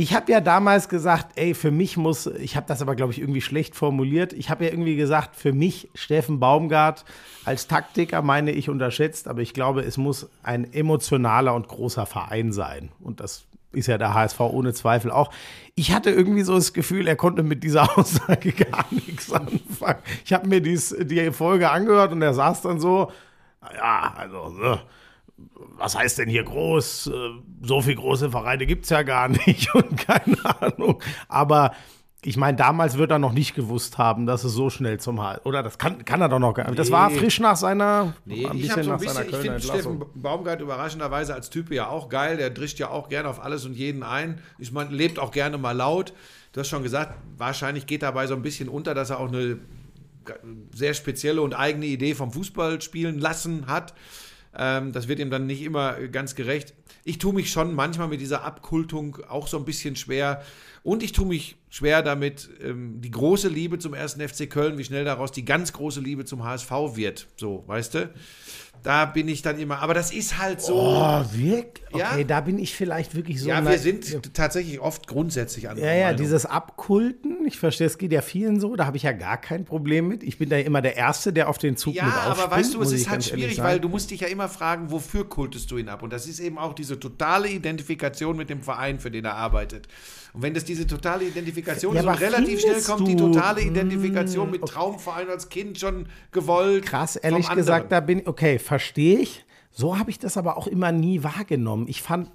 ich 0.00 0.14
habe 0.14 0.30
ja 0.30 0.40
damals 0.40 0.88
gesagt, 0.88 1.32
ey, 1.34 1.54
für 1.54 1.72
mich 1.72 1.96
muss, 1.96 2.26
ich 2.26 2.54
habe 2.54 2.68
das 2.68 2.80
aber, 2.80 2.94
glaube 2.94 3.12
ich, 3.12 3.20
irgendwie 3.20 3.40
schlecht 3.40 3.74
formuliert. 3.74 4.32
Ich 4.32 4.48
habe 4.48 4.64
ja 4.64 4.70
irgendwie 4.70 4.94
gesagt, 4.94 5.34
für 5.34 5.52
mich 5.52 5.90
Steffen 5.92 6.38
Baumgart 6.38 7.04
als 7.44 7.66
Taktiker 7.66 8.22
meine 8.22 8.52
ich 8.52 8.68
unterschätzt, 8.68 9.26
aber 9.26 9.40
ich 9.40 9.54
glaube, 9.54 9.80
es 9.80 9.96
muss 9.96 10.30
ein 10.44 10.72
emotionaler 10.72 11.52
und 11.52 11.66
großer 11.66 12.06
Verein 12.06 12.52
sein. 12.52 12.92
Und 13.00 13.18
das 13.18 13.46
ist 13.72 13.88
ja 13.88 13.98
der 13.98 14.14
HSV 14.14 14.38
ohne 14.38 14.72
Zweifel 14.72 15.10
auch. 15.10 15.32
Ich 15.74 15.92
hatte 15.92 16.10
irgendwie 16.10 16.42
so 16.42 16.54
das 16.54 16.72
Gefühl, 16.72 17.08
er 17.08 17.16
konnte 17.16 17.42
mit 17.42 17.64
dieser 17.64 17.98
Aussage 17.98 18.52
gar 18.52 18.86
nichts 18.92 19.32
anfangen. 19.32 19.98
Ich 20.24 20.32
habe 20.32 20.46
mir 20.46 20.60
dies, 20.60 20.94
die 20.96 21.32
Folge 21.32 21.72
angehört 21.72 22.12
und 22.12 22.22
er 22.22 22.34
saß 22.34 22.62
dann 22.62 22.78
so, 22.78 23.10
ja, 23.74 24.14
also, 24.16 24.50
ne, 24.50 24.80
was 25.76 25.96
heißt 25.96 26.18
denn 26.18 26.28
hier 26.28 26.44
groß? 26.44 27.08
Äh, 27.08 27.12
So 27.62 27.80
viele 27.80 27.96
große 27.96 28.30
Vereine 28.30 28.66
gibt 28.66 28.84
es 28.84 28.90
ja 28.90 29.02
gar 29.02 29.28
nicht 29.46 29.74
und 29.74 29.96
keine 29.96 30.36
Ahnung. 30.60 31.02
Aber 31.28 31.72
ich 32.24 32.36
meine, 32.36 32.56
damals 32.56 32.98
wird 32.98 33.12
er 33.12 33.20
noch 33.20 33.32
nicht 33.32 33.54
gewusst 33.54 33.96
haben, 33.96 34.26
dass 34.26 34.42
es 34.42 34.52
so 34.52 34.70
schnell 34.70 34.98
zum 34.98 35.22
Hals. 35.22 35.46
Oder 35.46 35.62
das 35.62 35.78
kann, 35.78 36.04
kann 36.04 36.20
er 36.20 36.28
doch 36.28 36.40
noch 36.40 36.52
gar 36.52 36.66
nicht. 36.66 36.76
Das 36.78 36.90
war 36.90 37.10
Nee. 37.10 37.16
frisch 37.18 37.38
nach 37.38 37.54
seiner, 37.56 38.14
Nee, 38.24 38.44
ein 38.44 38.58
bisschen 38.58 38.82
so 38.82 38.90
ein 38.90 38.96
nach 38.96 39.00
seiner 39.00 39.24
bisschen, 39.24 39.40
ich 39.40 39.46
finde 39.46 39.60
Steffen. 39.60 40.04
Baumgart 40.16 40.60
überraschenderweise 40.60 41.32
als 41.32 41.48
Typ 41.48 41.70
ja 41.70 41.86
auch 41.88 42.08
geil. 42.08 42.36
Der 42.36 42.50
drischt 42.50 42.80
ja 42.80 42.90
auch 42.90 43.08
gerne 43.08 43.28
auf 43.28 43.40
alles 43.40 43.64
und 43.64 43.74
jeden 43.74 44.02
ein. 44.02 44.40
Ich 44.58 44.72
meine, 44.72 44.90
lebt 44.90 45.20
auch 45.20 45.30
gerne 45.30 45.58
mal 45.58 45.70
laut. 45.76 46.12
Du 46.52 46.60
hast 46.60 46.68
schon 46.68 46.82
gesagt, 46.82 47.14
wahrscheinlich 47.36 47.86
geht 47.86 48.02
dabei 48.02 48.26
so 48.26 48.34
ein 48.34 48.42
bisschen 48.42 48.68
unter, 48.68 48.94
dass 48.94 49.10
er 49.10 49.20
auch 49.20 49.28
eine 49.28 49.58
sehr 50.74 50.94
spezielle 50.94 51.40
und 51.40 51.54
eigene 51.54 51.86
Idee 51.86 52.14
vom 52.16 52.32
Fußball 52.32 52.82
spielen 52.82 53.18
lassen 53.20 53.66
hat. 53.68 53.94
Ähm, 54.56 54.92
das 54.92 55.08
wird 55.08 55.18
ihm 55.18 55.30
dann 55.30 55.46
nicht 55.46 55.62
immer 55.62 55.94
ganz 56.08 56.34
gerecht. 56.34 56.74
Ich 57.04 57.18
tue 57.18 57.32
mich 57.32 57.50
schon 57.50 57.74
manchmal 57.74 58.08
mit 58.08 58.20
dieser 58.20 58.44
Abkultung 58.44 59.18
auch 59.28 59.46
so 59.46 59.58
ein 59.58 59.64
bisschen 59.64 59.96
schwer. 59.96 60.42
Und 60.82 61.02
ich 61.02 61.12
tue 61.12 61.26
mich 61.26 61.56
schwer 61.70 62.02
damit, 62.02 62.48
ähm, 62.62 63.00
die 63.00 63.10
große 63.10 63.48
Liebe 63.48 63.78
zum 63.78 63.94
ersten 63.94 64.26
FC 64.26 64.48
Köln, 64.48 64.78
wie 64.78 64.84
schnell 64.84 65.04
daraus 65.04 65.32
die 65.32 65.44
ganz 65.44 65.72
große 65.72 66.00
Liebe 66.00 66.24
zum 66.24 66.44
HSV 66.44 66.70
wird. 66.94 67.28
So, 67.36 67.64
weißt 67.66 67.94
du? 67.94 68.10
Da 68.82 69.04
bin 69.06 69.28
ich 69.28 69.42
dann 69.42 69.58
immer, 69.58 69.80
aber 69.80 69.92
das 69.94 70.12
ist 70.12 70.38
halt 70.38 70.60
so. 70.62 70.74
Oh, 70.76 71.24
wirklich? 71.32 71.84
Ja. 71.94 72.10
Okay, 72.12 72.24
da 72.24 72.40
bin 72.42 72.58
ich 72.58 72.74
vielleicht 72.74 73.14
wirklich 73.14 73.40
so. 73.40 73.48
ja, 73.48 73.64
wir 73.66 73.78
sind 73.78 74.34
tatsächlich 74.34 74.78
oft 74.80 75.06
grundsätzlich 75.06 75.68
an 75.68 75.78
Ja, 75.78 75.92
ja, 75.92 76.12
dieses 76.12 76.44
Abkulten, 76.46 77.46
ich 77.46 77.58
verstehe, 77.58 77.86
es 77.86 77.96
geht 77.98 78.12
ja 78.12 78.20
vielen 78.20 78.60
so, 78.60 78.76
da 78.76 78.84
habe 78.86 78.96
ich 78.98 79.02
ja 79.04 79.12
gar 79.12 79.36
kein 79.38 79.64
Problem 79.64 80.06
mit. 80.08 80.22
Ich 80.22 80.38
bin 80.38 80.48
da 80.50 80.56
immer 80.58 80.82
der 80.82 80.96
Erste, 80.96 81.32
der 81.32 81.48
auf 81.48 81.58
den 81.58 81.76
Zug 81.76 81.94
Ja, 81.94 82.04
mit 82.04 82.14
aufspringt. 82.14 82.38
aber 82.40 82.56
weißt 82.56 82.74
du, 82.74 82.82
es 82.82 82.92
ist 82.92 83.08
halt 83.10 83.24
schwierig, 83.24 83.58
weil 83.62 83.80
du 83.80 83.88
musst 83.88 84.10
dich 84.10 84.20
ja 84.20 84.28
immer 84.28 84.48
fragen, 84.48 84.90
wofür 84.90 85.28
kultest 85.28 85.70
du 85.70 85.78
ihn 85.78 85.88
ab? 85.88 86.02
Und 86.02 86.12
das 86.12 86.26
ist 86.26 86.40
eben 86.40 86.58
auch 86.58 86.74
diese 86.74 87.00
totale 87.00 87.48
Identifikation 87.48 88.36
mit 88.36 88.50
dem 88.50 88.62
Verein, 88.62 88.98
für 89.00 89.10
den 89.10 89.24
er 89.24 89.34
arbeitet. 89.34 89.88
Und 90.34 90.42
wenn 90.42 90.52
das 90.52 90.64
diese 90.64 90.86
totale 90.86 91.24
Identifikation 91.24 91.94
Ja, 91.94 92.02
ist 92.02 92.06
und 92.06 92.14
relativ 92.20 92.60
schnell 92.60 92.82
kommt 92.82 93.08
die 93.08 93.16
du- 93.16 93.32
totale 93.32 93.62
Identifikation 93.62 94.50
mit 94.50 94.62
Traumverein 94.66 95.28
als 95.30 95.48
Kind 95.48 95.78
schon 95.78 96.06
gewollt. 96.32 96.84
Krass, 96.84 97.16
ehrlich 97.16 97.48
gesagt, 97.50 97.90
da 97.92 98.00
bin 98.00 98.20
ich, 98.20 98.26
okay, 98.26 98.58
verstehe 98.68 99.18
ich. 99.18 99.44
So 99.72 99.98
habe 99.98 100.10
ich 100.10 100.18
das 100.18 100.36
aber 100.36 100.56
auch 100.56 100.66
immer 100.66 100.92
nie 100.92 101.22
wahrgenommen. 101.24 101.86
Ich 101.88 102.02
fand, 102.02 102.30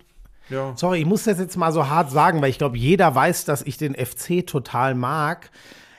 Ja. 0.49 0.73
sorry, 0.75 0.99
ich 0.99 1.05
muss 1.05 1.23
das 1.23 1.39
jetzt 1.39 1.55
mal 1.57 1.71
so 1.71 1.87
hart 1.87 2.11
sagen, 2.11 2.41
weil 2.41 2.49
ich 2.49 2.57
glaube, 2.57 2.77
jeder 2.77 3.13
weiß, 3.15 3.45
dass 3.45 3.61
ich 3.61 3.77
den 3.77 3.95
FC 3.95 4.45
total 4.45 4.95
mag. 4.95 5.49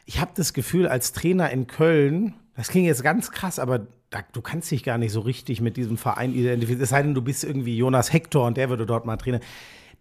Ich 0.07 0.20
habe 0.20 0.32
das 0.35 0.53
Gefühl, 0.53 0.87
als 0.87 1.12
Trainer 1.12 1.51
in 1.51 1.66
Köln, 1.66 2.35
das 2.57 2.68
klingt 2.68 2.87
jetzt 2.87 3.03
ganz 3.03 3.30
krass, 3.30 3.59
aber 3.59 3.87
da, 4.11 4.20
du 4.32 4.43
kannst 4.43 4.70
dich 4.70 4.85
gar 4.85 4.99
nicht 4.99 5.12
so 5.12 5.20
richtig 5.20 5.61
mit 5.61 5.76
diesem 5.76 5.97
Verein 5.97 6.32
identifizieren. 6.35 6.82
Es 6.82 6.91
sei 6.91 7.03
denn, 7.03 7.14
du 7.14 7.22
bist 7.22 7.43
irgendwie 7.43 7.76
Jonas 7.76 8.12
Hector 8.12 8.47
und 8.47 8.57
der 8.57 8.68
würde 8.70 8.87
dort 8.87 9.07
mal 9.07 9.16
Trainer. 9.16 9.41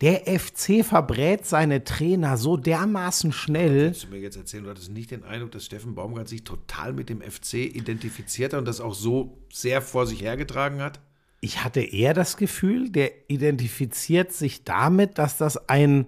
Der 0.02 0.40
FC 0.40 0.84
verbrät 0.84 1.46
seine 1.46 1.84
Trainer 1.84 2.38
so 2.38 2.58
dermaßen 2.58 3.32
schnell. 3.32 3.86
Kannst 3.86 4.04
du 4.04 4.08
mir 4.10 4.20
jetzt 4.20 4.38
erzählen, 4.38 4.64
du 4.64 4.70
hattest 4.70 4.92
nicht 4.92 5.12
den 5.12 5.24
Eindruck, 5.24 5.52
dass 5.52 5.66
Steffen 5.66 5.96
Baumgart 5.96 6.28
sich 6.28 6.44
total 6.44 6.94
mit 6.94 7.10
dem 7.10 7.22
FC 7.22 7.54
identifiziert 7.56 8.54
hat 8.54 8.60
und 8.60 8.68
das 8.68 8.82
auch 8.82 8.94
so 8.94 9.38
sehr 9.52 9.82
vor 9.82 10.08
sich 10.08 10.22
hergetragen 10.22 10.82
hat? 10.82 11.00
Ich 11.42 11.64
hatte 11.64 11.82
eher 11.82 12.14
das 12.14 12.38
Gefühl, 12.38 12.90
der 12.90 13.12
identifiziert 13.30 14.32
sich 14.32 14.64
damit, 14.64 15.18
dass 15.18 15.38
das 15.38 15.70
ein 15.70 16.08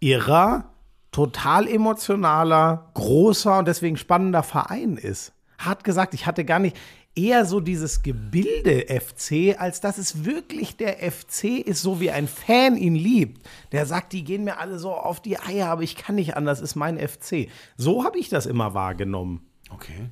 irrer, 0.00 0.72
total 1.12 1.68
emotionaler, 1.68 2.90
großer 2.94 3.58
und 3.58 3.68
deswegen 3.68 3.96
spannender 3.96 4.42
Verein 4.42 4.96
ist. 4.96 5.32
Hart 5.58 5.84
gesagt, 5.84 6.14
ich 6.14 6.26
hatte 6.26 6.44
gar 6.44 6.58
nicht 6.58 6.76
eher 7.14 7.44
so 7.44 7.60
dieses 7.60 8.02
Gebilde 8.02 8.86
FC, 8.88 9.58
als 9.58 9.80
dass 9.80 9.98
es 9.98 10.24
wirklich 10.24 10.76
der 10.76 10.98
FC 10.98 11.58
ist, 11.58 11.82
so 11.82 12.00
wie 12.00 12.10
ein 12.10 12.26
Fan 12.26 12.76
ihn 12.76 12.94
liebt. 12.94 13.46
Der 13.72 13.86
sagt, 13.86 14.12
die 14.12 14.24
gehen 14.24 14.44
mir 14.44 14.58
alle 14.58 14.78
so 14.78 14.92
auf 14.94 15.20
die 15.20 15.38
Eier, 15.38 15.68
aber 15.68 15.82
ich 15.82 15.96
kann 15.96 16.14
nicht 16.14 16.36
anders, 16.36 16.60
ist 16.60 16.74
mein 16.74 16.98
FC. 16.98 17.48
So 17.76 18.04
habe 18.04 18.18
ich 18.18 18.28
das 18.28 18.46
immer 18.46 18.74
wahrgenommen. 18.74 19.46
Okay. 19.70 20.10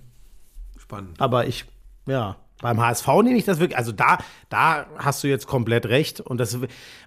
Spannend. 0.79 1.21
Aber 1.21 1.47
ich, 1.47 1.65
ja, 2.07 2.37
beim 2.61 2.81
HSV 2.81 3.07
nehme 3.23 3.37
ich 3.37 3.45
das 3.45 3.59
wirklich, 3.59 3.79
also 3.79 3.93
da, 3.93 4.19
da 4.49 4.87
hast 4.99 5.25
du 5.25 5.29
jetzt 5.29 5.47
komplett 5.47 5.87
recht. 5.87 6.21
Und 6.21 6.39
das, 6.39 6.59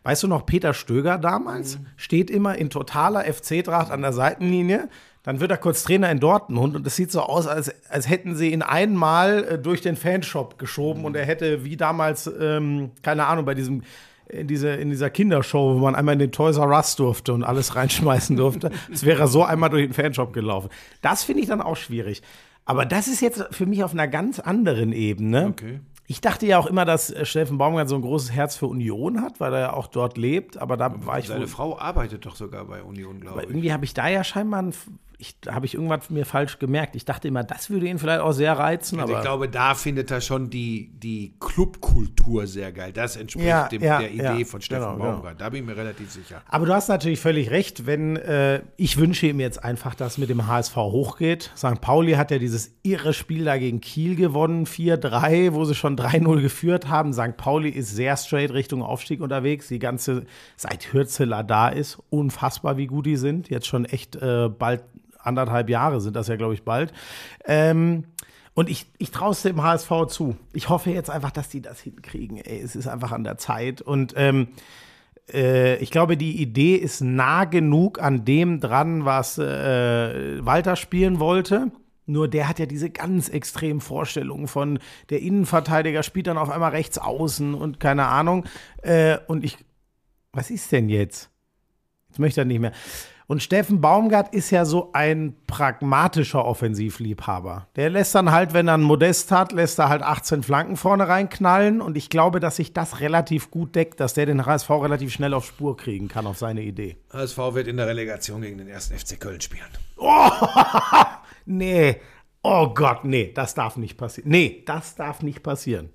weißt 0.03 0.23
du 0.23 0.27
noch, 0.27 0.45
Peter 0.45 0.73
Stöger 0.73 1.17
damals 1.17 1.77
steht 1.95 2.31
immer 2.31 2.57
in 2.57 2.69
totaler 2.69 3.31
FC-Tracht 3.31 3.91
an 3.91 4.01
der 4.01 4.13
Seitenlinie. 4.13 4.89
Dann 5.23 5.39
wird 5.39 5.51
er 5.51 5.57
kurz 5.57 5.83
Trainer 5.83 6.11
in 6.11 6.19
Dortmund 6.19 6.75
und 6.75 6.85
es 6.85 6.95
sieht 6.97 7.11
so 7.11 7.21
aus, 7.21 7.47
als, 7.47 7.73
als 7.89 8.09
hätten 8.09 8.35
sie 8.35 8.51
ihn 8.51 8.61
einmal 8.61 9.43
äh, 9.43 9.57
durch 9.59 9.81
den 9.81 9.95
Fanshop 9.95 10.59
geschoben 10.59 11.05
und 11.05 11.15
er 11.15 11.25
hätte 11.25 11.63
wie 11.63 11.77
damals, 11.77 12.29
ähm, 12.39 12.91
keine 13.01 13.25
Ahnung, 13.25 13.45
bei 13.45 13.53
diesem 13.53 13.83
in, 14.27 14.47
diese, 14.47 14.69
in 14.69 14.89
dieser 14.89 15.09
Kindershow, 15.09 15.75
wo 15.75 15.79
man 15.79 15.95
einmal 15.95 16.13
in 16.13 16.19
den 16.19 16.31
Toys 16.31 16.57
R 16.57 16.67
Us 16.67 16.95
durfte 16.95 17.33
und 17.33 17.43
alles 17.43 17.75
reinschmeißen 17.75 18.35
durfte. 18.35 18.71
Es 18.91 19.05
wäre 19.05 19.27
so 19.27 19.43
einmal 19.43 19.69
durch 19.69 19.85
den 19.85 19.93
Fanshop 19.93 20.33
gelaufen. 20.33 20.69
Das 21.01 21.23
finde 21.23 21.41
ich 21.41 21.47
dann 21.47 21.61
auch 21.61 21.75
schwierig. 21.77 22.21
Aber 22.65 22.85
das 22.85 23.07
ist 23.07 23.21
jetzt 23.21 23.45
für 23.51 23.65
mich 23.65 23.83
auf 23.83 23.91
einer 23.91 24.07
ganz 24.07 24.39
anderen 24.39 24.93
Ebene. 24.93 25.47
Okay. 25.47 25.81
Ich 26.05 26.21
dachte 26.21 26.45
ja 26.45 26.57
auch 26.57 26.67
immer, 26.67 26.85
dass 26.85 27.09
äh, 27.09 27.25
Steffen 27.25 27.57
Baumgart 27.57 27.89
so 27.89 27.95
ein 27.95 28.01
großes 28.01 28.31
Herz 28.31 28.55
für 28.55 28.67
Union 28.67 29.21
hat, 29.21 29.39
weil 29.39 29.53
er 29.53 29.59
ja 29.59 29.73
auch 29.73 29.87
dort 29.87 30.17
lebt. 30.17 30.57
Aber 30.57 30.77
da 30.77 30.93
war 31.05 31.19
ich 31.19 31.27
Seine 31.27 31.47
Frau 31.47 31.77
arbeitet 31.77 32.25
doch 32.25 32.35
sogar 32.35 32.65
bei 32.65 32.83
Union, 32.83 33.21
glaube 33.21 33.33
aber 33.33 33.43
ich. 33.43 33.49
irgendwie 33.49 33.71
habe 33.73 33.85
ich 33.85 33.93
da 33.93 34.07
ja 34.07 34.23
scheinbar, 34.23 34.61
ein, 34.61 34.73
ich, 35.23 35.37
habe 35.49 35.65
ich 35.65 35.73
irgendwas 35.75 36.09
mir 36.09 36.25
falsch 36.25 36.59
gemerkt. 36.59 36.95
Ich 36.95 37.05
dachte 37.05 37.29
immer, 37.29 37.43
das 37.43 37.69
würde 37.69 37.87
ihn 37.87 37.97
vielleicht 37.97 38.19
auch 38.19 38.33
sehr 38.33 38.57
reizen. 38.57 38.99
Also 38.99 39.13
aber 39.13 39.21
ich 39.21 39.25
glaube, 39.25 39.47
da 39.47 39.73
findet 39.73 40.11
er 40.11 40.19
schon 40.19 40.49
die, 40.49 40.91
die 40.95 41.33
Clubkultur 41.39 42.45
sehr 42.45 42.73
geil. 42.73 42.91
Das 42.91 43.15
entspricht 43.15 43.47
Ja, 43.47 43.67
dem, 43.69 43.81
ja, 43.81 43.99
der 43.99 44.11
Idee 44.11 44.39
ja. 44.39 44.45
von 44.45 44.61
Steffen 44.61 44.97
Genau, 44.97 44.97
Baumgart. 44.97 45.39
Da 45.39 45.49
bin 45.49 45.61
ich 45.61 45.65
mir 45.65 45.77
relativ 45.77 46.11
sicher. 46.11 46.41
Aber 46.47 46.65
du 46.65 46.73
hast 46.73 46.89
natürlich 46.89 47.21
völlig 47.21 47.51
recht, 47.51 47.85
wenn 47.85 48.17
äh, 48.17 48.61
ich 48.75 48.97
wünsche 48.97 49.27
ihm 49.27 49.39
jetzt 49.39 49.63
einfach, 49.63 49.95
dass 49.95 50.17
mit 50.17 50.29
dem 50.29 50.45
HSV 50.45 50.75
hochgeht. 50.75 51.51
St. 51.55 51.79
Pauli 51.79 52.13
hat 52.13 52.29
ja 52.29 52.37
dieses 52.37 52.75
irre 52.83 53.13
Spiel 53.13 53.45
da 53.45 53.57
gegen 53.57 53.79
Kiel 53.79 54.15
gewonnen, 54.15 54.65
4-3, 54.65 55.53
wo 55.53 55.63
sie 55.63 55.75
schon 55.75 55.95
3-0 55.95 56.41
geführt 56.41 56.89
haben. 56.89 57.13
St. 57.13 57.37
Pauli 57.37 57.69
ist 57.69 57.95
sehr 57.95 58.17
straight 58.17 58.51
Richtung 58.51 58.83
Aufstieg 58.83 59.21
unterwegs. 59.21 59.69
Die 59.69 59.79
ganze, 59.79 60.25
seit 60.57 60.91
Hürzeler 60.91 61.43
da 61.43 61.69
ist, 61.69 61.99
unfassbar, 62.09 62.75
wie 62.75 62.87
gut 62.87 63.05
die 63.05 63.15
sind. 63.15 63.49
Jetzt 63.49 63.67
schon 63.67 63.85
echt 63.85 64.17
äh, 64.17 64.49
bald 64.49 64.83
anderthalb 65.23 65.69
Jahre 65.69 66.01
sind 66.01 66.15
das 66.15 66.27
ja, 66.27 66.35
glaube 66.35 66.53
ich, 66.53 66.63
bald. 66.63 66.93
Ähm, 67.45 68.05
und 68.53 68.69
ich, 68.69 68.85
ich 68.99 69.11
traue 69.11 69.31
es 69.31 69.41
dem 69.41 69.63
HSV 69.63 70.07
zu. 70.07 70.35
Ich 70.53 70.69
hoffe 70.69 70.91
jetzt 70.91 71.09
einfach, 71.09 71.31
dass 71.31 71.49
die 71.49 71.61
das 71.61 71.79
hinkriegen. 71.79 72.37
Ey, 72.37 72.61
es 72.61 72.75
ist 72.75 72.87
einfach 72.87 73.11
an 73.11 73.23
der 73.23 73.37
Zeit. 73.37 73.81
Und 73.81 74.13
ähm, 74.15 74.49
äh, 75.31 75.77
ich 75.77 75.89
glaube, 75.89 76.17
die 76.17 76.41
Idee 76.41 76.75
ist 76.75 77.01
nah 77.01 77.45
genug 77.45 77.99
an 77.99 78.25
dem 78.25 78.59
dran, 78.59 79.05
was 79.05 79.39
äh, 79.39 80.45
Walter 80.45 80.75
spielen 80.75 81.19
wollte. 81.19 81.71
Nur 82.05 82.27
der 82.27 82.49
hat 82.49 82.59
ja 82.59 82.65
diese 82.65 82.89
ganz 82.89 83.29
extremen 83.29 83.79
Vorstellungen 83.79 84.47
von 84.47 84.79
der 85.09 85.21
Innenverteidiger 85.21 86.03
spielt 86.03 86.27
dann 86.27 86.37
auf 86.37 86.49
einmal 86.49 86.71
rechts 86.71 86.97
außen 86.97 87.53
und 87.53 87.79
keine 87.79 88.07
Ahnung. 88.07 88.45
Äh, 88.81 89.17
und 89.27 89.43
ich, 89.43 89.57
was 90.33 90.51
ist 90.51 90.71
denn 90.71 90.89
jetzt? 90.89 91.29
Jetzt 92.09 92.19
möchte 92.19 92.41
er 92.41 92.45
nicht 92.45 92.59
mehr. 92.59 92.73
Und 93.27 93.41
Steffen 93.41 93.79
Baumgart 93.81 94.33
ist 94.33 94.49
ja 94.51 94.65
so 94.65 94.89
ein 94.93 95.35
pragmatischer 95.47 96.43
Offensivliebhaber. 96.43 97.67
Der 97.77 97.89
lässt 97.89 98.13
dann 98.15 98.31
halt, 98.31 98.53
wenn 98.53 98.67
er 98.67 98.73
einen 98.73 98.83
Modest 98.83 99.31
hat, 99.31 99.51
lässt 99.53 99.79
er 99.79 99.89
halt 99.89 100.01
18 100.03 100.43
Flanken 100.43 100.75
vorne 100.75 101.07
reinknallen. 101.07 101.81
Und 101.81 101.95
ich 101.97 102.09
glaube, 102.09 102.39
dass 102.39 102.57
sich 102.57 102.73
das 102.73 102.99
relativ 102.99 103.49
gut 103.49 103.75
deckt, 103.75 103.99
dass 103.99 104.13
der 104.13 104.25
den 104.25 104.45
HSV 104.45 104.69
relativ 104.71 105.13
schnell 105.13 105.33
auf 105.33 105.45
Spur 105.45 105.77
kriegen 105.77 106.07
kann, 106.09 106.27
auf 106.27 106.37
seine 106.37 106.61
Idee. 106.63 106.97
HSV 107.13 107.37
wird 107.53 107.67
in 107.67 107.77
der 107.77 107.87
Relegation 107.87 108.41
gegen 108.41 108.57
den 108.57 108.67
ersten 108.67 108.97
FC 108.97 109.19
Köln 109.19 109.39
spielen. 109.41 109.63
Nee, 111.45 111.97
oh 112.41 112.69
Gott, 112.73 113.03
nee, 113.03 113.31
das 113.33 113.53
darf 113.53 113.75
nicht 113.77 113.97
passieren. 113.97 114.29
Nee, 114.29 114.63
das 114.65 114.95
darf 114.95 115.21
nicht 115.21 115.43
passieren. 115.43 115.89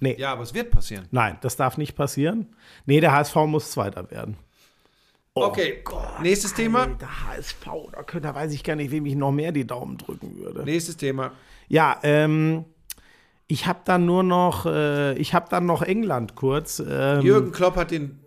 Nee, 0.00 0.16
Ja, 0.18 0.32
aber 0.32 0.42
es 0.42 0.54
wird 0.54 0.70
passieren. 0.70 1.06
nein, 1.10 1.38
das 1.40 1.56
darf 1.56 1.76
nicht 1.76 1.94
passieren. 1.96 2.54
Nee, 2.86 3.00
der 3.00 3.12
HSV 3.12 3.34
muss 3.46 3.70
Zweiter 3.70 4.10
werden. 4.10 4.36
Okay, 5.34 5.82
nächstes 6.22 6.54
Thema. 6.54 6.86
Der 6.86 7.28
HSV, 7.28 7.66
da, 7.92 8.02
könnte, 8.02 8.28
da 8.28 8.34
weiß 8.34 8.52
ich 8.52 8.64
gar 8.64 8.76
nicht, 8.76 8.90
wem 8.90 9.06
ich 9.06 9.14
noch 9.14 9.32
mehr 9.32 9.52
die 9.52 9.66
Daumen 9.66 9.98
drücken 9.98 10.36
würde. 10.36 10.64
Nächstes 10.64 10.96
Thema. 10.96 11.32
Ja, 11.68 11.98
ähm, 12.02 12.64
ich 13.46 13.66
habe 13.66 13.80
dann 13.84 14.06
nur 14.06 14.22
noch, 14.22 14.66
äh, 14.66 15.14
ich 15.18 15.34
habe 15.34 15.46
dann 15.50 15.66
noch 15.66 15.82
England 15.82 16.36
kurz. 16.36 16.82
Ähm, 16.86 17.22
Jürgen 17.22 17.52
Klopp 17.52 17.76
hat 17.76 17.90
den. 17.90 18.18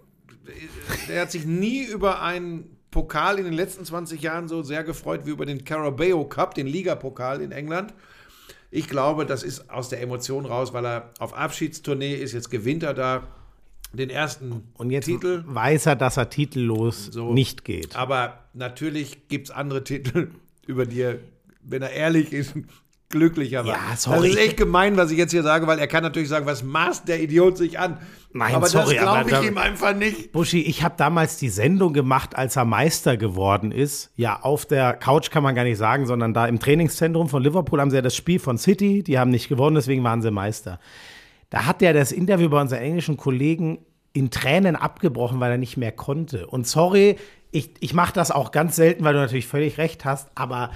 Er 1.10 1.24
hat 1.24 1.32
sich 1.32 1.46
nie 1.46 1.84
über 1.84 2.22
einen 2.22 2.78
Pokal 2.92 3.40
in 3.40 3.46
den 3.46 3.54
letzten 3.54 3.84
20 3.86 4.22
Jahren 4.22 4.48
so 4.48 4.64
sehr 4.64 4.84
gefreut 4.84 5.26
wie 5.26 5.32
über 5.32 5.46
den 5.46 5.66
Carabao 5.66 6.26
Cup, 6.26 6.54
den 6.54 6.68
Ligapokal 6.68 7.42
in 7.42 7.52
England. 7.52 7.94
Ich 8.72 8.88
glaube, 8.88 9.26
das 9.26 9.44
ist 9.44 9.70
aus 9.70 9.90
der 9.90 10.02
Emotion 10.02 10.46
raus, 10.46 10.74
weil 10.74 10.86
er 10.86 11.10
auf 11.20 11.34
Abschiedstournee 11.34 12.16
ist. 12.16 12.34
Jetzt 12.34 12.52
gewinnt 12.52 12.84
er 12.84 12.94
da 12.94 13.28
den 13.96 14.10
ersten 14.10 14.64
und 14.76 14.90
jetzt 14.92 15.06
Titel. 15.06 15.44
weiß 15.48 15.86
er, 15.88 15.96
dass 15.96 16.18
er 16.18 16.30
titellos 16.30 17.10
So. 17.12 17.34
nicht 17.34 17.64
geht. 17.66 17.96
Aber 17.96 18.40
natürlich 18.54 19.28
gibt 19.28 19.50
es 19.50 19.52
andere 19.56 19.84
Titel, 19.84 20.30
über 20.68 20.86
die 20.86 21.02
er, 21.02 21.16
wenn 21.64 21.82
er 21.82 21.92
ehrlich 21.92 22.32
ist, 22.34 22.54
glücklicher 23.10 23.66
war. 23.66 23.76
Ja, 23.76 23.96
sorry. 23.96 24.30
Das 24.30 24.38
ist 24.38 24.38
echt 24.44 24.58
gemein, 24.58 24.98
was 24.98 25.12
ich 25.12 25.18
jetzt 25.18 25.32
hier 25.32 25.44
sage, 25.44 25.68
weil 25.68 25.80
er 25.80 25.88
kann 25.88 26.04
natürlich 26.04 26.28
sagen, 26.30 26.46
was 26.46 26.64
maßt 26.64 27.08
der 27.08 27.22
Idiot 27.22 27.58
sich 27.58 27.80
an? 27.80 27.98
Nein, 28.34 28.54
aber 28.56 28.68
sorry, 28.68 28.96
das 28.96 29.04
glaube 29.04 29.30
ich 29.32 29.50
ihm 29.50 29.58
einfach 29.58 29.96
nicht. 29.96 30.34
Buschi, 30.34 30.62
ich 30.62 30.84
habe 30.84 30.96
damals 30.98 31.38
die 31.38 31.48
Sendung 31.48 31.94
gemacht, 31.94 32.36
als 32.36 32.58
er 32.58 32.66
Meister 32.66 33.16
geworden 33.16 33.72
ist. 33.72 34.12
Ja, 34.18 34.42
auf 34.42 34.66
der 34.66 34.94
Couch 34.94 35.30
kann 35.32 35.44
man 35.44 35.56
gar 35.56 35.64
nicht 35.64 35.78
sagen, 35.78 36.06
sondern 36.06 36.34
da 36.34 36.46
im 36.48 36.60
Trainingszentrum 36.60 37.30
von 37.30 37.42
Liverpool 37.42 37.80
haben 37.80 37.92
sie 37.92 37.96
ja 37.96 38.02
das 38.02 38.16
Spiel 38.16 38.40
von 38.40 38.58
City, 38.58 39.04
die 39.04 39.18
haben 39.18 39.32
nicht 39.32 39.48
gewonnen, 39.48 39.76
deswegen 39.76 40.04
waren 40.04 40.22
sie 40.22 40.32
Meister. 40.32 40.80
Da 41.56 41.66
hat 41.66 41.82
er 41.82 41.94
das 41.94 42.12
Interview 42.12 42.50
bei 42.50 42.60
unseren 42.60 42.82
englischen 42.82 43.16
Kollegen 43.16 43.78
in 44.12 44.30
Tränen 44.30 44.76
abgebrochen, 44.76 45.40
weil 45.40 45.52
er 45.52 45.58
nicht 45.58 45.78
mehr 45.78 45.94
konnte. 45.94 46.48
Und 46.48 46.68
sorry, 46.68 47.16
ich, 47.52 47.72
ich 47.80 47.94
mache 47.94 48.12
das 48.12 48.30
auch 48.30 48.52
ganz 48.52 48.76
selten, 48.76 49.06
weil 49.06 49.14
du 49.14 49.20
natürlich 49.22 49.48
völlig 49.48 49.78
recht 49.78 50.04
hast, 50.04 50.28
aber 50.36 50.72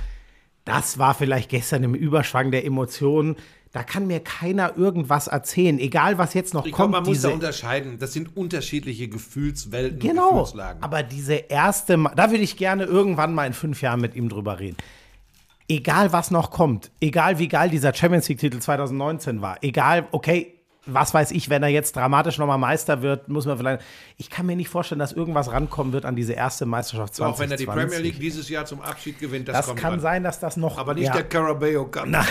das 0.64 0.98
war 0.98 1.16
vielleicht 1.16 1.50
gestern 1.50 1.84
im 1.84 1.96
Überschwang 1.96 2.52
der 2.52 2.64
Emotionen. 2.66 3.36
Da 3.74 3.84
kann 3.84 4.08
mir 4.08 4.22
keiner 4.22 4.78
irgendwas 4.78 5.28
erzählen, 5.28 5.80
egal 5.80 6.18
was 6.18 6.34
jetzt 6.34 6.54
noch 6.54 6.66
Ich 6.66 6.72
kommt. 6.72 6.92
man 6.94 7.04
muss 7.04 7.24
da 7.24 7.30
unterscheiden. 7.30 8.00
Das 8.00 8.14
sind 8.14 8.38
unterschiedliche 8.38 9.10
Gefühlswelten 9.10 9.96
und 10.02 10.08
Genau. 10.08 10.30
Gefühlslagen. 10.30 10.82
Aber 10.82 11.04
diese 11.04 11.34
erste, 11.34 11.98
Ma- 11.98 12.16
da 12.16 12.32
würde 12.32 12.44
ich 12.46 12.56
gerne 12.56 12.86
irgendwann 12.86 13.34
mal 13.34 13.46
in 13.48 13.54
fünf 13.54 13.82
Jahren 13.82 14.00
mit 14.00 14.16
ihm 14.16 14.30
drüber 14.30 14.60
reden. 14.60 14.78
Egal 15.68 16.14
was 16.14 16.32
noch 16.32 16.52
kommt, 16.52 16.90
egal 17.02 17.38
wie 17.38 17.50
geil 17.50 17.70
dieser 17.70 17.94
Champions 17.94 18.30
League-Titel 18.30 18.60
2019 18.60 19.42
war, 19.42 19.58
egal, 19.62 20.08
okay, 20.14 20.56
was 20.86 21.14
weiß 21.14 21.32
ich, 21.32 21.50
wenn 21.50 21.62
er 21.64 21.70
jetzt 21.70 21.96
dramatisch 21.96 22.38
nochmal 22.38 22.58
Meister 22.58 23.02
wird, 23.02 23.28
muss 23.28 23.46
man 23.46 23.58
vielleicht. 23.58 23.82
Ich 24.18 24.30
kann 24.30 24.46
mir 24.46 24.56
nicht 24.56 24.70
vorstellen, 24.70 25.00
dass 25.00 25.12
irgendwas 25.12 25.52
rankommen 25.52 25.94
wird 25.94 26.06
an 26.06 26.16
diese 26.16 26.34
erste 26.34 26.66
Meisterschaft 26.66 27.16
2020. 27.16 27.36
auch 27.36 27.40
wenn 27.40 27.52
er 27.52 27.58
die 27.58 27.66
Premier 27.66 28.00
League 28.00 28.20
dieses 28.20 28.50
Jahr 28.50 28.66
zum 28.66 28.82
Abschied 28.82 29.20
gewinnt, 29.20 29.48
das, 29.48 29.66
Das 29.68 29.76
kann 29.76 29.94
ran. 29.94 30.00
sein, 30.00 30.24
dass 30.24 30.40
das 30.40 30.58
noch. 30.58 30.78
Aber 30.78 30.94
nicht 30.94 31.06
ja. 31.06 31.14
der 31.14 31.24
Carabao 31.24 31.86
Cup. 31.86 32.08
Nein. 32.08 32.26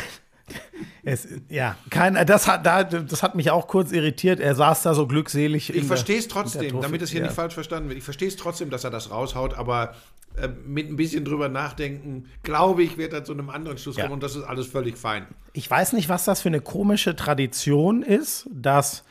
Es, 1.02 1.26
ja, 1.48 1.76
kein, 1.90 2.14
das, 2.26 2.46
hat, 2.46 2.66
da, 2.66 2.84
das 2.84 3.22
hat 3.22 3.34
mich 3.34 3.50
auch 3.50 3.66
kurz 3.66 3.92
irritiert. 3.92 4.40
Er 4.40 4.54
saß 4.54 4.82
da 4.82 4.94
so 4.94 5.06
glückselig. 5.06 5.74
Ich 5.74 5.84
verstehe 5.84 6.18
es 6.18 6.28
trotzdem, 6.28 6.80
damit 6.80 7.02
es 7.02 7.10
hier 7.10 7.20
ja. 7.20 7.26
nicht 7.26 7.34
falsch 7.34 7.54
verstanden 7.54 7.88
wird. 7.88 7.98
Ich 7.98 8.04
verstehe 8.04 8.28
es 8.28 8.36
trotzdem, 8.36 8.68
dass 8.70 8.84
er 8.84 8.90
das 8.90 9.10
raushaut, 9.10 9.54
aber 9.54 9.94
äh, 10.36 10.48
mit 10.66 10.88
ein 10.88 10.96
bisschen 10.96 11.24
drüber 11.24 11.48
nachdenken, 11.48 12.26
glaube 12.42 12.82
ich, 12.82 12.98
wird 12.98 13.12
er 13.12 13.24
zu 13.24 13.32
einem 13.32 13.50
anderen 13.50 13.78
Schluss 13.78 13.96
Ja. 13.96 14.04
kommen 14.04 14.14
und 14.14 14.22
das 14.22 14.36
ist 14.36 14.44
alles 14.44 14.66
völlig 14.66 14.98
fein. 14.98 15.26
Ich 15.52 15.70
weiß 15.70 15.94
nicht, 15.94 16.08
was 16.08 16.24
das 16.24 16.42
für 16.42 16.48
eine 16.48 16.60
komische 16.60 17.16
Tradition 17.16 18.02
ist, 18.02 18.48
dass 18.52 19.04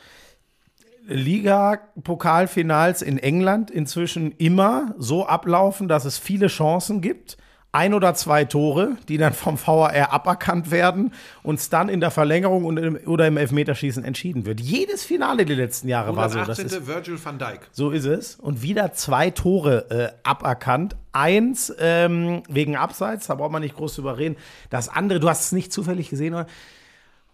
Liga-Pokalfinals 1.06 3.02
in 3.02 3.18
England 3.18 3.70
inzwischen 3.70 4.32
immer 4.32 4.94
so 4.98 5.26
ablaufen, 5.26 5.88
dass 5.88 6.04
es 6.04 6.18
viele 6.18 6.48
Chancen 6.48 7.00
gibt. 7.00 7.38
Ein 7.70 7.92
oder 7.92 8.14
zwei 8.14 8.46
Tore, 8.46 8.96
die 9.08 9.18
dann 9.18 9.34
vom 9.34 9.58
VAR 9.58 10.10
aberkannt 10.10 10.70
werden 10.70 11.12
und 11.42 11.58
es 11.58 11.68
dann 11.68 11.90
in 11.90 12.00
der 12.00 12.10
Verlängerung 12.10 12.64
und 12.64 12.78
im, 12.78 12.96
oder 13.06 13.26
im 13.26 13.36
Elfmeterschießen 13.36 14.04
entschieden 14.04 14.46
wird. 14.46 14.60
Jedes 14.60 15.04
Finale 15.04 15.44
die 15.44 15.54
letzten 15.54 15.88
Jahre 15.88 16.16
war 16.16 16.30
so. 16.30 16.38
Das 16.38 16.58
118. 16.58 16.82
ist, 16.82 16.86
Virgil 16.86 17.22
van 17.22 17.38
Dijk. 17.38 17.60
so 17.72 17.90
ist 17.90 18.06
es. 18.06 18.36
Und 18.36 18.62
wieder 18.62 18.94
zwei 18.94 19.30
Tore 19.30 19.90
äh, 19.90 20.08
aberkannt. 20.22 20.96
Eins 21.12 21.72
ähm, 21.78 22.42
wegen 22.48 22.76
Abseits, 22.76 23.26
da 23.26 23.34
braucht 23.34 23.52
man 23.52 23.60
nicht 23.60 23.76
groß 23.76 23.96
drüber 23.96 24.16
reden. 24.16 24.36
Das 24.70 24.88
andere, 24.88 25.20
du 25.20 25.28
hast 25.28 25.46
es 25.46 25.52
nicht 25.52 25.72
zufällig 25.72 26.08
gesehen, 26.08 26.34
oder? 26.34 26.46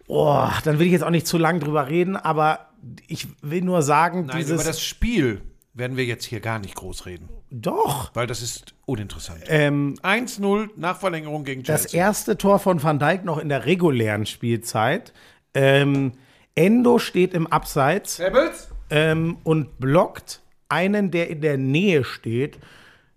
Oh, 0.07 0.47
dann 0.63 0.79
will 0.79 0.85
ich 0.85 0.91
jetzt 0.93 1.03
auch 1.03 1.09
nicht 1.11 1.27
zu 1.27 1.37
lang 1.37 1.59
drüber 1.59 1.87
reden, 1.87 2.15
aber 2.15 2.67
ich 3.07 3.27
will 3.41 3.61
nur 3.61 3.81
sagen, 3.81 4.25
Nein, 4.25 4.37
dieses. 4.37 4.53
über 4.53 4.63
das 4.63 4.81
Spiel 4.81 5.41
werden 5.73 5.97
wir 5.97 6.05
jetzt 6.05 6.25
hier 6.25 6.39
gar 6.39 6.59
nicht 6.59 6.75
groß 6.75 7.05
reden, 7.05 7.29
doch. 7.49 8.11
weil 8.13 8.27
das 8.27 8.41
ist 8.41 8.73
uninteressant. 8.85 9.43
Ähm, 9.47 9.95
1-0 10.03 10.69
nach 10.75 10.97
Verlängerung 10.97 11.43
gegen 11.43 11.63
das 11.63 11.83
Chelsea. 11.83 11.99
erste 11.99 12.37
Tor 12.37 12.59
von 12.59 12.81
Van 12.81 12.99
Dijk 12.99 13.23
noch 13.25 13.37
in 13.37 13.49
der 13.49 13.65
regulären 13.65 14.25
Spielzeit. 14.25 15.13
Ähm, 15.53 16.13
Endo 16.55 16.99
steht 16.99 17.33
im 17.33 17.47
Abseits. 17.47 18.19
Ähm, 18.89 19.37
und 19.43 19.79
blockt 19.79 20.41
einen, 20.69 21.11
der 21.11 21.29
in 21.29 21.41
der 21.41 21.57
Nähe 21.57 22.03
steht, 22.03 22.59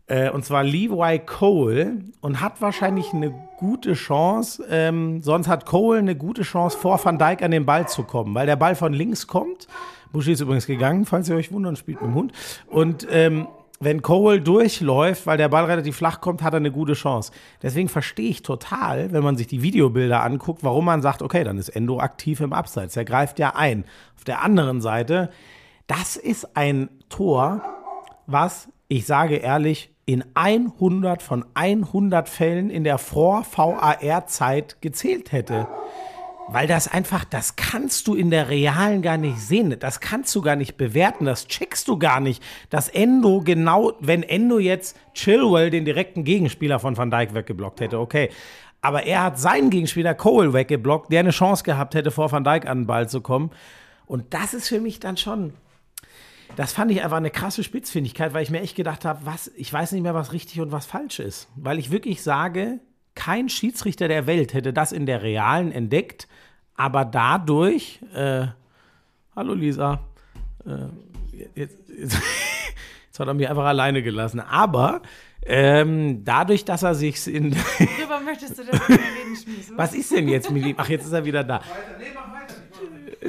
äh, 0.07 0.31
und 0.31 0.45
zwar 0.45 0.65
Levi 0.65 1.21
Cole, 1.25 1.99
und 2.21 2.41
hat 2.41 2.61
wahrscheinlich 2.61 3.13
eine 3.13 3.35
gute 3.59 3.93
Chance, 3.95 4.65
ähm, 4.71 5.23
sonst 5.23 5.49
hat 5.49 5.67
Cole 5.67 5.99
eine 5.99 6.17
gute 6.17 6.43
Chance, 6.43 6.79
vor 6.79 7.03
Van 7.05 7.19
Dijk 7.19 7.43
an 7.43 7.51
den 7.51 7.67
Ball 7.67 7.87
zu 7.89 8.05
kommen, 8.05 8.35
weil 8.35 8.47
der 8.47 8.57
Ball 8.57 8.75
von 8.75 8.93
links 8.93 9.27
kommt. 9.27 9.67
Buschi 10.13 10.33
ist 10.33 10.41
übrigens 10.41 10.67
gegangen, 10.67 11.05
falls 11.05 11.29
ihr 11.29 11.37
euch 11.37 11.53
wundert, 11.53 11.77
spielt 11.77 12.01
mit 12.01 12.11
dem 12.11 12.15
Hund. 12.15 12.33
Und 12.67 13.07
ähm, 13.11 13.47
wenn 13.81 14.03
Cole 14.03 14.41
durchläuft, 14.41 15.27
weil 15.27 15.39
der 15.39 15.49
Ball 15.49 15.67
relativ 15.67 15.97
flach 15.97 16.21
kommt, 16.21 16.43
hat 16.43 16.53
er 16.53 16.59
eine 16.59 16.73
gute 16.73 16.95
Chance. 16.95 17.33
Deswegen 17.63 17.89
verstehe 17.89 18.31
ich 18.31 18.43
total, 18.43 19.13
wenn 19.13 19.23
man 19.23 19.37
sich 19.37 19.47
die 19.47 19.63
Videobilder 19.63 20.23
anguckt, 20.23 20.65
warum 20.65 20.85
man 20.85 21.03
sagt, 21.03 21.23
okay, 21.23 21.45
dann 21.45 21.59
ist 21.59 21.69
Endo 21.69 22.01
aktiv 22.01 22.41
im 22.41 22.53
Abseits. 22.53 22.97
Er 22.97 23.05
greift 23.05 23.39
ja 23.39 23.55
ein. 23.55 23.85
Auf 24.17 24.25
der 24.25 24.43
anderen 24.43 24.81
Seite, 24.81 25.31
das 25.87 26.17
ist 26.17 26.57
ein 26.57 26.89
Tor, 27.09 27.63
was, 28.27 28.69
ich 28.89 29.07
sage 29.07 29.37
ehrlich, 29.37 29.91
in 30.07 30.25
100 30.35 31.23
von 31.23 31.45
100 31.55 32.29
Fällen 32.29 32.71
in 32.71 32.83
der 32.83 32.99
Vor-VAR-Zeit 32.99 34.81
gezählt 34.81 35.33
hätte. 35.33 35.69
Weil 36.51 36.67
das 36.67 36.89
einfach, 36.89 37.25
das 37.25 37.57
kannst 37.57 38.07
du 38.07 38.15
in 38.15 38.31
der 38.31 38.49
realen 38.49 39.03
gar 39.03 39.19
nicht 39.19 39.39
sehen. 39.39 39.77
Das 39.79 40.01
kannst 40.01 40.35
du 40.35 40.41
gar 40.41 40.57
nicht 40.57 40.79
bewerten. 40.79 41.27
Das 41.27 41.47
checkst 41.47 41.87
du 41.89 41.99
gar 41.99 42.21
nicht. 42.21 42.43
Dass 42.71 42.89
Endo 42.89 43.43
genau, 43.45 43.93
wenn 44.01 44.23
Endo 44.23 44.59
jetzt 44.59 44.97
Chilwell, 45.13 45.69
den 45.69 45.85
direkten 45.85 46.25
Gegenspieler 46.25 46.79
von 46.79 46.97
Van 46.97 47.11
Dijk, 47.11 47.35
weggeblockt 47.35 47.83
hätte, 47.83 47.99
okay. 47.99 48.31
Aber 48.81 49.03
er 49.03 49.25
hat 49.25 49.39
seinen 49.39 49.69
Gegenspieler 49.69 50.15
Cole 50.15 50.55
weggeblockt, 50.55 51.13
der 51.13 51.21
eine 51.21 51.31
Chance 51.31 51.65
gehabt 51.65 51.95
hätte, 51.95 52.11
vor 52.11 52.33
Van 52.33 52.45
Dijk 52.45 52.67
an 52.67 52.81
den 52.81 52.87
Ball 52.87 53.09
zu 53.09 53.21
kommen. 53.21 53.51
Und 54.07 54.33
das 54.33 54.55
ist 54.55 54.69
für 54.69 54.81
mich 54.81 55.01
dann 55.01 55.19
schon, 55.19 55.53
das 56.57 56.73
fand 56.73 56.91
ich 56.91 57.03
einfach 57.03 57.19
eine 57.19 57.31
krasse 57.31 57.63
Spitzfindigkeit, 57.63 58.33
weil 58.33 58.43
ich 58.43 58.51
mir 58.51 58.63
echt 58.63 58.77
gedacht 58.77 59.05
habe, 59.05 59.27
was, 59.27 59.53
ich 59.55 59.71
weiß 59.71 59.93
nicht 59.93 60.03
mehr, 60.03 60.15
was 60.15 60.33
richtig 60.33 60.63
und 60.63 60.73
was 60.73 60.87
falsch 60.87 61.19
ist. 61.19 61.49
Weil 61.57 61.79
ich 61.79 61.91
wirklich 61.91 62.23
sage, 62.23 62.81
kein 63.19 63.49
Schiedsrichter 63.49 64.07
der 64.07 64.29
Welt 64.29 64.55
hätte 64.55 64.73
das 64.73 64.93
in 64.93 65.05
der 65.05 65.23
Realen 65.25 65.73
entdeckt, 65.73 66.29
aber 66.77 67.05
dadurch, 67.05 67.99
äh, 68.15 68.47
hallo 69.35 69.55
Lisa, 69.55 69.99
äh, 70.65 71.49
jetzt, 71.57 71.77
jetzt, 71.89 72.17
jetzt 73.07 73.19
hat 73.19 73.27
er 73.27 73.35
mich 73.35 73.49
einfach 73.49 73.65
alleine 73.65 74.05
gelassen, 74.05 74.39
aber 74.39 75.03
ähm, 75.45 76.23
dadurch, 76.25 76.65
dass 76.65 76.85
er 76.85 76.95
sich 76.95 77.27
in, 77.27 77.57
Worüber 77.79 78.21
möchtest 78.21 78.57
du 78.57 78.63
denn 78.63 78.79
mit 78.79 78.89
mir 78.89 78.97
reden, 78.97 79.37
Schmies? 79.37 79.73
was 79.75 79.95
ist 79.95 80.13
denn 80.13 80.29
jetzt, 80.29 80.53
Mili? 80.53 80.77
Ach, 80.79 80.89
jetzt 80.89 81.05
ist 81.05 81.13
er 81.13 81.25
wieder 81.25 81.43
da. 81.43 81.61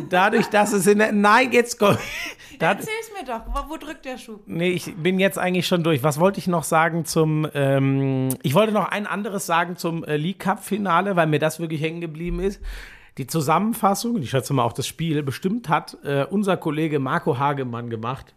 Dadurch, 0.07 0.45
dass 0.47 0.71
es 0.71 0.85
in 0.85 0.99
der, 0.99 1.11
nein, 1.11 1.51
jetzt 1.51 1.79
komm, 1.79 1.97
Da- 2.59 2.71
Erzähl's 2.71 3.11
mir 3.17 3.25
doch. 3.25 3.41
Wo, 3.47 3.73
wo 3.73 3.77
drückt 3.77 4.05
der 4.05 4.17
Schuh? 4.17 4.39
Nee, 4.45 4.69
ich 4.71 4.93
bin 4.95 5.19
jetzt 5.19 5.37
eigentlich 5.39 5.65
schon 5.65 5.83
durch. 5.83 6.03
Was 6.03 6.19
wollte 6.19 6.39
ich 6.39 6.47
noch 6.47 6.63
sagen 6.63 7.05
zum. 7.05 7.47
Ähm, 7.53 8.29
ich 8.43 8.53
wollte 8.53 8.73
noch 8.73 8.89
ein 8.89 9.07
anderes 9.07 9.45
sagen 9.45 9.77
zum 9.77 10.03
äh, 10.03 10.17
League 10.17 10.39
Cup-Finale, 10.39 11.15
weil 11.15 11.27
mir 11.27 11.39
das 11.39 11.59
wirklich 11.59 11.81
hängen 11.81 12.01
geblieben 12.01 12.39
ist. 12.39 12.61
Die 13.17 13.27
Zusammenfassung, 13.27 14.21
ich 14.21 14.29
schätze 14.29 14.53
mal 14.53 14.63
auch 14.63 14.73
das 14.73 14.87
Spiel, 14.87 15.23
bestimmt 15.23 15.67
hat 15.67 15.97
äh, 16.03 16.25
unser 16.29 16.55
Kollege 16.57 16.99
Marco 16.99 17.37
Hagemann 17.37 17.89
gemacht. 17.89 18.33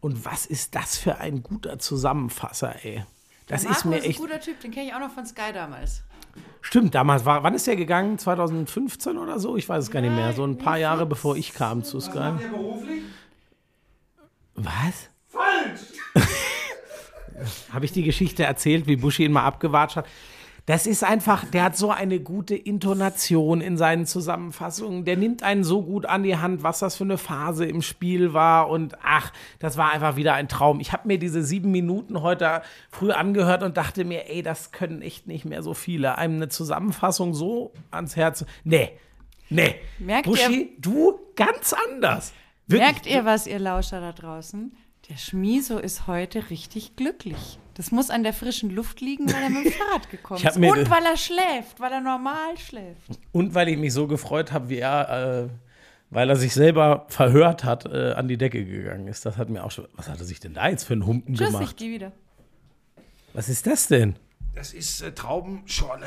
Und 0.00 0.24
was 0.24 0.46
ist 0.46 0.74
das 0.74 0.96
für 0.98 1.18
ein 1.18 1.42
guter 1.42 1.78
Zusammenfasser, 1.78 2.74
ey? 2.84 3.04
Das 3.46 3.64
Marco 3.64 3.76
ist 3.76 3.84
mir 3.86 3.96
ist 3.96 4.04
ein 4.04 4.10
echt. 4.10 4.18
guter 4.20 4.40
Typ, 4.40 4.60
den 4.60 4.70
kenne 4.70 4.86
ich 4.88 4.94
auch 4.94 5.00
noch 5.00 5.10
von 5.10 5.24
Sky 5.26 5.52
damals. 5.54 6.02
Stimmt, 6.60 6.94
damals 6.94 7.24
war. 7.24 7.42
Wann 7.42 7.54
ist 7.54 7.66
der 7.66 7.76
gegangen? 7.76 8.18
2015 8.18 9.16
oder 9.16 9.38
so? 9.40 9.56
Ich 9.56 9.68
weiß 9.68 9.84
es 9.84 9.90
gar 9.90 10.00
nicht 10.00 10.14
mehr. 10.14 10.32
So 10.34 10.44
ein 10.44 10.58
paar 10.58 10.76
Jahre 10.78 11.06
bevor 11.06 11.36
ich 11.36 11.54
kam 11.54 11.82
zu 11.82 11.98
Sky. 12.00 12.32
beruflich? 12.50 13.02
Was? 14.58 15.08
Falsch! 15.28 15.80
Habe 17.72 17.84
ich 17.84 17.92
die 17.92 18.02
Geschichte 18.02 18.42
erzählt, 18.42 18.88
wie 18.88 18.96
Buschi 18.96 19.24
ihn 19.24 19.32
mal 19.32 19.44
abgewatscht 19.44 19.96
hat? 19.96 20.06
Das 20.66 20.86
ist 20.86 21.02
einfach, 21.02 21.46
der 21.46 21.62
hat 21.62 21.76
so 21.78 21.90
eine 21.90 22.20
gute 22.20 22.54
Intonation 22.54 23.62
in 23.62 23.78
seinen 23.78 24.04
Zusammenfassungen. 24.04 25.06
Der 25.06 25.16
nimmt 25.16 25.42
einen 25.42 25.64
so 25.64 25.82
gut 25.82 26.04
an 26.04 26.24
die 26.24 26.36
Hand, 26.36 26.62
was 26.62 26.80
das 26.80 26.96
für 26.96 27.04
eine 27.04 27.16
Phase 27.16 27.64
im 27.64 27.80
Spiel 27.80 28.34
war. 28.34 28.68
Und 28.68 28.98
ach, 29.02 29.32
das 29.60 29.78
war 29.78 29.92
einfach 29.92 30.16
wieder 30.16 30.34
ein 30.34 30.46
Traum. 30.46 30.80
Ich 30.80 30.92
habe 30.92 31.08
mir 31.08 31.18
diese 31.18 31.42
sieben 31.42 31.70
Minuten 31.70 32.20
heute 32.20 32.60
früh 32.90 33.12
angehört 33.12 33.62
und 33.62 33.78
dachte 33.78 34.04
mir, 34.04 34.28
ey, 34.28 34.42
das 34.42 34.72
können 34.72 35.00
echt 35.00 35.26
nicht 35.26 35.46
mehr 35.46 35.62
so 35.62 35.72
viele. 35.72 36.18
Einem 36.18 36.34
eine 36.34 36.48
Zusammenfassung 36.48 37.32
so 37.32 37.72
ans 37.90 38.16
Herz. 38.16 38.44
Nee, 38.64 38.90
nee. 39.48 39.76
Merkt 39.98 40.26
Buschi, 40.26 40.76
du 40.78 41.18
ganz 41.34 41.72
anders. 41.72 42.34
Wirklich. 42.68 42.80
Merkt 42.92 43.06
ihr 43.06 43.24
was, 43.24 43.46
ihr 43.46 43.58
Lauscher 43.58 44.00
da 44.00 44.12
draußen? 44.12 44.72
Der 45.08 45.16
Schmieso 45.16 45.78
ist 45.78 46.06
heute 46.06 46.50
richtig 46.50 46.96
glücklich. 46.96 47.58
Das 47.74 47.92
muss 47.92 48.10
an 48.10 48.24
der 48.24 48.34
frischen 48.34 48.70
Luft 48.70 49.00
liegen, 49.00 49.32
weil 49.32 49.42
er 49.42 49.50
mit 49.50 49.64
dem 49.64 49.72
Fahrrad 49.78 50.10
gekommen 50.10 50.40
Ich 50.40 50.46
ist. 50.46 50.56
Und 50.56 50.90
weil 50.90 51.04
er 51.06 51.16
schläft, 51.16 51.80
weil 51.80 51.92
er 51.92 52.00
normal 52.00 52.58
schläft. 52.58 53.18
Und 53.32 53.54
weil 53.54 53.68
ich 53.68 53.78
mich 53.78 53.92
so 53.94 54.06
gefreut 54.06 54.52
habe, 54.52 54.68
wie 54.68 54.78
er, 54.78 55.44
äh, 55.44 55.48
weil 56.10 56.28
er 56.28 56.36
sich 56.36 56.52
selber 56.52 57.06
verhört 57.08 57.64
hat, 57.64 57.86
äh, 57.86 58.12
an 58.12 58.28
die 58.28 58.36
Decke 58.36 58.64
gegangen 58.64 59.08
ist. 59.08 59.24
Das 59.24 59.38
hat 59.38 59.48
mir 59.48 59.64
auch 59.64 59.70
schon. 59.70 59.86
Was 59.94 60.08
hat 60.08 60.18
er 60.18 60.24
sich 60.26 60.40
denn 60.40 60.52
da 60.54 60.68
jetzt 60.68 60.84
für 60.84 60.92
einen 60.92 61.06
Humpen 61.06 61.34
Tschüss, 61.36 61.48
ich 61.48 61.54
gemacht? 61.54 61.76
gehe 61.78 61.92
wieder. 61.94 62.12
Was 63.32 63.48
ist 63.48 63.66
das 63.66 63.86
denn? 63.86 64.16
Das 64.54 64.74
ist 64.74 65.00
äh, 65.00 65.12
Traubenschorle. 65.12 66.06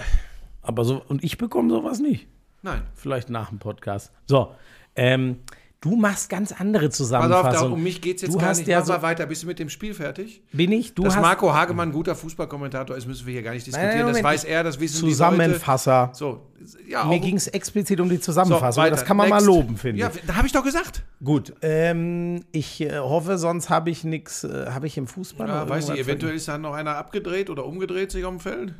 Aber 0.62 0.86
so, 0.86 1.02
und 1.08 1.24
ich 1.24 1.38
bekomme 1.40 1.72
sowas 1.72 2.00
nicht. 2.00 2.28
Nein. 2.62 2.84
Vielleicht 2.94 3.30
nach 3.32 3.50
dem 3.50 3.58
Podcast. 3.58 4.12
So, 4.28 4.54
ähm, 4.96 5.40
du 5.82 5.96
machst 5.96 6.30
ganz 6.30 6.52
andere 6.52 6.86
Pass 6.86 6.94
auf, 6.94 6.98
Zusammenfassungen. 7.08 7.54
da, 7.72 7.76
um 7.76 7.82
mich 7.84 8.02
geht 8.02 8.18
es 8.18 8.22
jetzt 8.22 8.34
du 8.34 8.38
gar 8.38 8.50
hast 8.50 8.60
nicht. 8.60 8.68
ja 8.68 8.80
Mach 8.80 8.86
so, 8.86 8.94
mal 8.94 9.02
weiter. 9.02 9.26
Bist 9.26 9.44
du 9.44 9.48
mit 9.48 9.60
dem 9.60 9.70
Spiel 9.70 9.94
fertig? 9.94 10.42
bin 10.54 10.72
ich, 10.72 10.94
du 10.94 11.04
Dass 11.04 11.16
hast 11.16 11.22
Marco 11.22 11.54
Hagemann 11.54 11.90
ein 11.90 11.92
guter 11.92 12.16
Fußballkommentator 12.16 12.96
ist, 12.96 13.08
müssen 13.08 13.26
wir 13.26 13.34
hier 13.34 13.42
gar 13.44 13.54
nicht 13.54 13.66
diskutieren. 13.66 13.90
Nein, 13.92 14.00
das 14.06 14.08
Moment. 14.18 14.24
weiß 14.26 14.44
er, 14.44 14.64
das 14.64 14.80
wissen 14.80 15.00
Zusammenfasser. 15.10 16.12
die 16.16 16.24
Leute. 16.24 16.42
So, 16.64 16.78
ja, 16.88 17.04
Mir 17.06 17.20
ging 17.20 17.36
es 17.36 17.48
explizit 17.48 18.00
um 18.00 18.10
die 18.10 18.18
so, 18.18 18.22
Zusammenfassung. 18.22 18.84
weiter. 18.84 18.96
das 18.96 19.06
kann 19.06 19.18
man 19.18 19.30
Next. 19.30 19.46
mal 19.46 19.54
loben, 19.54 19.76
finde 19.78 20.00
Ja, 20.02 20.12
ich. 20.14 20.22
da 20.28 20.36
habe 20.36 20.46
ich 20.48 20.54
doch 20.54 20.64
gesagt. 20.64 21.04
Gut, 21.24 21.54
ähm, 21.64 22.44
ich 22.52 22.80
äh, 22.82 23.00
hoffe, 23.00 23.38
sonst 23.40 23.70
habe 23.72 23.90
ich 23.90 24.04
nichts, 24.04 24.44
äh, 24.44 24.68
habe 24.70 24.86
ich 24.88 24.98
im 24.98 25.08
Fußball 25.08 25.48
Ja, 25.48 25.68
weiß 25.68 25.90
ich, 25.90 26.00
eventuell 26.00 26.36
ist 26.36 26.48
dann 26.48 26.62
noch 26.62 26.74
einer 26.74 26.96
abgedreht 26.98 27.50
oder 27.50 27.66
umgedreht 27.66 28.12
sich 28.12 28.24
auf 28.24 28.32
dem 28.32 28.40
Feld. 28.40 28.74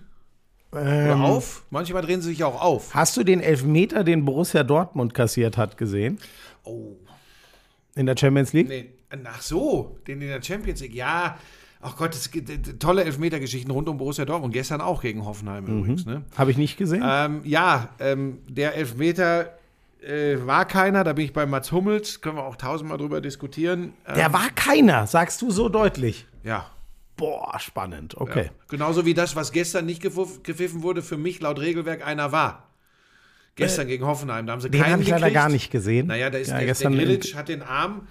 Ähm, 0.74 1.20
Oder 1.22 1.24
auf. 1.26 1.64
Manchmal 1.70 2.02
drehen 2.02 2.22
sie 2.22 2.30
sich 2.30 2.46
auch 2.46 2.62
auf. 2.62 2.94
Hast 2.96 3.18
du 3.18 3.26
den 3.26 3.42
Elfmeter, 3.42 4.06
den 4.06 4.24
Borussia 4.24 4.64
Dortmund 4.64 5.14
kassiert 5.14 5.58
hat, 5.58 5.78
gesehen? 5.78 6.18
Oh. 6.64 6.96
In 7.96 8.06
der 8.06 8.16
Champions 8.18 8.54
League? 8.54 8.68
Nee, 8.70 8.90
ach 9.26 9.42
so, 9.42 9.98
den 10.08 10.22
in 10.22 10.28
der 10.30 10.42
Champions 10.42 10.80
League. 10.82 10.94
Ja, 10.96 11.38
ach 11.82 11.98
Gott, 11.98 12.16
es 12.16 12.32
gibt 12.32 12.80
tolle 12.80 13.04
Elfmetergeschichten 13.04 13.72
rund 13.72 13.90
um 13.90 13.98
Borussia 13.98 14.24
Dortmund. 14.26 14.54
Gestern 14.54 14.80
auch 14.82 15.02
gegen 15.02 15.26
Hoffenheim 15.26 15.66
Mhm. 15.66 15.80
übrigens. 15.80 16.06
Ne? 16.06 16.24
Habe 16.38 16.52
ich 16.52 16.58
nicht 16.58 16.78
gesehen. 16.78 17.04
Ähm, 17.06 17.42
ja, 17.44 17.90
ähm, 18.00 18.40
der 18.48 18.76
Elfmeter 18.76 19.58
äh, 20.02 20.38
war 20.46 20.66
keiner. 20.66 21.04
Da 21.04 21.14
bin 21.14 21.26
ich 21.26 21.34
bei 21.34 21.46
Mats 21.46 21.72
Hummels. 21.72 22.22
Können 22.22 22.38
wir 22.38 22.44
auch 22.46 22.56
tausendmal 22.56 22.98
drüber 22.98 23.22
diskutieren. 23.22 23.94
Ähm, 24.08 24.16
Der 24.16 24.34
war 24.34 24.50
keiner, 24.56 25.06
sagst 25.08 25.42
du 25.42 25.52
so 25.52 25.70
deutlich. 25.70 26.26
ja. 26.44 26.66
Boah, 27.18 27.60
spannend. 27.60 28.18
Okay. 28.18 28.46
Ja. 28.46 28.52
Genauso 28.68 29.06
wie 29.06 29.14
das, 29.14 29.36
was 29.36 29.52
gestern 29.52 29.86
nicht 29.86 30.02
gepfiff- 30.02 30.42
gepfiffen 30.42 30.82
wurde, 30.82 31.04
für 31.04 31.18
mich 31.18 31.40
laut 31.40 31.60
Regelwerk 31.60 32.04
einer 32.08 32.32
war. 32.32 32.71
Gestern 33.62 33.88
gegen 33.88 34.06
Hoffenheim, 34.06 34.46
da 34.46 34.54
haben 34.54 34.62
sie 34.62 34.70
Den 34.70 34.82
keinen 34.82 34.94
habe 34.94 35.04
ich 35.04 35.10
leider 35.10 35.20
gekriegt. 35.28 35.36
gar 35.36 35.50
nicht 35.50 35.72
gesehen. 35.72 36.08
Naja, 36.08 36.30
da 36.30 36.38
ist 36.38 36.50
ja, 36.50 36.58
der, 36.58 36.66
gestern 36.68 36.94
der 36.96 37.06
Grilic 37.06 37.36
hat 37.36 37.48
den 37.50 37.62
Arm 37.64 38.08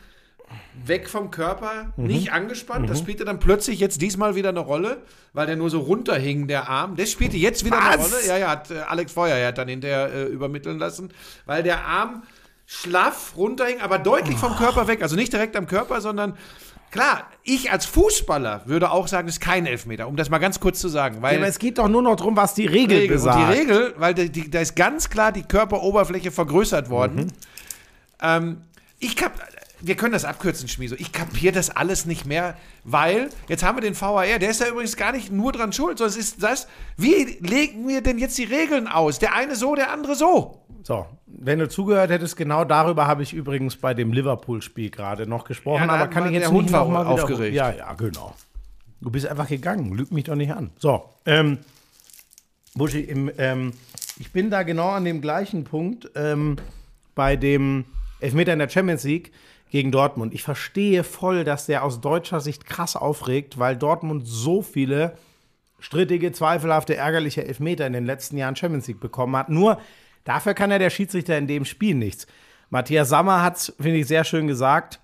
weg 0.84 1.08
vom 1.08 1.30
Körper, 1.30 1.92
Mhm. 1.96 2.06
nicht 2.06 2.32
angespannt. 2.32 2.88
Das 2.90 2.98
spielte 2.98 3.24
dann 3.24 3.38
plötzlich 3.38 3.78
jetzt 3.78 4.00
diesmal 4.02 4.34
wieder 4.34 4.48
eine 4.48 4.60
Rolle, 4.60 4.98
weil 5.32 5.46
der 5.46 5.56
nur 5.56 5.70
so 5.70 5.78
runterhing, 5.80 6.48
der 6.48 6.68
Arm. 6.68 6.96
Das 6.96 7.10
spielte 7.10 7.36
jetzt 7.36 7.64
wieder 7.64 7.80
eine 7.80 7.98
Was? 8.02 8.12
Rolle. 8.12 8.26
Ja, 8.26 8.36
ja, 8.36 8.48
hat 8.50 8.70
äh, 8.70 8.78
Alex 8.80 9.12
Feuer 9.12 9.46
hat 9.46 9.58
dann 9.58 9.68
hinterher 9.68 10.12
äh, 10.12 10.24
übermitteln 10.24 10.78
lassen, 10.78 11.10
weil 11.46 11.62
der 11.62 11.84
Arm 11.86 12.22
schlaff 12.66 13.34
runterhing, 13.36 13.80
aber 13.80 13.98
deutlich 13.98 14.36
vom 14.36 14.56
Körper 14.56 14.86
weg. 14.88 15.02
Also 15.02 15.16
nicht 15.16 15.32
direkt 15.32 15.56
am 15.56 15.66
Körper, 15.66 16.00
sondern 16.00 16.36
klar, 16.90 17.28
ich 17.42 17.70
als 17.70 17.86
Fußballer 17.86 18.62
würde 18.66 18.90
auch 18.90 19.08
sagen, 19.08 19.28
es 19.28 19.36
ist 19.36 19.40
kein 19.40 19.66
Elfmeter, 19.66 20.08
um 20.08 20.16
das 20.16 20.30
mal 20.30 20.38
ganz 20.38 20.60
kurz 20.60 20.80
zu 20.80 20.88
sagen. 20.88 21.22
Weil 21.22 21.34
ja, 21.34 21.40
aber 21.40 21.48
es 21.48 21.58
geht 21.58 21.78
doch 21.78 21.88
nur 21.88 22.02
noch 22.02 22.16
darum, 22.16 22.36
was 22.36 22.54
die 22.54 22.66
Regel, 22.66 22.98
Regel. 22.98 23.16
Und 23.16 23.24
besagt. 23.24 23.38
die 23.38 23.58
Regel, 23.58 23.94
weil 23.96 24.14
die, 24.14 24.30
die, 24.30 24.50
da 24.50 24.60
ist 24.60 24.76
ganz 24.76 25.10
klar 25.10 25.32
die 25.32 25.42
Körperoberfläche 25.42 26.30
vergrößert 26.30 26.90
worden. 26.90 27.16
Mhm. 27.16 27.28
Ähm, 28.22 28.60
ich 28.98 29.16
kap 29.16 29.32
wir 29.82 29.96
können 29.96 30.12
das 30.12 30.24
abkürzen, 30.24 30.68
Schmieso. 30.68 30.94
Ich 30.96 31.12
kapiere 31.12 31.52
das 31.52 31.70
alles 31.70 32.04
nicht 32.04 32.26
mehr, 32.26 32.56
weil 32.84 33.30
jetzt 33.48 33.62
haben 33.62 33.78
wir 33.78 33.82
den 33.82 33.98
VAR, 33.98 34.26
der 34.26 34.50
ist 34.50 34.60
ja 34.60 34.68
übrigens 34.68 34.96
gar 34.96 35.12
nicht 35.12 35.32
nur 35.32 35.52
dran 35.52 35.72
schuld, 35.72 35.98
sondern 35.98 36.18
es 36.18 36.22
ist 36.22 36.42
das, 36.42 36.68
wie 36.96 37.38
legen 37.40 37.88
wir 37.88 38.02
denn 38.02 38.18
jetzt 38.18 38.36
die 38.38 38.44
Regeln 38.44 38.86
aus? 38.86 39.18
Der 39.18 39.34
eine 39.34 39.56
so, 39.56 39.74
der 39.74 39.90
andere 39.90 40.14
so. 40.14 40.59
So, 40.82 41.06
wenn 41.26 41.58
du 41.58 41.68
zugehört 41.68 42.10
hättest, 42.10 42.36
genau 42.36 42.64
darüber 42.64 43.06
habe 43.06 43.22
ich 43.22 43.32
übrigens 43.32 43.76
bei 43.76 43.94
dem 43.94 44.12
Liverpool-Spiel 44.12 44.90
gerade 44.90 45.26
noch 45.26 45.44
gesprochen, 45.44 45.86
Ja, 45.86 45.92
aber 45.94 46.08
kann 46.08 46.26
ich 46.26 46.32
jetzt 46.32 46.44
der 46.44 46.52
nicht 46.52 46.72
Hund 46.72 46.90
mal 46.90 47.06
aufgeregt. 47.06 47.54
Ja, 47.54 47.70
ja, 47.72 47.92
genau. 47.94 48.34
Du 49.00 49.10
bist 49.10 49.26
einfach 49.26 49.48
gegangen, 49.48 49.92
lüg 49.94 50.10
mich 50.12 50.24
doch 50.24 50.34
nicht 50.34 50.52
an. 50.52 50.70
So, 50.78 51.04
ähm, 51.26 51.58
Buschi, 52.74 53.00
im, 53.00 53.30
ähm, 53.38 53.72
ich 54.18 54.32
bin 54.32 54.50
da 54.50 54.62
genau 54.62 54.90
an 54.90 55.04
dem 55.04 55.20
gleichen 55.20 55.64
Punkt 55.64 56.10
ähm, 56.14 56.56
bei 57.14 57.36
dem 57.36 57.84
Elfmeter 58.20 58.52
in 58.52 58.58
der 58.58 58.68
Champions 58.68 59.04
League 59.04 59.32
gegen 59.70 59.92
Dortmund. 59.92 60.34
Ich 60.34 60.42
verstehe 60.42 61.04
voll, 61.04 61.44
dass 61.44 61.66
der 61.66 61.84
aus 61.84 62.00
deutscher 62.00 62.40
Sicht 62.40 62.66
krass 62.66 62.96
aufregt, 62.96 63.58
weil 63.58 63.76
Dortmund 63.76 64.26
so 64.26 64.62
viele 64.62 65.16
strittige, 65.78 66.32
zweifelhafte, 66.32 66.96
ärgerliche 66.96 67.44
Elfmeter 67.46 67.86
in 67.86 67.94
den 67.94 68.04
letzten 68.04 68.36
Jahren 68.36 68.56
Champions 68.56 68.86
League 68.86 69.00
bekommen 69.00 69.34
hat. 69.36 69.48
Nur 69.48 69.78
dafür 70.24 70.54
kann 70.54 70.70
ja 70.70 70.78
der 70.78 70.90
Schiedsrichter 70.90 71.36
in 71.38 71.46
dem 71.46 71.64
Spiel 71.64 71.94
nichts. 71.94 72.26
Matthias 72.68 73.08
Sammer 73.08 73.42
hat 73.42 73.56
es, 73.56 73.74
finde 73.80 73.98
ich, 73.98 74.06
sehr 74.06 74.24
schön 74.24 74.46
gesagt, 74.46 75.00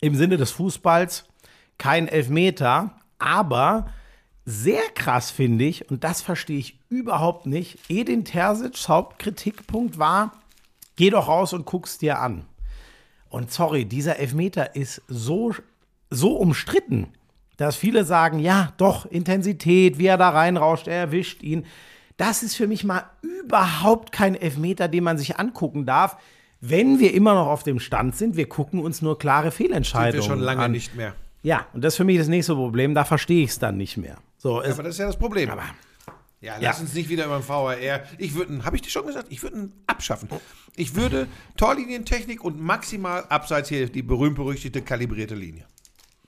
im 0.00 0.14
Sinne 0.14 0.36
des 0.36 0.50
Fußballs 0.50 1.26
kein 1.78 2.08
Elfmeter, 2.08 2.94
aber 3.18 3.86
sehr 4.44 4.82
krass 4.94 5.30
finde 5.30 5.64
ich, 5.64 5.90
und 5.90 6.04
das 6.04 6.22
verstehe 6.22 6.58
ich 6.58 6.78
überhaupt 6.88 7.46
nicht, 7.46 7.78
Edin 7.88 8.24
Terzic's 8.24 8.88
Hauptkritikpunkt 8.88 9.98
war, 9.98 10.32
geh 10.96 11.10
doch 11.10 11.28
raus 11.28 11.52
und 11.52 11.66
guck's 11.66 11.98
dir 11.98 12.18
an. 12.18 12.46
Und 13.28 13.52
sorry, 13.52 13.84
dieser 13.84 14.18
Elfmeter 14.18 14.74
ist 14.74 15.02
so, 15.06 15.54
so 16.10 16.36
umstritten, 16.36 17.08
dass 17.56 17.76
viele 17.76 18.04
sagen, 18.04 18.40
ja, 18.40 18.72
doch, 18.76 19.06
Intensität, 19.06 19.98
wie 19.98 20.06
er 20.06 20.18
da 20.18 20.30
reinrauscht, 20.30 20.88
er 20.88 20.96
erwischt 20.96 21.42
ihn. 21.42 21.66
Das 22.20 22.42
ist 22.42 22.54
für 22.54 22.66
mich 22.66 22.84
mal 22.84 23.04
überhaupt 23.22 24.12
kein 24.12 24.34
Elfmeter, 24.34 24.88
den 24.88 25.04
man 25.04 25.16
sich 25.16 25.38
angucken 25.38 25.86
darf, 25.86 26.18
wenn 26.60 26.98
wir 26.98 27.14
immer 27.14 27.32
noch 27.32 27.46
auf 27.46 27.62
dem 27.62 27.80
Stand 27.80 28.14
sind. 28.14 28.36
Wir 28.36 28.46
gucken 28.46 28.80
uns 28.80 29.00
nur 29.00 29.18
klare 29.18 29.50
Sind 29.50 29.54
Fehlentscheidungen 29.56 30.22
wir 30.22 30.28
schon 30.28 30.40
lange 30.40 30.64
an. 30.64 30.72
nicht 30.72 30.94
mehr. 30.94 31.14
Ja, 31.42 31.66
und 31.72 31.82
das 31.82 31.94
ist 31.94 31.96
für 31.96 32.04
mich 32.04 32.18
das 32.18 32.28
nächste 32.28 32.54
Problem, 32.54 32.94
da 32.94 33.06
verstehe 33.06 33.42
ich 33.42 33.50
es 33.52 33.58
dann 33.58 33.78
nicht 33.78 33.96
mehr. 33.96 34.18
So, 34.36 34.60
es, 34.60 34.74
Aber 34.74 34.82
das 34.82 34.96
ist 34.96 34.98
ja 34.98 35.06
das 35.06 35.18
Problem. 35.18 35.48
aber 35.48 35.62
Ja, 36.42 36.52
Ja. 36.60 36.68
lass 36.68 36.80
uns 36.82 36.92
nicht 36.92 37.08
wieder 37.08 37.24
über 37.24 37.38
den 37.38 37.48
VAR. 37.48 37.76
Ich 38.18 38.34
würde, 38.34 38.64
habe 38.66 38.76
ich 38.76 38.82
dir 38.82 38.90
schon 38.90 39.06
gesagt, 39.06 39.28
ich 39.30 39.42
würde 39.42 39.56
ihn 39.56 39.72
abschaffen. 39.86 40.28
Ich 40.76 40.94
würde 40.94 41.26
Torlinientechnik 41.56 42.44
und 42.44 42.60
maximal 42.60 43.24
abseits 43.30 43.70
hier 43.70 43.88
die 43.88 44.02
berühmt-berüchtigte 44.02 44.82
kalibrierte 44.82 45.34
Linie. 45.34 45.64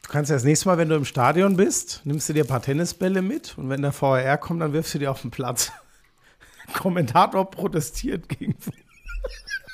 Du 0.03 0.11
kannst 0.11 0.31
ja 0.31 0.37
das 0.37 0.45
nächste 0.45 0.69
Mal, 0.69 0.79
wenn 0.79 0.89
du 0.89 0.97
im 0.97 1.05
Stadion 1.05 1.57
bist, 1.57 2.03
nimmst 2.05 2.29
du 2.29 2.33
dir 2.33 2.45
ein 2.45 2.49
paar 2.49 2.63
Tennisbälle 2.63 3.23
mit 3.23 3.57
und 3.57 3.69
wenn 3.69 3.83
der 3.83 3.99
VAR 3.99 4.39
kommt, 4.39 4.61
dann 4.61 4.73
wirfst 4.73 4.95
du 4.95 4.99
die 4.99 5.09
auf 5.09 5.23
den 5.23 5.31
Platz. 5.31 5.73
Kommentator 6.75 7.51
protestiert 7.51 8.29
gegen. 8.29 8.55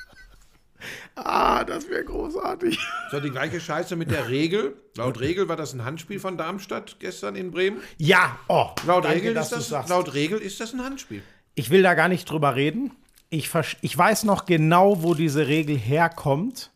ah, 1.16 1.64
das 1.64 1.88
wäre 1.88 2.04
großartig. 2.04 2.78
So, 3.10 3.20
die 3.20 3.30
gleiche 3.30 3.60
Scheiße 3.60 3.96
mit 3.96 4.10
der 4.10 4.28
Regel. 4.28 4.76
Laut 4.96 5.20
Regel 5.20 5.48
war 5.48 5.56
das 5.56 5.74
ein 5.74 5.84
Handspiel 5.84 6.18
von 6.18 6.36
Darmstadt 6.36 6.96
gestern 6.98 7.36
in 7.36 7.50
Bremen. 7.50 7.80
Ja, 7.98 8.38
oh, 8.48 8.70
Laut, 8.86 9.04
danke, 9.04 9.18
Regel, 9.18 9.36
ist 9.36 9.52
das, 9.52 9.88
laut 9.88 10.14
Regel 10.14 10.38
ist 10.38 10.60
das 10.60 10.72
ein 10.72 10.82
Handspiel. 10.82 11.22
Ich 11.54 11.70
will 11.70 11.82
da 11.82 11.94
gar 11.94 12.08
nicht 12.08 12.30
drüber 12.30 12.54
reden. 12.54 12.92
Ich, 13.30 13.50
ich 13.82 13.98
weiß 13.98 14.24
noch 14.24 14.46
genau, 14.46 15.02
wo 15.02 15.14
diese 15.14 15.46
Regel 15.46 15.76
herkommt. 15.76 16.70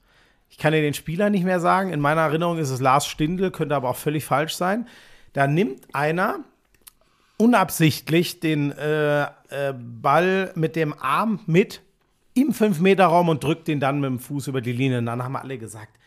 Ich 0.53 0.59
kann 0.59 0.75
dir 0.75 0.83
den 0.83 0.93
Spieler 0.93 1.31
nicht 1.31 1.45
mehr 1.45 1.61
sagen. 1.61 1.95
In 1.95 2.01
meiner 2.01 2.21
Erinnerung 2.21 2.59
ist 2.59 2.69
es 2.69 2.79
Lars 2.79 3.07
Stindl, 3.07 3.51
könnte 3.51 3.75
aber 3.75 3.89
auch 3.89 3.97
völlig 3.97 4.27
falsch 4.27 4.55
sein. 4.55 4.87
Da 5.33 5.47
nimmt 5.47 5.83
einer 5.95 6.41
unabsichtlich 7.39 8.39
den 8.39 8.71
äh, 8.73 9.23
äh, 9.23 9.73
Ball 9.75 10.53
mit 10.55 10.77
dem 10.77 10.93
Arm 10.93 11.41
mit 11.47 11.81
im 12.35 12.53
5-Meter-Raum 12.53 13.31
und 13.31 13.43
drückt 13.43 13.67
den 13.67 13.81
dann 13.81 14.01
mit 14.01 14.11
dem 14.11 14.19
Fuß 14.19 14.49
über 14.49 14.61
die 14.61 14.73
Linie. 14.73 14.99
Und 14.99 15.07
dann 15.07 15.25
haben 15.25 15.37
alle 15.37 15.57
gesagt, 15.57 15.99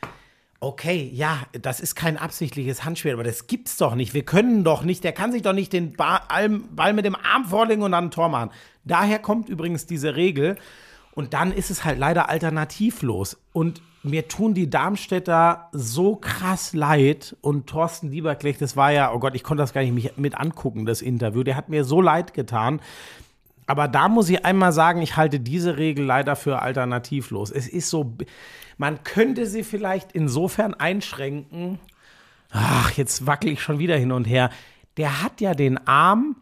okay, 0.60 1.10
ja, 1.12 1.40
das 1.60 1.80
ist 1.80 1.96
kein 1.96 2.16
absichtliches 2.16 2.86
Handspiel, 2.86 3.14
aber 3.14 3.24
das 3.24 3.48
gibt's 3.48 3.78
doch 3.78 3.96
nicht. 3.96 4.14
Wir 4.14 4.26
können 4.26 4.64
doch 4.64 4.84
nicht, 4.84 5.04
der 5.04 5.12
kann 5.12 5.32
sich 5.32 5.42
doch 5.42 5.54
nicht 5.54 5.74
den 5.74 5.94
ba 5.94 6.22
Ball 6.70 6.94
mit 6.94 7.06
dem 7.06 7.16
Arm 7.16 7.46
vorlegen 7.46 7.82
und 7.82 7.94
dann 7.94 8.06
ein 8.06 8.12
Tor 8.12 8.30
machen. 8.30 8.52
Daher 8.84 9.18
kommt 9.18 9.50
übrigens 9.50 9.88
diese 9.88 10.16
Regel. 10.16 10.56
Und 11.16 11.34
dann 11.34 11.52
ist 11.52 11.72
es 11.72 11.84
halt 11.84 11.98
leider 11.98 12.30
alternativlos. 12.30 13.40
Und 13.54 13.82
mir 14.06 14.28
tun 14.28 14.54
die 14.54 14.70
Darmstädter 14.70 15.70
so 15.72 16.16
krass 16.16 16.74
leid. 16.74 17.36
Und 17.42 17.68
Thorsten 17.68 18.12
Lieberknecht, 18.12 18.62
das 18.62 18.78
war 18.78 18.92
ja, 18.92 19.14
oh 19.14 19.20
Gott, 19.20 19.36
ich 19.36 19.44
konnte 19.44 19.64
das 19.64 19.74
gar 19.74 19.82
nicht 19.82 20.18
mit 20.18 20.36
angucken, 20.36 20.86
das 20.86 21.02
Interview. 21.02 21.44
Der 21.44 21.56
hat 21.56 21.70
mir 21.70 21.84
so 21.84 22.02
leid 22.02 22.34
getan. 22.34 22.80
Aber 23.68 23.88
da 23.88 24.08
muss 24.08 24.30
ich 24.30 24.46
einmal 24.46 24.72
sagen, 24.72 25.02
ich 25.02 25.18
halte 25.18 25.40
diese 25.40 25.78
Regel 25.78 26.06
leider 26.06 26.36
für 26.36 26.62
alternativlos. 26.62 27.52
Es 27.52 27.68
ist 27.68 27.90
so, 27.90 28.16
man 28.78 29.04
könnte 29.04 29.48
sie 29.48 29.64
vielleicht 29.64 30.12
insofern 30.12 30.74
einschränken. 30.74 31.80
Ach, 32.52 32.92
jetzt 32.92 33.26
wackel 33.26 33.52
ich 33.52 33.62
schon 33.62 33.80
wieder 33.80 33.98
hin 33.98 34.12
und 34.12 34.26
her. 34.26 34.50
Der 34.98 35.24
hat 35.24 35.42
ja 35.42 35.56
den 35.56 35.86
Arm 35.88 36.36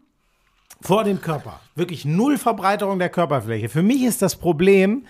vor 0.82 1.06
dem 1.06 1.22
Körper. 1.22 1.62
Wirklich 1.76 2.04
null 2.04 2.38
Verbreiterung 2.38 3.00
der 3.00 3.10
Körperfläche. 3.10 3.70
Für 3.70 3.82
mich 3.82 4.04
ist 4.04 4.22
das 4.22 4.36
Problem, 4.36 5.06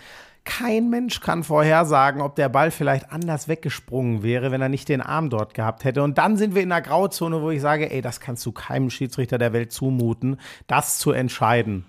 kein 0.45 0.89
Mensch 0.89 1.21
kann 1.21 1.43
vorhersagen, 1.43 2.21
ob 2.21 2.35
der 2.35 2.49
Ball 2.49 2.69
vielleicht 2.69 3.11
anders 3.11 3.47
weggesprungen 3.47 4.23
wäre, 4.23 4.51
wenn 4.51 4.61
er 4.61 4.69
nicht 4.69 4.89
den 4.89 5.01
Arm 5.01 5.29
dort 5.29 5.53
gehabt 5.53 5.83
hätte. 5.83 6.03
Und 6.03 6.17
dann 6.17 6.37
sind 6.37 6.53
wir 6.53 6.61
in 6.61 6.71
einer 6.71 6.81
Grauzone, 6.81 7.41
wo 7.41 7.49
ich 7.49 7.61
sage, 7.61 7.89
ey, 7.89 8.01
das 8.01 8.19
kannst 8.19 8.45
du 8.45 8.51
keinem 8.51 8.89
Schiedsrichter 8.89 9.37
der 9.37 9.53
Welt 9.53 9.71
zumuten, 9.71 10.37
das 10.67 10.97
zu 10.97 11.11
entscheiden. 11.11 11.85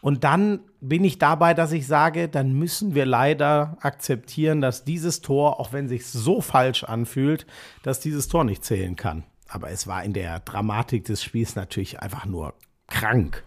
Und 0.00 0.24
dann 0.24 0.60
bin 0.80 1.04
ich 1.04 1.18
dabei, 1.18 1.52
dass 1.52 1.72
ich 1.72 1.86
sage, 1.86 2.28
dann 2.28 2.54
müssen 2.54 2.94
wir 2.94 3.04
leider 3.04 3.76
akzeptieren, 3.80 4.62
dass 4.62 4.84
dieses 4.84 5.20
Tor, 5.20 5.60
auch 5.60 5.74
wenn 5.74 5.88
sich 5.88 6.06
so 6.06 6.40
falsch 6.40 6.84
anfühlt, 6.84 7.46
dass 7.82 8.00
dieses 8.00 8.28
Tor 8.28 8.44
nicht 8.44 8.64
zählen 8.64 8.96
kann. 8.96 9.24
Aber 9.46 9.70
es 9.70 9.86
war 9.86 10.02
in 10.04 10.14
der 10.14 10.40
Dramatik 10.40 11.04
des 11.04 11.22
Spiels 11.22 11.54
natürlich 11.54 12.00
einfach 12.00 12.24
nur 12.24 12.54
krank. 12.86 13.44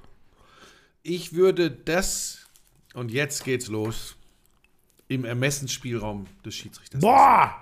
Ich 1.02 1.34
würde 1.34 1.72
das, 1.72 2.50
und 2.94 3.10
jetzt 3.10 3.46
geht's 3.46 3.68
los, 3.68 4.16
im 5.16 5.26
Ermessensspielraum 5.26 6.26
des 6.46 6.56
Schiedsrichters. 6.56 7.02
Boah! 7.02 7.54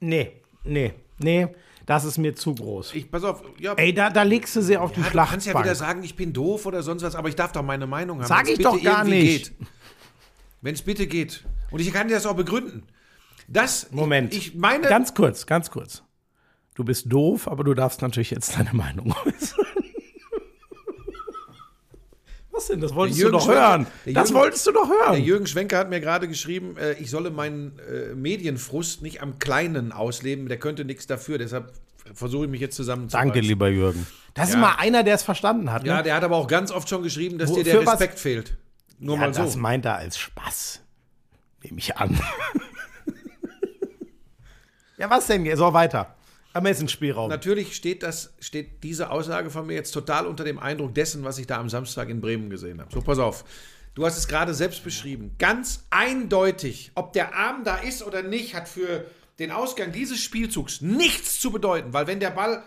Nee, 0.00 0.32
nee, 0.64 0.94
nee, 1.18 1.48
das 1.86 2.04
ist 2.04 2.18
mir 2.18 2.34
zu 2.34 2.54
groß. 2.54 2.94
Ich, 2.94 3.10
pass 3.10 3.24
auf, 3.24 3.42
ja, 3.58 3.74
Ey, 3.74 3.92
da, 3.92 4.10
da 4.10 4.22
legst 4.22 4.56
du 4.56 4.62
sie 4.62 4.76
auf 4.76 4.92
die 4.92 5.00
ja, 5.00 5.10
du 5.10 5.16
kannst 5.16 5.46
ja 5.46 5.58
wieder 5.58 5.74
sagen, 5.74 6.02
ich 6.02 6.16
bin 6.16 6.32
doof 6.32 6.66
oder 6.66 6.82
sonst 6.82 7.02
was, 7.02 7.14
aber 7.14 7.28
ich 7.28 7.36
darf 7.36 7.52
doch 7.52 7.62
meine 7.62 7.86
Meinung 7.86 8.20
haben. 8.20 8.28
Sag 8.28 8.48
ich 8.48 8.58
doch 8.58 8.80
gar 8.82 9.04
nicht. 9.04 9.52
Wenn 10.62 10.74
es 10.74 10.82
bitte 10.82 11.06
geht. 11.06 11.44
Und 11.70 11.80
ich 11.80 11.92
kann 11.92 12.08
dir 12.08 12.14
das 12.14 12.26
auch 12.26 12.36
begründen. 12.36 12.84
Das, 13.48 13.90
Moment. 13.90 14.32
Ich, 14.32 14.48
ich 14.48 14.54
meine, 14.54 14.88
Ganz 14.88 15.14
kurz, 15.14 15.46
ganz 15.46 15.70
kurz. 15.70 16.02
Du 16.74 16.84
bist 16.84 17.12
doof, 17.12 17.48
aber 17.48 17.64
du 17.64 17.74
darfst 17.74 18.00
natürlich 18.02 18.30
jetzt 18.30 18.56
deine 18.56 18.72
Meinung 18.72 19.14
äußern. 19.24 19.66
Was 22.60 22.66
denn? 22.68 22.80
Das 22.80 22.94
wolltest 22.94 23.20
Der 23.20 23.26
du 23.26 23.32
doch 23.32 23.48
hören. 23.48 23.86
Schwenker- 23.86 23.90
der 24.06 24.12
Das 24.14 24.28
Jürgen- 24.28 24.40
wolltest 24.42 24.66
du 24.66 24.72
doch 24.72 24.88
der 24.88 25.08
hören. 25.12 25.22
Jürgen 25.24 25.46
Schwenker 25.46 25.78
hat 25.78 25.90
mir 25.90 26.00
gerade 26.00 26.28
geschrieben, 26.28 26.76
äh, 26.76 26.92
ich 26.94 27.10
solle 27.10 27.30
meinen 27.30 27.78
äh, 27.78 28.14
Medienfrust 28.14 29.02
nicht 29.02 29.22
am 29.22 29.38
Kleinen 29.38 29.92
ausleben. 29.92 30.48
Der 30.48 30.58
könnte 30.58 30.84
nichts 30.84 31.06
dafür. 31.06 31.38
Deshalb 31.38 31.72
versuche 32.14 32.44
ich 32.44 32.50
mich 32.50 32.60
jetzt 32.60 32.76
zusammenzureißen. 32.76 33.28
Danke, 33.32 33.46
lieber 33.46 33.68
Jürgen. 33.68 34.06
Das 34.34 34.48
ist 34.48 34.54
Ja. 34.54 34.60
mal 34.60 34.74
einer, 34.78 35.02
der 35.02 35.14
es 35.14 35.22
verstanden 35.22 35.72
hat. 35.72 35.82
Ne? 35.84 35.88
Ja, 35.88 36.02
der 36.02 36.14
hat 36.14 36.24
aber 36.24 36.36
auch 36.36 36.46
ganz 36.48 36.70
oft 36.70 36.88
schon 36.88 37.02
geschrieben, 37.02 37.38
dass 37.38 37.50
Wo- 37.50 37.56
dir 37.56 37.64
der 37.64 37.78
für 37.80 37.86
was- 37.86 37.94
Respekt 37.94 38.18
fehlt. 38.18 38.56
Nur 38.98 39.14
Ja, 39.16 39.22
mal 39.22 39.34
so. 39.34 39.42
das 39.42 39.56
meint 39.56 39.84
er 39.86 39.96
als 39.96 40.18
Spaß. 40.18 40.80
Nehme 41.62 41.78
ich 41.78 41.96
an. 41.96 42.18
ja, 44.98 45.08
was 45.10 45.26
denn? 45.26 45.56
So, 45.56 45.72
weiter. 45.72 46.14
Ermessensspielraum. 46.52 47.28
Natürlich 47.28 47.76
steht, 47.76 48.02
das, 48.02 48.34
steht 48.40 48.82
diese 48.82 49.10
Aussage 49.10 49.50
von 49.50 49.66
mir 49.66 49.74
jetzt 49.74 49.92
total 49.92 50.26
unter 50.26 50.44
dem 50.44 50.58
Eindruck 50.58 50.94
dessen, 50.94 51.22
was 51.24 51.38
ich 51.38 51.46
da 51.46 51.58
am 51.58 51.68
Samstag 51.68 52.08
in 52.08 52.20
Bremen 52.20 52.50
gesehen 52.50 52.80
habe. 52.80 52.92
So, 52.92 53.00
pass 53.00 53.18
auf. 53.18 53.44
Du 53.94 54.04
hast 54.04 54.16
es 54.16 54.28
gerade 54.28 54.54
selbst 54.54 54.82
beschrieben. 54.82 55.34
Ganz 55.38 55.84
eindeutig, 55.90 56.92
ob 56.94 57.12
der 57.12 57.34
Arm 57.34 57.64
da 57.64 57.76
ist 57.76 58.02
oder 58.02 58.22
nicht, 58.22 58.54
hat 58.54 58.68
für 58.68 59.04
den 59.38 59.50
Ausgang 59.50 59.92
dieses 59.92 60.20
Spielzugs 60.20 60.80
nichts 60.80 61.40
zu 61.40 61.50
bedeuten, 61.50 61.92
weil 61.92 62.06
wenn 62.06 62.20
der 62.20 62.30
Ball 62.30 62.62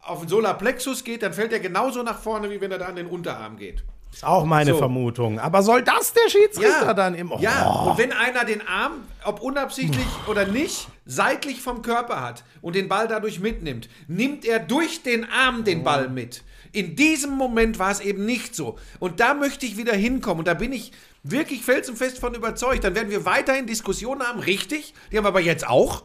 auf 0.00 0.20
den 0.20 0.28
Solarplexus 0.28 1.04
geht, 1.04 1.22
dann 1.22 1.32
fällt 1.32 1.52
er 1.52 1.60
genauso 1.60 2.02
nach 2.02 2.20
vorne, 2.20 2.50
wie 2.50 2.60
wenn 2.60 2.70
er 2.70 2.78
da 2.78 2.86
an 2.86 2.96
den 2.96 3.06
Unterarm 3.06 3.56
geht. 3.56 3.84
Ist 4.12 4.24
auch 4.24 4.44
meine 4.44 4.72
So. 4.72 4.78
Vermutung. 4.78 5.38
Aber 5.38 5.62
soll 5.62 5.82
das 5.82 6.12
der 6.12 6.28
Schiedsrichter 6.28 6.94
dann 6.94 7.14
im. 7.14 7.30
Oh. 7.30 7.38
Ja, 7.40 7.68
und 7.68 7.98
wenn 7.98 8.12
einer 8.12 8.44
den 8.44 8.66
Arm, 8.66 8.92
ob 9.24 9.40
unabsichtlich 9.40 10.06
oder 10.26 10.46
nicht, 10.46 10.88
seitlich 11.06 11.60
vom 11.60 11.82
Körper 11.82 12.20
hat 12.20 12.44
und 12.60 12.74
den 12.74 12.88
Ball 12.88 13.06
dadurch 13.06 13.38
mitnimmt, 13.40 13.88
nimmt 14.08 14.44
er 14.44 14.58
durch 14.58 15.02
den 15.02 15.26
Arm 15.30 15.64
den 15.64 15.84
Ball 15.84 16.08
mit. 16.08 16.42
In 16.72 16.96
diesem 16.96 17.32
Moment 17.32 17.78
war 17.78 17.90
es 17.90 18.00
eben 18.00 18.26
nicht 18.26 18.54
so. 18.54 18.78
Und 18.98 19.20
da 19.20 19.34
möchte 19.34 19.66
ich 19.66 19.76
wieder 19.76 19.94
hinkommen. 19.94 20.40
Und 20.40 20.48
da 20.48 20.54
bin 20.54 20.72
ich 20.72 20.92
wirklich 21.22 21.62
felsenfest 21.62 22.18
von 22.18 22.34
überzeugt. 22.34 22.84
Dann 22.84 22.94
werden 22.94 23.10
wir 23.10 23.24
weiterhin 23.24 23.66
Diskussionen 23.66 24.22
haben, 24.22 24.40
richtig. 24.40 24.94
Die 25.12 25.16
haben 25.16 25.24
wir 25.24 25.28
aber 25.28 25.40
jetzt 25.40 25.66
auch. 25.66 26.02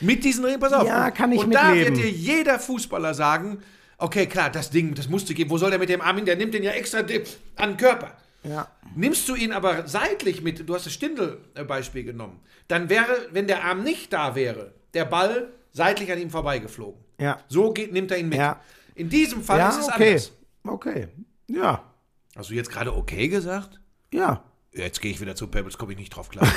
Mit 0.00 0.24
diesen 0.24 0.44
Regeln, 0.44 0.60
pass 0.60 0.72
auf. 0.72 0.86
Ja, 0.86 1.10
kann 1.10 1.32
ich 1.32 1.38
Und 1.40 1.52
da 1.54 1.70
mitleben. 1.70 1.96
wird 1.96 2.06
dir 2.06 2.10
jeder 2.10 2.58
Fußballer 2.58 3.14
sagen, 3.14 3.58
okay, 3.98 4.26
klar, 4.26 4.50
das 4.50 4.70
Ding, 4.70 4.94
das 4.94 5.08
musste 5.08 5.34
gehen. 5.34 5.50
Wo 5.50 5.58
soll 5.58 5.70
der 5.70 5.78
mit 5.78 5.88
dem 5.88 6.00
Arm 6.00 6.16
hin? 6.16 6.26
Der 6.26 6.36
nimmt 6.36 6.54
den 6.54 6.62
ja 6.62 6.72
extra 6.72 6.98
an 6.98 7.06
den 7.70 7.76
Körper. 7.76 8.16
Ja. 8.42 8.68
Nimmst 8.94 9.28
du 9.28 9.34
ihn 9.34 9.52
aber 9.52 9.86
seitlich 9.88 10.42
mit, 10.42 10.68
du 10.68 10.74
hast 10.74 10.86
das 10.86 10.92
Stindel-Beispiel 10.92 12.04
genommen, 12.04 12.40
dann 12.68 12.88
wäre, 12.90 13.28
wenn 13.30 13.46
der 13.46 13.64
Arm 13.64 13.82
nicht 13.82 14.12
da 14.12 14.34
wäre, 14.34 14.74
der 14.92 15.06
Ball 15.06 15.48
seitlich 15.72 16.12
an 16.12 16.18
ihm 16.20 16.30
vorbeigeflogen. 16.30 17.00
Ja. 17.18 17.40
So 17.48 17.72
geht, 17.72 17.92
nimmt 17.92 18.10
er 18.10 18.18
ihn 18.18 18.28
mit. 18.28 18.38
Ja. 18.38 18.60
In 18.94 19.08
diesem 19.08 19.42
Fall 19.42 19.58
Ja, 19.58 19.68
ist 19.70 19.78
es 19.78 19.88
okay. 19.88 20.10
anders. 20.10 20.32
Okay. 20.66 21.08
Ja. 21.48 21.84
Hast 22.36 22.50
du 22.50 22.54
jetzt 22.54 22.70
gerade 22.70 22.94
okay 22.94 23.28
gesagt? 23.28 23.80
Ja. 24.12 24.44
Jetzt 24.72 25.00
gehe 25.00 25.10
ich 25.10 25.20
wieder 25.20 25.36
zu 25.36 25.46
Pebbles, 25.46 25.78
komme 25.78 25.92
ich 25.92 25.98
nicht 25.98 26.10
drauf 26.10 26.28
klar. 26.28 26.46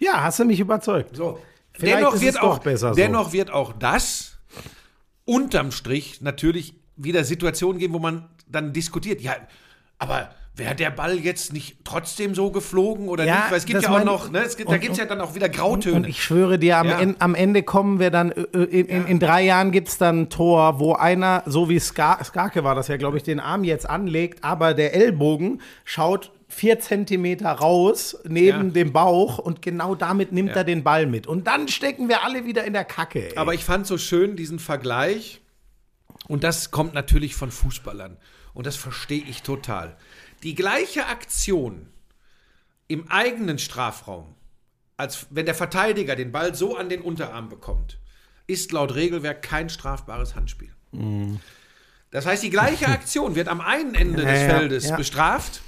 Ja, 0.00 0.22
hast 0.22 0.38
du 0.38 0.46
mich 0.46 0.58
überzeugt. 0.58 1.14
So. 1.14 1.38
Vielleicht 1.74 1.98
dennoch 1.98 2.14
ist 2.14 2.22
wird 2.22 2.40
auch, 2.40 2.56
doch 2.56 2.64
besser 2.64 2.88
so. 2.88 2.94
dennoch 2.94 3.32
wird 3.32 3.50
auch 3.50 3.74
das 3.74 4.29
unterm 5.24 5.70
Strich 5.72 6.20
natürlich 6.20 6.74
wieder 6.96 7.24
Situationen 7.24 7.78
geben, 7.78 7.94
wo 7.94 7.98
man 7.98 8.28
dann 8.48 8.72
diskutiert. 8.72 9.20
Ja, 9.20 9.34
aber 9.98 10.30
wäre 10.56 10.74
der 10.74 10.90
Ball 10.90 11.18
jetzt 11.18 11.52
nicht 11.52 11.78
trotzdem 11.84 12.34
so 12.34 12.50
geflogen 12.50 13.08
oder 13.08 13.24
Ja, 13.24 13.36
nicht? 13.36 13.50
Weil 13.50 13.58
es 13.58 13.64
gibt 13.64 13.82
ja 13.82 13.90
auch 13.90 14.04
noch, 14.04 14.30
ne, 14.30 14.40
es 14.40 14.56
gibt, 14.56 14.68
da 14.68 14.74
und- 14.74 14.80
gibt 14.80 14.92
es 14.92 14.98
ja 14.98 15.06
dann 15.06 15.20
auch 15.20 15.34
wieder 15.34 15.48
Grautöne. 15.48 15.96
Und 15.96 16.08
ich 16.08 16.22
schwöre 16.22 16.58
dir, 16.58 16.76
am, 16.78 16.88
Ja. 16.88 16.98
en, 17.00 17.16
am 17.20 17.34
Ende 17.34 17.62
kommen 17.62 17.98
wir 18.00 18.10
dann, 18.10 18.32
äh, 18.32 18.40
äh, 18.52 18.64
in, 18.80 18.86
in, 18.86 19.06
in 19.06 19.18
drei 19.20 19.42
Jahren 19.44 19.70
gibt 19.70 19.88
es 19.88 19.96
dann 19.98 20.22
ein 20.22 20.28
Tor, 20.28 20.78
wo 20.80 20.94
einer, 20.94 21.42
so 21.46 21.68
wie 21.70 21.78
Ska, 21.78 22.22
Skake 22.24 22.64
war 22.64 22.74
das 22.74 22.88
ja, 22.88 22.96
glaube 22.98 23.16
ich, 23.16 23.22
den 23.22 23.40
Arm 23.40 23.64
jetzt 23.64 23.88
anlegt, 23.88 24.44
aber 24.44 24.74
der 24.74 24.92
Ellbogen 24.94 25.62
schaut 25.84 26.32
vier 26.50 26.80
Zentimeter 26.80 27.50
raus 27.50 28.18
neben 28.28 28.66
Ja. 28.66 28.72
dem 28.72 28.92
Bauch 28.92 29.38
und 29.38 29.62
genau 29.62 29.94
damit 29.94 30.32
nimmt 30.32 30.50
er 30.56 30.64
den 30.64 30.82
Ball 30.82 31.06
mit. 31.06 31.26
Und 31.26 31.46
dann 31.46 31.68
stecken 31.68 32.08
wir 32.08 32.22
alle 32.24 32.44
wieder 32.44 32.64
in 32.64 32.72
der 32.72 32.84
Kacke. 32.84 33.30
Ey. 33.30 33.36
Aber 33.36 33.54
ich 33.54 33.64
fand 33.64 33.86
so 33.86 33.96
schön 33.98 34.36
diesen 34.36 34.58
Vergleich. 34.58 35.40
Und 36.28 36.44
das 36.44 36.70
kommt 36.70 36.92
natürlich 36.92 37.34
von 37.34 37.50
Fußballern. 37.50 38.16
Und 38.52 38.66
das 38.66 38.76
verstehe 38.76 39.22
ich 39.28 39.42
total. 39.42 39.96
Die 40.42 40.54
gleiche 40.54 41.06
Aktion 41.06 41.88
im 42.88 43.08
eigenen 43.10 43.58
Strafraum, 43.58 44.34
als 44.96 45.26
wenn 45.30 45.46
der 45.46 45.54
Verteidiger 45.54 46.16
den 46.16 46.32
Ball 46.32 46.54
so 46.54 46.76
an 46.76 46.88
den 46.88 47.00
Unterarm 47.00 47.48
bekommt, 47.48 47.98
ist 48.48 48.72
laut 48.72 48.94
Regelwerk 48.96 49.42
kein 49.42 49.70
strafbares 49.70 50.34
Handspiel. 50.34 50.72
Das 52.10 52.26
heißt, 52.26 52.42
die 52.42 52.50
gleiche 52.50 52.88
Aktion 52.88 53.36
wird 53.36 53.46
am 53.48 53.60
einen 53.60 53.94
Ende 53.94 54.24
des 54.24 54.40
Ja, 54.40 54.46
ja, 54.48 54.58
Feldes 54.58 54.88
ja. 54.88 54.96
bestraft 54.96 55.62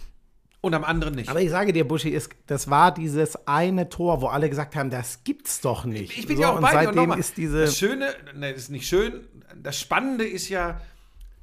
und 0.62 0.74
am 0.74 0.84
anderen 0.84 1.14
nicht. 1.16 1.28
Aber 1.28 1.40
ich 1.40 1.51
sage 1.51 1.72
dir, 1.72 1.86
Buschi, 1.86 2.09
ist, 2.09 2.30
das 2.47 2.70
war 2.70 2.94
dieses 2.94 3.47
eine 3.47 3.89
Tor, 3.89 4.22
wo 4.22 4.28
alle 4.28 4.48
gesagt 4.48 4.74
haben, 4.76 4.89
das 4.89 5.24
gibt's 5.24 5.60
doch 5.60 5.84
nicht. 5.84 6.16
Ich 6.16 6.26
bin 6.26 6.36
so, 6.36 6.43
ja 6.43 6.52
auch 6.52 6.60
bei 6.60 6.82
dir. 6.82 6.89
Und 6.89 6.94
nochmal, 6.94 7.18
ist 7.18 7.36
diese. 7.36 7.62
das 7.62 7.76
Schöne, 7.76 8.14
ne, 8.34 8.52
das 8.52 8.62
ist 8.62 8.70
nicht 8.70 8.86
schön, 8.86 9.26
das 9.60 9.78
Spannende 9.78 10.24
ist 10.24 10.48
ja, 10.48 10.80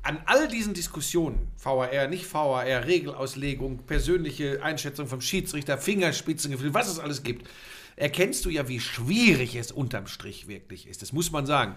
an 0.01 0.19
all 0.25 0.47
diesen 0.47 0.73
Diskussionen, 0.73 1.51
VAR, 1.61 2.07
nicht 2.07 2.33
VAR, 2.33 2.63
Regelauslegung, 2.65 3.79
persönliche 3.79 4.63
Einschätzung 4.63 5.07
vom 5.07 5.19
Schiedsrichter, 5.19 5.77
Fingerspitzengefühl, 5.77 6.73
was 6.73 6.87
es 6.87 6.99
alles 6.99 7.21
gibt, 7.21 7.45
erkennst 7.97 8.45
du 8.45 8.49
ja, 8.49 8.69
wie 8.69 8.79
schwierig 8.79 9.57
es 9.57 9.73
unterm 9.73 10.07
Strich 10.07 10.47
wirklich 10.47 10.87
ist. 10.87 11.01
Das 11.01 11.11
muss 11.11 11.31
man 11.31 11.45
sagen. 11.45 11.75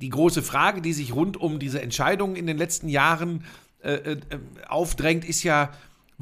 Die 0.00 0.08
große 0.08 0.42
Frage, 0.42 0.80
die 0.80 0.92
sich 0.92 1.14
rund 1.14 1.36
um 1.36 1.60
diese 1.60 1.80
Entscheidungen 1.80 2.34
in 2.34 2.48
den 2.48 2.58
letzten 2.58 2.88
Jahren 2.88 3.44
äh, 3.82 3.92
äh, 3.92 4.20
aufdrängt, 4.68 5.24
ist 5.24 5.44
ja, 5.44 5.72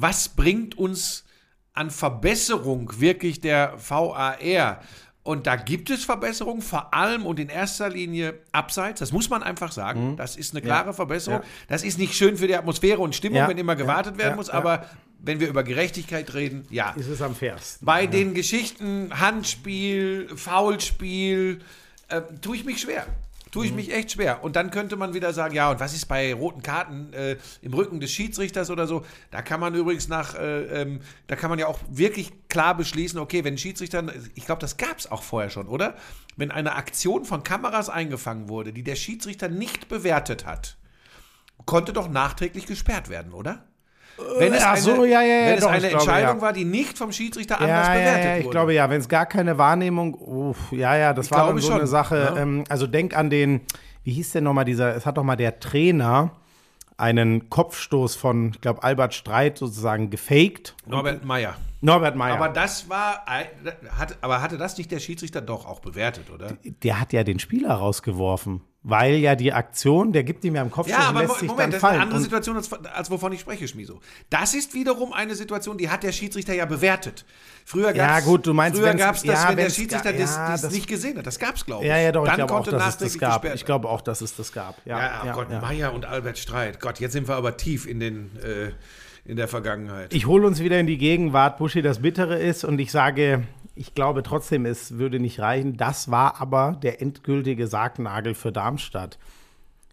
was 0.01 0.29
bringt 0.31 0.77
uns 0.79 1.25
an 1.73 1.91
Verbesserung 1.91 3.01
wirklich 3.01 3.41
der 3.41 3.75
VAR. 3.79 4.81
Und 5.23 5.47
da 5.47 5.55
gibt 5.57 5.91
es 5.91 6.05
Verbesserungen, 6.05 6.63
vor 6.63 6.95
allem 6.95 7.27
und 7.27 7.39
in 7.39 7.49
erster 7.51 7.91
Linie 7.91 8.41
abseits. 8.53 9.01
Das 9.01 9.13
muss 9.13 9.29
man 9.29 9.43
einfach 9.43 9.71
sagen. 9.71 10.17
Das 10.17 10.35
ist 10.35 10.55
eine 10.55 10.63
klare 10.63 10.95
Verbesserung. 10.95 11.41
Mhm. 11.41 11.45
Ja. 11.45 11.51
Das 11.69 11.83
ist 11.85 11.99
nicht 11.99 12.15
schön 12.15 12.37
für 12.39 12.47
die 12.47 12.57
Atmosphäre 12.57 12.99
und 13.01 13.15
Stimmung, 13.15 13.39
Ja. 13.39 13.49
wenn 13.49 13.59
immer 13.59 13.77
gewartet 13.77 14.15
Ja. 14.15 14.19
werden 14.19 14.31
Ja. 14.33 14.37
muss. 14.37 14.49
Ja. 14.49 14.55
Aber 14.55 14.87
wenn 15.19 15.39
wir 15.39 15.49
über 15.49 15.63
Gerechtigkeit 15.63 16.33
reden, 16.33 16.67
ja. 16.71 16.91
Ist 16.93 17.09
es 17.09 17.21
am 17.21 17.35
fairsten. 17.35 17.85
Bei 17.85 18.07
den 18.07 18.33
Geschichten 18.33 19.11
Handspiel, 19.21 20.29
Foulspiel, 20.35 21.61
äh, 22.09 22.23
tue 22.41 22.57
ich 22.57 22.65
mich 22.65 22.81
schwer. 22.81 23.07
Tue 23.51 23.67
ich 23.67 23.73
mich 23.73 23.93
echt 23.93 24.13
schwer. 24.13 24.45
Und 24.45 24.55
dann 24.55 24.71
könnte 24.71 24.97
man 24.97 25.13
wieder 25.13 25.33
sagen, 25.33 25.55
ja, 25.55 25.71
und 25.71 25.81
was 25.81 25.93
ist 25.93 26.07
bei 26.07 26.33
roten 26.33 26.63
Karten 26.63 27.13
äh, 27.13 27.37
im 27.63 27.75
Rücken 27.75 27.99
des 27.99 28.13
Schiedsrichters 28.13 28.71
oder 28.71 28.87
so? 28.87 29.05
Da 29.33 29.43
kann 29.43 29.59
man 29.59 29.75
übrigens 29.75 30.09
nach, 30.09 30.37
äh, 30.37 30.83
ähm, 30.83 31.01
da 31.27 31.35
kann 31.35 31.51
man 31.51 31.59
ja 31.59 31.67
auch 31.67 31.81
wirklich 31.89 32.33
klar 32.49 32.77
beschließen, 32.77 33.19
okay, 33.19 33.43
wenn 33.43 33.59
Schiedsrichter, 33.59 34.05
ich 34.35 34.47
glaube, 34.47 34.61
das 34.61 34.77
gab 34.77 34.99
es 34.99 35.11
auch 35.11 35.25
vorher 35.25 35.51
schon, 35.51 35.67
oder? 35.67 35.97
Wenn 36.37 36.53
eine 36.53 36.77
Aktion 36.77 37.25
von 37.25 37.43
Kameras 37.43 37.89
eingefangen 37.89 38.49
wurde, 38.49 38.73
die 38.73 38.85
der 38.85 38.97
Schiedsrichter 38.97 39.49
nicht 39.49 39.89
bewertet 39.89 40.47
hat, 40.47 40.77
konnte 41.67 41.93
doch 41.93 42.09
nachträglich 42.09 42.67
gesperrt 42.67 43.09
werden, 43.09 43.33
oder? 43.33 43.65
Wenn 44.39 44.53
es 44.55 44.63
ach 44.63 44.73
eine, 44.73 44.81
so, 44.81 45.05
ja, 45.05 45.23
ja, 45.23 45.47
wenn 45.47 45.55
es 45.55 45.61
doch, 45.61 45.71
eine 45.71 45.81
glaube, 45.81 45.95
Entscheidung 45.95 46.41
war, 46.41 46.53
die 46.53 46.65
nicht 46.65 46.99
vom 46.99 47.13
Schiedsrichter 47.13 47.61
anders 47.61 47.89
bewertet 47.89 48.25
ja, 48.25 48.37
ich 48.37 48.45
wurde. 48.45 48.55
glaube 48.55 48.75
ja, 48.75 48.91
wenn 48.91 49.01
es 49.01 49.09
gar 49.09 49.27
keine 49.27 49.59
Wahrnehmung, 49.59 50.15
uff, 50.15 50.73
ja, 50.73 50.97
ja, 50.97 51.13
das 51.13 51.27
Ich 51.27 51.33
war 51.33 51.53
so 51.53 51.67
schon, 51.67 51.79
eine 51.79 51.87
Sache. 51.87 52.35
Ähm, 52.37 52.65
also 52.69 52.87
denk 52.87 53.17
an 53.17 53.31
den, 53.31 53.61
wie 54.05 54.13
hieß 54.13 54.33
der 54.33 54.43
nochmal 54.43 54.65
dieser, 54.65 54.95
es 54.95 55.07
hat 55.07 55.17
doch 55.19 55.25
mal 55.25 55.37
der 55.37 55.61
Trainer 55.61 56.33
einen 56.97 57.49
Kopfstoß 57.49 58.15
von, 58.15 58.51
ich 58.55 58.61
glaube, 58.61 58.83
Albert 58.83 59.15
Streit 59.15 59.59
sozusagen 59.59 60.11
gefaked. 60.11 60.77
Norbert 60.87 61.25
Meyer. 61.25 61.57
Norbert 61.81 62.15
Meyer. 62.15 62.35
Aber 62.35 62.51
das 62.51 62.91
war, 62.91 63.25
hat, 63.27 64.19
aber 64.21 64.43
hatte 64.43 64.59
das 64.59 64.77
nicht 64.77 64.91
der 64.91 65.01
Schiedsrichter 65.01 65.41
doch 65.41 65.67
auch 65.67 65.81
bewertet, 65.81 66.31
oder? 66.31 66.59
der 66.63 67.01
hat 67.01 67.13
ja 67.13 67.25
den 67.25 67.39
Spieler 67.39 67.73
rausgeworfen, 67.73 68.61
weil 68.83 69.17
ja 69.17 69.35
die 69.35 69.53
Aktion, 69.53 70.13
der 70.13 70.25
gibt 70.25 70.43
ihm 70.45 70.55
ja 70.55 70.63
im 70.63 70.71
Kopfstoß 70.71 70.99
Ja, 70.99 71.09
aber 71.11 71.21
lässt 71.23 71.39
sich 71.41 71.49
Moment, 71.49 71.61
dann 71.61 71.71
das 71.73 71.79
ist 71.79 71.85
eine 71.85 71.93
fallen. 71.93 72.03
andere 72.03 72.21
Situation, 72.21 72.57
als, 72.57 72.73
als 72.73 73.11
wovon 73.11 73.33
ich 73.33 73.41
spreche, 73.41 73.69
Schmiso. 73.69 74.01
Das 74.31 74.55
ist 74.55 74.73
wiederum 74.73 75.13
eine 75.13 75.35
Situation, 75.35 75.77
die 75.77 75.91
hat 75.91 76.03
der 76.03 76.13
Schiedsrichter 76.13 76.55
ja 76.55 76.65
bewertet. 76.65 77.27
Früher 77.67 77.95
Ja, 77.95 78.15
gab's, 78.15 78.25
gut, 78.25 78.47
du 78.47 78.55
meinst, 78.55 78.79
früher 78.79 78.95
gab 78.95 79.17
es 79.17 79.23
das, 79.23 79.43
ja, 79.43 79.49
wenn 79.51 79.57
der 79.59 79.71
Schiedsrichter 79.71 80.13
das, 80.15 80.35
ja, 80.35 80.57
das 80.57 80.71
nicht 80.71 80.87
gesehen 80.87 81.19
hat. 81.19 81.27
Das 81.27 81.39
gab 81.39 81.57
es, 81.57 81.67
glaube 81.67 81.85
ich. 81.85 81.91
ja, 81.91 81.99
ja, 81.99 82.11
doch, 82.11 82.23
ich 82.25 82.29
Dann 82.31 82.47
glaube 82.47 82.55
auch, 82.55 82.67
dass 82.67 82.89
es 82.89 82.97
das 82.97 83.19
gab. 83.19 83.45
Ich 83.55 83.65
glaube 83.67 83.89
auch, 83.89 84.01
dass 84.01 84.23
es 84.23 84.35
das 84.35 84.51
gab. 84.53 84.77
Ja, 84.87 84.99
Ja, 84.99 85.21
oh 85.23 85.27
ja, 85.27 85.33
Gott, 85.35 85.51
ja. 85.51 85.61
Meyer 85.61 85.93
und 85.93 86.07
Albert 86.07 86.39
Streit. 86.39 86.81
Gott, 86.81 87.01
jetzt 87.01 87.13
sind 87.13 87.29
wir 87.29 87.35
aber 87.35 87.59
tief 87.59 87.87
in, 87.87 88.01
den, 88.01 88.31
äh, 88.43 88.71
in 89.31 89.37
der 89.37 89.47
Vergangenheit. 89.47 90.15
Ich 90.15 90.27
hole 90.27 90.47
uns 90.47 90.61
wieder 90.61 90.81
in 90.81 90.87
die 90.87 90.97
Gegenwart, 90.97 91.59
Buschi, 91.59 91.83
das 91.83 92.01
Bittere 92.01 92.39
ist 92.39 92.65
und 92.65 92.79
ich 92.79 92.91
sage, 92.91 93.43
ich 93.81 93.95
glaube 93.95 94.23
trotzdem, 94.23 94.67
es 94.67 94.99
würde 94.99 95.19
nicht 95.19 95.41
reichen. 95.41 95.79
Das 95.79 96.11
war 96.11 96.39
aber 96.39 96.79
der 96.83 97.01
endgültige 97.01 97.67
Sargnagel 97.67 98.35
für 98.35 98.53
Darmstadt. 98.53 99.19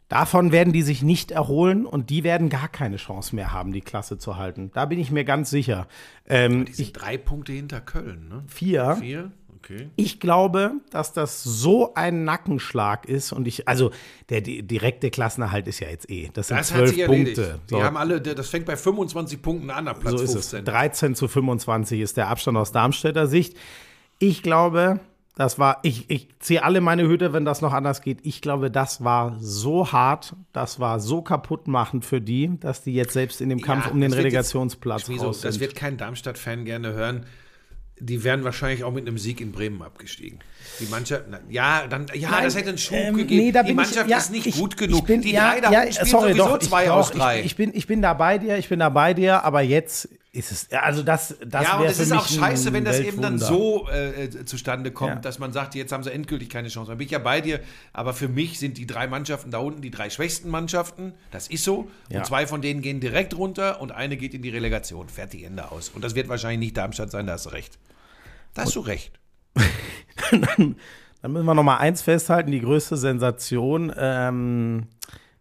Davon 0.09 0.51
werden 0.51 0.73
die 0.73 0.81
sich 0.81 1.03
nicht 1.03 1.31
erholen 1.31 1.85
und 1.85 2.09
die 2.09 2.25
werden 2.25 2.49
gar 2.49 2.67
keine 2.67 2.97
Chance 2.97 3.33
mehr 3.33 3.53
haben, 3.53 3.71
die 3.71 3.79
Klasse 3.79 4.17
zu 4.17 4.35
halten. 4.35 4.71
Da 4.73 4.85
bin 4.85 4.99
ich 4.99 5.09
mir 5.09 5.23
ganz 5.23 5.49
sicher. 5.49 5.87
Ähm, 6.25 6.65
die 6.65 6.73
sind 6.73 6.93
drei 6.93 7.17
Punkte 7.17 7.53
hinter 7.53 7.79
Köln, 7.79 8.27
ne? 8.27 8.43
vier. 8.47 8.97
Vier? 8.99 9.31
Okay. 9.69 9.89
Ich 9.97 10.19
glaube, 10.19 10.75
dass 10.91 11.11
das 11.13 11.43
so 11.43 11.93
ein 11.93 12.23
Nackenschlag 12.23 13.05
ist 13.07 13.31
und 13.33 13.47
ich, 13.47 13.67
also 13.67 13.91
der 14.29 14.41
di- 14.41 14.63
direkte 14.63 15.09
Klassenerhalt 15.09 15.67
ist 15.67 15.79
ja 15.81 15.89
jetzt 15.89 16.09
eh. 16.09 16.29
Das 16.33 16.47
sind 16.47 16.57
Das 16.59 16.69
zwölf. 16.69 17.05
Punkte. 17.05 17.59
Die 17.69 17.75
haben 17.75 17.97
alle, 17.97 18.21
das 18.21 18.49
fängt 18.49 18.65
bei 18.65 18.77
25 18.77 19.41
Punkten 19.41 19.69
an, 19.69 19.87
ab 19.87 19.99
Platz 19.99 20.17
So 20.17 20.23
ist 20.23 20.31
15. 20.33 20.59
es. 20.59 20.65
13 20.65 21.15
zu 21.15 21.27
25 21.27 21.99
ist 22.01 22.15
der 22.17 22.27
Abstand 22.29 22.57
aus 22.57 22.71
Darmstädter 22.71 23.27
Sicht. 23.27 23.57
Ich 24.19 24.41
glaube, 24.41 24.99
das 25.35 25.59
war, 25.59 25.79
ich, 25.83 26.09
ich 26.09 26.29
ziehe 26.39 26.63
alle 26.63 26.81
meine 26.81 27.07
Hüte, 27.07 27.31
wenn 27.33 27.45
das 27.45 27.61
noch 27.61 27.73
anders 27.73 28.01
geht. 28.01 28.19
Ich 28.23 28.41
glaube, 28.41 28.71
das 28.71 29.03
war 29.03 29.37
so 29.39 29.91
hart, 29.91 30.35
das 30.53 30.79
war 30.79 30.99
so 30.99 31.21
kaputtmachend 31.21 32.05
für 32.05 32.19
die, 32.21 32.57
dass 32.59 32.81
die 32.81 32.93
jetzt 32.93 33.13
selbst 33.13 33.41
in 33.41 33.49
dem 33.49 33.61
Kampf 33.61 33.85
Ja, 33.85 33.91
um 33.91 33.99
den 34.01 34.09
das 34.09 34.17
jetzt- 34.17 34.25
Relegationsplatz 34.25 35.05
Schmieso, 35.05 35.25
raus 35.27 35.41
das 35.41 35.55
sind. 35.55 35.61
wird 35.61 35.75
kein 35.75 35.97
Darmstadt-Fan 35.97 36.65
gerne 36.65 36.93
hören. 36.93 37.25
Die 37.99 38.23
wären 38.23 38.43
wahrscheinlich 38.43 38.83
auch 38.83 38.91
mit 38.91 39.07
einem 39.07 39.17
Sieg 39.17 39.41
in 39.41 39.51
Bremen 39.51 39.81
abgestiegen. 39.81 40.39
Die 40.79 40.85
Mannschaft, 40.85 41.23
na, 41.29 41.39
ja, 41.49 41.87
dann, 41.87 42.05
ja, 42.13 42.29
Nein, 42.29 42.43
das 42.43 42.55
hätte 42.55 42.69
einen 42.69 42.77
Schub 42.77 42.95
ähm, 42.95 43.15
gegeben. 43.15 43.45
nee, 43.45 43.63
die 43.63 43.73
Mannschaft 43.73 44.05
ich, 44.05 44.11
ja, 44.11 44.17
ist 44.17 44.31
nicht 44.31 44.45
ich, 44.45 44.55
gut 44.55 44.77
genug. 44.77 44.99
Ich 44.99 45.05
bin, 45.05 45.21
die 45.21 45.31
ja, 45.31 45.53
drei 45.53 45.61
da 45.61 45.71
ja, 45.71 45.91
sorry, 45.91 46.33
sowieso 46.33 46.37
doch, 46.37 46.61
ich, 46.61 46.67
zwei 46.67 46.85
doch, 46.85 46.95
aus 46.95 47.11
drei. 47.11 47.39
Ich, 47.39 47.45
ich, 47.47 47.55
bin, 47.55 47.71
ich 47.73 47.87
bin 47.87 48.01
da 48.01 48.13
bei 48.13 48.37
dir, 48.37 48.57
ich 48.57 48.69
bin 48.69 48.79
da 48.79 48.89
bei 48.89 49.13
dir, 49.13 49.43
aber 49.43 49.61
jetzt 49.61 50.09
ist 50.37 50.51
es, 50.51 50.67
ja, 50.71 50.81
also 50.81 51.01
das, 51.01 51.35
das 51.45 51.63
ja, 51.63 51.77
und 51.79 51.85
es 51.85 51.99
ist 51.99 52.11
auch 52.11 52.27
scheiße, 52.27 52.71
wenn 52.71 52.85
das 52.85 52.99
eben 52.99 53.21
dann 53.21 53.39
so 53.39 53.89
äh, 53.89 54.45
zustande 54.45 54.91
kommt, 54.91 55.15
Ja. 55.15 55.19
dass 55.19 55.39
man 55.39 55.51
sagt, 55.51 55.73
jetzt 55.73 55.91
haben 55.91 56.03
sie 56.03 56.11
endgültig 56.11 56.49
keine 56.49 56.67
Chance. 56.67 56.91
Da 56.91 56.95
bin 56.95 57.05
ich 57.05 57.11
ja 57.11 57.17
bei 57.19 57.41
dir, 57.41 57.59
aber 57.91 58.13
für 58.13 58.27
mich 58.27 58.59
sind 58.59 58.77
die 58.77 58.85
drei 58.85 59.07
Mannschaften 59.07 59.49
da 59.49 59.57
unten 59.57 59.81
die 59.81 59.89
drei 59.89 60.09
schwächsten 60.11 60.49
Mannschaften. 60.49 61.13
Das 61.31 61.47
ist 61.47 61.63
so. 61.63 61.89
Ja. 62.09 62.19
Und 62.19 62.25
zwei 62.27 62.45
von 62.45 62.61
denen 62.61 62.81
gehen 62.81 62.99
direkt 62.99 63.35
runter 63.35 63.81
und 63.81 63.91
eine 63.91 64.15
geht 64.15 64.33
in 64.35 64.43
die 64.43 64.49
Relegation. 64.49 65.09
Fertig, 65.09 65.43
Ende 65.43 65.71
aus. 65.71 65.89
Und 65.89 66.03
das 66.03 66.13
wird 66.13 66.29
wahrscheinlich 66.29 66.59
nicht 66.59 66.77
Darmstadt 66.77 67.09
sein, 67.09 67.25
da 67.25 67.33
hast 67.33 67.47
du 67.47 67.49
recht. 67.49 67.79
Da 68.53 68.61
hast 68.61 68.75
du 68.75 68.81
recht. 68.81 69.19
Dann 70.31 71.31
müssen 71.31 71.45
wir 71.45 71.53
noch 71.55 71.63
mal 71.63 71.77
eins 71.77 72.01
festhalten: 72.01 72.51
Die 72.51 72.61
größte 72.61 72.95
Sensation 72.97 73.91
ähm, 73.97 74.87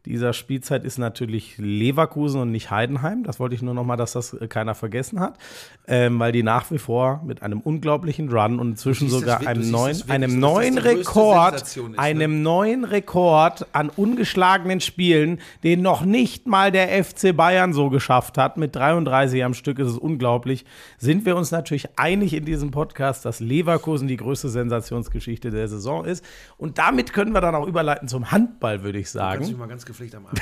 dieser 0.06 0.32
Spielzeit 0.32 0.84
ist 0.84 0.98
natürlich 0.98 1.58
Leverkusen 1.58 2.40
und 2.40 2.52
nicht 2.52 2.70
Heidenheim. 2.70 3.24
Das 3.24 3.40
wollte 3.40 3.56
ich 3.56 3.62
nur 3.62 3.74
noch 3.74 3.84
mal, 3.84 3.96
dass 3.96 4.12
das 4.12 4.32
äh, 4.34 4.46
keiner 4.46 4.76
vergessen 4.76 5.18
hat, 5.18 5.36
ähm, 5.88 6.18
weil 6.20 6.30
die 6.30 6.44
nach 6.44 6.70
wie 6.70 6.78
vor 6.78 7.22
mit 7.26 7.42
einem 7.42 7.60
unglaublichen 7.60 8.30
Run 8.30 8.60
und 8.60 8.70
inzwischen 8.70 9.08
das 9.08 9.18
sogar 9.18 9.46
einem 9.46 9.68
neuen, 9.70 9.96
wirklich 9.96 10.10
einem 10.10 10.38
neuen 10.38 10.78
Rekord, 10.78 11.62
ist, 11.62 11.76
ne? 11.76 11.98
einem 11.98 12.42
neuen 12.42 12.84
Rekord 12.84 13.66
an 13.72 13.90
ungeschlagenen 13.90 14.80
Spielen, 14.80 15.40
den 15.64 15.82
noch 15.82 16.04
nicht 16.04 16.46
mal 16.46 16.70
der 16.70 17.04
FC 17.04 17.36
Bayern 17.36 17.72
so 17.72 17.90
geschafft 17.90 18.38
hat. 18.38 18.56
Mit 18.56 18.76
33 18.76 19.42
am 19.42 19.54
Stück 19.54 19.80
ist 19.80 19.88
es 19.88 19.98
unglaublich. 19.98 20.64
Sind 20.98 21.26
wir 21.26 21.36
uns 21.36 21.50
natürlich 21.50 21.98
einig 21.98 22.32
in 22.32 22.44
diesem 22.44 22.70
Podcast, 22.70 23.24
dass 23.24 23.40
Leverkusen 23.40 24.06
die 24.06 24.16
größte 24.16 24.48
Sensationsgeschichte 24.50 25.50
der 25.50 25.66
Saison 25.66 26.04
ist. 26.04 26.24
Und 26.58 26.78
damit 26.78 27.12
können 27.12 27.32
wir 27.32 27.40
dann 27.40 27.56
auch 27.56 27.66
überleiten 27.66 28.06
zum 28.06 28.30
Handball, 28.30 28.84
würde 28.84 28.98
ich 28.98 29.06
Kannst 29.12 29.14
du 29.14 29.38
mich 29.38 29.46
sagen. 29.48 29.58
mal 29.58 29.68
ganz 29.68 29.84
gepflegt 29.96 30.14
am 30.14 30.26
Arsch. 30.26 30.40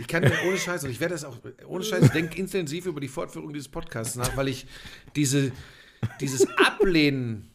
Ich 0.00 0.06
kann 0.06 0.22
mir 0.22 0.32
ohne 0.46 0.56
Scheiß, 0.56 0.84
und 0.84 0.90
ich 0.90 1.00
werde 1.00 1.14
das 1.14 1.24
auch, 1.24 1.36
ohne 1.66 1.82
Scheiß, 1.82 2.04
ich 2.04 2.10
denke 2.10 2.38
intensiv 2.38 2.86
über 2.86 3.00
die 3.00 3.08
Fortführung 3.08 3.52
dieses 3.52 3.68
Podcasts 3.68 4.14
nach, 4.14 4.36
weil 4.36 4.46
ich 4.46 4.66
diese, 5.16 5.50
dieses 6.20 6.46
Ablehnen, 6.56 7.50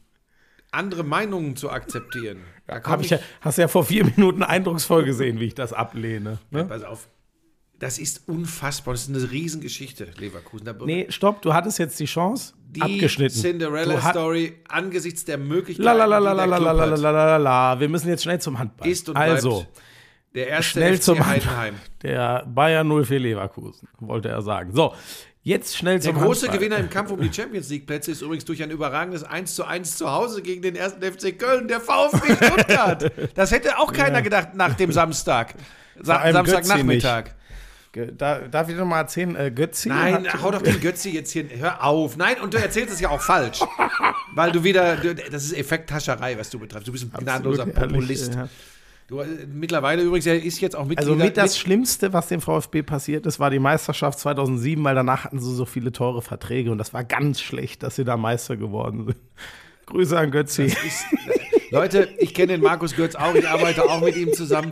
andere 0.72 1.03
Meinungen 1.03 1.55
zu 1.55 1.69
akzeptieren, 1.69 2.39
da 2.68 2.76
Hab 2.76 2.84
komme 2.84 3.03
ich 3.03 3.11
ja, 3.11 3.19
hast 3.41 3.57
ja 3.57 3.68
vor 3.68 3.85
vier 3.85 4.03
Minuten 4.05 4.43
eindrucksvoll 4.43 5.05
gesehen, 5.05 5.39
wie 5.39 5.45
ich 5.45 5.55
das 5.55 5.72
ablehne. 5.72 6.39
Ne? 6.51 6.65
Pass 6.65 6.84
auf. 6.84 7.07
Das 7.80 7.97
ist 7.97 8.27
unfassbar. 8.27 8.93
Das 8.93 9.07
ist 9.07 9.10
eine 9.10 9.30
Riesengeschichte, 9.31 10.07
Leverkusen. 10.18 10.65
Da 10.65 10.73
Nee, 10.85 11.07
stopp, 11.10 11.41
du 11.41 11.53
hattest 11.53 11.80
jetzt 11.80 11.99
die 11.99 12.05
Chance. 12.05 12.53
die 12.69 12.81
abgeschnitten. 12.81 13.39
Cinderella-Story 13.39 14.53
angesichts 14.68 15.26
der 15.26 15.38
Möglichkeiten, 15.38 15.84
La 15.85 15.93
la 15.93 16.05
la 16.05 16.19
die 16.19 16.26
la 16.26 16.34
der 16.34 16.35
la 16.35 16.45
la 16.45 16.57
Club 16.57 16.77
la 16.77 16.84
hat, 16.84 16.99
la 16.99 17.11
la 17.11 17.26
la 17.26 17.38
la. 17.38 17.80
Wir 17.80 17.89
müssen 17.89 18.07
jetzt 18.07 18.23
schnell 18.23 18.39
zum 18.39 18.57
Handball. 18.57 18.88
ist 18.89 19.07
und 19.10 19.18
also, 19.18 19.61
bleibt 19.61 19.77
der 20.35 20.47
erste 20.47 20.72
schnell 20.72 20.97
FC 20.97 21.03
zum 21.03 21.26
Heidenheim. 21.26 21.76
Der 22.01 22.45
Bayern 22.47 22.88
04 23.05 23.19
Leverkusen, 23.19 23.88
wollte 23.99 24.30
er 24.30 24.41
sagen. 24.41 24.73
So, 24.73 24.93
jetzt 25.43 25.77
schnell 25.77 25.99
Der 25.99 26.14
zum 26.14 26.22
große 26.22 26.47
Handball. 26.47 26.57
Gewinner 26.57 26.77
im 26.77 26.89
Kampf 26.89 27.11
um 27.11 27.22
die 27.22 27.31
Champions 27.31 27.69
League 27.69 27.85
Plätze 27.85 28.11
ist 28.11 28.22
übrigens 28.22 28.45
durch 28.45 28.64
ein 28.64 28.72
überragendes 28.72 29.23
1 29.23 29.55
zu 29.55 29.65
1 29.65 29.97
zu 29.97 30.11
Hause 30.11 30.41
gegen 30.41 30.61
den 30.61 30.76
ersten 30.76 31.01
FC 31.03 31.38
Köln, 31.38 31.68
der 31.68 31.80
VfB 31.80 32.35
Stuttgart. 32.45 33.11
Das 33.35 33.51
hätte 33.51 33.77
auch 33.77 33.93
keiner 33.93 34.22
gedacht 34.22 34.55
nach 34.55 34.73
dem 34.73 34.91
Samstag. 34.91 35.55
Sa 36.01 36.31
Samstagnachmittag. 36.31 37.26
Da, 38.18 38.39
darf 38.39 38.69
ich 38.69 38.76
noch 38.76 38.88
mal 38.88 39.01
erzählen, 39.01 39.35
äh, 39.35 39.51
Götzi 39.51 39.88
Nein, 39.89 40.27
hau 40.41 40.49
doch 40.49 40.64
den 40.64 40.81
Götzi 40.81 41.11
jetzt 41.11 41.30
hier. 41.31 41.45
Hör 41.55 41.84
auf. 41.84 42.18
Nein, 42.18 42.41
und 42.41 42.51
du 42.51 42.57
erzählst 42.57 42.91
es 42.91 42.99
ja 42.99 43.10
auch 43.10 43.22
falsch. 43.22 43.60
Weil 44.34 44.51
du 44.51 44.64
wieder. 44.64 44.95
Das 45.31 45.43
ist 45.43 45.53
Effekthascherei, 45.53 46.35
was 46.39 46.49
du 46.49 46.57
betreibst. 46.57 46.88
Du 46.88 46.91
bist 46.91 47.03
ein 47.03 47.11
gnadenloser 47.11 47.64
Absolut 47.68 47.77
ehrlich, 47.77 47.93
Populist. 47.93 48.34
ja. 48.34 48.49
Du, 49.07 49.19
äh, 49.19 49.45
mittlerweile 49.51 50.01
übrigens, 50.03 50.25
er 50.25 50.41
ist 50.41 50.61
jetzt 50.61 50.75
auch 50.75 50.85
Mitglied. 50.85 50.99
Also 50.99 51.15
mit 51.15 51.38
das 51.38 51.57
Schlimmste, 51.57 52.13
was 52.13 52.27
dem 52.27 52.41
VfB 52.41 52.84
passiert 52.84 53.25
ist, 53.25 53.39
war 53.39 53.49
die 53.49 53.59
Meisterschaft 53.59 54.19
2007, 54.19 54.84
weil 54.84 54.95
danach 54.95 55.25
hatten 55.25 55.39
sie 55.39 55.53
so 55.53 55.65
viele 55.65 55.91
teure 55.91 56.21
Verträge 56.21 56.71
und 56.71 56.77
das 56.77 56.93
war 56.93 57.03
ganz 57.03 57.41
schlecht, 57.41 57.84
dass 57.84 57.95
sie 57.95 58.05
da 58.05 58.17
Meister 58.17 58.55
geworden 58.55 59.05
sind. 59.05 59.17
Grüße 59.85 60.17
an 60.17 60.31
Götzi. 60.31 60.63
ist, 60.63 61.05
Leute, 61.71 62.07
ich 62.17 62.34
kenne 62.34 62.53
den 62.53 62.61
Markus 62.61 62.95
Götz 62.95 63.15
auch, 63.15 63.35
ich 63.35 63.47
arbeite 63.47 63.84
auch 63.84 63.99
mit 63.99 64.15
ihm 64.15 64.31
zusammen. 64.31 64.71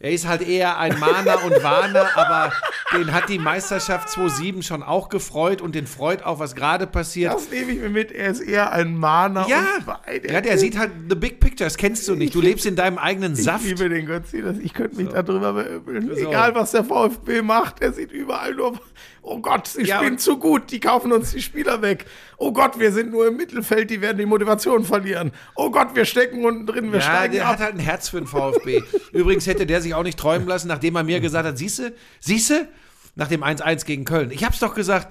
Er 0.00 0.12
ist 0.12 0.28
halt 0.28 0.46
eher 0.46 0.78
ein 0.78 0.98
Mahner 1.00 1.42
und 1.44 1.60
Warner, 1.62 2.06
aber 2.14 2.52
den 2.96 3.12
hat 3.12 3.28
die 3.28 3.38
Meisterschaft 3.40 4.08
2007 4.10 4.62
schon 4.62 4.82
auch 4.84 5.08
gefreut 5.08 5.60
und 5.60 5.74
den 5.74 5.88
freut 5.88 6.22
auch, 6.22 6.38
was 6.38 6.54
gerade 6.54 6.86
passiert. 6.86 7.34
Das 7.34 7.50
nehme 7.50 7.72
ich 7.72 7.80
mir 7.80 7.88
mit. 7.90 8.12
Er 8.12 8.30
ist 8.30 8.40
eher 8.40 8.70
ein 8.72 8.96
Mahner 8.96 9.46
ja, 9.48 9.64
und 9.78 9.86
Wein. 9.88 10.20
ja, 10.30 10.40
der 10.40 10.56
sieht 10.58 10.78
halt 10.78 10.92
the 11.08 11.16
big 11.16 11.40
picture, 11.40 11.66
das 11.66 11.76
kennst 11.76 12.06
du 12.06 12.14
nicht. 12.14 12.32
Du 12.34 12.40
lebst 12.40 12.64
in 12.66 12.76
deinem 12.76 12.96
eigenen 12.98 13.32
Ich 13.32 13.42
Saft. 13.42 13.64
liebe 13.64 13.88
den 13.88 14.06
Götzi, 14.06 14.42
ich 14.62 14.72
könnte 14.72 14.96
mich 15.02 15.08
darüber 15.08 15.52
beöbeln. 15.52 16.08
So. 16.14 16.28
Egal, 16.28 16.54
was 16.54 16.70
der 16.70 16.84
VfB 16.84 17.42
macht, 17.42 17.82
er 17.82 17.92
sieht 17.92 18.12
überall 18.12 18.54
nur, 18.54 18.78
oh 19.22 19.40
Gott, 19.40 19.66
sie 19.66 19.84
Ja, 19.84 19.96
spielen 19.96 20.18
zu 20.18 20.38
gut, 20.38 20.70
die 20.70 20.78
kaufen 20.78 21.10
uns 21.12 21.32
die 21.32 21.42
Spieler 21.42 21.82
weg. 21.82 22.06
Oh 22.40 22.52
Gott, 22.52 22.78
wir 22.78 22.92
sind 22.92 23.10
nur 23.10 23.26
im 23.26 23.36
Mittelfeld, 23.36 23.90
die 23.90 24.00
werden 24.00 24.16
die 24.18 24.26
Motivation 24.26 24.84
verlieren. 24.84 25.32
Oh 25.56 25.70
Gott, 25.70 25.88
wir 25.96 26.04
stecken 26.04 26.44
unten 26.44 26.66
drin, 26.66 26.92
wir 26.92 27.00
Ja, 27.00 27.04
steigen 27.04 27.34
der 27.34 27.46
ab. 27.46 27.54
hat 27.54 27.58
halt 27.60 27.74
ein 27.74 27.80
Herz 27.80 28.08
für 28.08 28.18
den 28.18 28.28
VfB. 28.28 28.80
Übrigens 29.12 29.46
hätte 29.48 29.66
der 29.66 29.80
sich 29.82 29.92
auch 29.94 30.04
nicht 30.04 30.18
träumen 30.18 30.46
lassen, 30.46 30.68
nachdem 30.68 30.94
er 30.96 31.02
mir 31.02 31.18
gesagt 31.20 31.46
hat, 31.48 31.58
siehste, 31.58 31.92
siehste, 32.20 32.68
nach 33.16 33.26
dem 33.26 33.42
1-1 33.42 33.84
gegen 33.84 34.04
Köln. 34.04 34.30
Ich 34.30 34.44
hab's 34.44 34.60
doch 34.60 34.74
gesagt, 34.76 35.08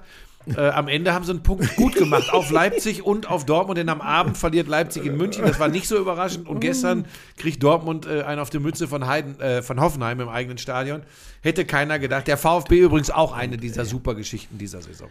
äh, 0.55 0.69
am 0.69 0.87
Ende 0.87 1.13
haben 1.13 1.25
sie 1.25 1.31
einen 1.31 1.43
Punkt 1.43 1.75
gut 1.75 1.95
gemacht 1.95 2.31
auf 2.31 2.49
Leipzig 2.49 3.03
und 3.03 3.29
auf 3.29 3.45
Dortmund, 3.45 3.77
denn 3.77 3.89
am 3.89 3.99
Abend 3.99 4.37
verliert 4.37 4.69
Leipzig 4.69 5.05
in 5.05 5.17
München. 5.17 5.43
Das 5.45 5.59
war 5.59 5.67
nicht 5.67 5.89
so 5.89 5.97
überraschend. 5.97 6.47
Und 6.47 6.61
gestern 6.61 7.05
kriegt 7.35 7.61
Dortmund 7.61 8.05
äh, 8.05 8.21
einen 8.21 8.39
auf 8.39 8.49
die 8.49 8.59
Mütze 8.59 8.87
von, 8.87 9.05
Heiden, 9.07 9.37
äh, 9.41 9.61
von 9.61 9.81
Hoffenheim 9.81 10.21
im 10.21 10.29
eigenen 10.29 10.57
Stadion. 10.57 11.03
Hätte 11.41 11.65
keiner 11.65 11.99
gedacht. 11.99 12.27
Der 12.27 12.37
VfB 12.37 12.79
übrigens 12.79 13.11
auch 13.11 13.33
eine 13.33 13.57
dieser 13.57 13.83
super 13.83 14.15
Geschichten 14.15 14.57
dieser 14.57 14.81
Saison. 14.81 15.09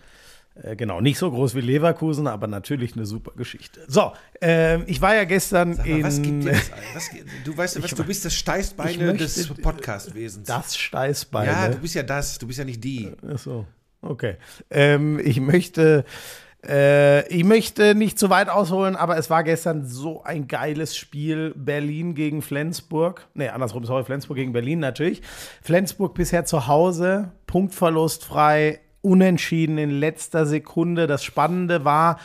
Äh, 0.62 0.76
Genau, 0.76 1.00
nicht 1.00 1.18
so 1.18 1.30
groß 1.30 1.54
wie 1.54 1.60
Leverkusen, 1.60 2.26
aber 2.26 2.46
natürlich 2.46 2.94
eine 2.96 3.04
super 3.06 3.32
Geschichte. 3.36 3.80
So, 3.88 4.12
ähm, 4.40 4.84
ich 4.86 5.00
war 5.02 5.14
ja 5.14 5.24
gestern 5.24 5.76
mal, 5.76 5.86
in 5.86 6.02
was 6.02 6.20
gibt 6.22 6.44
dir 6.44 6.52
das? 6.52 6.72
ein? 6.72 6.78
Was, 6.94 7.10
du 7.44 7.56
weißt 7.56 7.76
ja, 7.76 7.82
was, 7.84 7.90
du 7.90 8.04
bist 8.04 8.24
das 8.24 8.32
Ich 8.32 8.38
Steißbeine 8.38 9.04
möchte- 9.12 9.24
des 9.24 9.48
Podcast-Wesens. 9.54 10.46
das 10.48 10.76
Steißbein. 10.76 11.46
Ja, 11.46 11.68
du 11.68 11.78
bist 11.78 11.94
ja 11.94 12.02
das, 12.02 12.38
du 12.38 12.46
bist 12.46 12.58
ja 12.58 12.64
nicht 12.64 12.82
die. 12.82 13.12
Ach 13.32 13.38
so, 13.38 13.66
okay. 14.02 14.36
Ähm, 14.70 15.20
ich 15.22 15.40
möchte, 15.40 16.04
äh, 16.66 17.28
ich 17.28 17.44
möchte 17.44 17.94
nicht 17.94 18.18
zu 18.18 18.30
weit 18.30 18.48
ausholen, 18.48 18.96
aber 18.96 19.16
es 19.18 19.28
war 19.30 19.44
gestern 19.44 19.86
so 19.86 20.22
ein 20.24 20.48
geiles 20.48 20.96
Spiel. 20.96 21.52
Berlin 21.54 22.14
gegen 22.14 22.40
Flensburg. 22.42 23.26
Nee, 23.34 23.48
andersrum, 23.48 23.84
sorry, 23.84 24.04
Flensburg 24.04 24.36
gegen 24.38 24.52
Berlin 24.52 24.78
natürlich. 24.80 25.22
Flensburg 25.62 26.14
bisher 26.14 26.44
zu 26.44 26.66
Hause, 26.66 27.30
punktverlustfrei, 27.46 28.80
unentschieden 29.06 29.78
in 29.78 29.90
letzter 29.90 30.46
Sekunde. 30.46 31.06
Das 31.06 31.22
Spannende 31.22 31.84
war, 31.84 32.18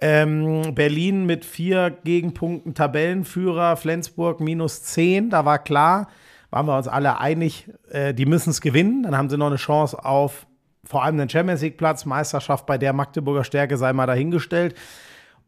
ähm, 0.00 0.74
Berlin 0.74 1.24
mit 1.24 1.44
vier 1.44 1.90
Gegenpunkten 2.04 2.74
Tabellenführer, 2.74 3.76
Flensburg 3.76 4.40
minus 4.40 4.82
zehn. 4.82 5.30
Da 5.30 5.44
war 5.44 5.58
klar, 5.58 6.08
waren 6.50 6.66
wir 6.66 6.76
uns 6.76 6.88
alle 6.88 7.18
einig, 7.18 7.68
äh, 7.90 8.12
die 8.12 8.26
müssen 8.26 8.50
es 8.50 8.60
gewinnen. 8.60 9.04
Dann 9.04 9.16
haben 9.16 9.30
sie 9.30 9.38
noch 9.38 9.46
eine 9.46 9.56
Chance 9.56 10.04
auf 10.04 10.46
vor 10.84 11.02
allem 11.02 11.18
den 11.18 11.28
Champions 11.28 11.62
League 11.62 11.78
Platz, 11.78 12.04
Meisterschaft 12.04 12.64
bei 12.64 12.78
der 12.78 12.92
Magdeburger 12.92 13.42
Stärke 13.42 13.76
sei 13.76 13.92
mal 13.92 14.06
dahingestellt. 14.06 14.76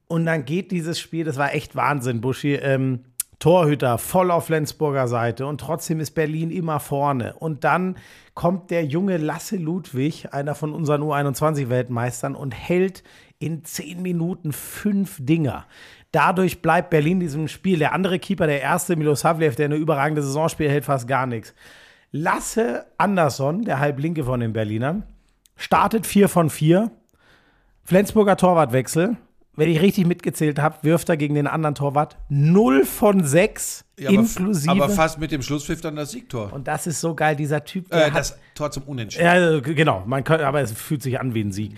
Und 0.08 0.26
dann 0.26 0.44
geht 0.44 0.72
dieses 0.72 0.98
Spiel, 0.98 1.24
das 1.24 1.36
war 1.36 1.54
echt 1.54 1.76
Wahnsinn, 1.76 2.20
Buschi. 2.20 2.54
Ähm, 2.54 3.04
Torhüter 3.38 3.98
voll 3.98 4.32
auf 4.32 4.46
Flensburger 4.46 5.06
Seite 5.06 5.46
und 5.46 5.60
trotzdem 5.60 6.00
ist 6.00 6.10
Berlin 6.12 6.50
immer 6.50 6.80
vorne. 6.80 7.34
Und 7.34 7.62
dann 7.62 7.96
kommt 8.34 8.70
der 8.70 8.84
junge 8.84 9.16
Lasse 9.16 9.56
Ludwig, 9.56 10.32
einer 10.32 10.56
von 10.56 10.72
unseren 10.72 11.02
U21-Weltmeistern, 11.02 12.34
und 12.34 12.52
hält 12.52 13.04
in 13.38 13.64
zehn 13.64 14.02
Minuten 14.02 14.52
fünf 14.52 15.18
Dinger. 15.20 15.66
Dadurch 16.10 16.62
bleibt 16.62 16.90
Berlin 16.90 17.18
in 17.18 17.20
diesem 17.20 17.48
Spiel. 17.48 17.78
Der 17.78 17.92
andere 17.92 18.18
Keeper, 18.18 18.46
der 18.46 18.60
erste, 18.60 18.96
Milosavljev, 18.96 19.54
der 19.54 19.66
eine 19.66 19.76
überragende 19.76 20.22
Saison 20.22 20.48
spielt, 20.48 20.70
hält 20.70 20.84
fast 20.84 21.06
gar 21.06 21.26
nichts. 21.26 21.54
Lasse 22.10 22.86
Andersson, 22.96 23.64
der 23.64 23.78
Halblinke 23.78 24.24
von 24.24 24.40
den 24.40 24.52
Berlinern, 24.52 25.04
startet 25.56 26.06
4 26.06 26.28
von 26.28 26.50
4. 26.50 26.90
Flensburger 27.84 28.36
Torwartwechsel. 28.36 29.16
Wenn 29.58 29.68
ich 29.70 29.80
richtig 29.82 30.06
mitgezählt 30.06 30.58
habe, 30.60 30.76
wirft 30.82 31.08
er 31.08 31.16
gegen 31.16 31.34
den 31.34 31.46
anderen 31.46 31.74
Torwart 31.74 32.16
0 32.28 32.84
von 32.84 33.24
6 33.24 33.84
Ja, 33.98 34.08
aber- 34.10 34.18
inklusive. 34.20 34.70
Aber 34.70 34.88
fast 34.88 35.18
mit 35.18 35.32
dem 35.32 35.42
Schlusspfiff 35.42 35.80
dann 35.80 35.96
das 35.96 36.12
Siegtor. 36.12 36.52
und 36.52 36.68
das 36.68 36.86
ist 36.86 37.00
so 37.00 37.14
geil, 37.14 37.34
dieser 37.36 37.64
Typ. 37.64 37.90
Der 37.90 38.06
Äh, 38.06 38.10
hat, 38.12 38.18
das 38.20 38.38
Tor 38.54 38.70
zum 38.70 38.84
Unentschieden. 38.84 39.24
ja, 39.26 39.60
g- 39.60 39.74
genau, 39.74 40.04
man 40.06 40.22
kann, 40.24 40.40
aber 40.40 40.60
es 40.60 40.72
fühlt 40.72 41.02
sich 41.02 41.18
an 41.20 41.34
wie 41.34 41.42
ein 41.42 41.52
Sieg. 41.52 41.72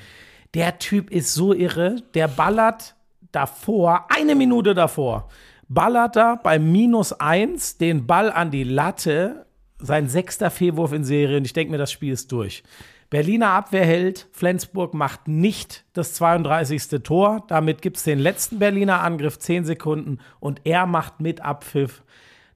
Der 0.55 0.79
Typ 0.79 1.11
ist 1.11 1.33
so 1.35 1.55
irre, 1.55 1.97
der 2.15 2.29
ballert 2.29 2.95
davor, 3.33 4.07
eine 4.15 4.35
Minute 4.35 4.75
davor, 4.75 5.29
ballert 5.69 6.17
er 6.17 6.37
bei 6.43 6.59
minus 6.59 7.13
eins 7.15 7.79
den 7.79 8.07
Ball 8.07 8.31
an 8.31 8.51
die 8.51 8.65
Latte, 8.65 9.47
sein 9.79 10.09
sechster 10.09 10.51
Fehlwurf 10.51 10.93
in 10.93 11.05
Serie 11.05 11.39
und 11.39 11.45
ich 11.47 11.53
denke 11.55 11.71
mir, 11.71 11.79
das 11.79 11.93
Spiel 11.93 12.13
ist 12.13 12.31
durch. 12.33 12.63
Berliner 13.11 13.51
Abwehr 13.51 13.85
hält, 13.85 14.29
Flensburg 14.31 14.95
macht 14.95 15.27
nicht 15.27 15.85
das 15.93 16.15
32. 16.15 17.03
Tor, 17.03 17.45
damit 17.49 17.83
gibt 17.83 17.97
es 17.97 18.05
den 18.05 18.21
letzten 18.21 18.61
Berliner 18.61 19.03
Angriff, 19.03 19.39
10 19.39 19.65
Sekunden 19.65 20.19
und 20.39 20.61
er 20.65 20.87
macht 20.87 21.21
mit 21.21 21.41
Abpfiff 21.41 22.05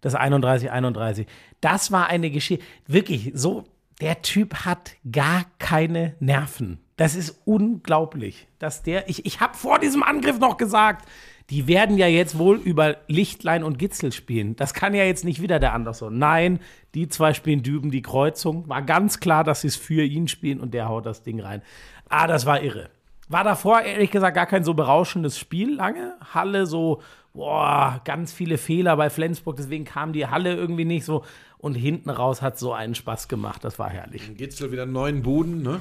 das 0.01 0.15
31-31. 0.15 1.27
Das 1.61 1.91
war 1.91 2.07
eine 2.07 2.31
Geschichte, 2.31 2.65
wirklich 2.87 3.33
so, 3.35 3.65
der 4.01 4.23
Typ 4.23 4.65
hat 4.65 4.93
gar 5.11 5.45
keine 5.59 6.15
Nerven. 6.21 6.79
Das 6.97 7.17
ist 7.17 7.41
unglaublich, 7.45 8.47
dass 8.61 8.85
der, 8.85 9.09
ich, 9.09 9.27
ich 9.27 9.41
habe 9.41 9.57
vor 9.57 9.81
diesem 9.81 10.05
Angriff 10.05 10.39
noch 10.39 10.57
gesagt, 10.57 11.09
die 11.51 11.69
werden 11.69 11.99
ja 11.99 12.07
jetzt 12.07 12.39
wohl 12.39 12.57
über 12.57 12.97
Lichtlein 13.07 13.65
und 13.65 13.79
Gitzel 13.79 14.13
spielen. 14.13 14.57
Das 14.57 14.73
kann 14.73 14.95
ja 14.95 15.05
jetzt 15.05 15.25
nicht 15.25 15.43
wieder 15.43 15.59
der 15.59 15.75
Anderson. 15.75 16.19
Nein, 16.19 16.61
die 16.95 17.09
zwei 17.09 17.35
spielen 17.35 17.63
Düben 17.63 17.91
die 17.91 18.03
Kreuzung. 18.03 18.69
War 18.69 18.83
ganz 18.83 19.21
klar, 19.21 19.45
dass 19.45 19.61
sie 19.61 19.69
es 19.69 19.77
für 19.77 20.05
ihn 20.05 20.29
spielen 20.29 20.61
und 20.61 20.73
der 20.73 20.89
haut 20.89 21.05
das 21.05 21.23
Ding 21.23 21.41
rein. 21.41 21.63
Ah, 22.09 22.27
das 22.27 22.47
war 22.47 22.63
irre. 22.63 22.89
War 23.29 23.45
davor 23.45 23.83
ehrlich 23.83 24.11
gesagt 24.11 24.35
gar 24.35 24.47
kein 24.47 24.65
so 24.65 24.75
berauschendes 24.75 25.39
Spiel 25.39 25.75
lange. 25.75 26.15
Halle 26.33 26.67
so, 26.67 27.03
boah, 27.35 28.01
ganz 28.05 28.33
viele 28.33 28.59
Fehler 28.59 28.97
bei 28.97 29.11
Flensburg, 29.11 29.57
deswegen 29.57 29.85
kam 29.85 30.13
die 30.13 30.27
Halle 30.27 30.55
irgendwie 30.55 30.85
nicht 30.85 31.05
so. 31.05 31.25
Und 31.59 31.75
hinten 31.75 32.11
raus 32.11 32.43
hat 32.43 32.59
so 32.59 32.73
einen 32.73 32.95
Spaß 32.95 33.29
gemacht. 33.29 33.65
Das 33.65 33.79
war 33.79 33.89
herrlich. 33.89 34.37
Gitzel 34.37 34.73
wieder 34.73 34.85
neun 34.85 35.23
Buden, 35.23 35.63
ne? 35.63 35.81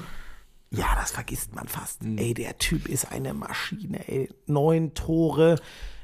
Ja, 0.76 0.94
das 0.96 1.12
vergisst 1.12 1.54
man 1.54 1.68
fast. 1.68 2.02
Ey, 2.16 2.34
der 2.34 2.58
Typ 2.58 2.88
ist 2.88 3.10
eine 3.12 3.34
Maschine, 3.34 4.08
ey. 4.08 4.28
Neun 4.46 4.94
Tore, 4.94 5.56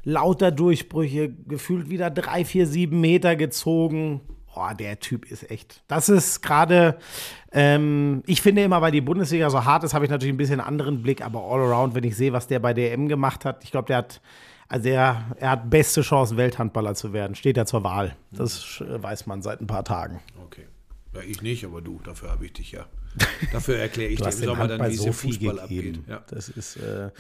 lauter 0.05 0.51
Durchbrüche, 0.51 1.30
gefühlt 1.30 1.90
wieder 1.90 2.10
drei, 2.10 2.44
vier, 2.44 2.66
sieben 2.66 3.01
Meter 3.01 3.36
gezogen. 3.36 4.20
Boah, 4.55 4.74
der 4.74 4.98
Typ 4.98 5.30
ist 5.30 5.51
echt. 5.51 5.82
Das 5.86 6.09
ist 6.09 6.42
gerade, 6.42 6.98
ähm, 7.52 8.22
ich 8.26 8.42
finde 8.42 8.62
immer, 8.62 8.82
weil 8.82 8.92
die 8.92 9.01
Bundesliga 9.01 9.48
so 9.48 9.64
hart 9.64 9.84
ist, 9.84 9.94
habe 9.94 10.05
ich 10.05 10.10
natürlich 10.10 10.34
ein 10.34 10.38
bisschen 10.38 10.60
einen 10.60 10.68
anderen 10.68 11.02
Blick, 11.02 11.24
aber 11.24 11.40
all 11.40 11.60
around, 11.60 11.94
wenn 11.94 12.05
ich 12.05 12.16
sehe, 12.16 12.32
was 12.32 12.47
der 12.47 12.59
bei 12.59 12.74
DM 12.74 13.09
gemacht 13.09 13.44
hat, 13.44 13.62
ich 13.64 13.70
glaube, 13.70 13.86
der 13.86 13.98
hat, 13.98 14.20
also 14.68 14.88
er, 14.88 15.36
er 15.38 15.51
hat 15.51 15.70
beste 15.70 16.02
Chancen, 16.02 16.36
Welthandballer 16.36 16.94
zu 16.94 17.12
werden. 17.12 17.36
Steht 17.36 17.56
ja 17.56 17.64
zur 17.64 17.84
Wahl. 17.84 18.16
Das 18.32 18.80
äh, 18.80 19.02
weiß 19.02 19.26
man 19.26 19.40
seit 19.40 19.60
ein 19.60 19.66
paar 19.66 19.84
Tagen. 19.84 20.20
Okay. 20.44 20.66
Ja, 21.12 21.20
ich 21.27 21.43
nicht, 21.43 21.65
aber 21.65 21.81
du, 21.81 22.01
dafür 22.05 22.31
habe 22.31 22.47
ich 22.47 22.53
dich 22.53 22.70
ja. 22.73 22.87
Dafür 23.53 23.77
erkläre 23.78 24.11
ich 24.12 24.20
dir 24.20 24.27
im 24.27 24.31
Sommer 24.31 24.69
dann, 24.69 24.81
wie 24.89 24.95
es 24.95 24.99
so 25.03 25.12
viel 25.12 25.32
Fußball 25.32 25.66
gegeben. 25.66 25.97
abgeht. 25.97 26.09
Ja. 26.09 26.23
Das 26.28 26.49
ist. 26.49 26.77
Äh, 26.77 27.11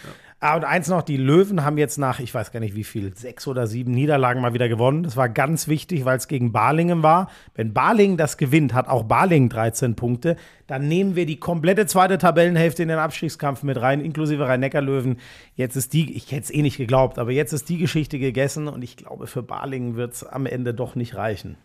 Ah, 0.42 0.56
und 0.56 0.64
eins 0.64 0.88
noch: 0.88 1.02
Die 1.02 1.18
Löwen 1.18 1.64
haben 1.64 1.76
jetzt 1.76 1.98
nach, 1.98 2.18
ich 2.18 2.32
weiß 2.32 2.50
gar 2.50 2.60
nicht 2.60 2.74
wie 2.74 2.84
viel, 2.84 3.14
sechs 3.14 3.46
oder 3.46 3.66
sieben 3.66 3.90
Niederlagen 3.90 4.40
mal 4.40 4.54
wieder 4.54 4.70
gewonnen. 4.70 5.02
Das 5.02 5.14
war 5.16 5.28
ganz 5.28 5.68
wichtig, 5.68 6.06
weil 6.06 6.16
es 6.16 6.28
gegen 6.28 6.50
Balingen 6.52 7.02
war. 7.02 7.28
Wenn 7.54 7.74
Balingen 7.74 8.16
das 8.16 8.38
gewinnt, 8.38 8.72
hat 8.72 8.88
auch 8.88 9.02
Balingen 9.02 9.50
13 9.50 9.96
Punkte. 9.96 10.36
Dann 10.66 10.88
nehmen 10.88 11.14
wir 11.14 11.26
die 11.26 11.38
komplette 11.38 11.84
zweite 11.86 12.16
Tabellenhälfte 12.16 12.82
in 12.82 12.88
den 12.88 12.98
Abstiegskampf 12.98 13.64
mit 13.64 13.78
rein, 13.82 14.00
inklusive 14.00 14.46
Rhein-Neckar-Löwen. 14.46 15.18
Jetzt 15.56 15.76
ist 15.76 15.92
die, 15.92 16.16
ich 16.16 16.30
hätte 16.32 16.44
es 16.44 16.50
eh 16.50 16.62
nicht 16.62 16.78
geglaubt, 16.78 17.18
aber 17.18 17.32
jetzt 17.32 17.52
ist 17.52 17.68
die 17.68 17.76
Geschichte 17.76 18.18
gegessen 18.18 18.66
und 18.68 18.80
ich 18.82 18.96
glaube, 18.96 19.26
für 19.26 19.42
Balingen 19.42 19.96
wird 19.96 20.14
es 20.14 20.24
am 20.24 20.46
Ende 20.46 20.72
doch 20.72 20.94
nicht 20.94 21.16
reichen. 21.16 21.56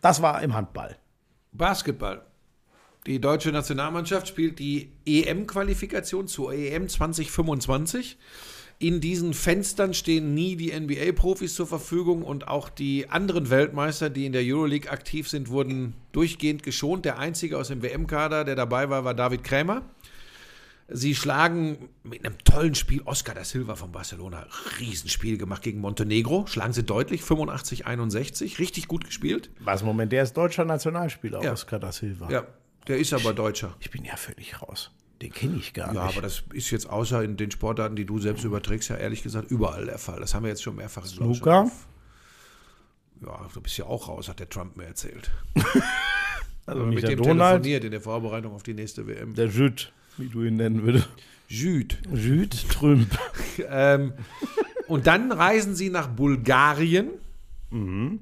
Das 0.00 0.22
war 0.22 0.42
im 0.42 0.54
Handball. 0.54 0.96
Basketball. 1.52 2.22
Die 3.06 3.20
deutsche 3.20 3.50
Nationalmannschaft 3.50 4.28
spielt 4.28 4.58
die 4.58 4.92
EM-Qualifikation 5.06 6.28
zur 6.28 6.52
EM 6.52 6.88
2025. 6.88 8.18
In 8.80 9.00
diesen 9.00 9.34
Fenstern 9.34 9.92
stehen 9.92 10.34
nie 10.34 10.54
die 10.54 10.78
NBA-Profis 10.78 11.54
zur 11.54 11.66
Verfügung 11.66 12.22
und 12.22 12.46
auch 12.46 12.68
die 12.68 13.08
anderen 13.08 13.50
Weltmeister, 13.50 14.08
die 14.08 14.26
in 14.26 14.32
der 14.32 14.42
Euroleague 14.44 14.90
aktiv 14.90 15.28
sind, 15.28 15.48
wurden 15.48 15.94
durchgehend 16.12 16.62
geschont. 16.62 17.04
Der 17.04 17.18
einzige 17.18 17.58
aus 17.58 17.68
dem 17.68 17.82
WM-Kader, 17.82 18.44
der 18.44 18.54
dabei 18.54 18.88
war, 18.88 19.04
war 19.04 19.14
David 19.14 19.42
Krämer. 19.42 19.82
Sie 20.90 21.14
schlagen 21.14 21.90
mit 22.02 22.24
einem 22.24 22.38
tollen 22.44 22.74
Spiel 22.74 23.02
Oscar 23.04 23.34
da 23.34 23.44
Silva 23.44 23.76
von 23.76 23.92
Barcelona. 23.92 24.46
Riesenspiel 24.80 25.36
gemacht 25.36 25.62
gegen 25.62 25.80
Montenegro. 25.80 26.46
Schlagen 26.46 26.72
sie 26.72 26.82
deutlich, 26.82 27.20
85-61. 27.22 28.58
Richtig 28.58 28.88
gut 28.88 29.04
gespielt. 29.04 29.50
Was 29.60 29.82
Moment, 29.82 30.12
der 30.12 30.22
ist 30.22 30.34
deutscher 30.34 30.64
Nationalspieler, 30.64 31.42
Ja. 31.42 31.52
Oscar 31.52 31.78
da 31.78 31.92
Silva. 31.92 32.30
Ja, 32.30 32.46
der 32.86 32.98
ist 32.98 33.12
aber 33.12 33.34
Deutscher. 33.34 33.76
Ich 33.80 33.90
bin 33.90 34.04
ja 34.04 34.16
völlig 34.16 34.62
raus. 34.62 34.90
Den 35.20 35.30
kenne 35.32 35.56
ich 35.56 35.74
gar 35.74 35.92
Ja, 35.94 36.06
nicht. 36.06 36.14
aber 36.16 36.22
das 36.22 36.44
ist 36.54 36.70
jetzt 36.70 36.88
außer 36.88 37.22
in 37.22 37.36
den 37.36 37.50
Sportarten, 37.50 37.96
die 37.96 38.06
du 38.06 38.18
selbst 38.18 38.44
überträgst, 38.44 38.88
ja 38.88 38.96
ehrlich 38.96 39.22
gesagt 39.22 39.50
überall 39.50 39.84
der 39.84 39.98
Fall. 39.98 40.20
Das 40.20 40.32
haben 40.34 40.44
wir 40.44 40.48
jetzt 40.50 40.62
schon 40.62 40.76
mehrfach. 40.76 41.04
schon 41.06 41.28
auf- 41.28 41.86
Ja, 43.20 43.48
du 43.52 43.60
bist 43.60 43.76
ja 43.76 43.84
auch 43.86 44.08
raus, 44.08 44.28
hat 44.28 44.38
der 44.38 44.48
Trump 44.48 44.76
mir 44.76 44.84
erzählt. 44.86 45.30
Also 46.66 46.84
mit 46.84 47.02
dem 47.02 47.22
Donald, 47.22 47.62
telefoniert 47.62 47.84
in 47.84 47.90
der 47.92 48.00
Vorbereitung 48.02 48.52
auf 48.52 48.62
die 48.62 48.74
nächste 48.74 49.06
WM. 49.06 49.32
der 49.34 49.46
Jude, 49.46 49.84
wie 50.18 50.28
du 50.28 50.42
ihn 50.42 50.56
nennen 50.56 50.82
würdest. 50.84 51.08
Jude. 51.48 51.96
Jude 52.14 52.56
Trümp. 52.70 53.18
Ähm, 53.70 54.12
und 54.86 55.08
dann 55.08 55.32
reisen 55.32 55.74
sie 55.74 55.90
nach 55.90 56.06
Bulgarien 56.06 57.08
und 57.70 58.20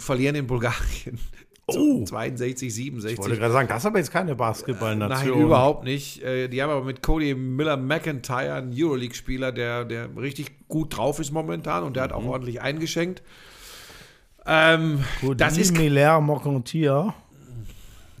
verlieren 0.00 0.34
in 0.34 0.46
Bulgarien. 0.48 1.16
Oh. 1.66 2.04
62, 2.04 2.68
Ich 2.68 2.74
67. 2.74 3.18
wollte 3.18 3.36
gerade 3.38 3.52
sagen, 3.52 3.68
das 3.68 3.78
ist 3.78 3.86
aber 3.86 3.98
jetzt 3.98 4.10
keine 4.10 4.30
Nein, 4.30 4.36
Basketballnation. 4.36 5.40
überhaupt 5.40 5.84
nicht. 5.84 6.22
Äh, 6.22 6.48
Die 6.48 6.60
haben 6.62 6.70
aber 6.70 6.84
mit 6.84 7.02
Cody 7.02 7.34
Miller 7.34 7.76
McIntyre 7.76 8.52
einen 8.54 8.72
Euroleague-Spieler, 8.76 9.52
der, 9.52 9.84
der 9.84 10.14
richtig 10.16 10.66
gut 10.68 10.96
drauf 10.96 11.20
ist 11.20 11.30
momentan 11.30 11.84
und 11.84 11.94
der 11.96 12.02
hat 12.02 12.12
auch 12.12 12.24
ordentlich 12.24 12.60
eingeschenkt. 12.60 13.22
Ähm, 14.44 15.04
das 15.36 15.56
ist, 15.56 15.76
Miller 15.76 16.20
Mocontier. 16.20 17.14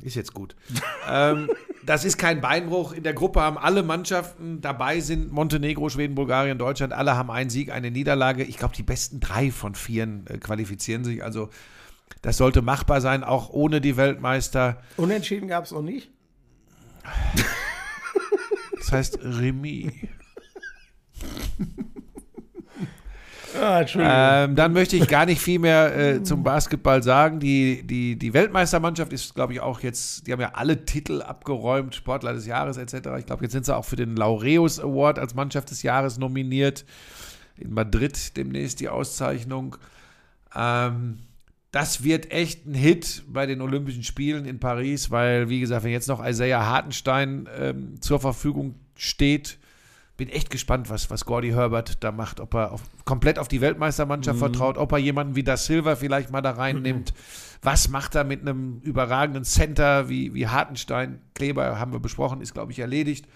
Ist 0.04 0.14
jetzt 0.14 0.34
gut. 0.34 0.54
ähm, 1.08 1.50
das 1.84 2.04
ist 2.04 2.18
kein 2.18 2.40
Beinbruch. 2.40 2.92
In 2.92 3.02
der 3.02 3.14
Gruppe 3.14 3.40
haben 3.40 3.58
alle 3.58 3.82
Mannschaften 3.82 4.60
dabei 4.60 5.00
sind 5.00 5.32
Montenegro, 5.32 5.88
Schweden, 5.88 6.14
Bulgarien, 6.14 6.58
Deutschland. 6.58 6.92
Alle 6.92 7.16
haben 7.16 7.30
einen 7.30 7.50
Sieg, 7.50 7.70
eine 7.70 7.90
Niederlage. 7.90 8.44
Ich 8.44 8.58
glaube, 8.58 8.74
die 8.74 8.82
besten 8.82 9.20
drei 9.20 9.50
von 9.50 9.74
vieren 9.74 10.26
äh, 10.28 10.38
qualifizieren 10.38 11.04
sich. 11.04 11.22
Also 11.24 11.50
das 12.22 12.36
sollte 12.36 12.62
machbar 12.62 13.00
sein, 13.00 13.24
auch 13.24 13.50
ohne 13.50 13.80
die 13.80 13.96
Weltmeister. 13.96 14.82
Unentschieden 14.96 15.48
gab 15.48 15.64
es 15.64 15.72
noch 15.72 15.82
nicht. 15.82 16.10
Das 18.78 18.92
heißt 18.92 19.18
Remis. 19.22 19.92
Ah. 23.64 24.44
Ähm, 24.44 24.56
dann 24.56 24.72
möchte 24.72 24.96
ich 24.96 25.08
gar 25.08 25.26
nicht 25.26 25.40
viel 25.40 25.58
mehr 25.58 25.96
äh, 25.96 26.22
zum 26.22 26.42
Basketball 26.42 27.02
sagen. 27.02 27.40
Die, 27.40 27.86
die, 27.86 28.18
die 28.18 28.34
Weltmeistermannschaft 28.34 29.12
ist, 29.12 29.34
glaube 29.34 29.54
ich, 29.54 29.60
auch 29.60 29.80
jetzt, 29.80 30.26
die 30.26 30.32
haben 30.32 30.40
ja 30.40 30.52
alle 30.54 30.84
Titel 30.84 31.22
abgeräumt, 31.22 31.94
Sportler 31.94 32.32
des 32.32 32.46
Jahres 32.46 32.76
etc. 32.76 33.08
Ich 33.18 33.26
glaube, 33.26 33.42
jetzt 33.42 33.52
sind 33.52 33.66
sie 33.66 33.74
auch 33.74 33.84
für 33.84 33.96
den 33.96 34.16
Laureus 34.16 34.78
Award 34.78 35.18
als 35.18 35.34
Mannschaft 35.34 35.70
des 35.70 35.82
Jahres 35.82 36.18
nominiert. 36.18 36.84
In 37.56 37.72
Madrid 37.72 38.36
demnächst 38.36 38.80
die 38.80 38.88
Auszeichnung. 38.88 39.76
Ähm, 40.54 41.18
das 41.70 42.04
wird 42.04 42.30
echt 42.30 42.66
ein 42.66 42.74
Hit 42.74 43.24
bei 43.26 43.46
den 43.46 43.60
Olympischen 43.60 44.04
Spielen 44.04 44.44
in 44.44 44.60
Paris, 44.60 45.10
weil, 45.10 45.48
wie 45.48 45.58
gesagt, 45.58 45.82
wenn 45.82 45.90
jetzt 45.90 46.08
noch 46.08 46.24
Isaiah 46.24 46.66
Hartenstein 46.66 47.48
ähm, 47.58 48.00
zur 48.00 48.20
Verfügung 48.20 48.76
steht, 48.96 49.58
bin 50.16 50.28
echt 50.28 50.50
gespannt, 50.50 50.90
was, 50.90 51.10
was 51.10 51.24
Gordy 51.24 51.50
Herbert 51.50 52.02
da 52.04 52.12
macht, 52.12 52.38
ob 52.40 52.54
er 52.54 52.72
auf, 52.72 52.82
komplett 53.04 53.38
auf 53.38 53.48
die 53.48 53.60
Weltmeistermannschaft 53.60 54.38
vertraut, 54.38 54.78
ob 54.78 54.92
er 54.92 54.98
jemanden 54.98 55.34
wie 55.34 55.42
Da 55.42 55.56
Silva 55.56 55.96
vielleicht 55.96 56.30
mal 56.30 56.40
da 56.40 56.52
reinnimmt. 56.52 57.12
Was 57.62 57.88
macht 57.88 58.14
er 58.14 58.24
mit 58.24 58.42
einem 58.42 58.80
überragenden 58.82 59.44
Center 59.44 60.08
wie, 60.08 60.34
wie 60.34 60.46
Hartenstein? 60.46 61.20
Kleber 61.34 61.80
haben 61.80 61.92
wir 61.92 61.98
besprochen, 61.98 62.40
ist, 62.40 62.54
glaube 62.54 62.70
ich, 62.72 62.78
erledigt. 62.78 63.26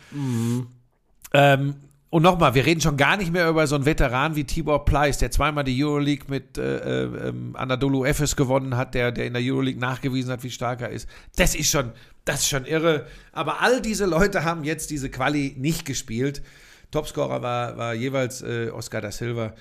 Ähm, 1.32 1.74
und 2.10 2.22
nochmal, 2.22 2.54
wir 2.54 2.64
reden 2.64 2.80
schon 2.80 2.96
gar 2.96 3.16
nicht 3.16 3.32
mehr 3.32 3.48
über 3.48 3.66
so 3.66 3.74
einen 3.74 3.84
Veteran 3.84 4.34
wie 4.34 4.44
Tibor 4.44 4.84
Pleiss, 4.84 5.18
der 5.18 5.30
zweimal 5.30 5.64
die 5.64 5.84
Euroleague 5.84 6.26
mit 6.28 6.56
äh, 6.56 7.02
äh, 7.02 7.28
ähm, 7.28 7.54
Anadolu 7.54 8.04
Efes 8.04 8.34
gewonnen 8.34 8.76
hat, 8.76 8.94
der, 8.94 9.12
der 9.12 9.26
in 9.26 9.34
der 9.34 9.42
Euroleague 9.42 9.80
nachgewiesen 9.80 10.32
hat, 10.32 10.42
wie 10.42 10.50
stark 10.50 10.80
er 10.80 10.88
ist. 10.88 11.08
Das 11.36 11.54
ist 11.54 11.70
schon, 11.70 11.92
das 12.24 12.40
ist 12.40 12.48
schon 12.48 12.64
irre. 12.64 13.06
Aber 13.32 13.60
all 13.60 13.82
diese 13.82 14.06
Leute 14.06 14.44
haben 14.44 14.64
jetzt 14.64 14.90
diese 14.90 15.10
Quali 15.10 15.54
nicht 15.58 15.84
gespielt. 15.84 16.42
Topscorer 16.90 17.42
war, 17.42 17.76
war 17.76 17.94
jeweils 17.94 18.42
äh, 18.42 18.70
Oscar 18.70 19.00
da 19.00 19.12
Silva. 19.12 19.54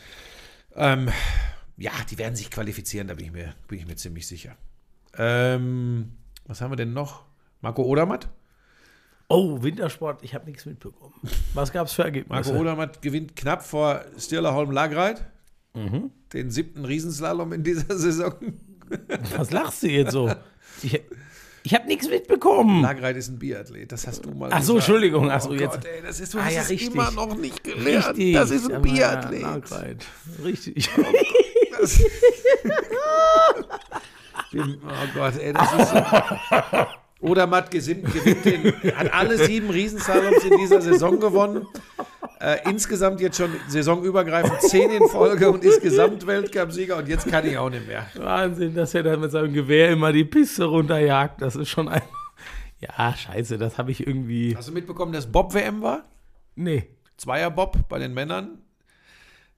Ähm, 0.76 1.10
ja, 1.78 1.92
die 2.10 2.18
werden 2.18 2.36
sich 2.36 2.50
qualifizieren, 2.50 3.08
da 3.08 3.14
bin 3.14 3.26
ich 3.26 3.32
mir, 3.32 3.54
bin 3.68 3.80
ich 3.80 3.88
mir 3.88 3.96
ziemlich 3.96 4.28
sicher. 4.28 4.56
Ähm, 5.18 6.14
was 6.46 6.62
haben 6.62 6.72
wir 6.72 6.78
denn 6.78 6.94
noch? 6.94 7.24
Marco 7.62 7.84
Odermatt? 7.84 8.30
Oh, 9.30 9.62
Wintersport, 9.62 10.24
ich 10.24 10.34
habe 10.34 10.46
nichts 10.46 10.66
mitbekommen. 10.66 11.14
Was 11.54 11.72
gab 11.74 11.88
es 11.88 11.94
für 11.94 12.04
Ergebnisse? 12.04 12.52
Marco 12.52 12.62
Odermatt 12.62 13.02
gewinnt 13.02 13.36
knapp 13.36 13.64
vor 13.64 14.06
Stirlerholm 14.18 14.72
Lagreit. 14.72 15.26
Den 16.34 16.50
siebten 16.50 16.86
Riesenslalom 16.86 17.54
in 17.54 17.64
dieser 17.64 17.98
Saison. 17.98 18.34
Was 19.36 19.52
lachst 19.52 19.84
du 19.84 19.88
jetzt 19.88 20.12
so? 20.12 20.34
Ich, 20.82 21.00
ich 21.64 21.74
habe 21.74 21.88
nichts 21.88 22.08
mitbekommen. 22.10 22.82
Lagreit 22.82 23.18
ist 23.18 23.30
ein 23.30 23.40
Biathlet, 23.40 23.92
das 23.92 24.08
hast 24.08 24.26
du 24.26 24.32
mal 24.32 24.50
Ach 24.52 24.62
so, 24.62 24.76
gesagt. 24.76 24.90
Entschuldigung. 24.90 25.30
Ach 25.32 25.42
so, 25.42 25.50
oh 25.50 25.54
jetzt. 25.54 25.72
Gott, 25.74 25.86
ey, 25.86 26.02
das 26.02 26.20
ist, 26.20 26.34
du 26.34 26.40
Ah, 26.40 26.46
hast 26.46 26.54
ja, 26.56 26.62
es 26.62 26.70
richtig. 26.70 26.94
immer 26.94 27.12
noch 27.12 27.36
nicht 27.36 27.64
gelernt. 27.64 28.08
Richtig. 28.10 28.34
Das 28.34 28.52
ist 28.52 28.66
ein 28.66 28.72
Ja, 28.72 28.80
Biathlet. 28.80 29.42
Lagreit. 29.42 30.06
Richtig. 30.44 30.90
Das- 31.80 32.04
oh 34.56 35.08
Gott, 35.14 35.38
ey, 35.40 35.54
das 35.54 35.74
ist 35.74 35.90
so. 35.90 35.98
Odermatt 37.20 37.72
gewinnt, 37.72 38.06
gewinnt 38.14 38.46
den, 38.46 38.96
hat 38.96 39.14
alle 39.14 39.38
sieben 39.38 39.70
Riesenslaloms 39.70 40.44
in 40.44 40.58
dieser 40.58 40.82
Saison 40.82 41.20
gewonnen. 41.20 41.66
Äh, 42.40 42.58
insgesamt 42.70 43.20
jetzt 43.20 43.38
schon 43.38 43.50
saisonübergreifend 43.68 44.62
zehn 44.62 44.92
in 44.92 45.08
Folge 45.08 45.50
und 45.50 45.64
ist 45.64 45.82
Gesamtweltcupsieger 45.82 46.98
und 46.98 47.08
jetzt 47.08 47.28
kann 47.28 47.48
ich 47.48 47.58
auch 47.58 47.72
nicht 47.72 47.88
mehr. 47.88 48.06
Wahnsinn, 48.16 48.76
dass 48.76 48.94
er 48.94 49.02
dann 49.02 49.20
mit 49.22 49.32
seinem 49.32 49.54
Gewehr 49.54 49.90
immer 49.92 50.12
die 50.14 50.26
Piste 50.26 50.66
runterjagt. 50.66 51.42
Das 51.42 51.56
ist 51.56 51.70
schon 51.70 51.88
ein. 51.90 52.02
Ja, 52.80 53.16
scheiße, 53.16 53.58
das 53.58 53.80
habe 53.80 53.90
ich 53.90 54.06
irgendwie. 54.06 54.56
Hast 54.56 54.70
du 54.70 54.74
mitbekommen, 54.74 55.12
dass 55.12 55.32
Bob-WM 55.32 55.82
war? 55.82 56.04
Nee. 56.56 56.88
Zweier-Bob 57.18 57.90
bei 57.90 57.98
den 57.98 58.14
Männern. 58.14 58.60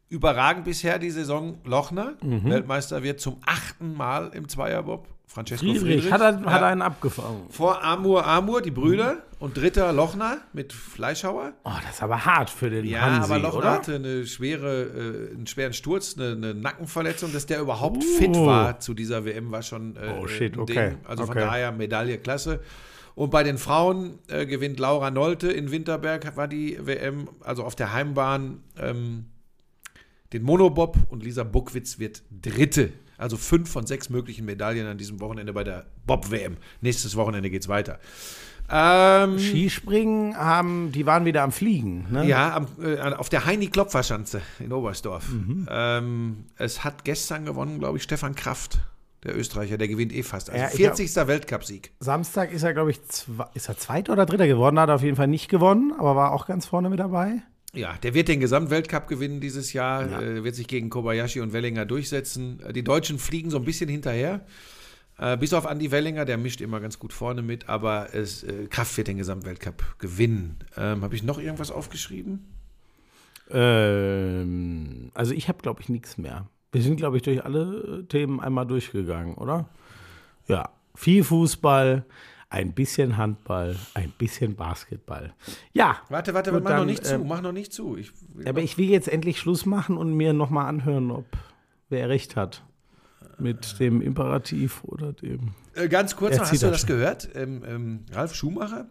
Überragend 0.07 0.63
bisher 0.63 0.99
die 0.99 1.11
Saison 1.11 1.59
Lochner. 1.65 2.13
Weltmeister 2.21 3.03
wird 3.03 3.19
zum 3.19 3.41
achten 3.45 3.93
Mal 3.93 4.31
im 4.33 4.47
Zweierbob. 4.47 5.07
Francesco 5.31 5.63
Friedrich. 5.63 5.81
Friedrich, 5.83 6.11
hat, 6.11 6.21
er, 6.21 6.41
Ja. 6.41 6.51
hat 6.51 6.63
einen 6.63 6.81
abgefangen. 6.81 7.43
Vor 7.51 7.83
Amur 7.83 8.25
Amur, 8.25 8.61
die 8.63 8.71
Brüder. 8.71 9.17
Und 9.37 9.55
dritter 9.55 9.93
Lochner 9.93 10.39
mit 10.53 10.73
Fleischhauer. 10.73 11.53
Oh, 11.63 11.69
das 11.85 11.95
ist 11.95 12.03
aber 12.03 12.25
hart 12.25 12.49
für 12.49 12.69
den 12.69 12.83
Ja, 12.85 13.01
Hansi, 13.01 13.31
aber 13.31 13.39
Lochner 13.39 13.59
oder? 13.59 13.71
hatte 13.71 13.95
eine 13.95 14.25
schwere, 14.25 14.83
äh, 15.31 15.35
einen 15.35 15.45
schweren 15.47 15.71
Sturz, 15.73 16.15
eine, 16.17 16.31
eine 16.31 16.53
Nackenverletzung. 16.55 17.31
Dass 17.31 17.45
der 17.45 17.61
überhaupt 17.61 17.97
Uh. 18.03 18.17
fit 18.17 18.35
war 18.35 18.79
zu 18.79 18.93
dieser 18.95 19.23
WM, 19.23 19.51
war 19.51 19.61
schon 19.61 19.95
äh, 19.95 20.15
Oh, 20.19 20.27
shit, 20.27 20.55
ein 20.55 20.59
okay. 20.61 20.89
Ding. 20.89 20.97
Also 21.05 21.25
von 21.27 21.37
Okay. 21.37 21.45
daher 21.45 21.71
Medaille 21.71 22.17
klasse. 22.17 22.59
Und 23.15 23.29
bei 23.29 23.43
den 23.43 23.57
Frauen 23.59 24.17
äh, 24.29 24.45
gewinnt 24.47 24.79
Laura 24.79 25.11
Nolte 25.11 25.51
in 25.51 25.71
Winterberg, 25.71 26.35
war 26.35 26.47
die 26.47 26.77
WM, 26.81 27.29
also 27.41 27.63
auf 27.63 27.75
der 27.75 27.93
Heimbahn, 27.93 28.63
ähm, 28.77 29.25
den 30.33 30.43
Monobob 30.43 30.97
und 31.09 31.23
Lisa 31.23 31.43
Buckwitz 31.43 31.99
wird 31.99 32.23
Dritte. 32.29 32.91
Also 33.19 33.37
fünf 33.37 33.69
von 33.69 33.85
sechs 33.85 34.09
möglichen 34.09 34.45
Medaillen 34.45 34.87
an 34.87 34.97
diesem 34.97 35.19
Wochenende 35.19 35.53
bei 35.53 35.63
der 35.63 35.85
Bob-WM. 36.07 36.57
Nächstes 36.81 37.15
Wochenende 37.15 37.49
geht's 37.49 37.67
weiter. 37.67 37.99
Ähm, 38.71 39.39
Skispringen 39.39 40.37
haben, 40.37 40.91
die 40.91 41.05
waren 41.05 41.25
wieder 41.25 41.41
am 41.41 41.51
Fliegen. 41.51 42.05
Ne? 42.11 42.25
ja, 42.25 42.55
am, 42.55 42.67
äh, 42.81 42.99
auf 42.99 43.29
der 43.29 43.45
Heini-Klopfer-Schanze 43.45 44.41
in 44.59 44.71
Oberstdorf. 44.71 45.27
Mhm. 45.29 45.67
Ähm, 45.69 46.45
es 46.57 46.83
hat 46.83 47.03
gestern 47.03 47.45
gewonnen, 47.45 47.79
glaube 47.79 47.97
ich, 47.97 48.03
Stefan 48.03 48.35
Kraft, 48.35 48.79
der 49.23 49.35
Österreicher. 49.35 49.77
Der 49.77 49.87
gewinnt 49.87 50.13
eh 50.13 50.21
fast. 50.21 50.51
Also 50.51 50.61
Ja, 50.61 50.69
ich 50.69 50.75
40. 50.75 51.15
Weltcupsieg. 51.27 51.91
Samstag 51.99 52.51
ist 52.51 52.63
er, 52.63 52.73
glaube 52.73 52.91
ich, 52.91 52.99
ist 53.55 53.69
er 53.69 53.77
Zweiter 53.77 54.13
oder 54.13 54.27
Dritter 54.27 54.47
geworden. 54.47 54.79
Hat 54.79 54.89
er 54.89 54.95
auf 54.95 55.03
jeden 55.03 55.15
Fall 55.15 55.27
nicht 55.27 55.49
gewonnen, 55.49 55.91
aber 55.97 56.15
war 56.15 56.31
auch 56.31 56.45
ganz 56.45 56.67
vorne 56.67 56.89
mit 56.89 56.99
dabei. 56.99 57.41
Ja, 57.73 57.95
der 58.01 58.13
wird 58.13 58.27
den 58.27 58.39
Gesamtweltcup 58.39 59.07
gewinnen 59.07 59.41
dieses 59.41 59.73
Jahr, 59.73 60.21
äh, 60.21 60.43
wird 60.43 60.55
sich 60.55 60.67
gegen 60.67 60.89
Kobayashi 60.89 61.39
und 61.39 61.53
Wellinger 61.53 61.85
durchsetzen. 61.85 62.59
Äh, 62.61 62.73
Die 62.73 62.83
Deutschen 62.83 63.19
fliegen 63.19 63.51
so 63.51 63.57
ein 63.57 63.65
bisschen 63.65 63.89
hinterher. 63.89 64.45
Äh, 65.19 65.37
bis 65.37 65.53
auf 65.53 65.65
Andy 65.65 65.91
Wellinger, 65.91 66.25
der 66.25 66.37
mischt 66.37 66.61
immer 66.61 66.79
ganz 66.79 66.97
gut 66.97 67.13
vorne 67.13 67.41
mit, 67.41 67.69
aber 67.69 68.13
es, 68.13 68.43
äh, 68.43 68.67
Kraft 68.69 68.97
wird 68.97 69.07
den 69.07 69.17
Gesamtweltcup 69.17 69.99
gewinnen. 69.99 70.57
Ähm, 70.77 71.03
Habe 71.03 71.13
ich 71.13 71.23
noch 71.23 71.37
irgendwas 71.39 71.71
aufgeschrieben? 71.71 72.47
Ähm, 73.51 75.11
also 75.13 75.33
ich 75.33 75.47
habe, 75.47 75.61
glaube 75.61 75.81
ich, 75.81 75.89
nichts 75.89 76.17
mehr. 76.17 76.47
Wir 76.71 76.81
sind, 76.81 76.97
glaube 76.97 77.17
ich, 77.17 77.23
durch 77.23 77.43
alle 77.43 78.05
Themen 78.07 78.39
einmal 78.39 78.65
durchgegangen, 78.65 79.35
oder? 79.35 79.69
Ja, 80.47 80.69
viel 80.95 81.23
Fußball, 81.23 82.05
ein 82.49 82.73
bisschen 82.73 83.17
Handball, 83.17 83.75
ein 83.93 84.11
bisschen 84.17 84.55
Basketball. 84.55 85.33
Ja. 85.71 85.97
Warte, 86.09 86.33
warte, 86.33 86.51
mach 86.51 86.61
noch 86.61 86.69
dann, 86.69 86.87
nicht 86.87 87.05
zu, 87.05 87.15
ähm, 87.15 87.27
mach 87.27 87.41
noch 87.41 87.51
nicht 87.51 87.71
zu. 87.71 87.95
Ich, 87.95 88.11
Aber 88.45 88.61
ich 88.61 88.77
will 88.77 88.89
jetzt 88.89 89.07
endlich 89.07 89.39
Schluss 89.39 89.65
machen 89.65 89.97
und 89.97 90.13
mir 90.13 90.33
nochmal 90.33 90.65
anhören, 90.65 91.11
ob 91.11 91.25
wer 91.89 92.09
recht 92.09 92.35
hat. 92.35 92.63
Mit 93.37 93.79
dem 93.79 94.01
Imperativ 94.01 94.83
oder 94.83 95.13
dem. 95.13 95.53
Äh, 95.75 95.87
ganz 95.87 96.15
kurz 96.15 96.35
noch, 96.37 96.51
hast 96.51 96.61
du 96.61 96.69
das 96.69 96.85
gehört? 96.85 97.29
Ähm, 97.35 97.63
ähm, 97.65 98.05
Ralf 98.11 98.35
Schumacher 98.35 98.89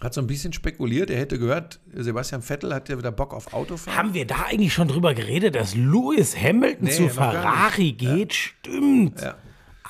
hat 0.00 0.14
so 0.14 0.20
ein 0.20 0.26
bisschen 0.26 0.52
spekuliert. 0.52 1.10
Er 1.10 1.18
hätte 1.18 1.38
gehört, 1.38 1.80
Sebastian 1.92 2.42
Vettel 2.42 2.72
hat 2.74 2.88
ja 2.88 2.98
wieder 2.98 3.10
Bock 3.10 3.32
auf 3.32 3.52
Autofahren. 3.52 3.98
Haben 3.98 4.14
wir 4.14 4.26
da 4.26 4.44
eigentlich 4.48 4.72
schon 4.72 4.88
drüber 4.88 5.14
geredet, 5.14 5.54
dass 5.54 5.74
Lewis 5.74 6.36
Hamilton 6.36 6.84
Nee, 6.84 6.90
zu 6.92 7.02
noch. 7.04 7.12
Ferrari 7.12 7.92
geht? 7.92 8.34
Stimmt. 8.34 9.20
Ja. 9.20 9.36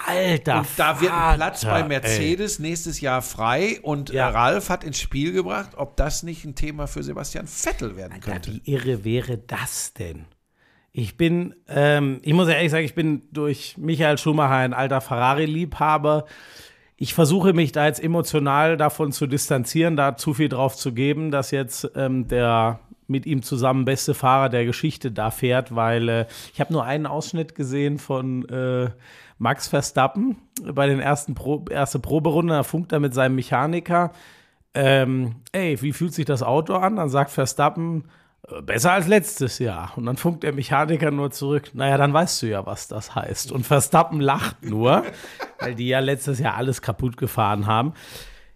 Alter. 0.06 0.58
Und 0.58 0.66
da 0.76 1.00
wird 1.00 1.12
ein 1.12 1.36
Platz 1.36 1.64
bei 1.64 1.80
ey. 1.80 1.88
Mercedes 1.88 2.58
nächstes 2.58 3.00
Jahr 3.00 3.22
frei. 3.22 3.78
Und 3.82 4.10
Ja. 4.10 4.28
äh, 4.28 4.32
Ralf 4.32 4.68
hat 4.70 4.84
ins 4.84 4.98
Spiel 5.00 5.32
gebracht, 5.32 5.70
ob 5.76 5.96
das 5.96 6.22
nicht 6.22 6.44
ein 6.44 6.54
Thema 6.54 6.86
für 6.86 7.02
Sebastian 7.02 7.46
Vettel 7.46 7.96
werden 7.96 8.12
Alter, 8.14 8.32
könnte. 8.32 8.52
wie 8.52 8.70
irre 8.72 9.04
wäre 9.04 9.38
das 9.38 9.92
denn? 9.94 10.24
Ich 10.92 11.16
bin, 11.16 11.54
ähm, 11.68 12.20
ich 12.22 12.32
muss 12.34 12.46
ja 12.48 12.54
ehrlich 12.54 12.70
sagen, 12.70 12.84
ich 12.84 12.94
bin 12.94 13.22
durch 13.32 13.76
Michael 13.76 14.16
Schumacher 14.16 14.54
ein 14.54 14.74
alter 14.74 15.00
Ferrari-Liebhaber. 15.00 16.24
Ich 16.96 17.14
versuche 17.14 17.52
mich 17.52 17.72
da 17.72 17.86
jetzt 17.86 18.02
emotional 18.02 18.76
davon 18.76 19.10
zu 19.10 19.26
distanzieren, 19.26 19.96
da 19.96 20.16
zu 20.16 20.34
viel 20.34 20.48
drauf 20.48 20.76
zu 20.76 20.92
geben, 20.92 21.30
dass 21.32 21.50
jetzt 21.50 21.90
ähm, 21.96 22.28
der 22.28 22.78
mit 23.08 23.26
ihm 23.26 23.42
zusammen 23.42 23.84
beste 23.84 24.14
Fahrer 24.14 24.48
der 24.48 24.64
Geschichte 24.64 25.10
da 25.10 25.30
fährt, 25.30 25.74
weil 25.74 26.08
äh, 26.08 26.26
ich 26.54 26.60
habe 26.60 26.72
nur 26.72 26.84
einen 26.84 27.06
Ausschnitt 27.06 27.54
gesehen 27.56 27.98
von 27.98 28.48
äh, 28.48 28.90
Max 29.38 29.68
Verstappen 29.68 30.36
bei 30.62 30.86
den 30.86 31.00
ersten 31.00 31.34
Pro 31.34 31.64
erste 31.70 31.98
Proberunde. 31.98 32.54
Da 32.54 32.62
funkt 32.62 32.92
er 32.92 33.00
mit 33.00 33.14
seinem 33.14 33.34
Mechaniker. 33.34 34.12
Ähm, 34.74 35.36
ey, 35.52 35.80
wie 35.82 35.92
fühlt 35.92 36.14
sich 36.14 36.24
das 36.24 36.42
Auto 36.42 36.74
an? 36.74 36.96
Dann 36.96 37.08
sagt 37.08 37.30
Verstappen, 37.30 38.04
äh, 38.48 38.62
besser 38.62 38.92
als 38.92 39.06
letztes 39.06 39.58
Jahr. 39.58 39.92
Und 39.96 40.06
dann 40.06 40.16
funkt 40.16 40.42
der 40.42 40.52
Mechaniker 40.52 41.10
nur 41.10 41.30
zurück, 41.30 41.70
naja, 41.74 41.96
dann 41.96 42.12
weißt 42.12 42.42
du 42.42 42.46
ja, 42.46 42.66
was 42.66 42.88
das 42.88 43.14
heißt. 43.14 43.52
Und 43.52 43.64
Verstappen 43.64 44.20
lacht 44.20 44.64
nur, 44.64 45.04
weil 45.60 45.74
die 45.74 45.88
ja 45.88 46.00
letztes 46.00 46.38
Jahr 46.38 46.54
alles 46.56 46.82
kaputt 46.82 47.16
gefahren 47.16 47.66
haben. 47.66 47.94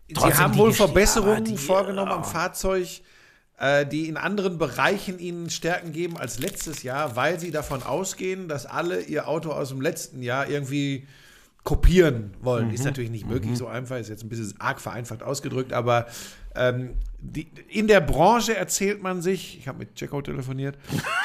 Sie 0.09 0.15
Trotzdem 0.15 0.39
haben 0.39 0.53
die 0.53 0.59
wohl 0.59 0.73
Verbesserungen 0.73 1.57
vorgenommen 1.57 2.13
am 2.13 2.25
Fahrzeug, 2.25 2.87
äh, 2.87 3.03
die 3.91 4.09
in 4.09 4.17
anderen 4.17 4.57
Bereichen 4.57 5.19
ihnen 5.19 5.51
Stärken 5.51 5.91
geben 5.91 6.17
als 6.17 6.39
letztes 6.39 6.85
Jahr, 6.85 7.17
weil 7.17 7.41
sie 7.41 7.51
davon 7.51 7.83
ausgehen, 7.83 8.47
dass 8.47 8.67
alle 8.67 9.01
ihr 9.01 9.27
Auto 9.27 9.51
aus 9.51 9.71
dem 9.71 9.81
letzten 9.81 10.23
Jahr 10.23 10.49
irgendwie 10.49 11.09
kopieren 11.69 12.33
wollen. 12.41 12.69
Mhm. 12.69 12.75
Ist 12.75 12.85
natürlich 12.85 13.11
nicht 13.11 13.29
möglich, 13.29 13.59
so 13.59 13.67
einfach, 13.67 13.99
ist 13.99 14.09
jetzt 14.09 14.25
ein 14.25 14.29
bisschen 14.29 14.55
arg 14.59 14.81
vereinfacht 14.81 15.23
ausgedrückt, 15.23 15.73
aber 15.73 16.07
ähm, 16.55 16.95
die, 17.21 17.47
in 17.69 17.89
der 17.89 18.01
Branche 18.01 18.57
erzählt 18.57 19.03
man 19.03 19.21
sich, 19.21 19.59
ich 19.59 19.69
habe 19.69 19.81
mit 19.81 20.01
Jacko 20.01 20.23
telefoniert, 20.23 20.79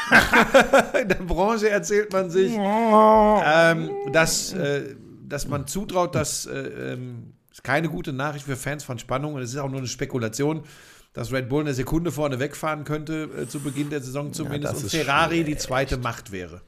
in 1.02 1.08
der 1.08 1.16
Branche 1.16 1.70
erzählt 1.70 2.12
man 2.12 2.30
sich, 2.30 2.52
ähm, 2.58 3.90
dass, 4.12 4.52
äh, 4.52 4.96
dass 5.30 5.48
man 5.48 5.66
zutraut, 5.66 6.14
dass 6.14 6.46
äh, 6.46 6.94
ähm, 6.94 7.34
ist 7.50 7.64
keine 7.64 7.88
gute 7.88 8.12
Nachricht 8.12 8.46
für 8.46 8.58
Fans 8.58 8.84
von 8.84 9.00
Spannung 9.00 9.36
und 9.36 9.42
es 9.42 9.52
ist 9.52 9.60
auch 9.60 9.70
nur 9.70 9.80
eine 9.80 9.88
Spekulation, 9.88 10.64
dass 11.14 11.32
Red 11.32 11.50
Bull 11.50 11.62
eine 11.62 11.74
Sekunde 11.74 12.12
vorne 12.12 12.40
wegfahren 12.40 12.84
könnte 12.84 13.30
äh, 13.38 13.48
zu 13.48 13.60
Beginn 13.60 13.90
der 13.90 14.02
Saison 14.02 14.34
zumindest 14.34 14.76
das 14.76 14.84
und 14.84 14.90
Ferrari 14.90 15.44
die 15.44 15.58
zweite 15.58 15.98
Macht 15.98 16.32
wäre. 16.32 16.62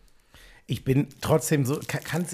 Ich 0.67 0.83
bin 0.83 1.07
trotzdem 1.21 1.65
so, 1.65 1.79
kann, 1.87 2.25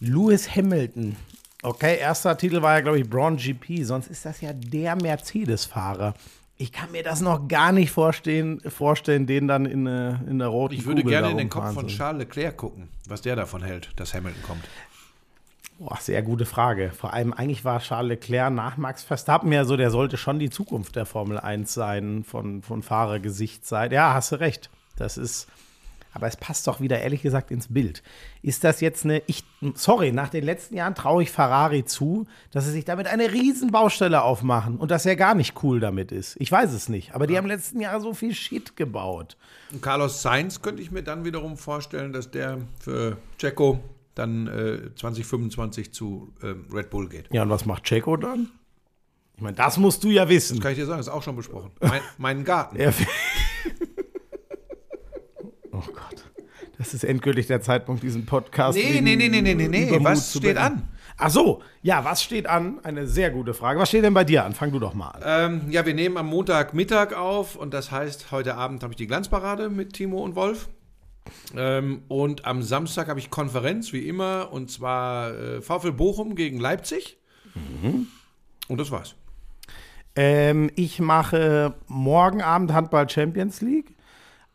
Lewis 0.00 0.54
Hamilton. 0.54 1.16
Okay, 1.62 1.98
erster 1.98 2.36
Titel 2.36 2.62
war 2.62 2.74
ja, 2.74 2.80
glaube 2.80 2.98
ich, 2.98 3.08
Braun 3.08 3.36
GP. 3.36 3.84
Sonst 3.84 4.08
ist 4.08 4.24
das 4.24 4.40
ja 4.40 4.52
der 4.52 4.96
Mercedes-Fahrer. 4.96 6.14
Ich 6.56 6.72
kann 6.72 6.90
mir 6.92 7.02
das 7.02 7.20
noch 7.20 7.46
gar 7.48 7.72
nicht 7.72 7.90
vorstellen, 7.90 8.60
vorstellen 8.68 9.26
den 9.26 9.48
dann 9.48 9.64
in, 9.64 9.86
äh, 9.86 10.16
in 10.28 10.38
der 10.38 10.48
roten 10.48 10.74
Ich 10.74 10.86
würde 10.86 11.02
Kugel 11.02 11.16
gerne 11.16 11.30
in 11.30 11.36
den 11.36 11.48
Kopf 11.48 11.72
von. 11.72 11.86
Charles 11.86 12.18
Leclerc 12.18 12.56
gucken, 12.56 12.88
was 13.06 13.22
der 13.22 13.36
davon 13.36 13.62
hält, 13.62 13.90
dass 13.96 14.12
Hamilton 14.14 14.42
kommt. 14.42 14.64
Boah, 15.78 15.96
sehr 16.00 16.22
gute 16.22 16.44
Frage. 16.44 16.90
Vor 16.90 17.12
allem, 17.12 17.32
eigentlich 17.32 17.64
war 17.64 17.78
Charles 17.78 18.08
Leclerc 18.08 18.52
nach 18.52 18.76
Max 18.78 19.04
Verstappen 19.04 19.52
ja 19.52 19.64
so, 19.64 19.76
der 19.76 19.92
sollte 19.92 20.16
schon 20.16 20.40
die 20.40 20.50
Zukunft 20.50 20.96
der 20.96 21.06
Formel 21.06 21.38
1 21.38 21.72
sein, 21.72 22.24
von, 22.24 22.62
von 22.62 22.82
Fahrergesichtszeit. 22.82 23.92
Ja, 23.92 24.12
hast 24.12 24.32
du 24.32 24.40
recht. 24.40 24.70
Das 24.96 25.16
ist, 25.16 25.46
aber 26.12 26.26
es 26.26 26.36
passt 26.36 26.66
doch 26.66 26.80
wieder 26.80 26.98
ehrlich 26.98 27.22
gesagt 27.22 27.52
ins 27.52 27.72
Bild. 27.72 28.02
Ist 28.42 28.64
das 28.64 28.80
jetzt 28.80 29.04
eine, 29.04 29.22
ich, 29.28 29.44
sorry, 29.74 30.10
nach 30.10 30.30
den 30.30 30.42
letzten 30.42 30.74
Jahren 30.74 30.96
traue 30.96 31.22
ich 31.22 31.30
Ferrari 31.30 31.84
zu, 31.84 32.26
dass 32.50 32.64
sie 32.64 32.72
sich 32.72 32.84
damit 32.84 33.06
eine 33.06 33.32
riesen 33.32 33.70
Baustelle 33.70 34.22
aufmachen 34.22 34.78
und 34.78 34.90
dass 34.90 35.06
er 35.06 35.14
gar 35.14 35.36
nicht 35.36 35.62
cool 35.62 35.78
damit 35.78 36.10
ist. 36.10 36.34
Ich 36.40 36.50
weiß 36.50 36.72
es 36.72 36.88
nicht, 36.88 37.14
aber 37.14 37.28
die 37.28 37.36
haben 37.36 37.46
letzten 37.46 37.78
Jahre 37.80 38.00
so 38.00 38.14
viel 38.14 38.34
Shit 38.34 38.74
gebaut. 38.74 39.36
Und 39.70 39.80
Carlos 39.80 40.22
Sainz 40.22 40.60
könnte 40.60 40.82
ich 40.82 40.90
mir 40.90 41.04
dann 41.04 41.24
wiederum 41.24 41.56
vorstellen, 41.56 42.12
dass 42.12 42.32
der 42.32 42.58
für 42.80 43.16
Jacko 43.38 43.78
dann 44.18 44.46
äh, 44.46 44.94
2025 44.94 45.92
zu 45.92 46.32
ähm, 46.42 46.66
Red 46.72 46.90
Bull 46.90 47.08
geht. 47.08 47.32
Ja, 47.32 47.42
und 47.42 47.50
was 47.50 47.64
macht 47.64 47.84
Checo 47.84 48.16
dann? 48.16 48.48
Ich 49.36 49.42
meine, 49.42 49.56
das 49.56 49.76
musst 49.76 50.02
du 50.02 50.10
ja 50.10 50.28
wissen. 50.28 50.58
Kann 50.58 50.72
ich 50.72 50.78
dir 50.78 50.86
sagen, 50.86 51.00
ist 51.00 51.08
auch 51.08 51.22
schon 51.22 51.36
besprochen. 51.36 51.70
Mein, 51.80 52.00
meinen 52.18 52.44
Garten. 52.44 52.76
Oh 55.70 55.92
Gott. 55.92 56.24
Das 56.76 56.92
ist 56.94 57.04
endgültig 57.04 57.46
der 57.46 57.60
Zeitpunkt, 57.60 58.02
diesen 58.02 58.26
Podcast. 58.26 58.76
Nee, 58.76 59.00
nee, 59.00 59.14
nee, 59.14 59.28
nee, 59.28 59.40
nee, 59.40 59.54
nee, 59.54 59.68
nee. 59.68 59.98
Was 60.00 60.36
steht 60.36 60.56
an? 60.56 60.88
Ach 61.16 61.30
so, 61.30 61.62
ja, 61.82 62.04
was 62.04 62.22
steht 62.22 62.48
an? 62.48 62.78
Eine 62.84 63.06
sehr 63.08 63.30
gute 63.30 63.52
Frage. 63.52 63.80
Was 63.80 63.88
steht 63.88 64.04
denn 64.04 64.14
bei 64.14 64.24
dir 64.24 64.44
an? 64.44 64.54
Fang 64.54 64.70
du 64.70 64.78
doch 64.78 64.94
mal 64.94 65.08
an. 65.08 65.22
Ähm, 65.24 65.70
ja, 65.70 65.84
wir 65.84 65.94
nehmen 65.94 66.16
am 66.16 66.26
Montagmittag 66.26 67.12
auf 67.12 67.56
und 67.56 67.74
das 67.74 67.90
heißt, 67.90 68.30
heute 68.30 68.54
Abend 68.54 68.84
habe 68.84 68.92
ich 68.92 68.96
die 68.96 69.08
Glanzparade 69.08 69.68
mit 69.68 69.94
Timo 69.94 70.22
und 70.22 70.36
Wolf. 70.36 70.68
Ähm, 71.56 72.02
und 72.08 72.44
am 72.44 72.62
Samstag 72.62 73.08
habe 73.08 73.20
ich 73.20 73.30
Konferenz, 73.30 73.92
wie 73.92 74.08
immer, 74.08 74.52
und 74.52 74.70
zwar 74.70 75.32
äh, 75.32 75.62
VfL 75.62 75.92
Bochum 75.92 76.34
gegen 76.34 76.58
Leipzig. 76.58 77.18
Und 78.68 78.78
das 78.78 78.90
war's. 78.90 79.14
Ähm, 80.14 80.70
ich 80.74 81.00
mache 81.00 81.74
morgen 81.86 82.42
Abend 82.42 82.72
Handball 82.72 83.08
Champions 83.08 83.60
League. 83.60 83.94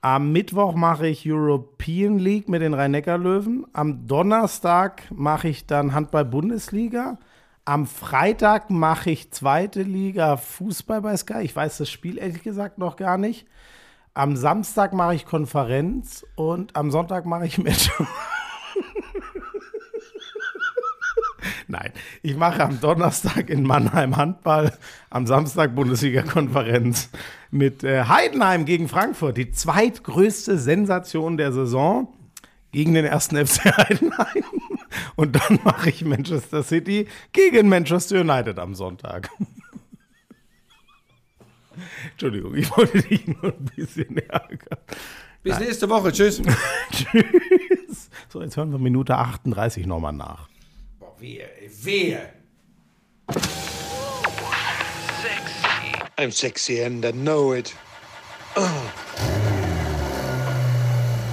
Am 0.01 0.33
Mittwoch 0.33 0.75
mache 0.75 1.07
ich 1.07 1.23
European 1.25 2.19
League 2.19 2.49
mit 2.49 2.61
den 2.61 2.73
Rhein-Neckar-Löwen. 2.73 3.65
Am 3.71 4.05
Donnerstag 4.05 5.03
mache 5.11 5.47
ich 5.47 5.65
dann 5.65 5.93
Handball 5.93 6.25
Bundesliga. 6.25 7.17
Am 7.63 7.87
Freitag 7.87 8.69
mache 8.69 9.11
ich 9.11 9.31
zweite 9.31 9.83
Liga 9.83 10.35
Fußball 10.35 11.01
bei 11.01 11.15
Sky. 11.15 11.43
Ich 11.43 11.55
weiß 11.55 11.77
das 11.77 11.89
Spiel 11.89 12.17
ehrlich 12.17 12.43
gesagt 12.43 12.77
noch 12.77 12.97
gar 12.97 13.17
nicht. 13.17 13.47
Am 14.15 14.35
Samstag 14.35 14.93
mache 14.93 15.15
ich 15.15 15.25
Konferenz 15.25 16.23
und 16.35 16.75
am 16.75 16.91
Sonntag 16.91 17.25
mache 17.25 17.47
ich 17.47 17.57
Match. 17.57 17.89
Nein, 21.67 21.91
ich 22.21 22.37
mache 22.37 22.63
am 22.63 22.79
Donnerstag 22.79 23.49
in 23.49 23.63
Mannheim 23.63 24.15
Handball, 24.15 24.71
am 25.09 25.25
Samstag 25.25 25.73
Bundesliga-Konferenz 25.73 27.09
mit 27.49 27.83
äh, 27.83 28.03
Heidenheim 28.03 28.65
gegen 28.65 28.87
Frankfurt, 28.87 29.37
die 29.37 29.51
zweitgrößte 29.51 30.59
Sensation 30.59 31.37
der 31.37 31.51
Saison 31.51 32.07
gegen 32.71 32.93
den 32.93 33.05
ersten 33.05 33.43
FC 33.43 33.65
Heidenheim. 33.77 34.43
Und 35.15 35.35
dann 35.37 35.59
mache 35.63 35.89
ich 35.89 36.05
Manchester 36.05 36.61
City 36.61 37.07
gegen 37.31 37.67
Manchester 37.67 38.21
United 38.21 38.59
am 38.59 38.75
Sonntag. 38.75 39.31
Entschuldigung, 42.11 42.55
ich 42.55 42.69
wollte 42.75 43.01
dich 43.01 43.27
nur 43.27 43.45
ein 43.45 43.65
bisschen 43.75 44.17
ärgern. 44.17 44.79
Bis 45.43 45.59
nächste 45.59 45.89
Woche. 45.89 46.11
Tschüss. 46.11 46.41
Tschüss. 46.91 48.09
So, 48.29 48.41
jetzt 48.41 48.57
hören 48.57 48.71
wir 48.71 48.79
Minute 48.79 49.17
38 49.17 49.85
nochmal 49.85 50.13
nach. 50.13 50.49
Boah, 50.99 51.13
wehe, 51.19 51.49
ey, 51.61 51.69
wehe. 51.83 52.29
I'm 56.17 56.31
sexy 56.31 56.81
and 56.81 57.03
I 57.05 57.11
know 57.11 57.53
it 57.53 57.75